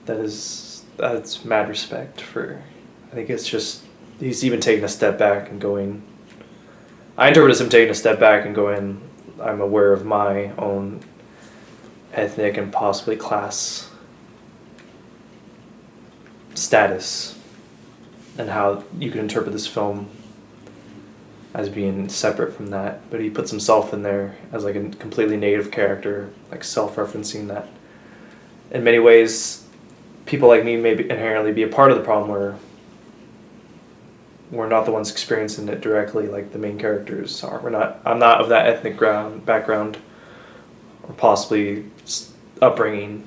that 0.06 0.18
is 0.18 0.84
that's 0.96 1.44
mad 1.44 1.68
respect 1.68 2.20
for 2.20 2.62
I 3.10 3.14
think 3.14 3.30
it's 3.30 3.48
just 3.48 3.84
he's 4.18 4.44
even 4.44 4.60
taking 4.60 4.84
a 4.84 4.88
step 4.88 5.18
back 5.18 5.50
and 5.50 5.60
going 5.60 6.02
I 7.16 7.28
interpret 7.28 7.52
as 7.52 7.60
him 7.60 7.68
taking 7.68 7.90
a 7.90 7.94
step 7.94 8.18
back 8.18 8.44
and 8.44 8.54
going 8.54 9.00
I'm 9.40 9.60
aware 9.60 9.92
of 9.92 10.04
my 10.04 10.50
own 10.58 11.00
ethnic 12.12 12.56
and 12.56 12.72
possibly 12.72 13.16
class 13.16 13.88
status 16.54 17.38
and 18.36 18.50
how 18.50 18.84
you 18.98 19.10
can 19.10 19.20
interpret 19.20 19.52
this 19.52 19.66
film 19.66 20.10
as 21.52 21.68
being 21.68 22.08
separate 22.08 22.54
from 22.54 22.68
that 22.68 23.08
but 23.10 23.20
he 23.20 23.28
puts 23.28 23.50
himself 23.50 23.92
in 23.92 24.02
there 24.02 24.36
as 24.52 24.64
like 24.64 24.76
a 24.76 24.88
completely 24.90 25.36
negative 25.36 25.70
character 25.70 26.30
like 26.50 26.62
self-referencing 26.62 27.48
that. 27.48 27.68
In 28.70 28.84
many 28.84 28.98
ways 28.98 29.66
people 30.26 30.48
like 30.48 30.64
me 30.64 30.76
may 30.76 30.94
be 30.94 31.10
inherently 31.10 31.52
be 31.52 31.62
a 31.62 31.68
part 31.68 31.90
of 31.90 31.98
the 31.98 32.04
problem 32.04 32.30
where 32.30 32.56
we're 34.50 34.68
not 34.68 34.84
the 34.84 34.92
ones 34.92 35.10
experiencing 35.10 35.68
it 35.68 35.80
directly 35.80 36.26
like 36.26 36.52
the 36.52 36.58
main 36.58 36.78
characters 36.78 37.42
are. 37.42 37.60
We're 37.60 37.70
not 37.70 38.00
i'm 38.04 38.18
not 38.18 38.40
of 38.40 38.48
that 38.50 38.66
ethnic 38.66 38.96
ground 38.96 39.44
background 39.44 39.98
or 41.02 41.14
possibly 41.14 41.86
upbringing. 42.62 43.26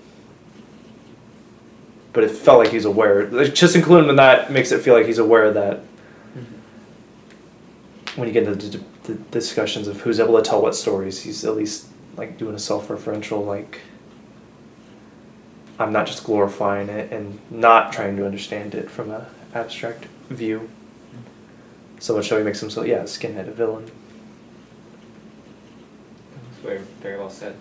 But 2.14 2.24
it 2.24 2.30
felt 2.30 2.60
like 2.60 2.70
he's 2.70 2.86
aware 2.86 3.26
just 3.50 3.76
including 3.76 4.10
in 4.10 4.16
that 4.18 4.52
makes 4.52 4.72
it 4.72 4.82
feel 4.82 4.94
like 4.94 5.08
he's 5.08 5.18
aware 5.18 5.52
that 5.52 5.82
when 8.16 8.28
you 8.28 8.34
get 8.34 8.48
into 8.48 8.70
the, 8.70 8.84
the 9.04 9.14
discussions 9.16 9.88
of 9.88 10.02
who's 10.02 10.20
able 10.20 10.36
to 10.42 10.48
tell 10.48 10.62
what 10.62 10.76
stories 10.76 11.22
he's 11.24 11.44
at 11.44 11.56
least 11.56 11.88
like 12.16 12.38
doing 12.38 12.54
a 12.56 12.60
self-referential 12.60 13.46
like 13.46 13.82
i'm 15.80 15.92
not 15.92 16.06
just 16.06 16.24
glorifying 16.24 16.90
it 16.90 17.12
and 17.12 17.40
not 17.50 17.92
trying 17.92 18.16
to 18.16 18.26
understand 18.26 18.76
it 18.76 18.90
from 18.90 19.12
an 19.12 19.26
abstract 19.54 20.06
view. 20.30 20.70
So 22.00 22.16
much 22.16 22.28
so 22.28 22.38
he 22.38 22.44
makes 22.44 22.60
himself 22.60 22.86
yeah 22.88 23.04
skinhead 23.04 23.48
a 23.48 23.52
villain. 23.52 23.90
It's 26.52 26.60
very 26.60 26.80
very 27.02 27.18
well 27.18 27.30
said. 27.30 27.56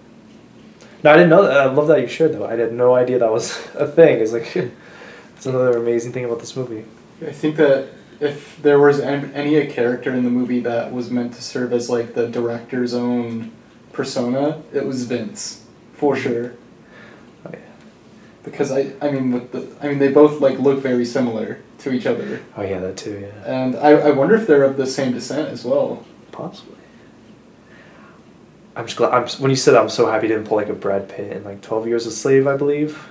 No 1.04 1.12
i 1.12 1.14
didn't 1.14 1.30
know 1.30 1.42
that 1.42 1.60
i 1.60 1.64
love 1.66 1.86
that 1.88 2.00
you 2.00 2.08
shared 2.08 2.32
though. 2.32 2.46
I 2.46 2.56
had 2.56 2.72
no 2.72 2.94
idea 2.94 3.18
that 3.18 3.30
was 3.30 3.56
a 3.74 3.86
thing. 3.86 4.20
It's 4.20 4.32
like 4.32 4.54
it's 5.36 5.46
another 5.46 5.78
amazing 5.78 6.12
thing 6.12 6.24
about 6.24 6.40
this 6.40 6.56
movie. 6.56 6.84
I 7.20 7.30
think 7.30 7.56
that 7.56 7.88
if 8.22 8.62
there 8.62 8.78
was 8.78 9.00
any 9.00 9.56
a 9.56 9.66
character 9.66 10.14
in 10.14 10.22
the 10.22 10.30
movie 10.30 10.60
that 10.60 10.92
was 10.92 11.10
meant 11.10 11.34
to 11.34 11.42
serve 11.42 11.72
as 11.72 11.90
like 11.90 12.14
the 12.14 12.28
director's 12.28 12.94
own 12.94 13.50
persona, 13.92 14.62
it 14.72 14.86
was 14.86 15.04
Vince, 15.04 15.66
for 15.92 16.16
sure. 16.16 16.54
oh, 17.44 17.50
yeah. 17.52 17.58
Because 18.44 18.70
I, 18.70 18.92
I 19.02 19.10
mean, 19.10 19.32
with 19.32 19.50
the, 19.50 19.68
I 19.84 19.88
mean, 19.88 19.98
they 19.98 20.12
both 20.12 20.40
like 20.40 20.58
look 20.60 20.78
very 20.80 21.04
similar 21.04 21.58
to 21.78 21.92
each 21.92 22.06
other, 22.06 22.40
oh 22.56 22.62
yeah 22.62 22.78
that 22.78 22.96
too 22.96 23.18
yeah 23.18 23.44
and 23.44 23.74
I, 23.74 23.90
I 23.90 24.10
wonder 24.12 24.36
if 24.36 24.46
they're 24.46 24.62
of 24.62 24.76
the 24.76 24.86
same 24.86 25.12
descent 25.12 25.48
as 25.48 25.64
well. 25.64 26.06
Possibly. 26.30 26.76
I'm 28.76 28.86
just 28.86 28.96
glad. 28.96 29.12
I'm 29.12 29.28
when 29.42 29.50
you 29.50 29.56
said 29.56 29.72
that, 29.72 29.82
I'm 29.82 29.88
so 29.88 30.06
happy 30.06 30.28
you 30.28 30.34
didn't 30.34 30.46
pull 30.46 30.56
like 30.58 30.68
a 30.68 30.74
Brad 30.74 31.08
Pitt 31.08 31.32
in 31.36 31.42
like 31.42 31.60
Twelve 31.60 31.88
Years 31.88 32.06
a 32.06 32.12
Slave, 32.12 32.46
I 32.46 32.56
believe. 32.56 33.04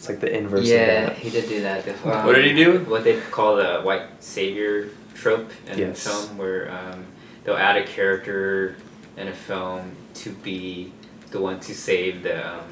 It's 0.00 0.08
like 0.08 0.20
the 0.20 0.34
inverse 0.34 0.66
yeah 0.66 0.76
of 1.02 1.06
that. 1.08 1.18
he 1.18 1.28
did 1.28 1.46
do 1.46 1.60
that 1.60 1.86
um, 2.06 2.24
What 2.24 2.34
did 2.34 2.46
he 2.46 2.54
do? 2.54 2.78
what 2.86 3.04
they 3.04 3.20
call 3.20 3.56
the 3.56 3.82
white 3.82 4.04
savior 4.20 4.88
trope 5.14 5.50
in 5.66 5.78
Yes. 5.78 6.02
film 6.04 6.38
where 6.38 6.72
um, 6.72 7.04
they'll 7.44 7.58
add 7.58 7.76
a 7.76 7.84
character 7.86 8.76
in 9.18 9.28
a 9.28 9.32
film 9.34 9.94
to 10.14 10.30
be 10.32 10.90
the 11.32 11.38
one 11.38 11.60
to 11.60 11.74
save 11.74 12.22
the 12.22 12.50
um, 12.50 12.64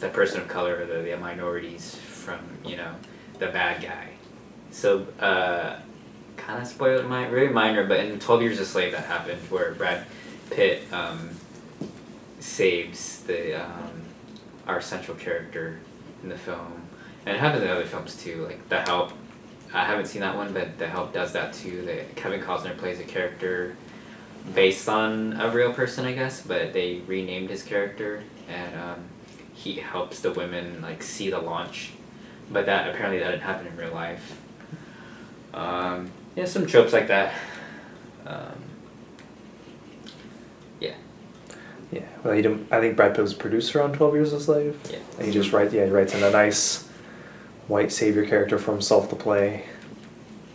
the 0.00 0.08
person 0.08 0.40
of 0.40 0.48
color 0.48 0.80
or 0.80 0.84
the, 0.86 1.08
the 1.08 1.16
minorities 1.16 1.94
from 1.94 2.40
you 2.64 2.76
know 2.76 2.92
the 3.38 3.46
bad 3.46 3.80
guy 3.80 4.08
so 4.72 5.06
uh, 5.20 5.76
kind 6.36 6.60
of 6.60 6.66
spoiled 6.66 7.06
my 7.06 7.28
very 7.28 7.50
minor 7.50 7.86
but 7.86 8.00
in 8.00 8.18
12 8.18 8.42
years 8.42 8.58
a 8.58 8.66
slave 8.66 8.90
that 8.90 9.04
happened 9.04 9.40
where 9.48 9.74
brad 9.74 10.04
pitt 10.50 10.82
um, 10.92 11.30
saves 12.40 13.20
the 13.22 13.62
um, 13.64 14.02
our 14.66 14.80
central 14.80 15.16
character 15.16 15.78
in 16.24 16.28
the 16.28 16.36
film 16.36 16.82
and 17.24 17.36
it 17.36 17.40
happens 17.40 17.62
in 17.62 17.70
other 17.70 17.86
films 17.86 18.16
too 18.16 18.44
like 18.46 18.68
the 18.68 18.80
help 18.82 19.12
I 19.74 19.84
haven't 19.84 20.06
seen 20.06 20.20
that 20.20 20.36
one, 20.36 20.52
but 20.52 20.78
The 20.78 20.86
Help 20.86 21.12
does 21.12 21.32
that 21.32 21.52
too. 21.52 21.82
That 21.82 22.14
Kevin 22.14 22.40
Costner 22.40 22.78
plays 22.78 23.00
a 23.00 23.02
character 23.02 23.76
based 24.54 24.88
on 24.88 25.32
a 25.40 25.50
real 25.50 25.72
person, 25.72 26.04
I 26.04 26.12
guess, 26.12 26.42
but 26.42 26.72
they 26.72 27.00
renamed 27.08 27.50
his 27.50 27.64
character, 27.64 28.22
and 28.48 28.80
um, 28.80 29.04
he 29.52 29.74
helps 29.74 30.20
the 30.20 30.30
women 30.30 30.80
like 30.80 31.02
see 31.02 31.28
the 31.28 31.40
launch. 31.40 31.90
But 32.52 32.66
that 32.66 32.88
apparently 32.88 33.18
that 33.18 33.32
didn't 33.32 33.42
happen 33.42 33.66
in 33.66 33.76
real 33.76 33.92
life. 33.92 34.40
Um, 35.52 36.12
yeah, 36.36 36.44
some 36.44 36.66
tropes 36.66 36.92
like 36.92 37.08
that. 37.08 37.34
Um, 38.24 38.62
yeah, 40.78 40.94
Yeah. 41.94 42.02
Well, 42.24 42.34
he 42.34 42.42
didn't. 42.42 42.66
I 42.72 42.80
think 42.80 42.96
Brad 42.96 43.14
Pitt 43.14 43.22
was 43.22 43.32
a 43.32 43.36
producer 43.36 43.80
on 43.80 43.92
Twelve 43.92 44.14
Years 44.14 44.32
a 44.32 44.40
Slave. 44.40 44.76
yeah. 44.90 44.98
And 45.18 45.26
he 45.26 45.32
just 45.32 45.52
writes. 45.52 45.72
Yeah, 45.72 45.84
he 45.84 45.90
writes 45.90 46.12
in 46.14 46.22
a 46.24 46.30
nice 46.30 46.88
white 47.68 47.92
savior 47.92 48.26
character 48.26 48.58
for 48.58 48.72
himself 48.72 49.08
to 49.10 49.16
play. 49.16 49.64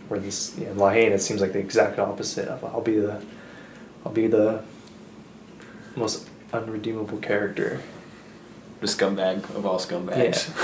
Where 0.08 0.20
this, 0.20 0.56
yeah, 0.58 0.70
in 0.70 0.76
La 0.76 0.90
Haine, 0.90 1.12
it 1.12 1.20
seems 1.22 1.40
like 1.40 1.52
the 1.52 1.60
exact 1.60 1.98
opposite 1.98 2.48
of 2.48 2.64
I'll 2.64 2.80
be 2.80 2.98
the, 2.98 3.22
I'll 4.04 4.12
be 4.12 4.26
the 4.26 4.62
most 5.96 6.28
unredeemable 6.52 7.18
character. 7.18 7.80
The 8.80 8.86
scumbag 8.86 9.44
of 9.56 9.64
all 9.66 9.78
scumbags. 9.78 10.50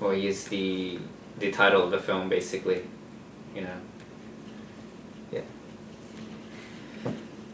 Hmm. 0.00 0.04
Well, 0.04 0.12
he's 0.12 0.44
the 0.48 0.98
the 1.38 1.50
title 1.52 1.82
of 1.82 1.90
the 1.90 1.98
film, 2.00 2.28
basically. 2.28 2.82
You 3.54 3.62
know. 3.62 3.76
Yeah. 5.32 5.42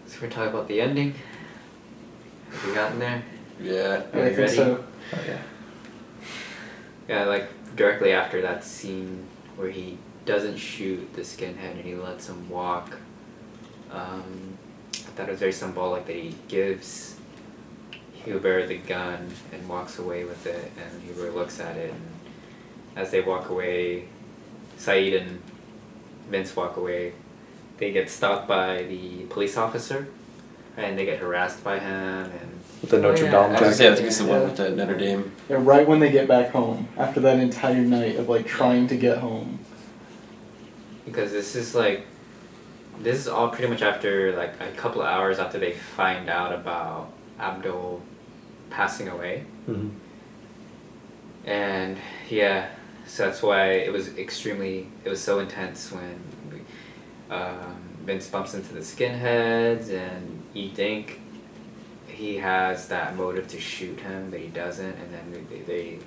So 0.06 0.18
we're 0.22 0.30
talking 0.30 0.50
about 0.50 0.68
the 0.68 0.80
ending. 0.80 1.14
Have 2.52 2.66
we 2.66 2.74
gotten 2.74 2.98
there? 2.98 3.22
Yeah. 3.60 4.02
I 4.12 4.18
Are 4.18 4.28
you 4.28 4.34
think 4.34 4.38
ready? 4.38 4.56
so. 4.56 4.84
Oh, 5.14 5.18
yeah. 5.26 5.38
Yeah, 7.08 7.24
like 7.24 7.48
directly 7.76 8.12
after 8.12 8.40
that 8.42 8.64
scene 8.64 9.26
where 9.56 9.70
he 9.70 9.98
doesn't 10.24 10.56
shoot 10.56 11.12
the 11.14 11.22
skinhead 11.22 11.72
and 11.72 11.84
he 11.84 11.94
lets 11.94 12.28
him 12.28 12.48
walk. 12.50 12.96
Um, 13.92 14.58
I 14.92 14.96
thought 15.10 15.28
it 15.28 15.32
was 15.32 15.40
very 15.40 15.52
symbolic 15.52 16.06
that 16.06 16.16
he 16.16 16.34
gives 16.48 17.16
Hubert 18.24 18.66
the 18.68 18.78
gun 18.78 19.30
and 19.52 19.68
walks 19.68 19.98
away 20.00 20.24
with 20.24 20.44
it, 20.46 20.72
and 20.76 21.02
Hubert 21.02 21.34
looks 21.34 21.60
at 21.60 21.76
it, 21.76 21.92
and 21.92 22.02
as 22.96 23.12
they 23.12 23.20
walk 23.20 23.48
away, 23.50 24.08
Saeed 24.76 25.14
and 25.14 25.40
Vince 26.28 26.54
walk 26.56 26.76
away. 26.76 27.12
They 27.78 27.92
get 27.92 28.10
stopped 28.10 28.48
by 28.48 28.82
the 28.82 29.24
police 29.26 29.56
officer, 29.56 30.08
and 30.76 30.98
they 30.98 31.04
get 31.04 31.18
harassed 31.18 31.62
by 31.64 31.78
him 31.78 31.90
and 32.30 32.50
With 32.82 32.90
the 32.90 32.98
Oh, 32.98 33.00
Notre 33.00 33.24
yeah. 33.24 33.30
Dame 33.30 33.40
I 33.44 33.50
was 33.52 33.60
gonna 33.60 33.72
say, 33.74 33.90
I 33.90 33.94
think 33.94 34.06
it's 34.08 34.18
the 34.18 34.26
one 34.26 34.42
with 34.44 34.56
the 34.56 34.70
Notre 34.70 34.96
Dame. 34.98 35.32
Yeah, 35.48 35.56
right 35.60 35.86
when 35.88 35.98
they 36.00 36.10
get 36.10 36.28
back 36.28 36.50
home, 36.50 36.88
after 36.98 37.20
that 37.20 37.38
entire 37.38 37.80
night 37.82 38.16
of 38.16 38.28
like 38.28 38.46
trying 38.46 38.86
to 38.88 38.96
get 38.96 39.18
home. 39.18 39.58
because 41.06 41.30
this 41.32 41.54
is 41.56 41.74
like 41.74 42.04
this 43.00 43.16
is 43.18 43.28
all 43.28 43.48
pretty 43.48 43.68
much 43.68 43.82
after 43.82 44.34
like 44.36 44.54
a 44.60 44.70
couple 44.76 45.00
of 45.02 45.06
hours 45.06 45.38
after 45.38 45.58
they 45.58 45.72
find 45.72 46.28
out 46.28 46.52
about 46.52 47.10
Abdel 47.38 48.00
passing 48.70 49.08
away 49.08 49.44
Mhm. 49.68 49.90
and 51.44 51.96
yeah 52.28 52.68
so 53.06 53.24
that's 53.26 53.40
why 53.42 53.70
it 53.72 53.92
was 53.92 54.16
extremely 54.18 54.88
it 55.04 55.08
was 55.08 55.22
so 55.22 55.38
intense 55.38 55.92
when 55.92 56.18
um, 57.30 57.76
Vince 58.04 58.26
bumps 58.28 58.54
into 58.54 58.72
the 58.74 58.80
skinheads 58.80 59.90
and 59.90 60.35
you 60.56 60.70
think 60.70 61.20
he 62.06 62.36
has 62.36 62.88
that 62.88 63.16
motive 63.16 63.46
to 63.48 63.60
shoot 63.60 64.00
him 64.00 64.30
but 64.30 64.40
he 64.40 64.48
doesn't 64.48 64.96
and 64.96 65.12
then 65.12 65.46
they, 65.50 65.60
they 65.60 65.98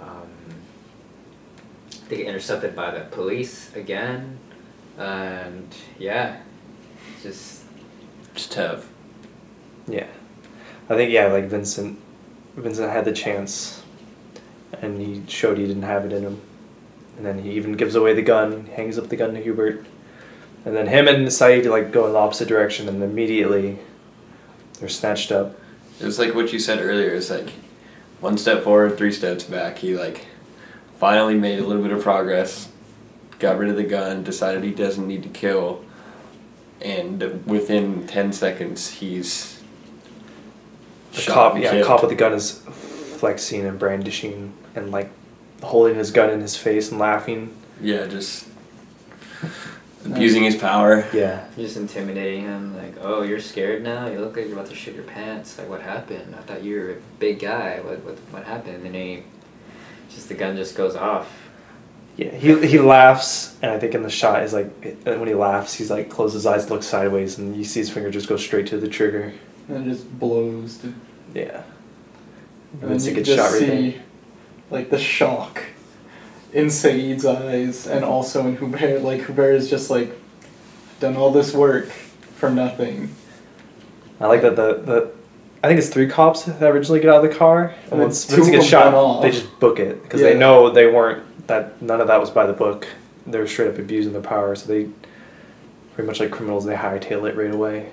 um, 0.00 0.28
they 2.08 2.16
get 2.16 2.26
intercepted 2.26 2.74
by 2.74 2.90
the 2.90 3.00
police 3.06 3.74
again 3.76 4.38
and 4.98 5.74
yeah 5.98 6.38
just 7.22 7.62
Just 8.34 8.54
have. 8.54 8.86
Yeah, 9.88 10.06
I 10.88 10.94
think 10.94 11.10
yeah, 11.10 11.26
like 11.26 11.46
Vincent, 11.46 11.98
Vincent 12.56 12.92
had 12.92 13.04
the 13.04 13.12
chance, 13.12 13.82
and 14.80 15.00
he 15.00 15.22
showed 15.26 15.58
he 15.58 15.66
didn't 15.66 15.82
have 15.82 16.04
it 16.04 16.12
in 16.12 16.22
him, 16.22 16.40
and 17.16 17.26
then 17.26 17.42
he 17.42 17.50
even 17.52 17.72
gives 17.72 17.96
away 17.96 18.14
the 18.14 18.22
gun, 18.22 18.66
hangs 18.76 18.98
up 18.98 19.08
the 19.08 19.16
gun 19.16 19.34
to 19.34 19.40
Hubert, 19.42 19.84
and 20.64 20.76
then 20.76 20.86
him 20.86 21.08
and 21.08 21.32
Saeed 21.32 21.66
like 21.66 21.92
go 21.92 22.06
in 22.06 22.12
the 22.12 22.18
opposite 22.18 22.48
direction, 22.48 22.88
and 22.88 23.02
immediately 23.02 23.78
they're 24.80 24.88
snatched 24.88 25.32
up. 25.32 25.58
It 26.00 26.04
was 26.04 26.18
like 26.18 26.34
what 26.34 26.52
you 26.52 26.58
said 26.58 26.78
earlier. 26.80 27.14
It's 27.14 27.30
like 27.30 27.50
one 28.20 28.38
step 28.38 28.62
forward, 28.64 28.96
three 28.96 29.12
steps 29.12 29.44
back. 29.44 29.78
He 29.78 29.96
like 29.96 30.26
finally 30.98 31.34
made 31.34 31.58
a 31.58 31.66
little 31.66 31.82
bit 31.82 31.92
of 31.92 32.02
progress, 32.02 32.68
got 33.38 33.58
rid 33.58 33.70
of 33.70 33.76
the 33.76 33.84
gun, 33.84 34.22
decided 34.24 34.62
he 34.64 34.72
doesn't 34.72 35.06
need 35.06 35.22
to 35.22 35.28
kill, 35.28 35.84
and 36.80 37.44
within 37.46 38.06
ten 38.06 38.32
seconds 38.32 38.88
he's 38.90 39.62
The 41.12 41.22
cop, 41.32 41.58
yeah, 41.58 41.70
killed. 41.72 41.86
cop 41.86 42.00
with 42.02 42.10
the 42.10 42.16
gun 42.16 42.32
is 42.32 42.52
flexing 42.52 43.64
and 43.66 43.78
brandishing 43.78 44.52
and 44.76 44.90
like 44.92 45.10
holding 45.62 45.96
his 45.96 46.12
gun 46.12 46.30
in 46.30 46.40
his 46.40 46.56
face 46.56 46.90
and 46.90 47.00
laughing. 47.00 47.56
Yeah, 47.80 48.06
just 48.06 48.46
abusing 50.04 50.44
his 50.44 50.56
power. 50.56 51.06
Yeah, 51.12 51.46
just 51.56 51.76
intimidating 51.76 52.42
him 52.42 52.76
like 52.76 52.94
oh 53.00 53.22
you're 53.22 53.40
scared 53.40 53.82
now 53.82 54.08
you 54.08 54.20
look 54.20 54.36
like 54.36 54.46
you're 54.46 54.54
about 54.54 54.68
to 54.70 54.74
shit 54.74 54.94
your 54.94 55.04
pants 55.04 55.58
like 55.58 55.68
what 55.68 55.80
happened 55.82 56.34
i 56.34 56.40
thought 56.42 56.62
you 56.62 56.76
were 56.78 56.90
a 56.92 56.96
big 57.18 57.38
guy 57.40 57.80
what 57.80 58.02
what, 58.04 58.16
what 58.30 58.44
happened 58.44 58.84
and 58.86 58.94
he 58.94 59.22
just 60.10 60.28
the 60.28 60.34
gun 60.34 60.56
just 60.56 60.76
goes 60.76 60.96
off 60.96 61.28
yeah. 62.16 62.32
He 62.34 62.66
he 62.66 62.80
laughs, 62.80 63.56
and 63.62 63.70
I 63.70 63.78
think 63.78 63.94
in 63.94 64.02
the 64.02 64.10
shot 64.10 64.42
is 64.42 64.52
like 64.52 64.66
uh, 65.06 65.12
when 65.14 65.28
he 65.28 65.34
laughs, 65.34 65.74
he's 65.74 65.88
like 65.88 66.10
closes 66.10 66.42
his 66.42 66.46
eyes, 66.46 66.68
looks 66.68 66.84
sideways, 66.84 67.38
and 67.38 67.54
you 67.54 67.62
see 67.62 67.78
his 67.78 67.90
finger 67.90 68.10
just 68.10 68.28
go 68.28 68.36
straight 68.36 68.66
to 68.68 68.76
the 68.76 68.88
trigger. 68.88 69.32
And 69.68 69.86
it 69.86 69.90
just 69.92 70.18
blows. 70.18 70.78
To, 70.78 70.92
Yeah. 71.32 71.62
and 72.72 72.82
And 72.82 72.90
then 72.90 72.98
then 72.98 73.00
you 73.06 73.10
it 73.12 73.14
can 73.14 73.22
gets 73.22 73.28
shot 73.28 73.36
just 73.36 73.52
right 73.52 73.60
see 73.70 73.90
there. 73.90 74.02
like 74.68 74.90
the 74.90 74.98
shock 74.98 75.62
in 76.52 76.70
Saeed's 76.70 77.24
eyes 77.26 77.86
and 77.86 78.04
also 78.04 78.46
in 78.46 78.56
Hubert. 78.56 79.02
Like 79.02 79.26
Hubert 79.26 79.52
is 79.52 79.68
just 79.70 79.90
like 79.90 80.12
done 81.00 81.16
all 81.16 81.30
this 81.30 81.52
work 81.54 81.86
for 82.36 82.50
nothing. 82.50 83.14
I 84.20 84.26
like 84.26 84.42
that 84.42 84.56
the, 84.56 84.74
the 84.74 85.12
I 85.62 85.68
think 85.68 85.78
it's 85.78 85.88
three 85.88 86.08
cops 86.08 86.44
that 86.44 86.62
originally 86.62 87.00
get 87.00 87.10
out 87.10 87.24
of 87.24 87.30
the 87.30 87.36
car, 87.36 87.74
and 87.84 87.92
And 87.92 88.00
once 88.02 88.24
then 88.24 88.36
two 88.36 88.44
Vincent 88.44 88.56
of 88.56 88.60
gets 88.62 88.70
them 88.70 88.92
shot, 88.92 88.94
off. 88.94 89.22
they 89.22 89.30
just 89.30 89.58
book 89.60 89.78
it 89.80 90.02
because 90.02 90.20
Yeah. 90.20 90.30
they 90.30 90.38
know 90.38 90.70
they 90.70 90.86
weren't 90.86 91.46
that 91.48 91.80
none 91.82 92.00
of 92.00 92.06
that 92.08 92.20
was 92.20 92.30
by 92.30 92.46
the 92.46 92.52
book. 92.52 92.86
They 93.26 93.38
were 93.38 93.46
straight 93.46 93.68
up 93.68 93.78
abusing 93.78 94.12
their 94.12 94.22
power, 94.22 94.54
so 94.54 94.66
they 94.66 94.88
pretty 95.94 96.06
much 96.06 96.20
like 96.20 96.30
criminals. 96.30 96.64
They 96.64 96.74
hightail 96.76 97.28
it 97.28 97.36
right 97.36 97.52
away. 97.52 97.90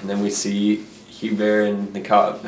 And 0.00 0.10
then 0.10 0.20
we 0.20 0.30
see 0.30 0.76
Hubert 1.08 1.64
and 1.68 1.94
the 1.94 2.00
cop 2.00 2.44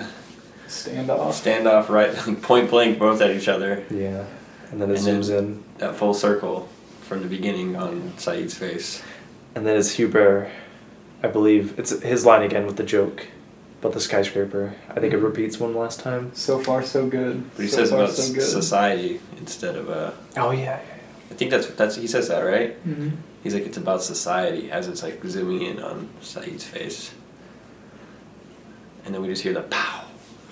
Standoff. 0.75 1.33
Standoff, 1.33 1.89
right, 1.89 2.15
point 2.43 2.71
blank, 2.71 2.99
both 2.99 3.21
at 3.21 3.31
each 3.31 3.49
other. 3.49 3.85
Yeah, 3.91 4.25
and 4.71 4.81
then 4.81 4.91
it 4.91 4.99
And 4.99 5.07
then- 5.07 5.21
zooms 5.23 5.31
in, 5.39 5.65
That 5.79 5.95
full 5.97 6.15
circle 6.15 6.69
from 7.03 7.21
the 7.23 7.29
beginning 7.29 7.77
on 7.77 8.13
Saeed's 8.19 8.55
face. 8.55 9.03
and 9.55 9.67
then 9.67 9.77
it's 9.77 9.93
Hubert. 9.93 10.51
I 11.23 11.29
believe 11.29 11.79
it's 11.79 11.91
his 12.03 12.27
line 12.27 12.43
again 12.43 12.67
with 12.67 12.77
the 12.77 12.83
joke 12.83 13.27
about 13.81 13.93
the 13.93 14.01
skyscraper. 14.01 14.75
I 14.91 15.01
think 15.01 15.13
it 15.15 15.21
Mhm. 15.21 15.25
repeats 15.25 15.59
one 15.61 15.75
last 15.75 16.01
time. 16.01 16.33
So 16.35 16.59
far, 16.59 16.83
so 16.83 17.07
good. 17.07 17.51
But 17.57 17.63
he 17.63 17.69
so 17.69 17.77
says 17.79 17.91
far, 17.91 18.01
about 18.05 18.15
so 18.15 18.39
society 18.41 19.21
instead 19.39 19.77
of 19.77 19.89
uh. 19.91 20.11
Oh 20.37 20.51
yeah, 20.51 20.61
yeah, 20.61 20.65
yeah. 20.65 20.75
I 21.31 21.35
think 21.35 21.51
that's 21.51 21.67
that's 21.69 21.97
he 21.97 22.07
says 22.07 22.29
that 22.29 22.41
right. 22.43 22.77
Mhm. 22.87 23.13
He's 23.43 23.55
like 23.55 23.65
it's 23.67 23.77
about 23.79 24.03
society 24.03 24.71
as 24.71 24.89
it's 24.89 25.03
like 25.03 25.23
zooming 25.27 25.63
in 25.63 25.79
on 25.83 26.09
Saeed's 26.21 26.65
face. 26.65 27.11
And 29.05 29.15
then 29.15 29.21
we 29.23 29.29
just 29.29 29.43
hear 29.43 29.53
the 29.53 29.63
pow. 29.63 30.04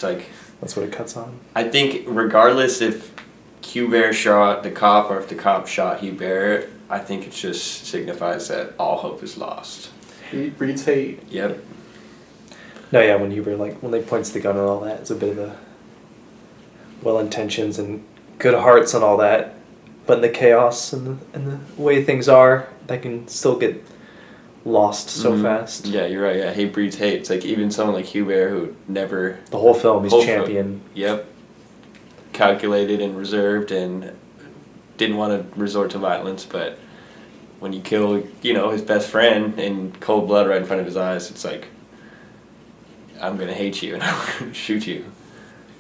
It's 0.03 0.19
like 0.19 0.27
that's 0.61 0.77
what 0.77 0.85
it 0.85 0.93
cuts 0.93 1.17
on. 1.17 1.39
I 1.55 1.69
think 1.69 2.05
regardless 2.07 2.81
if 2.81 3.15
Hubert 3.63 4.15
shot 4.15 4.65
the 4.65 4.71
cop 4.73 5.11
or 5.11 5.19
if 5.21 5.29
the 5.29 5.37
cop 5.37 5.69
shot 5.69 6.01
Hubert, 6.01 6.69
I 6.91 6.99
think 6.99 7.25
it 7.27 7.33
just 7.33 7.87
signifies 7.87 8.49
that 8.49 8.75
all 8.79 8.99
hope 8.99 9.23
is 9.23 9.37
lost. 9.37 9.91
Hate 10.31 10.59
breeds 10.59 10.85
hate. 10.85 11.23
Yep. 11.31 11.63
No, 12.91 13.01
yeah, 13.01 13.15
when 13.15 13.31
Hubert 13.31 13.59
like 13.59 13.81
when 13.81 13.93
they 13.93 14.03
points 14.03 14.31
the 14.31 14.41
gun 14.41 14.57
and 14.57 14.67
all 14.67 14.81
that, 14.81 15.01
it's 15.01 15.11
a 15.11 15.15
bit 15.15 15.31
of 15.31 15.39
a 15.39 15.57
well 17.03 17.21
intentions 17.21 17.79
and 17.79 18.05
good 18.39 18.55
hearts 18.55 18.95
and 18.95 19.05
all 19.05 19.19
that, 19.19 19.55
but 20.07 20.17
in 20.17 20.23
the 20.23 20.29
chaos 20.29 20.93
and 20.93 21.07
the, 21.07 21.25
and 21.33 21.47
the 21.47 21.81
way 21.81 22.03
things 22.03 22.29
are, 22.29 22.69
that 22.89 23.03
can 23.03 23.29
still 23.29 23.57
get 23.57 23.85
lost 24.65 25.11
so 25.11 25.33
Mhm. 25.33 25.43
fast. 25.43 25.87
Yeah, 25.87 26.07
you're 26.07 26.23
right. 26.23 26.37
Yeah, 26.37 26.53
hate 26.53 26.73
breeds 26.73 26.97
hate. 26.97 27.15
It's 27.21 27.31
like 27.31 27.45
even 27.45 27.71
someone 27.71 27.95
like 27.97 28.05
Hubert 28.07 28.49
who 28.51 28.75
never, 28.89 29.39
The 29.51 29.59
whole 29.59 29.75
film, 29.75 30.05
he's 30.05 30.13
Whole 30.13 30.23
film. 30.23 30.39
champion. 30.47 30.81
yep, 30.95 31.27
calculated 32.33 33.01
and 33.01 33.17
reserved 33.17 33.71
and 33.73 34.13
didn't 34.97 35.17
want 35.17 35.53
to 35.53 35.61
resort 35.61 35.91
to 35.91 35.99
violence, 35.99 36.45
but 36.45 36.79
when 37.61 37.73
you 37.73 37.81
kill, 37.81 38.23
you 38.43 38.53
know, 38.55 38.71
his 38.71 38.83
best 38.83 39.09
friend 39.09 39.59
in 39.59 39.93
cold 40.01 40.27
blood 40.29 40.47
right 40.49 40.59
in 40.61 40.65
front 40.67 40.81
of 40.81 40.87
his 40.87 40.97
eyes, 40.97 41.31
it's 41.31 41.45
like, 41.45 41.67
I'm 43.21 43.37
gonna 43.37 43.55
hate 43.55 43.83
you 43.83 43.95
and 43.95 44.03
I'm 44.03 44.17
gonna 44.39 44.55
shoot 44.55 44.87
you. 44.87 45.05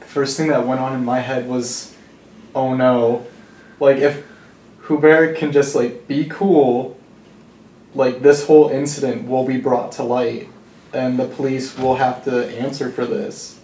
The 0.00 0.06
first 0.06 0.36
thing 0.36 0.48
that 0.48 0.66
went 0.66 0.80
on 0.80 0.94
in 0.94 1.04
my 1.04 1.20
head 1.20 1.48
was, 1.48 1.94
oh 2.54 2.74
no, 2.74 3.26
like 3.80 3.98
if 3.98 4.24
Hubert 4.88 5.36
can 5.36 5.52
just 5.52 5.74
like 5.74 6.06
be 6.08 6.24
cool, 6.24 6.96
like 7.94 8.22
this 8.22 8.46
whole 8.46 8.68
incident 8.70 9.28
will 9.28 9.44
be 9.46 9.58
brought 9.58 9.92
to 9.92 10.02
light, 10.02 10.48
and 10.92 11.18
the 11.18 11.26
police 11.26 11.76
will 11.76 11.96
have 11.96 12.24
to 12.24 12.46
answer 12.58 12.90
for 12.90 13.04
this. 13.04 13.58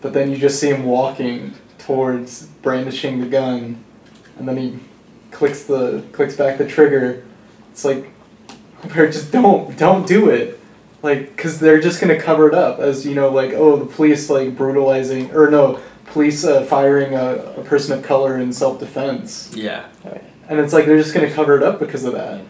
But 0.00 0.12
then 0.12 0.30
you 0.30 0.36
just 0.36 0.60
see 0.60 0.68
him 0.68 0.84
walking 0.84 1.54
towards 1.78 2.46
brandishing 2.62 3.20
the 3.20 3.26
gun, 3.26 3.82
and 4.38 4.46
then 4.46 4.56
he 4.56 4.78
clicks 5.30 5.64
the 5.64 6.04
clicks 6.12 6.36
back 6.36 6.58
the 6.58 6.66
trigger. 6.66 7.24
It's 7.70 7.84
like, 7.84 8.10
Hubert, 8.82 9.12
just 9.12 9.32
don't 9.32 9.76
don't 9.78 10.06
do 10.06 10.28
it 10.30 10.60
like 11.02 11.36
because 11.36 11.60
they're 11.60 11.80
just 11.80 12.00
gonna 12.00 12.18
cover 12.20 12.48
it 12.48 12.54
up 12.54 12.78
as 12.80 13.06
you 13.06 13.14
know 13.14 13.28
like 13.28 13.52
oh 13.52 13.76
the 13.76 13.84
police 13.86 14.30
like 14.30 14.56
brutalizing 14.56 15.30
or 15.34 15.50
no 15.50 15.78
police 16.06 16.44
uh, 16.44 16.64
firing 16.64 17.14
a, 17.14 17.34
a 17.58 17.64
person 17.64 17.98
of 17.98 18.04
color 18.04 18.38
in 18.38 18.52
self-defense 18.52 19.52
Yeah. 19.54 19.86
and 20.48 20.58
it's 20.60 20.72
like 20.72 20.86
they're 20.86 20.98
just 20.98 21.12
gonna 21.14 21.30
cover 21.30 21.56
it 21.56 21.62
up 21.62 21.78
because 21.78 22.04
of 22.04 22.14
that 22.14 22.40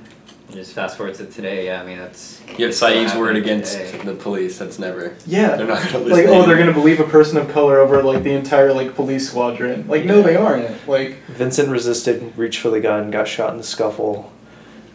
And 0.55 0.63
just 0.63 0.73
fast 0.73 0.97
forward 0.97 1.17
to 1.17 1.27
today 1.27 1.67
yeah 1.67 1.83
i 1.83 1.85
mean 1.85 1.99
that's 1.99 2.41
You 2.57 2.67
have 2.67 2.75
Saeed's 2.77 3.13
word 3.17 3.35
against 3.35 3.73
today. 3.77 3.99
the 4.05 4.15
police. 4.15 4.57
That's 4.57 4.79
never. 4.79 5.17
yeah 5.27 5.57
They're 5.57 5.67
not 5.67 5.83
gonna 5.83 5.99
listen. 6.05 6.11
like 6.13 6.27
oh 6.29 6.47
they're 6.47 6.57
gonna 6.57 6.73
believe 6.73 7.01
a 7.01 7.05
person 7.05 7.39
of 7.39 7.49
color 7.51 7.81
over 7.81 8.01
like 8.05 8.23
the 8.23 8.31
entire 8.35 8.73
like 8.73 8.95
police 8.95 9.29
squadron 9.29 9.89
like 9.89 10.05
no 10.05 10.23
they 10.23 10.37
aren't 10.37 10.87
like 10.87 11.17
Vincent 11.27 11.71
resisted, 11.71 12.33
reached 12.39 12.61
for 12.61 12.71
the 12.71 12.79
gun, 12.81 13.11
got 13.11 13.27
shot 13.27 13.51
in 13.51 13.59
the 13.59 13.65
scuffle. 13.65 14.31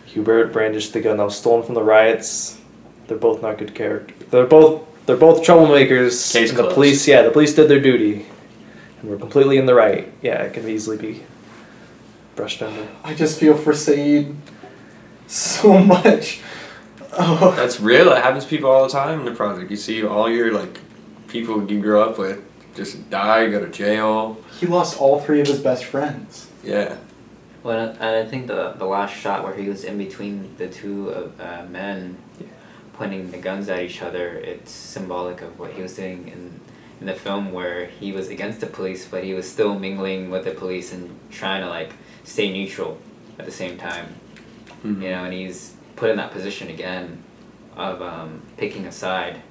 Hubert 0.05 0.53
brandished 0.53 0.93
the 0.93 1.01
gun 1.01 1.17
that 1.17 1.23
was 1.25 1.37
stolen 1.37 1.65
from 1.65 1.75
the 1.75 1.83
riots. 1.83 2.57
They're 3.07 3.17
both 3.17 3.41
not 3.41 3.57
good 3.57 3.75
characters. 3.75 4.15
They're 4.31 4.45
both 4.45 4.83
they're 5.07 5.17
both 5.17 5.43
troublemakers. 5.45 6.31
Case 6.31 6.51
and 6.51 6.57
the 6.57 6.61
closed. 6.63 6.75
police, 6.75 7.05
yeah, 7.05 7.23
the 7.23 7.31
police 7.31 7.53
did 7.53 7.67
their 7.67 7.81
duty, 7.81 8.25
and 9.01 9.09
we're 9.11 9.17
completely 9.17 9.57
in 9.57 9.65
the 9.65 9.73
right. 9.75 10.09
Yeah, 10.21 10.41
it 10.43 10.53
can 10.53 10.69
easily 10.69 10.95
be 10.97 11.23
brushed 12.37 12.61
under. 12.61 12.87
i 13.03 13.13
just 13.13 13.37
feel 13.37 13.57
for 13.57 13.73
saeed 13.73 14.33
so 15.29 15.77
much 15.77 16.41
oh 17.13 17.53
That's 17.55 17.79
real. 17.79 18.11
It 18.11 18.21
happens 18.23 18.43
to 18.45 18.49
people 18.49 18.69
all 18.69 18.83
the 18.83 18.89
time 18.91 19.19
in 19.19 19.25
the 19.25 19.31
project. 19.31 19.69
You 19.71 19.77
see 19.77 20.03
all 20.05 20.29
your 20.29 20.51
like 20.53 20.79
people 21.27 21.69
you 21.71 21.79
grew 21.81 22.01
up 22.01 22.17
with 22.17 22.41
just 22.75 23.09
die, 23.09 23.47
go 23.49 23.59
to 23.59 23.69
jail. 23.69 24.37
he 24.59 24.65
lost 24.67 24.99
all 25.01 25.19
three 25.19 25.41
of 25.41 25.47
his 25.47 25.59
best 25.59 25.85
friends 25.85 26.47
Yeah. 26.63 26.97
Well, 27.63 27.89
and 27.99 28.03
I 28.03 28.25
think 28.25 28.47
the 28.47 28.73
the 28.77 28.85
last 28.85 29.13
shot 29.15 29.43
where 29.43 29.53
he 29.55 29.67
was 29.67 29.83
in 29.83 29.97
between 29.97 30.55
the 30.57 30.67
two 30.67 31.11
uh, 31.39 31.65
men, 31.69 32.17
Yeah. 32.39 32.47
pointing 32.93 33.31
the 33.31 33.37
guns 33.37 33.67
at 33.69 33.81
each 33.83 34.01
other, 34.01 34.27
it's 34.51 34.71
symbolic 34.71 35.41
of 35.41 35.59
what 35.59 35.71
he 35.73 35.81
was 35.81 35.95
doing 35.95 36.27
in 36.29 36.59
in 37.01 37.05
the 37.07 37.13
film, 37.13 37.51
where 37.53 37.85
he 37.85 38.11
was 38.11 38.27
against 38.29 38.59
the 38.59 38.67
police, 38.67 39.05
but 39.07 39.23
he 39.23 39.33
was 39.33 39.49
still 39.49 39.77
mingling 39.79 40.29
with 40.31 40.43
the 40.45 40.51
police 40.51 40.93
and 40.93 41.09
trying 41.31 41.61
to 41.63 41.69
like 41.69 41.91
stay 42.23 42.51
neutral 42.51 42.97
at 43.39 43.45
the 43.45 43.51
same 43.51 43.77
time. 43.77 44.05
Mhm. 44.83 45.01
You 45.01 45.09
know, 45.09 45.23
and 45.25 45.33
he's 45.33 45.75
put 45.95 46.09
in 46.09 46.17
that 46.17 46.31
position 46.31 46.69
again 46.69 47.23
of 47.75 48.01
um, 48.01 48.41
picking 48.57 48.85
a 48.85 48.91
side. 48.91 49.41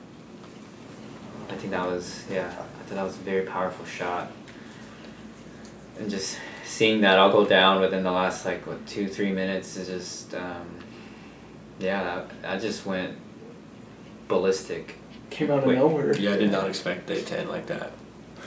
I 1.50 1.54
think 1.54 1.70
that 1.72 1.86
was 1.86 2.24
yeah. 2.30 2.46
I 2.46 2.82
thought 2.84 2.94
that 2.96 3.04
was 3.04 3.14
a 3.16 3.20
very 3.20 3.46
powerful 3.46 3.84
shot. 3.86 4.30
And 5.98 6.08
just 6.10 6.38
seeing 6.64 7.00
that 7.00 7.18
all 7.18 7.30
go 7.32 7.44
down 7.46 7.80
within 7.80 8.02
the 8.04 8.10
last 8.12 8.44
like 8.44 8.66
what 8.66 8.86
two 8.86 9.08
three 9.08 9.32
minutes 9.32 9.76
is 9.76 9.88
just 9.88 10.34
um, 10.34 10.66
yeah. 11.78 12.24
I, 12.44 12.54
I 12.54 12.58
just 12.58 12.86
went 12.86 13.16
ballistic. 14.28 14.96
Came 15.30 15.50
out 15.50 15.58
of 15.58 15.64
Wait. 15.66 15.78
nowhere. 15.78 16.16
Yeah, 16.16 16.32
I 16.32 16.36
did 16.36 16.52
not 16.52 16.68
expect 16.68 17.10
it 17.10 17.26
to 17.26 17.38
end 17.40 17.48
like 17.50 17.66
that. 17.66 17.92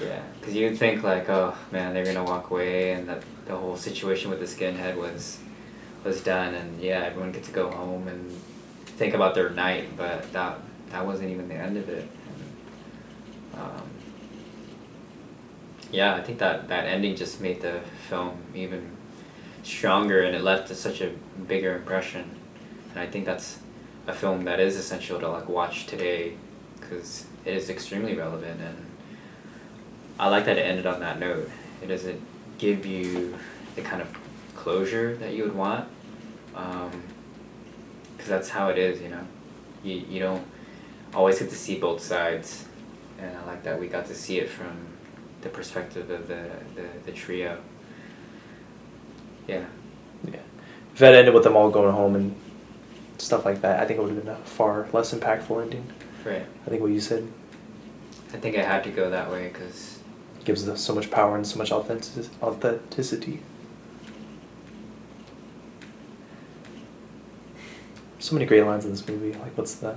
Yeah, 0.02 0.22
because 0.40 0.56
you'd 0.56 0.78
think 0.78 1.04
like, 1.04 1.30
oh 1.30 1.56
man, 1.72 1.94
they're 1.94 2.06
gonna 2.06 2.24
walk 2.24 2.50
away, 2.50 2.94
and 2.94 3.08
that 3.10 3.24
the 3.46 3.56
whole 3.56 3.76
situation 3.78 4.30
with 4.32 4.40
the 4.40 4.46
skinhead 4.46 4.96
was 4.96 5.40
was 6.04 6.22
done, 6.22 6.54
and 6.54 6.82
yeah, 6.82 7.04
everyone 7.04 7.32
gets 7.32 7.48
to 7.48 7.54
go 7.54 7.70
home 7.70 8.08
and 8.08 8.32
think 8.98 9.14
about 9.14 9.36
their 9.36 9.50
night, 9.50 9.96
but 9.98 10.32
that 10.34 10.60
that 10.90 11.06
wasn't 11.06 11.30
even 11.30 11.48
the 11.48 11.56
end 11.56 11.78
of 11.78 11.90
it. 11.90 12.10
Um, 13.56 13.84
yeah, 15.92 16.16
I 16.16 16.22
think 16.22 16.40
that 16.40 16.68
that 16.70 16.86
ending 16.86 17.16
just 17.16 17.42
made 17.42 17.62
the 17.62 17.82
film 18.10 18.38
even 18.56 18.90
stronger, 19.64 20.24
and 20.24 20.36
it 20.36 20.42
left 20.42 20.70
such 20.76 21.02
a 21.02 21.12
bigger 21.48 21.76
impression, 21.76 22.30
and 22.92 23.00
I 23.00 23.08
think 23.08 23.26
that's 23.26 23.60
a 24.08 24.14
film 24.14 24.46
that 24.46 24.60
is 24.60 24.76
essential 24.76 25.20
to 25.20 25.30
like 25.30 25.48
watch 25.48 25.86
today, 25.86 26.34
because 26.80 27.26
it 27.46 27.54
is 27.54 27.70
extremely 27.70 28.16
relevant 28.16 28.62
and. 28.62 28.88
I 30.20 30.28
like 30.28 30.46
that 30.46 30.58
it 30.60 30.62
ended 30.62 30.86
on 30.86 31.00
that 31.00 31.18
note. 31.20 31.50
It 31.82 31.88
doesn't 31.88 32.22
give 32.60 32.86
you 32.86 33.36
the 33.76 33.82
kind 33.82 34.04
of 34.04 34.08
closure 34.62 35.16
that 35.18 35.34
you 35.34 35.44
would 35.44 35.56
want, 35.56 35.88
um, 36.56 36.92
because 38.12 38.30
that's 38.30 38.50
how 38.50 38.70
it 38.70 38.78
is, 38.78 39.02
you 39.02 39.10
know. 39.10 39.26
You 39.84 39.96
you 40.10 40.20
don't 40.20 40.46
always 41.14 41.40
get 41.40 41.50
to 41.50 41.56
see 41.56 41.80
both 41.80 42.02
sides, 42.02 42.66
and 43.20 43.36
I 43.36 43.46
like 43.46 43.64
that 43.64 43.80
we 43.80 43.88
got 43.88 44.06
to 44.08 44.16
see 44.16 44.40
it 44.40 44.50
from 44.50 44.76
the 45.42 45.50
perspective 45.50 46.10
of 46.10 46.28
the 46.28 46.44
the, 46.76 46.86
the 47.06 47.12
trio. 47.12 47.58
Yeah. 49.48 49.66
Yeah. 50.26 50.46
If 50.94 51.00
that 51.00 51.16
ended 51.16 51.34
with 51.34 51.44
them 51.44 51.56
all 51.56 51.72
going 51.72 51.94
home 51.94 52.16
and 52.16 52.36
stuff 53.18 53.44
like 53.44 53.62
that, 53.62 53.80
I 53.80 53.86
think 53.86 54.00
it 54.00 54.04
would 54.04 54.14
have 54.14 54.24
been 54.24 54.34
a 54.34 54.38
far 54.38 54.88
less 54.94 55.14
impactful 55.14 55.62
ending. 55.62 55.86
Right. 56.24 56.46
I 56.66 56.70
think 56.70 56.82
what 56.82 56.92
you 56.92 57.02
said 57.02 57.28
I 58.34 58.38
think 58.38 58.56
I 58.58 58.64
had 58.64 58.84
to 58.86 58.92
go 58.92 59.10
that 59.10 59.30
way 59.32 59.50
because 59.50 60.00
gives 60.46 60.68
us 60.68 60.82
so 60.82 60.96
much 60.96 61.12
power 61.12 61.36
and 61.36 61.46
so 61.46 61.58
much 61.58 61.72
authentic- 61.72 62.32
authenticity. 62.42 63.42
So 68.22 68.36
many 68.36 68.46
great 68.46 68.64
lines 68.66 68.86
in 68.86 68.92
this 68.92 69.06
movie. 69.08 69.34
Like, 69.34 69.58
what's 69.58 69.76
the? 69.76 69.96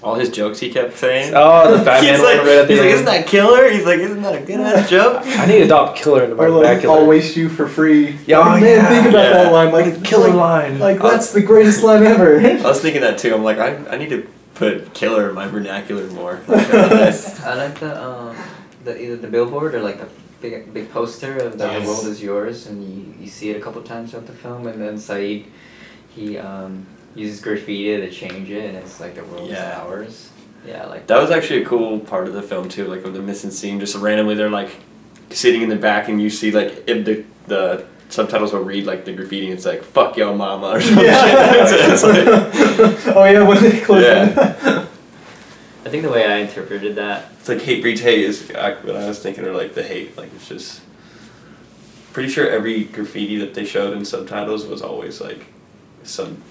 All 0.00 0.14
his 0.14 0.30
jokes 0.30 0.60
he 0.60 0.70
kept 0.70 0.96
saying. 0.96 1.32
Oh, 1.34 1.76
the 1.76 1.84
Batman 1.84 2.14
he's 2.14 2.22
one 2.22 2.36
like, 2.36 2.46
right 2.46 2.58
at 2.58 2.68
the 2.68 2.74
he's 2.74 2.80
like, 2.80 2.90
isn't 2.90 3.04
that 3.06 3.26
killer? 3.26 3.68
He's 3.68 3.84
like, 3.84 3.98
isn't 3.98 4.22
that 4.22 4.42
a 4.42 4.46
good 4.46 4.60
ass 4.60 4.88
joke? 4.96 5.22
I 5.26 5.44
need 5.46 5.58
to 5.58 5.64
adopt 5.64 5.98
killer 5.98 6.22
into 6.22 6.36
my 6.36 6.44
Or 6.44 6.50
like, 6.50 6.62
vernacular. 6.68 6.98
I'll 6.98 7.06
waste 7.06 7.36
you 7.36 7.48
for 7.48 7.66
free. 7.68 8.16
Yeah, 8.24 8.38
Like, 8.38 8.46
oh, 8.48 8.64
man, 8.64 8.76
yeah, 8.76 8.88
think 8.88 9.06
about 9.08 9.24
yeah. 9.24 9.32
that 9.42 9.52
line. 9.52 9.72
Like, 9.72 10.04
killer 10.04 10.28
like, 10.28 10.36
line. 10.36 10.78
Like, 10.78 11.00
that's 11.00 11.32
the 11.32 11.40
greatest 11.42 11.82
line 11.82 12.04
ever. 12.04 12.38
I 12.40 12.62
was 12.62 12.80
thinking 12.80 13.00
that 13.00 13.18
too. 13.18 13.34
I'm 13.34 13.42
like, 13.42 13.58
I, 13.58 13.74
I 13.88 13.98
need 13.98 14.10
to 14.10 14.28
put 14.54 14.94
killer 14.94 15.28
in 15.30 15.34
my 15.34 15.48
vernacular 15.48 16.06
more. 16.12 16.40
Like, 16.46 16.68
that's- 16.68 17.40
I 17.42 17.54
like 17.54 17.80
the 17.80 18.00
um 18.00 18.36
the 18.84 19.00
either 19.02 19.16
the 19.16 19.26
billboard 19.28 19.74
or 19.74 19.80
like 19.82 19.98
the 19.98 20.08
big 20.40 20.72
big 20.72 20.90
poster 20.92 21.36
of 21.38 21.58
the, 21.58 21.64
Yes. 21.66 21.84
world 21.86 22.06
is 22.06 22.22
yours, 22.22 22.68
and 22.68 22.84
you, 22.84 23.14
you 23.24 23.28
see 23.28 23.50
it 23.50 23.56
a 23.56 23.60
couple 23.60 23.82
times 23.82 24.12
throughout 24.12 24.26
the 24.28 24.32
film, 24.32 24.68
and 24.68 24.80
then 24.80 24.96
Saeed 24.96 25.50
he 26.10 26.38
um 26.38 26.86
uses 27.14 27.40
graffiti 27.40 27.96
to 27.96 28.10
change 28.10 28.50
it, 28.50 28.64
and 28.66 28.76
it's 28.76 29.00
like 29.00 29.14
the 29.14 29.24
world 29.24 29.48
Yeah. 29.48 29.72
is 29.72 29.78
ours. 29.90 30.28
Yeah, 30.66 30.86
like 30.86 31.06
that 31.06 31.20
was 31.20 31.30
actually 31.30 31.62
a 31.62 31.66
cool 31.66 31.98
part 32.00 32.26
of 32.28 32.34
the 32.34 32.42
film 32.42 32.68
too. 32.68 32.86
Like 32.86 33.04
with 33.04 33.14
the 33.14 33.22
missing 33.22 33.50
scene, 33.50 33.78
just 33.80 33.94
randomly 33.96 34.34
they're 34.34 34.50
like 34.50 34.70
sitting 35.30 35.62
in 35.62 35.68
the 35.68 35.76
back, 35.76 36.08
and 36.08 36.20
you 36.20 36.30
see 36.30 36.50
like 36.50 36.84
if 36.86 37.04
the 37.04 37.24
the 37.46 37.84
subtitles 38.10 38.52
will 38.52 38.62
read 38.64 38.84
like 38.86 39.04
the 39.04 39.12
graffiti. 39.12 39.46
and 39.46 39.54
It's 39.54 39.64
like 39.66 39.82
"fuck 39.82 40.16
yo 40.16 40.34
mama" 40.34 40.66
or 40.68 40.80
something. 40.80 41.04
It's 41.08 42.02
like- 43.06 43.16
oh 43.16 43.24
yeah, 43.24 43.42
when 43.46 43.62
they 43.62 43.80
close 43.80 44.02
Yeah. 44.02 44.84
I 45.86 45.90
think 45.90 46.02
the 46.02 46.10
way 46.10 46.26
I 46.26 46.38
interpreted 46.38 46.96
that 46.96 47.32
It's 47.40 47.48
like 47.48 47.62
hate 47.62 47.80
breeds 47.80 48.00
hate 48.02 48.20
is 48.24 48.48
what 48.50 48.94
I 48.96 49.06
was 49.08 49.20
thinking, 49.20 49.44
or 49.46 49.52
like 49.52 49.74
the 49.74 49.82
hate. 49.82 50.16
Like 50.18 50.30
it's 50.34 50.48
just 50.48 50.82
pretty 52.12 52.28
sure 52.28 52.48
every 52.50 52.84
graffiti 52.84 53.36
that 53.38 53.54
they 53.54 53.64
showed 53.64 53.96
in 53.96 54.04
subtitles 54.04 54.66
was 54.66 54.82
always 54.82 55.20
like 55.20 55.46
some 56.02 56.42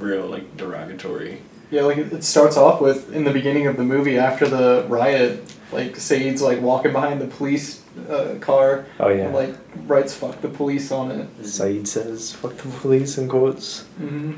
real 0.00 0.26
like 0.26 0.56
derogatory. 0.56 1.42
Yeah, 1.70 1.82
like 1.82 1.98
it 1.98 2.12
it 2.12 2.24
starts 2.24 2.56
off 2.56 2.80
with 2.80 3.12
in 3.12 3.24
the 3.24 3.32
beginning 3.32 3.66
of 3.66 3.76
the 3.76 3.84
movie 3.84 4.18
after 4.18 4.48
the 4.48 4.84
riot, 4.88 5.54
like 5.72 5.96
Saeed's 5.96 6.42
like 6.42 6.60
walking 6.60 6.92
behind 6.92 7.20
the 7.20 7.28
police 7.28 7.82
uh, 8.08 8.36
car, 8.40 8.86
oh 8.98 9.08
yeah. 9.08 9.26
and, 9.26 9.34
like 9.34 9.54
writes 9.86 10.14
"fuck 10.14 10.40
the 10.40 10.48
police" 10.48 10.90
on 10.90 11.10
it. 11.10 11.28
Saeed 11.46 11.86
says 11.86 12.32
"fuck 12.32 12.56
the 12.56 12.68
police" 12.68 13.18
in 13.18 13.28
quotes. 13.28 13.82
Mm-hmm. 14.00 14.34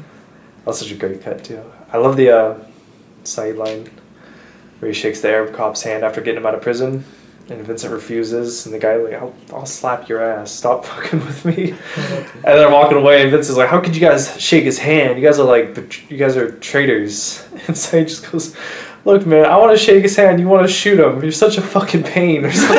That's 0.64 0.78
such 0.78 0.92
a 0.92 0.94
great 0.94 1.22
cut 1.22 1.42
too. 1.42 1.62
I 1.92 1.98
love 1.98 2.16
the 2.16 2.30
uh, 2.30 2.64
Saeed 3.24 3.56
line 3.56 3.88
where 4.78 4.90
he 4.90 4.94
shakes 4.94 5.20
the 5.20 5.28
Arab 5.28 5.54
cop's 5.54 5.82
hand 5.82 6.04
after 6.04 6.20
getting 6.20 6.40
him 6.40 6.46
out 6.46 6.54
of 6.54 6.62
prison, 6.62 7.04
and 7.48 7.66
Vincent 7.66 7.92
refuses, 7.92 8.64
and 8.66 8.74
the 8.74 8.78
guy 8.78 8.96
like, 8.96 9.14
"I'll, 9.14 9.34
I'll 9.52 9.66
slap 9.66 10.08
your 10.08 10.22
ass. 10.22 10.50
Stop 10.52 10.84
fucking 10.86 11.20
with 11.20 11.44
me." 11.44 11.74
and 12.34 12.42
they're 12.44 12.70
walking 12.70 12.98
away, 12.98 13.22
and 13.22 13.30
Vincent's 13.30 13.58
like, 13.58 13.68
"How 13.68 13.80
could 13.80 13.94
you 13.94 14.00
guys 14.00 14.40
shake 14.40 14.64
his 14.64 14.78
hand? 14.78 15.18
You 15.18 15.26
guys 15.26 15.38
are 15.38 15.46
like, 15.46 16.10
you 16.10 16.16
guys 16.16 16.36
are 16.36 16.52
traitors." 16.58 17.46
And 17.68 17.76
so 17.76 17.98
he 17.98 18.04
just 18.04 18.30
goes. 18.30 18.56
Look, 19.04 19.26
man, 19.26 19.46
I 19.46 19.56
want 19.56 19.76
to 19.76 19.84
shake 19.84 20.02
his 20.04 20.14
hand. 20.14 20.38
You 20.38 20.46
want 20.48 20.64
to 20.64 20.72
shoot 20.72 21.00
him. 21.00 21.22
You're 21.22 21.32
such 21.32 21.58
a 21.58 21.60
fucking 21.60 22.04
pain, 22.04 22.44
or 22.44 22.52
something. 22.52 22.76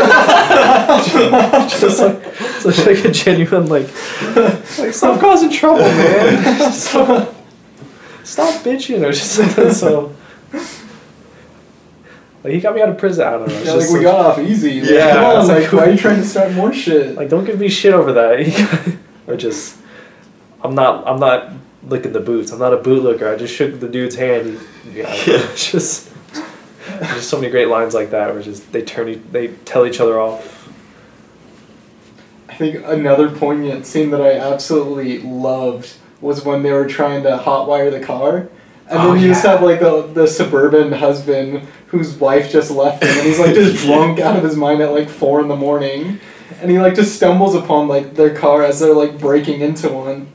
just 1.67 1.99
like, 1.99 2.35
such 2.61 2.85
like 2.85 3.03
a 3.03 3.11
genuine 3.11 3.67
like, 3.67 3.87
like 4.77 4.93
stop 4.93 5.19
causing 5.19 5.51
trouble, 5.51 5.81
man. 5.81 6.71
stop, 6.71 7.35
stop 8.23 8.63
bitching 8.63 9.05
or 9.05 9.11
just 9.11 9.33
something. 9.33 9.71
So, 9.73 10.15
like 12.43 12.53
he 12.53 12.59
got 12.59 12.75
me 12.75 12.81
out 12.81 12.89
of 12.89 12.97
prison. 12.97 13.25
I 13.27 13.31
don't 13.31 13.47
know. 13.47 13.53
Yeah, 13.61 13.71
like 13.71 13.79
we 13.79 13.85
such- 13.87 14.01
got 14.03 14.25
off 14.25 14.39
easy. 14.39 14.81
Like, 14.81 14.89
Yeah, 14.91 15.13
come 15.13 15.23
on, 15.25 15.47
like, 15.47 15.63
like- 15.63 15.71
why 15.73 15.85
are 15.87 15.91
you 15.91 15.97
trying 15.97 16.17
to 16.21 16.25
start 16.27 16.51
more 16.53 16.73
shit? 16.83 17.15
like 17.15 17.29
don't 17.29 17.45
give 17.45 17.59
me 17.59 17.69
shit 17.69 17.93
over 17.93 18.11
that. 18.13 18.97
or 19.27 19.35
just, 19.37 19.77
I'm 20.61 20.75
not. 20.75 21.07
I'm 21.07 21.19
not 21.19 21.51
licking 21.87 22.13
the 22.13 22.19
boots. 22.21 22.51
I'm 22.51 22.59
not 22.59 22.73
a 22.73 22.77
bootlicker. 22.77 23.33
I 23.33 23.37
just 23.37 23.53
shook 23.53 23.79
the 23.79 23.89
dude's 23.89 24.15
hand. 24.15 24.59
He, 24.83 24.99
yeah, 24.99 25.13
just. 25.55 26.09
There's 26.99 27.25
so 27.27 27.37
many 27.39 27.49
great 27.49 27.69
lines 27.69 27.93
like 27.93 28.11
that 28.11 28.33
where 28.33 28.41
just 28.43 28.71
they 28.73 28.81
turn 28.81 29.23
they 29.31 29.47
tell 29.65 29.85
each 29.85 29.99
other 30.01 30.19
off. 30.19 30.69
I 32.49 32.55
think 32.55 32.83
another 32.85 33.29
poignant 33.29 33.85
scene 33.85 34.11
that 34.11 34.21
I 34.21 34.33
absolutely 34.37 35.19
loved 35.19 35.93
was 36.21 36.45
when 36.45 36.61
they 36.61 36.71
were 36.71 36.85
trying 36.87 37.23
to 37.23 37.37
hotwire 37.37 37.89
the 37.89 37.99
car. 37.99 38.47
And 38.89 38.99
Oh, 38.99 39.13
then 39.13 39.21
you 39.23 39.29
just 39.29 39.43
yeah. 39.43 39.51
have 39.51 39.61
like 39.63 39.79
the, 39.79 40.03
the 40.13 40.27
suburban 40.27 40.91
husband 40.91 41.67
whose 41.87 42.15
wife 42.15 42.51
just 42.51 42.69
left 42.71 43.03
him 43.03 43.09
and 43.09 43.21
he's 43.27 43.39
like 43.39 43.53
just 43.55 43.83
drunk 43.85 44.19
out 44.19 44.35
of 44.35 44.43
his 44.43 44.55
mind 44.55 44.81
at 44.81 44.91
like 44.91 45.09
four 45.09 45.41
in 45.41 45.47
the 45.47 45.55
morning. 45.55 46.19
And 46.61 46.69
he 46.71 46.79
like 46.79 46.95
just 46.95 47.15
stumbles 47.15 47.55
upon 47.55 47.87
like 47.87 48.15
their 48.15 48.35
car 48.35 48.63
as 48.63 48.79
they're 48.79 48.93
like 48.93 49.17
breaking 49.19 49.61
into 49.61 49.89
one. 49.89 50.27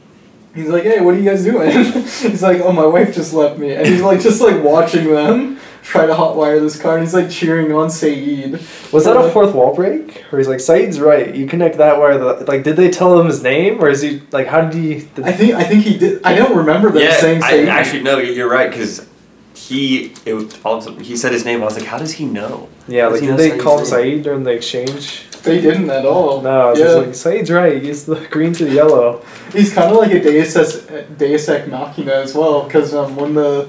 He's 0.54 0.68
like, 0.68 0.82
Hey, 0.84 1.00
what 1.00 1.14
are 1.14 1.18
you 1.18 1.24
guys 1.24 1.44
doing? 1.44 1.70
he's 1.92 2.42
like, 2.42 2.60
Oh 2.60 2.72
my 2.72 2.86
wife 2.86 3.14
just 3.14 3.32
left 3.34 3.58
me 3.58 3.72
and 3.74 3.86
he's 3.86 4.00
like 4.02 4.20
just 4.20 4.40
like 4.40 4.62
watching 4.62 5.12
them 5.12 5.57
try 5.88 6.04
to 6.04 6.12
hotwire 6.12 6.60
this 6.60 6.80
car 6.80 6.96
and 6.98 7.04
he's 7.04 7.14
like 7.14 7.30
cheering 7.30 7.72
on 7.72 7.88
Saeed. 7.88 8.60
Was 8.92 9.06
that 9.06 9.16
a 9.16 9.30
fourth 9.30 9.54
wall 9.54 9.74
break? 9.74 10.22
Or 10.30 10.38
he's 10.38 10.46
like, 10.46 10.60
Saeed's 10.60 11.00
right. 11.00 11.34
You 11.34 11.46
connect 11.46 11.78
that 11.78 11.98
where 11.98 12.18
the 12.18 12.44
like 12.44 12.62
did 12.62 12.76
they 12.76 12.90
tell 12.90 13.18
him 13.18 13.26
his 13.26 13.42
name 13.42 13.82
or 13.82 13.88
is 13.88 14.02
he 14.02 14.20
like 14.30 14.46
how 14.46 14.60
did 14.60 14.74
he? 14.74 15.06
Did, 15.14 15.24
I 15.24 15.32
think 15.32 15.54
I 15.54 15.64
think 15.64 15.84
he 15.84 15.96
did 15.96 16.22
I 16.24 16.34
don't 16.34 16.56
remember 16.56 16.90
them 16.90 17.02
yeah, 17.02 17.16
saying 17.16 17.42
I 17.42 17.66
actually 17.66 18.02
no, 18.02 18.18
you're 18.18 18.50
right 18.50 18.70
because 18.70 19.08
he 19.54 20.12
it 20.26 20.34
was 20.34 20.62
all 20.62 20.76
of 20.76 20.84
sudden, 20.84 21.02
he 21.02 21.16
said 21.16 21.32
his 21.32 21.44
name. 21.44 21.62
I 21.62 21.64
was 21.64 21.78
like, 21.78 21.86
how 21.86 21.98
does 21.98 22.12
he 22.12 22.26
know? 22.26 22.68
yeah, 22.86 23.08
Does 23.08 23.20
like 23.20 23.30
did 23.30 23.38
they 23.38 23.50
Saeed's 23.50 23.62
call 23.62 23.78
him 23.78 23.84
name? 23.84 23.90
Saeed 23.90 24.22
during 24.22 24.42
the 24.44 24.50
exchange? 24.50 25.24
They 25.42 25.60
didn't 25.60 25.88
at 25.88 26.04
all. 26.04 26.42
No, 26.42 26.70
it's 26.70 26.80
yeah. 26.80 26.86
just 26.86 26.98
like 26.98 27.14
Saeed's 27.14 27.50
right. 27.50 27.82
He's 27.82 28.04
the 28.04 28.26
green 28.30 28.52
to 28.54 28.64
the 28.64 28.74
yellow. 28.74 29.24
He's 29.52 29.72
kind 29.72 29.90
of 29.90 29.96
like 29.96 30.10
a 30.10 30.20
Deus, 30.20 30.54
Ex, 30.56 30.86
Deus 31.16 31.48
Ex 31.48 31.68
Machina 31.68 32.12
as 32.12 32.34
well, 32.34 32.64
because 32.64 32.92
um, 32.92 33.16
when 33.16 33.34
the 33.34 33.68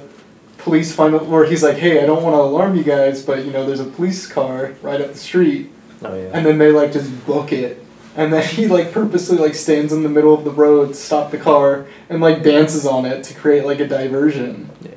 police 0.60 0.94
find 0.94 1.16
out, 1.16 1.26
where 1.26 1.46
he's 1.46 1.64
like, 1.64 1.78
hey, 1.78 2.02
I 2.04 2.06
don't 2.06 2.22
want 2.24 2.36
to 2.36 2.40
alarm 2.42 2.76
you 2.76 2.84
guys, 2.84 3.24
but 3.24 3.44
you 3.46 3.52
know, 3.52 3.66
there's 3.66 3.80
a 3.80 3.86
police 3.86 4.28
car 4.28 4.74
right 4.82 5.02
up 5.02 5.12
the 5.14 5.18
street, 5.18 5.72
Oh 6.04 6.14
yeah. 6.16 6.30
and 6.34 6.46
then 6.46 6.58
they 6.58 6.72
like 6.72 6.92
just 6.94 7.26
book 7.26 7.52
it, 7.52 7.84
and 8.16 8.32
then 8.32 8.46
he 8.56 8.68
like 8.68 8.92
purposely 8.92 9.38
like 9.38 9.56
stands 9.56 9.92
in 9.92 10.04
the 10.04 10.10
middle 10.10 10.34
of 10.34 10.44
the 10.44 10.52
road 10.52 10.90
to 10.90 10.94
stop 10.94 11.32
the 11.32 11.38
car 11.38 11.88
and 12.10 12.22
like 12.22 12.44
dances 12.44 12.86
on 12.86 13.06
it 13.06 13.24
to 13.26 13.34
create 13.34 13.66
like 13.66 13.80
a 13.80 13.88
diversion. 13.88 14.70
Yeah. 14.82 14.92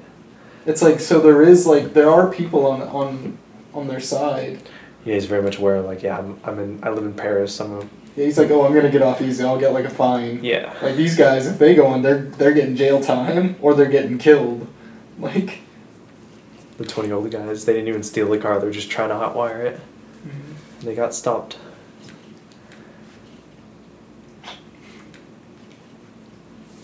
It's 0.66 0.82
like 0.82 1.00
so 1.00 1.20
there 1.20 1.42
is 1.42 1.66
like 1.66 1.94
there 1.94 2.10
are 2.10 2.30
people 2.32 2.66
on 2.66 2.82
on 2.82 3.38
on 3.74 3.88
their 3.88 4.00
side. 4.00 4.60
Yeah, 5.04 5.14
he's 5.14 5.26
very 5.26 5.42
much 5.42 5.58
aware. 5.58 5.80
Like, 5.80 6.04
yeah, 6.04 6.16
I'm, 6.18 6.38
I'm 6.44 6.58
in. 6.60 6.78
I 6.84 6.90
live 6.90 7.04
in 7.04 7.14
Paris. 7.14 7.60
I'm 7.60 7.72
a. 7.72 7.80
Yeah, 8.14 8.26
he's 8.26 8.38
like, 8.38 8.50
oh, 8.50 8.64
I'm 8.64 8.72
gonna 8.72 8.90
get 8.90 9.02
off 9.02 9.20
easy. 9.20 9.42
I'll 9.42 9.58
get 9.58 9.72
like 9.72 9.84
a 9.84 9.90
fine. 9.90 10.44
Yeah. 10.44 10.72
Like 10.80 10.94
these 10.96 11.16
guys, 11.16 11.46
if 11.48 11.58
they 11.58 11.74
go 11.74 11.92
in, 11.94 12.02
they're 12.02 12.22
they're 12.22 12.52
getting 12.52 12.76
jail 12.76 13.00
time 13.02 13.56
or 13.60 13.74
they're 13.74 13.86
getting 13.90 14.18
killed. 14.18 14.68
Like, 15.18 15.58
The 16.78 16.84
twenty 16.84 17.12
old 17.12 17.30
guys. 17.30 17.64
They 17.64 17.74
didn't 17.74 17.88
even 17.88 18.02
steal 18.02 18.28
the 18.30 18.38
car. 18.38 18.58
They're 18.58 18.70
just 18.70 18.90
trying 18.90 19.10
to 19.10 19.14
hotwire 19.14 19.60
it. 19.64 19.80
And 20.24 20.88
they 20.88 20.94
got 20.94 21.14
stopped. 21.14 21.58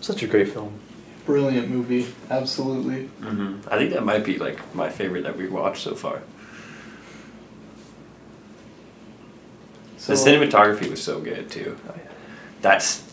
Such 0.01 0.23
a 0.23 0.27
great 0.27 0.49
film. 0.49 0.73
brilliant 1.27 1.69
movie, 1.69 2.07
absolutely. 2.31 3.07
hmm 3.23 3.57
I 3.71 3.77
think 3.77 3.93
that 3.93 4.05
might 4.05 4.25
be 4.25 4.39
like 4.39 4.59
my 4.75 4.89
favorite 4.89 5.25
that 5.25 5.37
we've 5.37 5.53
watched 5.53 5.83
so 5.83 5.95
far. 5.95 6.23
So 9.99 10.15
the 10.15 10.19
cinematography 10.19 10.89
was 10.89 11.03
so 11.03 11.21
good 11.21 11.51
too. 11.51 11.77
Oh, 11.89 11.93
yeah. 11.97 12.11
That's 12.63 13.05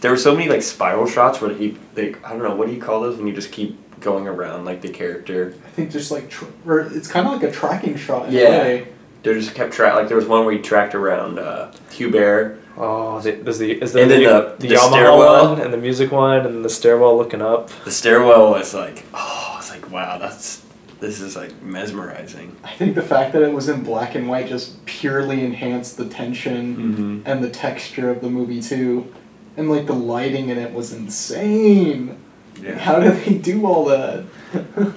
there 0.00 0.10
were 0.10 0.16
so 0.16 0.34
many 0.34 0.48
like 0.48 0.62
spiral 0.62 1.06
shots 1.06 1.40
where 1.40 1.54
he 1.54 1.76
like 1.94 2.24
I 2.24 2.30
don't 2.30 2.42
know 2.42 2.54
what 2.56 2.66
do 2.66 2.74
you 2.74 2.80
call 2.80 3.00
those 3.02 3.16
when 3.16 3.26
you 3.28 3.32
just 3.34 3.52
keep 3.52 3.78
going 4.00 4.26
around 4.28 4.64
like 4.64 4.80
the 4.82 4.88
character. 4.90 5.54
I 5.66 5.70
think 5.70 5.90
just 5.90 6.10
like 6.10 6.28
tr- 6.30 6.44
or 6.66 6.80
it's 6.80 7.08
kind 7.08 7.26
of 7.26 7.32
like 7.32 7.42
a 7.42 7.52
tracking 7.52 7.96
shot. 7.96 8.28
In 8.28 8.34
Yeah. 8.34 8.40
A 8.42 8.58
way. 8.62 8.88
They 9.22 9.34
just 9.34 9.54
kept 9.56 9.72
track 9.72 9.94
like 9.94 10.06
there 10.08 10.16
was 10.16 10.26
one 10.26 10.44
where 10.44 10.54
he 10.54 10.60
tracked 10.60 10.94
around 10.94 11.38
uh, 11.38 11.72
Hubert. 11.90 12.60
Oh, 12.78 13.18
the, 13.20 13.32
there's 13.32 13.58
the 13.58 13.72
is 13.82 13.92
the, 13.92 14.02
And 14.02 14.10
then 14.10 14.22
the, 14.22 14.28
the- 14.28 14.56
the 14.58 14.68
the 14.68 14.74
Yamaha 14.74 14.90
stairwell. 14.90 15.48
one 15.54 15.60
and 15.62 15.72
the 15.72 15.78
music 15.78 16.12
one 16.12 16.46
and 16.46 16.64
the 16.64 16.68
stairwell 16.68 17.16
looking 17.16 17.42
up. 17.42 17.70
The 17.84 17.90
stairwell 17.90 18.50
was 18.50 18.72
like 18.74 19.04
oh 19.14 19.56
it's 19.58 19.70
like 19.70 19.90
wow 19.90 20.18
that's 20.18 20.62
this 21.00 21.20
is 21.20 21.36
like 21.36 21.60
mesmerizing. 21.62 22.54
I 22.64 22.72
think 22.72 22.94
the 22.94 23.02
fact 23.02 23.32
that 23.34 23.42
it 23.42 23.52
was 23.52 23.68
in 23.68 23.82
black 23.82 24.14
and 24.14 24.28
white 24.28 24.46
just 24.48 24.82
purely 24.86 25.44
enhanced 25.44 25.96
the 25.96 26.06
tension 26.08 26.76
Mm-hmm. 26.76 27.20
and 27.26 27.42
the 27.44 27.50
texture 27.50 28.08
of 28.10 28.20
the 28.22 28.30
movie 28.30 28.62
too, 28.62 29.12
and 29.56 29.68
like 29.70 29.86
the 29.86 29.92
lighting 29.94 30.48
in 30.50 30.56
it 30.58 30.72
was 30.72 30.92
insane. 30.94 32.16
Yeah. 32.60 32.78
How 32.78 33.00
do 33.00 33.10
they 33.10 33.34
do 33.38 33.66
all 33.66 33.84
that? 33.86 34.24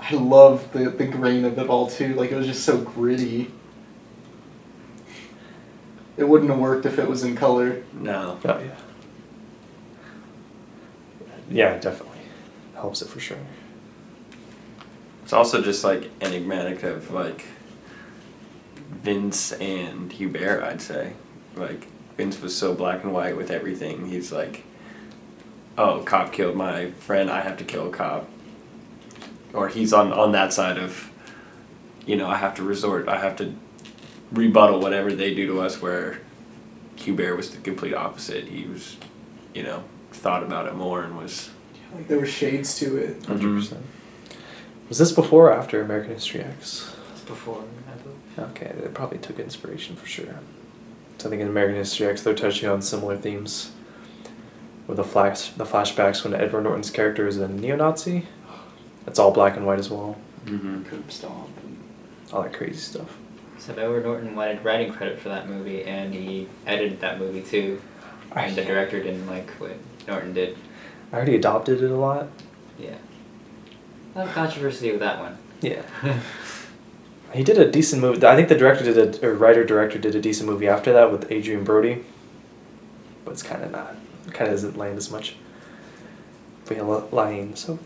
I 0.00 0.14
love 0.14 0.72
the, 0.72 0.90
the 0.90 1.06
grain 1.06 1.44
of 1.44 1.58
it 1.58 1.68
all 1.68 1.88
too. 1.88 2.14
Like 2.14 2.30
it 2.30 2.36
was 2.36 2.46
just 2.46 2.64
so 2.64 2.78
gritty. 2.78 3.50
It 6.16 6.24
wouldn't 6.24 6.50
have 6.50 6.60
worked 6.60 6.86
if 6.86 6.98
it 6.98 7.08
was 7.08 7.24
in 7.24 7.34
color. 7.34 7.82
No. 7.92 8.38
Oh 8.44 8.58
yeah. 8.58 8.76
Yeah, 11.50 11.78
definitely 11.78 12.18
helps 12.74 13.02
it 13.02 13.08
for 13.08 13.20
sure. 13.20 13.38
It's 15.22 15.32
also 15.32 15.62
just 15.62 15.84
like 15.84 16.10
enigmatic 16.20 16.82
of 16.82 17.10
like 17.10 17.46
Vince 18.90 19.52
and 19.52 20.12
Hubert, 20.12 20.62
I'd 20.62 20.82
say. 20.82 21.14
Like 21.56 21.86
Vince 22.16 22.40
was 22.40 22.56
so 22.56 22.74
black 22.74 23.02
and 23.02 23.12
white 23.12 23.36
with 23.36 23.50
everything. 23.50 24.06
He's 24.06 24.30
like, 24.32 24.64
"Oh, 25.76 26.02
cop 26.04 26.32
killed 26.32 26.56
my 26.56 26.90
friend. 26.92 27.30
I 27.30 27.40
have 27.40 27.56
to 27.58 27.64
kill 27.64 27.88
a 27.88 27.90
cop." 27.90 28.28
Or 29.52 29.68
he's 29.68 29.92
on 29.92 30.12
on 30.12 30.32
that 30.32 30.52
side 30.52 30.78
of, 30.78 31.10
you 32.06 32.16
know, 32.16 32.26
I 32.28 32.36
have 32.36 32.54
to 32.56 32.62
resort. 32.62 33.08
I 33.08 33.18
have 33.18 33.36
to 33.36 33.54
rebuttal 34.32 34.80
whatever 34.80 35.12
they 35.12 35.34
do 35.34 35.46
to 35.48 35.60
us. 35.60 35.80
Where 35.82 36.20
Hubert 36.96 37.36
was 37.36 37.50
the 37.50 37.58
complete 37.58 37.94
opposite. 37.94 38.44
He 38.46 38.64
was, 38.66 38.96
you 39.54 39.62
know, 39.62 39.84
thought 40.12 40.42
about 40.42 40.66
it 40.66 40.74
more 40.74 41.02
and 41.02 41.16
was. 41.16 41.50
Like 41.94 42.08
there 42.08 42.18
were 42.18 42.26
shades 42.26 42.76
to 42.80 42.96
it. 42.96 43.20
100 43.28 43.42
Mhm. 43.48 43.60
percent. 43.60 43.82
Was 44.88 44.98
this 44.98 45.12
before 45.12 45.48
or 45.48 45.52
after 45.52 45.80
American 45.82 46.12
History 46.14 46.40
X? 46.42 46.92
It's 47.12 47.22
before, 47.22 47.64
Okay, 48.36 48.72
they 48.80 48.88
probably 48.88 49.18
took 49.18 49.38
inspiration 49.38 49.94
for 49.94 50.06
sure. 50.06 50.40
So 51.24 51.28
I 51.28 51.30
think 51.30 51.40
in 51.40 51.48
American 51.48 51.76
History 51.76 52.06
X, 52.06 52.20
they're 52.22 52.34
touching 52.34 52.68
on 52.68 52.82
similar 52.82 53.16
themes. 53.16 53.70
With 54.86 54.98
the 54.98 55.04
flash, 55.04 55.48
the 55.52 55.64
flashbacks 55.64 56.22
when 56.22 56.34
Edward 56.34 56.64
Norton's 56.64 56.90
character 56.90 57.26
is 57.26 57.38
a 57.38 57.48
neo-Nazi. 57.48 58.26
It's 59.06 59.18
all 59.18 59.30
black 59.30 59.56
and 59.56 59.64
white 59.66 59.78
as 59.78 59.88
well. 59.88 60.18
Mm-hmm. 60.44 60.82
Curb 60.84 61.10
stomp. 61.10 61.48
and- 61.62 61.78
All 62.30 62.42
that 62.42 62.52
crazy 62.52 62.76
stuff. 62.76 63.16
So 63.58 63.72
Edward 63.72 64.04
Norton 64.04 64.36
wanted 64.36 64.62
writing 64.62 64.92
credit 64.92 65.18
for 65.18 65.30
that 65.30 65.48
movie, 65.48 65.84
and 65.84 66.12
he 66.12 66.46
edited 66.66 67.00
that 67.00 67.18
movie 67.18 67.40
too. 67.40 67.80
And 68.36 68.54
the 68.54 68.62
director 68.62 69.02
didn't 69.02 69.26
like 69.26 69.48
what 69.52 69.76
Norton 70.06 70.34
did. 70.34 70.58
I 71.10 71.16
already 71.16 71.36
adopted 71.36 71.82
it 71.82 71.90
a 71.90 71.96
lot. 71.96 72.28
Yeah. 72.78 72.96
A 74.14 74.18
lot 74.18 74.26
of 74.28 74.34
controversy 74.34 74.90
with 74.90 75.00
that 75.00 75.18
one. 75.20 75.38
Yeah. 75.62 75.80
He 77.34 77.42
did 77.42 77.58
a 77.58 77.70
decent 77.70 78.00
movie. 78.00 78.24
I 78.26 78.36
think 78.36 78.48
the 78.48 78.54
director 78.54 78.84
did 78.84 79.22
a, 79.22 79.32
writer 79.32 79.64
director 79.64 79.98
did 79.98 80.14
a 80.14 80.20
decent 80.20 80.48
movie 80.48 80.68
after 80.68 80.92
that 80.92 81.10
with 81.10 81.30
Adrien 81.32 81.64
Brody. 81.64 82.04
But 83.24 83.32
it's 83.32 83.42
kind 83.42 83.62
of 83.64 83.72
not, 83.72 83.96
kind 84.32 84.48
of 84.48 84.54
doesn't 84.54 84.76
land 84.76 84.96
as 84.98 85.10
much. 85.10 85.36
But 86.66 86.76
yeah, 86.76 86.82
L- 86.84 87.08
Lane. 87.10 87.56
So 87.56 87.78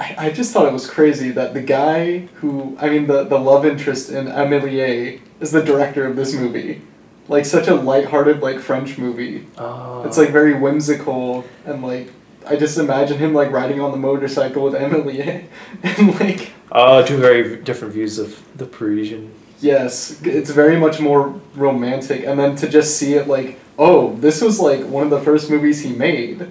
I, 0.00 0.14
I 0.18 0.30
just 0.30 0.52
thought 0.52 0.66
it 0.66 0.72
was 0.72 0.88
crazy 0.90 1.30
that 1.30 1.54
the 1.54 1.62
guy 1.62 2.18
who 2.40 2.76
I 2.80 2.88
mean 2.88 3.06
the, 3.06 3.24
the 3.24 3.38
love 3.38 3.64
interest 3.64 4.10
in 4.10 4.26
Amelie 4.28 5.22
is 5.40 5.52
the 5.52 5.62
director 5.62 6.04
of 6.06 6.16
this 6.16 6.34
movie. 6.34 6.82
Like 7.28 7.44
such 7.44 7.68
a 7.68 7.74
lighthearted 7.74 8.40
like 8.40 8.58
French 8.58 8.98
movie. 8.98 9.46
uh, 9.56 10.02
It's 10.06 10.16
like 10.18 10.30
very 10.30 10.54
whimsical 10.54 11.44
and 11.64 11.82
like 11.82 12.10
I 12.48 12.56
just 12.56 12.78
imagine 12.78 13.18
him 13.18 13.34
like 13.34 13.50
riding 13.50 13.80
on 13.80 13.90
the 13.90 13.98
motorcycle 13.98 14.64
with 14.64 14.74
Amelie 14.74 15.20
and 15.82 16.20
like 16.20 16.52
uh, 16.72 17.02
two 17.02 17.18
very 17.18 17.56
different 17.56 17.92
views 17.94 18.18
of 18.18 18.42
the 18.56 18.64
Parisian. 18.66 19.32
yes, 19.60 20.20
it's 20.22 20.50
very 20.50 20.76
much 20.78 21.00
more 21.00 21.40
romantic 21.54 22.24
and 22.24 22.38
then 22.38 22.56
to 22.56 22.68
just 22.68 22.96
see 22.96 23.14
it 23.14 23.28
like 23.28 23.58
oh 23.78 24.14
this 24.16 24.40
was 24.40 24.58
like 24.60 24.84
one 24.84 25.04
of 25.04 25.10
the 25.10 25.20
first 25.20 25.50
movies 25.50 25.80
he 25.82 25.92
made. 25.92 26.50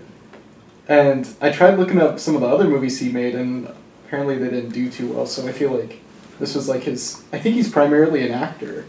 And 0.88 1.28
I 1.41 1.49
tried 1.52 1.78
looking 1.78 1.99
up 2.02 2.19
some 2.19 2.36
of 2.36 2.41
the 2.41 2.48
other 2.48 2.65
movies 2.65 2.99
he 2.99 3.11
made 3.11 3.36
and 3.36 3.68
apparently 4.06 4.38
they 4.38 4.49
didn't 4.49 4.69
do 4.69 4.90
too 4.90 5.11
well 5.14 5.26
so 5.26 5.48
I 5.48 5.52
feel 5.52 5.72
like 5.72 6.02
this 6.40 6.53
was 6.56 6.69
like 6.69 6.84
his 6.84 7.24
I 7.34 7.40
think 7.40 7.56
he's 7.56 7.69
primarily 7.69 8.26
an 8.26 8.34
actor. 8.34 8.86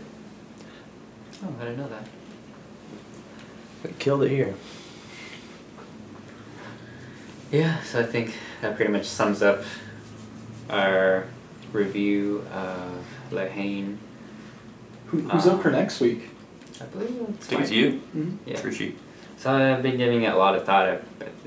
Oh, 1.43 1.55
I 1.61 1.65
didn't 1.65 1.79
know 1.79 1.89
that. 1.89 2.07
But 3.83 3.99
killed 3.99 4.25
it 4.25 4.31
here. 4.31 4.55
Yeah, 7.51 7.81
so 7.83 8.01
I 8.01 8.03
think 8.05 8.35
that 8.61 8.77
pretty 8.77 8.93
much 8.93 9.07
sums 9.07 9.43
up 9.43 9.63
our 10.69 11.25
review 11.73 12.45
of 12.53 13.05
La 13.31 13.47
Haine. 13.47 13.99
Who, 15.07 15.21
who's 15.23 15.47
up 15.47 15.63
for 15.63 15.71
next 15.71 16.01
week? 16.01 16.29
I 16.81 16.85
believe 16.85 17.21
I 17.21 17.25
it's 17.33 17.47
think 17.47 17.63
it's 17.63 17.71
mine. 17.71 17.79
you. 17.81 18.03
Mhm. 18.15 18.37
Yeah. 18.47 18.57
For. 18.59 18.73
So 19.39 19.53
I've 19.53 19.83
been 19.83 19.97
giving 19.97 20.23
it 20.25 20.33
a 20.33 20.37
lot 20.37 20.55
of 20.57 20.65
thought. 20.65 20.87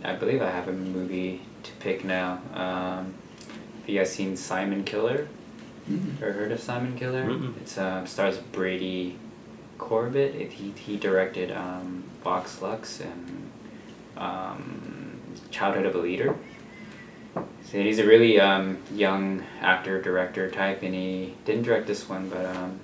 I, 0.04 0.12
I 0.12 0.16
believe 0.16 0.42
I 0.42 0.50
have 0.50 0.68
a 0.68 0.74
movie 0.74 1.42
to 1.64 1.72
pick 1.74 2.04
now. 2.04 2.42
Um, 2.54 3.14
have 3.82 3.88
you 3.90 4.00
guys 4.00 4.12
seen 4.12 4.36
Simon 4.36 4.84
Killer? 4.84 5.28
Mhm. 5.90 6.22
Or 6.22 6.32
heard 6.32 6.52
of 6.52 6.60
Simon 6.60 6.98
Killer? 6.98 7.26
Mm-mm. 7.26 7.58
It's 7.58 7.78
um, 7.78 8.08
stars 8.08 8.38
Brady 8.38 9.18
Corbet. 9.78 10.34
It, 10.36 10.54
he 10.54 10.72
he 10.72 10.98
directed 10.98 11.52
um, 11.52 12.04
Vox 12.24 12.62
Lux 12.62 13.00
and 13.02 13.50
um, 14.18 15.01
Childhood 15.52 15.86
of 15.86 15.96
a 15.96 16.00
Leader. 16.00 16.36
So 17.36 17.78
he's 17.78 18.00
a 18.00 18.06
really 18.06 18.40
um, 18.40 18.80
young 18.94 19.44
actor 19.62 20.02
director 20.02 20.50
type, 20.50 20.84
and 20.84 20.94
he 20.94 21.36
didn't 21.46 21.64
direct 21.64 21.88
this 21.88 22.10
one, 22.10 22.30
but 22.30 22.46
um, 22.46 22.80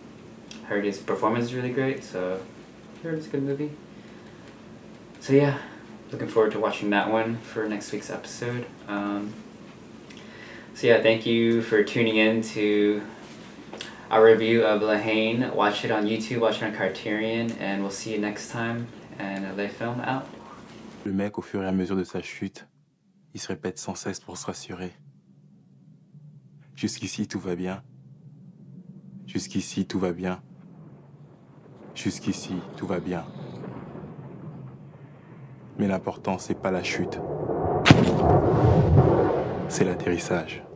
heard 0.65 0.85
his 0.85 0.98
performance 0.98 1.45
is 1.45 1.53
really 1.53 1.72
great. 1.72 2.03
So 2.03 2.41
heard 3.03 3.15
it's 3.15 3.27
a 3.27 3.30
good 3.30 3.44
movie. 3.44 3.72
So 5.19 5.34
yeah, 5.34 5.57
looking 6.11 6.27
forward 6.27 6.53
to 6.53 6.60
watching 6.60 6.89
that 6.91 7.11
one 7.11 7.38
for 7.38 7.68
next 7.68 7.91
week's 7.91 8.10
episode. 8.10 8.65
Um, 8.88 9.34
so 10.73 10.88
yeah, 10.88 11.02
thank 11.02 11.26
you 11.26 11.61
for 11.61 11.84
tuning 11.84 12.18
in 12.18 12.41
to 12.44 13.02
our 14.10 14.23
review 14.23 14.64
of 14.64 14.81
La 14.81 14.95
Haine. 14.95 15.53
Watch 15.53 15.84
it 15.84 15.91
on 15.91 16.06
YouTube, 16.06 16.39
watch 16.39 16.61
it 16.61 16.64
on 16.64 16.73
Criterion, 16.73 17.52
and 17.60 17.81
we'll 17.81 17.91
see 17.91 18.14
you 18.14 18.19
next 18.19 18.52
time. 18.52 18.88
And 19.19 19.57
Les 19.57 19.68
Film 19.68 19.99
out. 20.02 20.36
Le 21.08 21.14
mec, 21.14 21.38
au 21.38 21.42
fur 21.42 21.64
et 21.64 21.66
à 21.66 21.72
mesure 21.72 21.96
de 21.96 22.04
sa 22.04 22.22
chute, 22.22 22.68
il 23.34 23.40
se 23.40 23.48
répète 23.48 23.78
sans 23.80 23.96
cesse 23.96 24.20
pour 24.20 24.38
se 24.38 24.46
rassurer. 24.46 24.92
Jusqu'ici, 26.76 27.30
tout 27.30 27.40
va 27.40 27.56
bien. 27.56 27.82
Jusqu'ici, 29.26 29.88
tout 29.88 30.00
va 30.00 30.12
bien. 30.12 30.44
Jusqu'ici, 31.96 32.56
tout 32.76 32.86
va 32.86 33.00
bien. 33.00 33.26
Mais 35.80 35.88
l'important, 35.88 36.40
c'est 36.40 36.62
pas 36.62 36.72
la 36.72 36.84
chute. 36.84 37.22
C'est 39.70 39.86
l'atterrissage. 39.86 40.66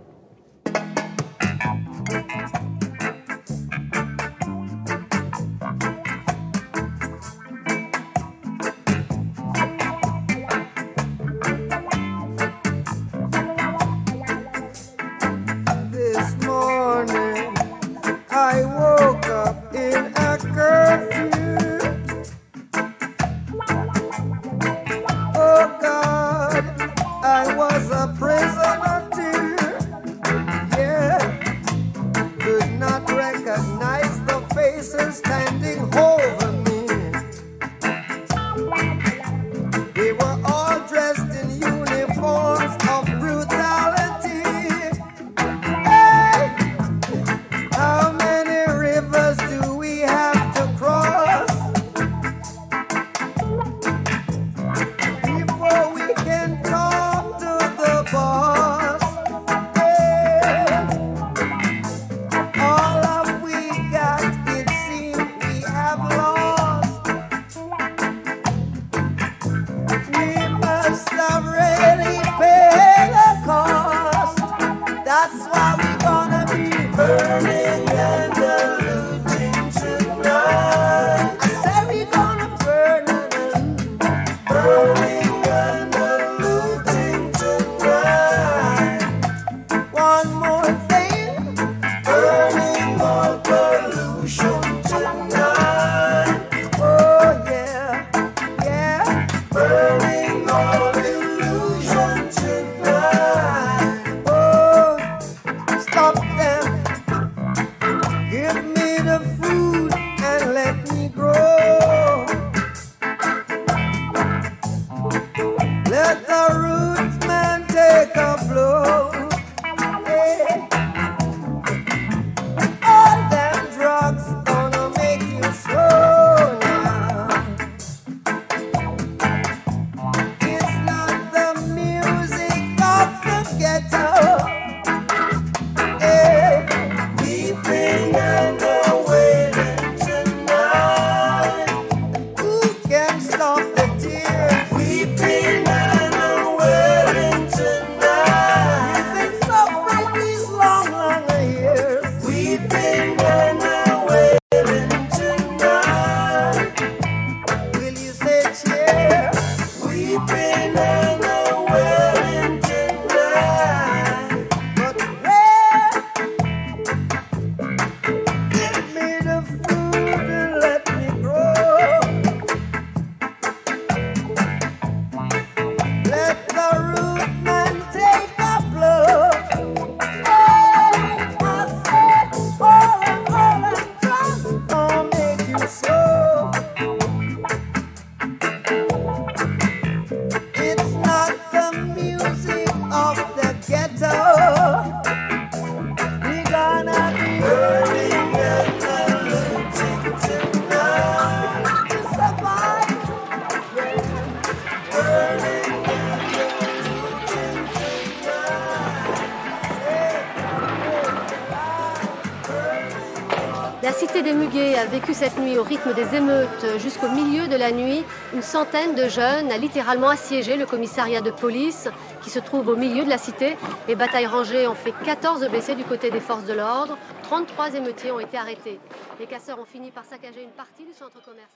Au 215.62 215.64
rythme 215.64 215.94
des 215.94 216.16
émeutes. 216.16 216.80
Jusqu'au 216.80 217.08
milieu 217.08 217.48
de 217.48 217.56
la 217.56 217.72
nuit, 217.72 218.04
une 218.34 218.42
centaine 218.42 218.96
de 218.96 219.08
jeunes 219.08 219.52
a 219.52 219.58
littéralement 219.58 220.08
assiégé 220.10 220.58
le 220.58 220.66
commissariat 220.66 221.22
de 221.22 221.30
police 221.30 221.88
qui 222.24 222.32
se 222.32 222.40
trouve 222.40 222.68
au 222.70 222.76
milieu 222.76 223.04
de 223.04 223.10
la 223.10 223.20
cité. 223.20 223.56
Les 223.88 223.96
batailles 223.96 224.26
rangées 224.26 224.68
ont 224.68 224.74
fait 224.74 224.94
14 225.06 225.48
blessés 225.50 225.76
du 225.76 225.84
côté 225.84 226.10
des 226.10 226.20
forces 226.20 226.46
de 226.46 226.54
l'ordre. 226.54 226.98
33 227.24 227.76
émeutiers 227.76 228.12
ont 228.12 228.20
été 228.20 228.38
arrêtés. 228.38 228.80
Les 229.20 229.28
casseurs 229.28 229.60
ont 229.60 229.66
fini 229.66 229.92
par 229.92 230.04
saccager 230.04 230.42
une 230.42 230.50
partie 230.50 230.84
du 230.84 230.94
centre 230.94 231.22
commercial. 231.24 231.51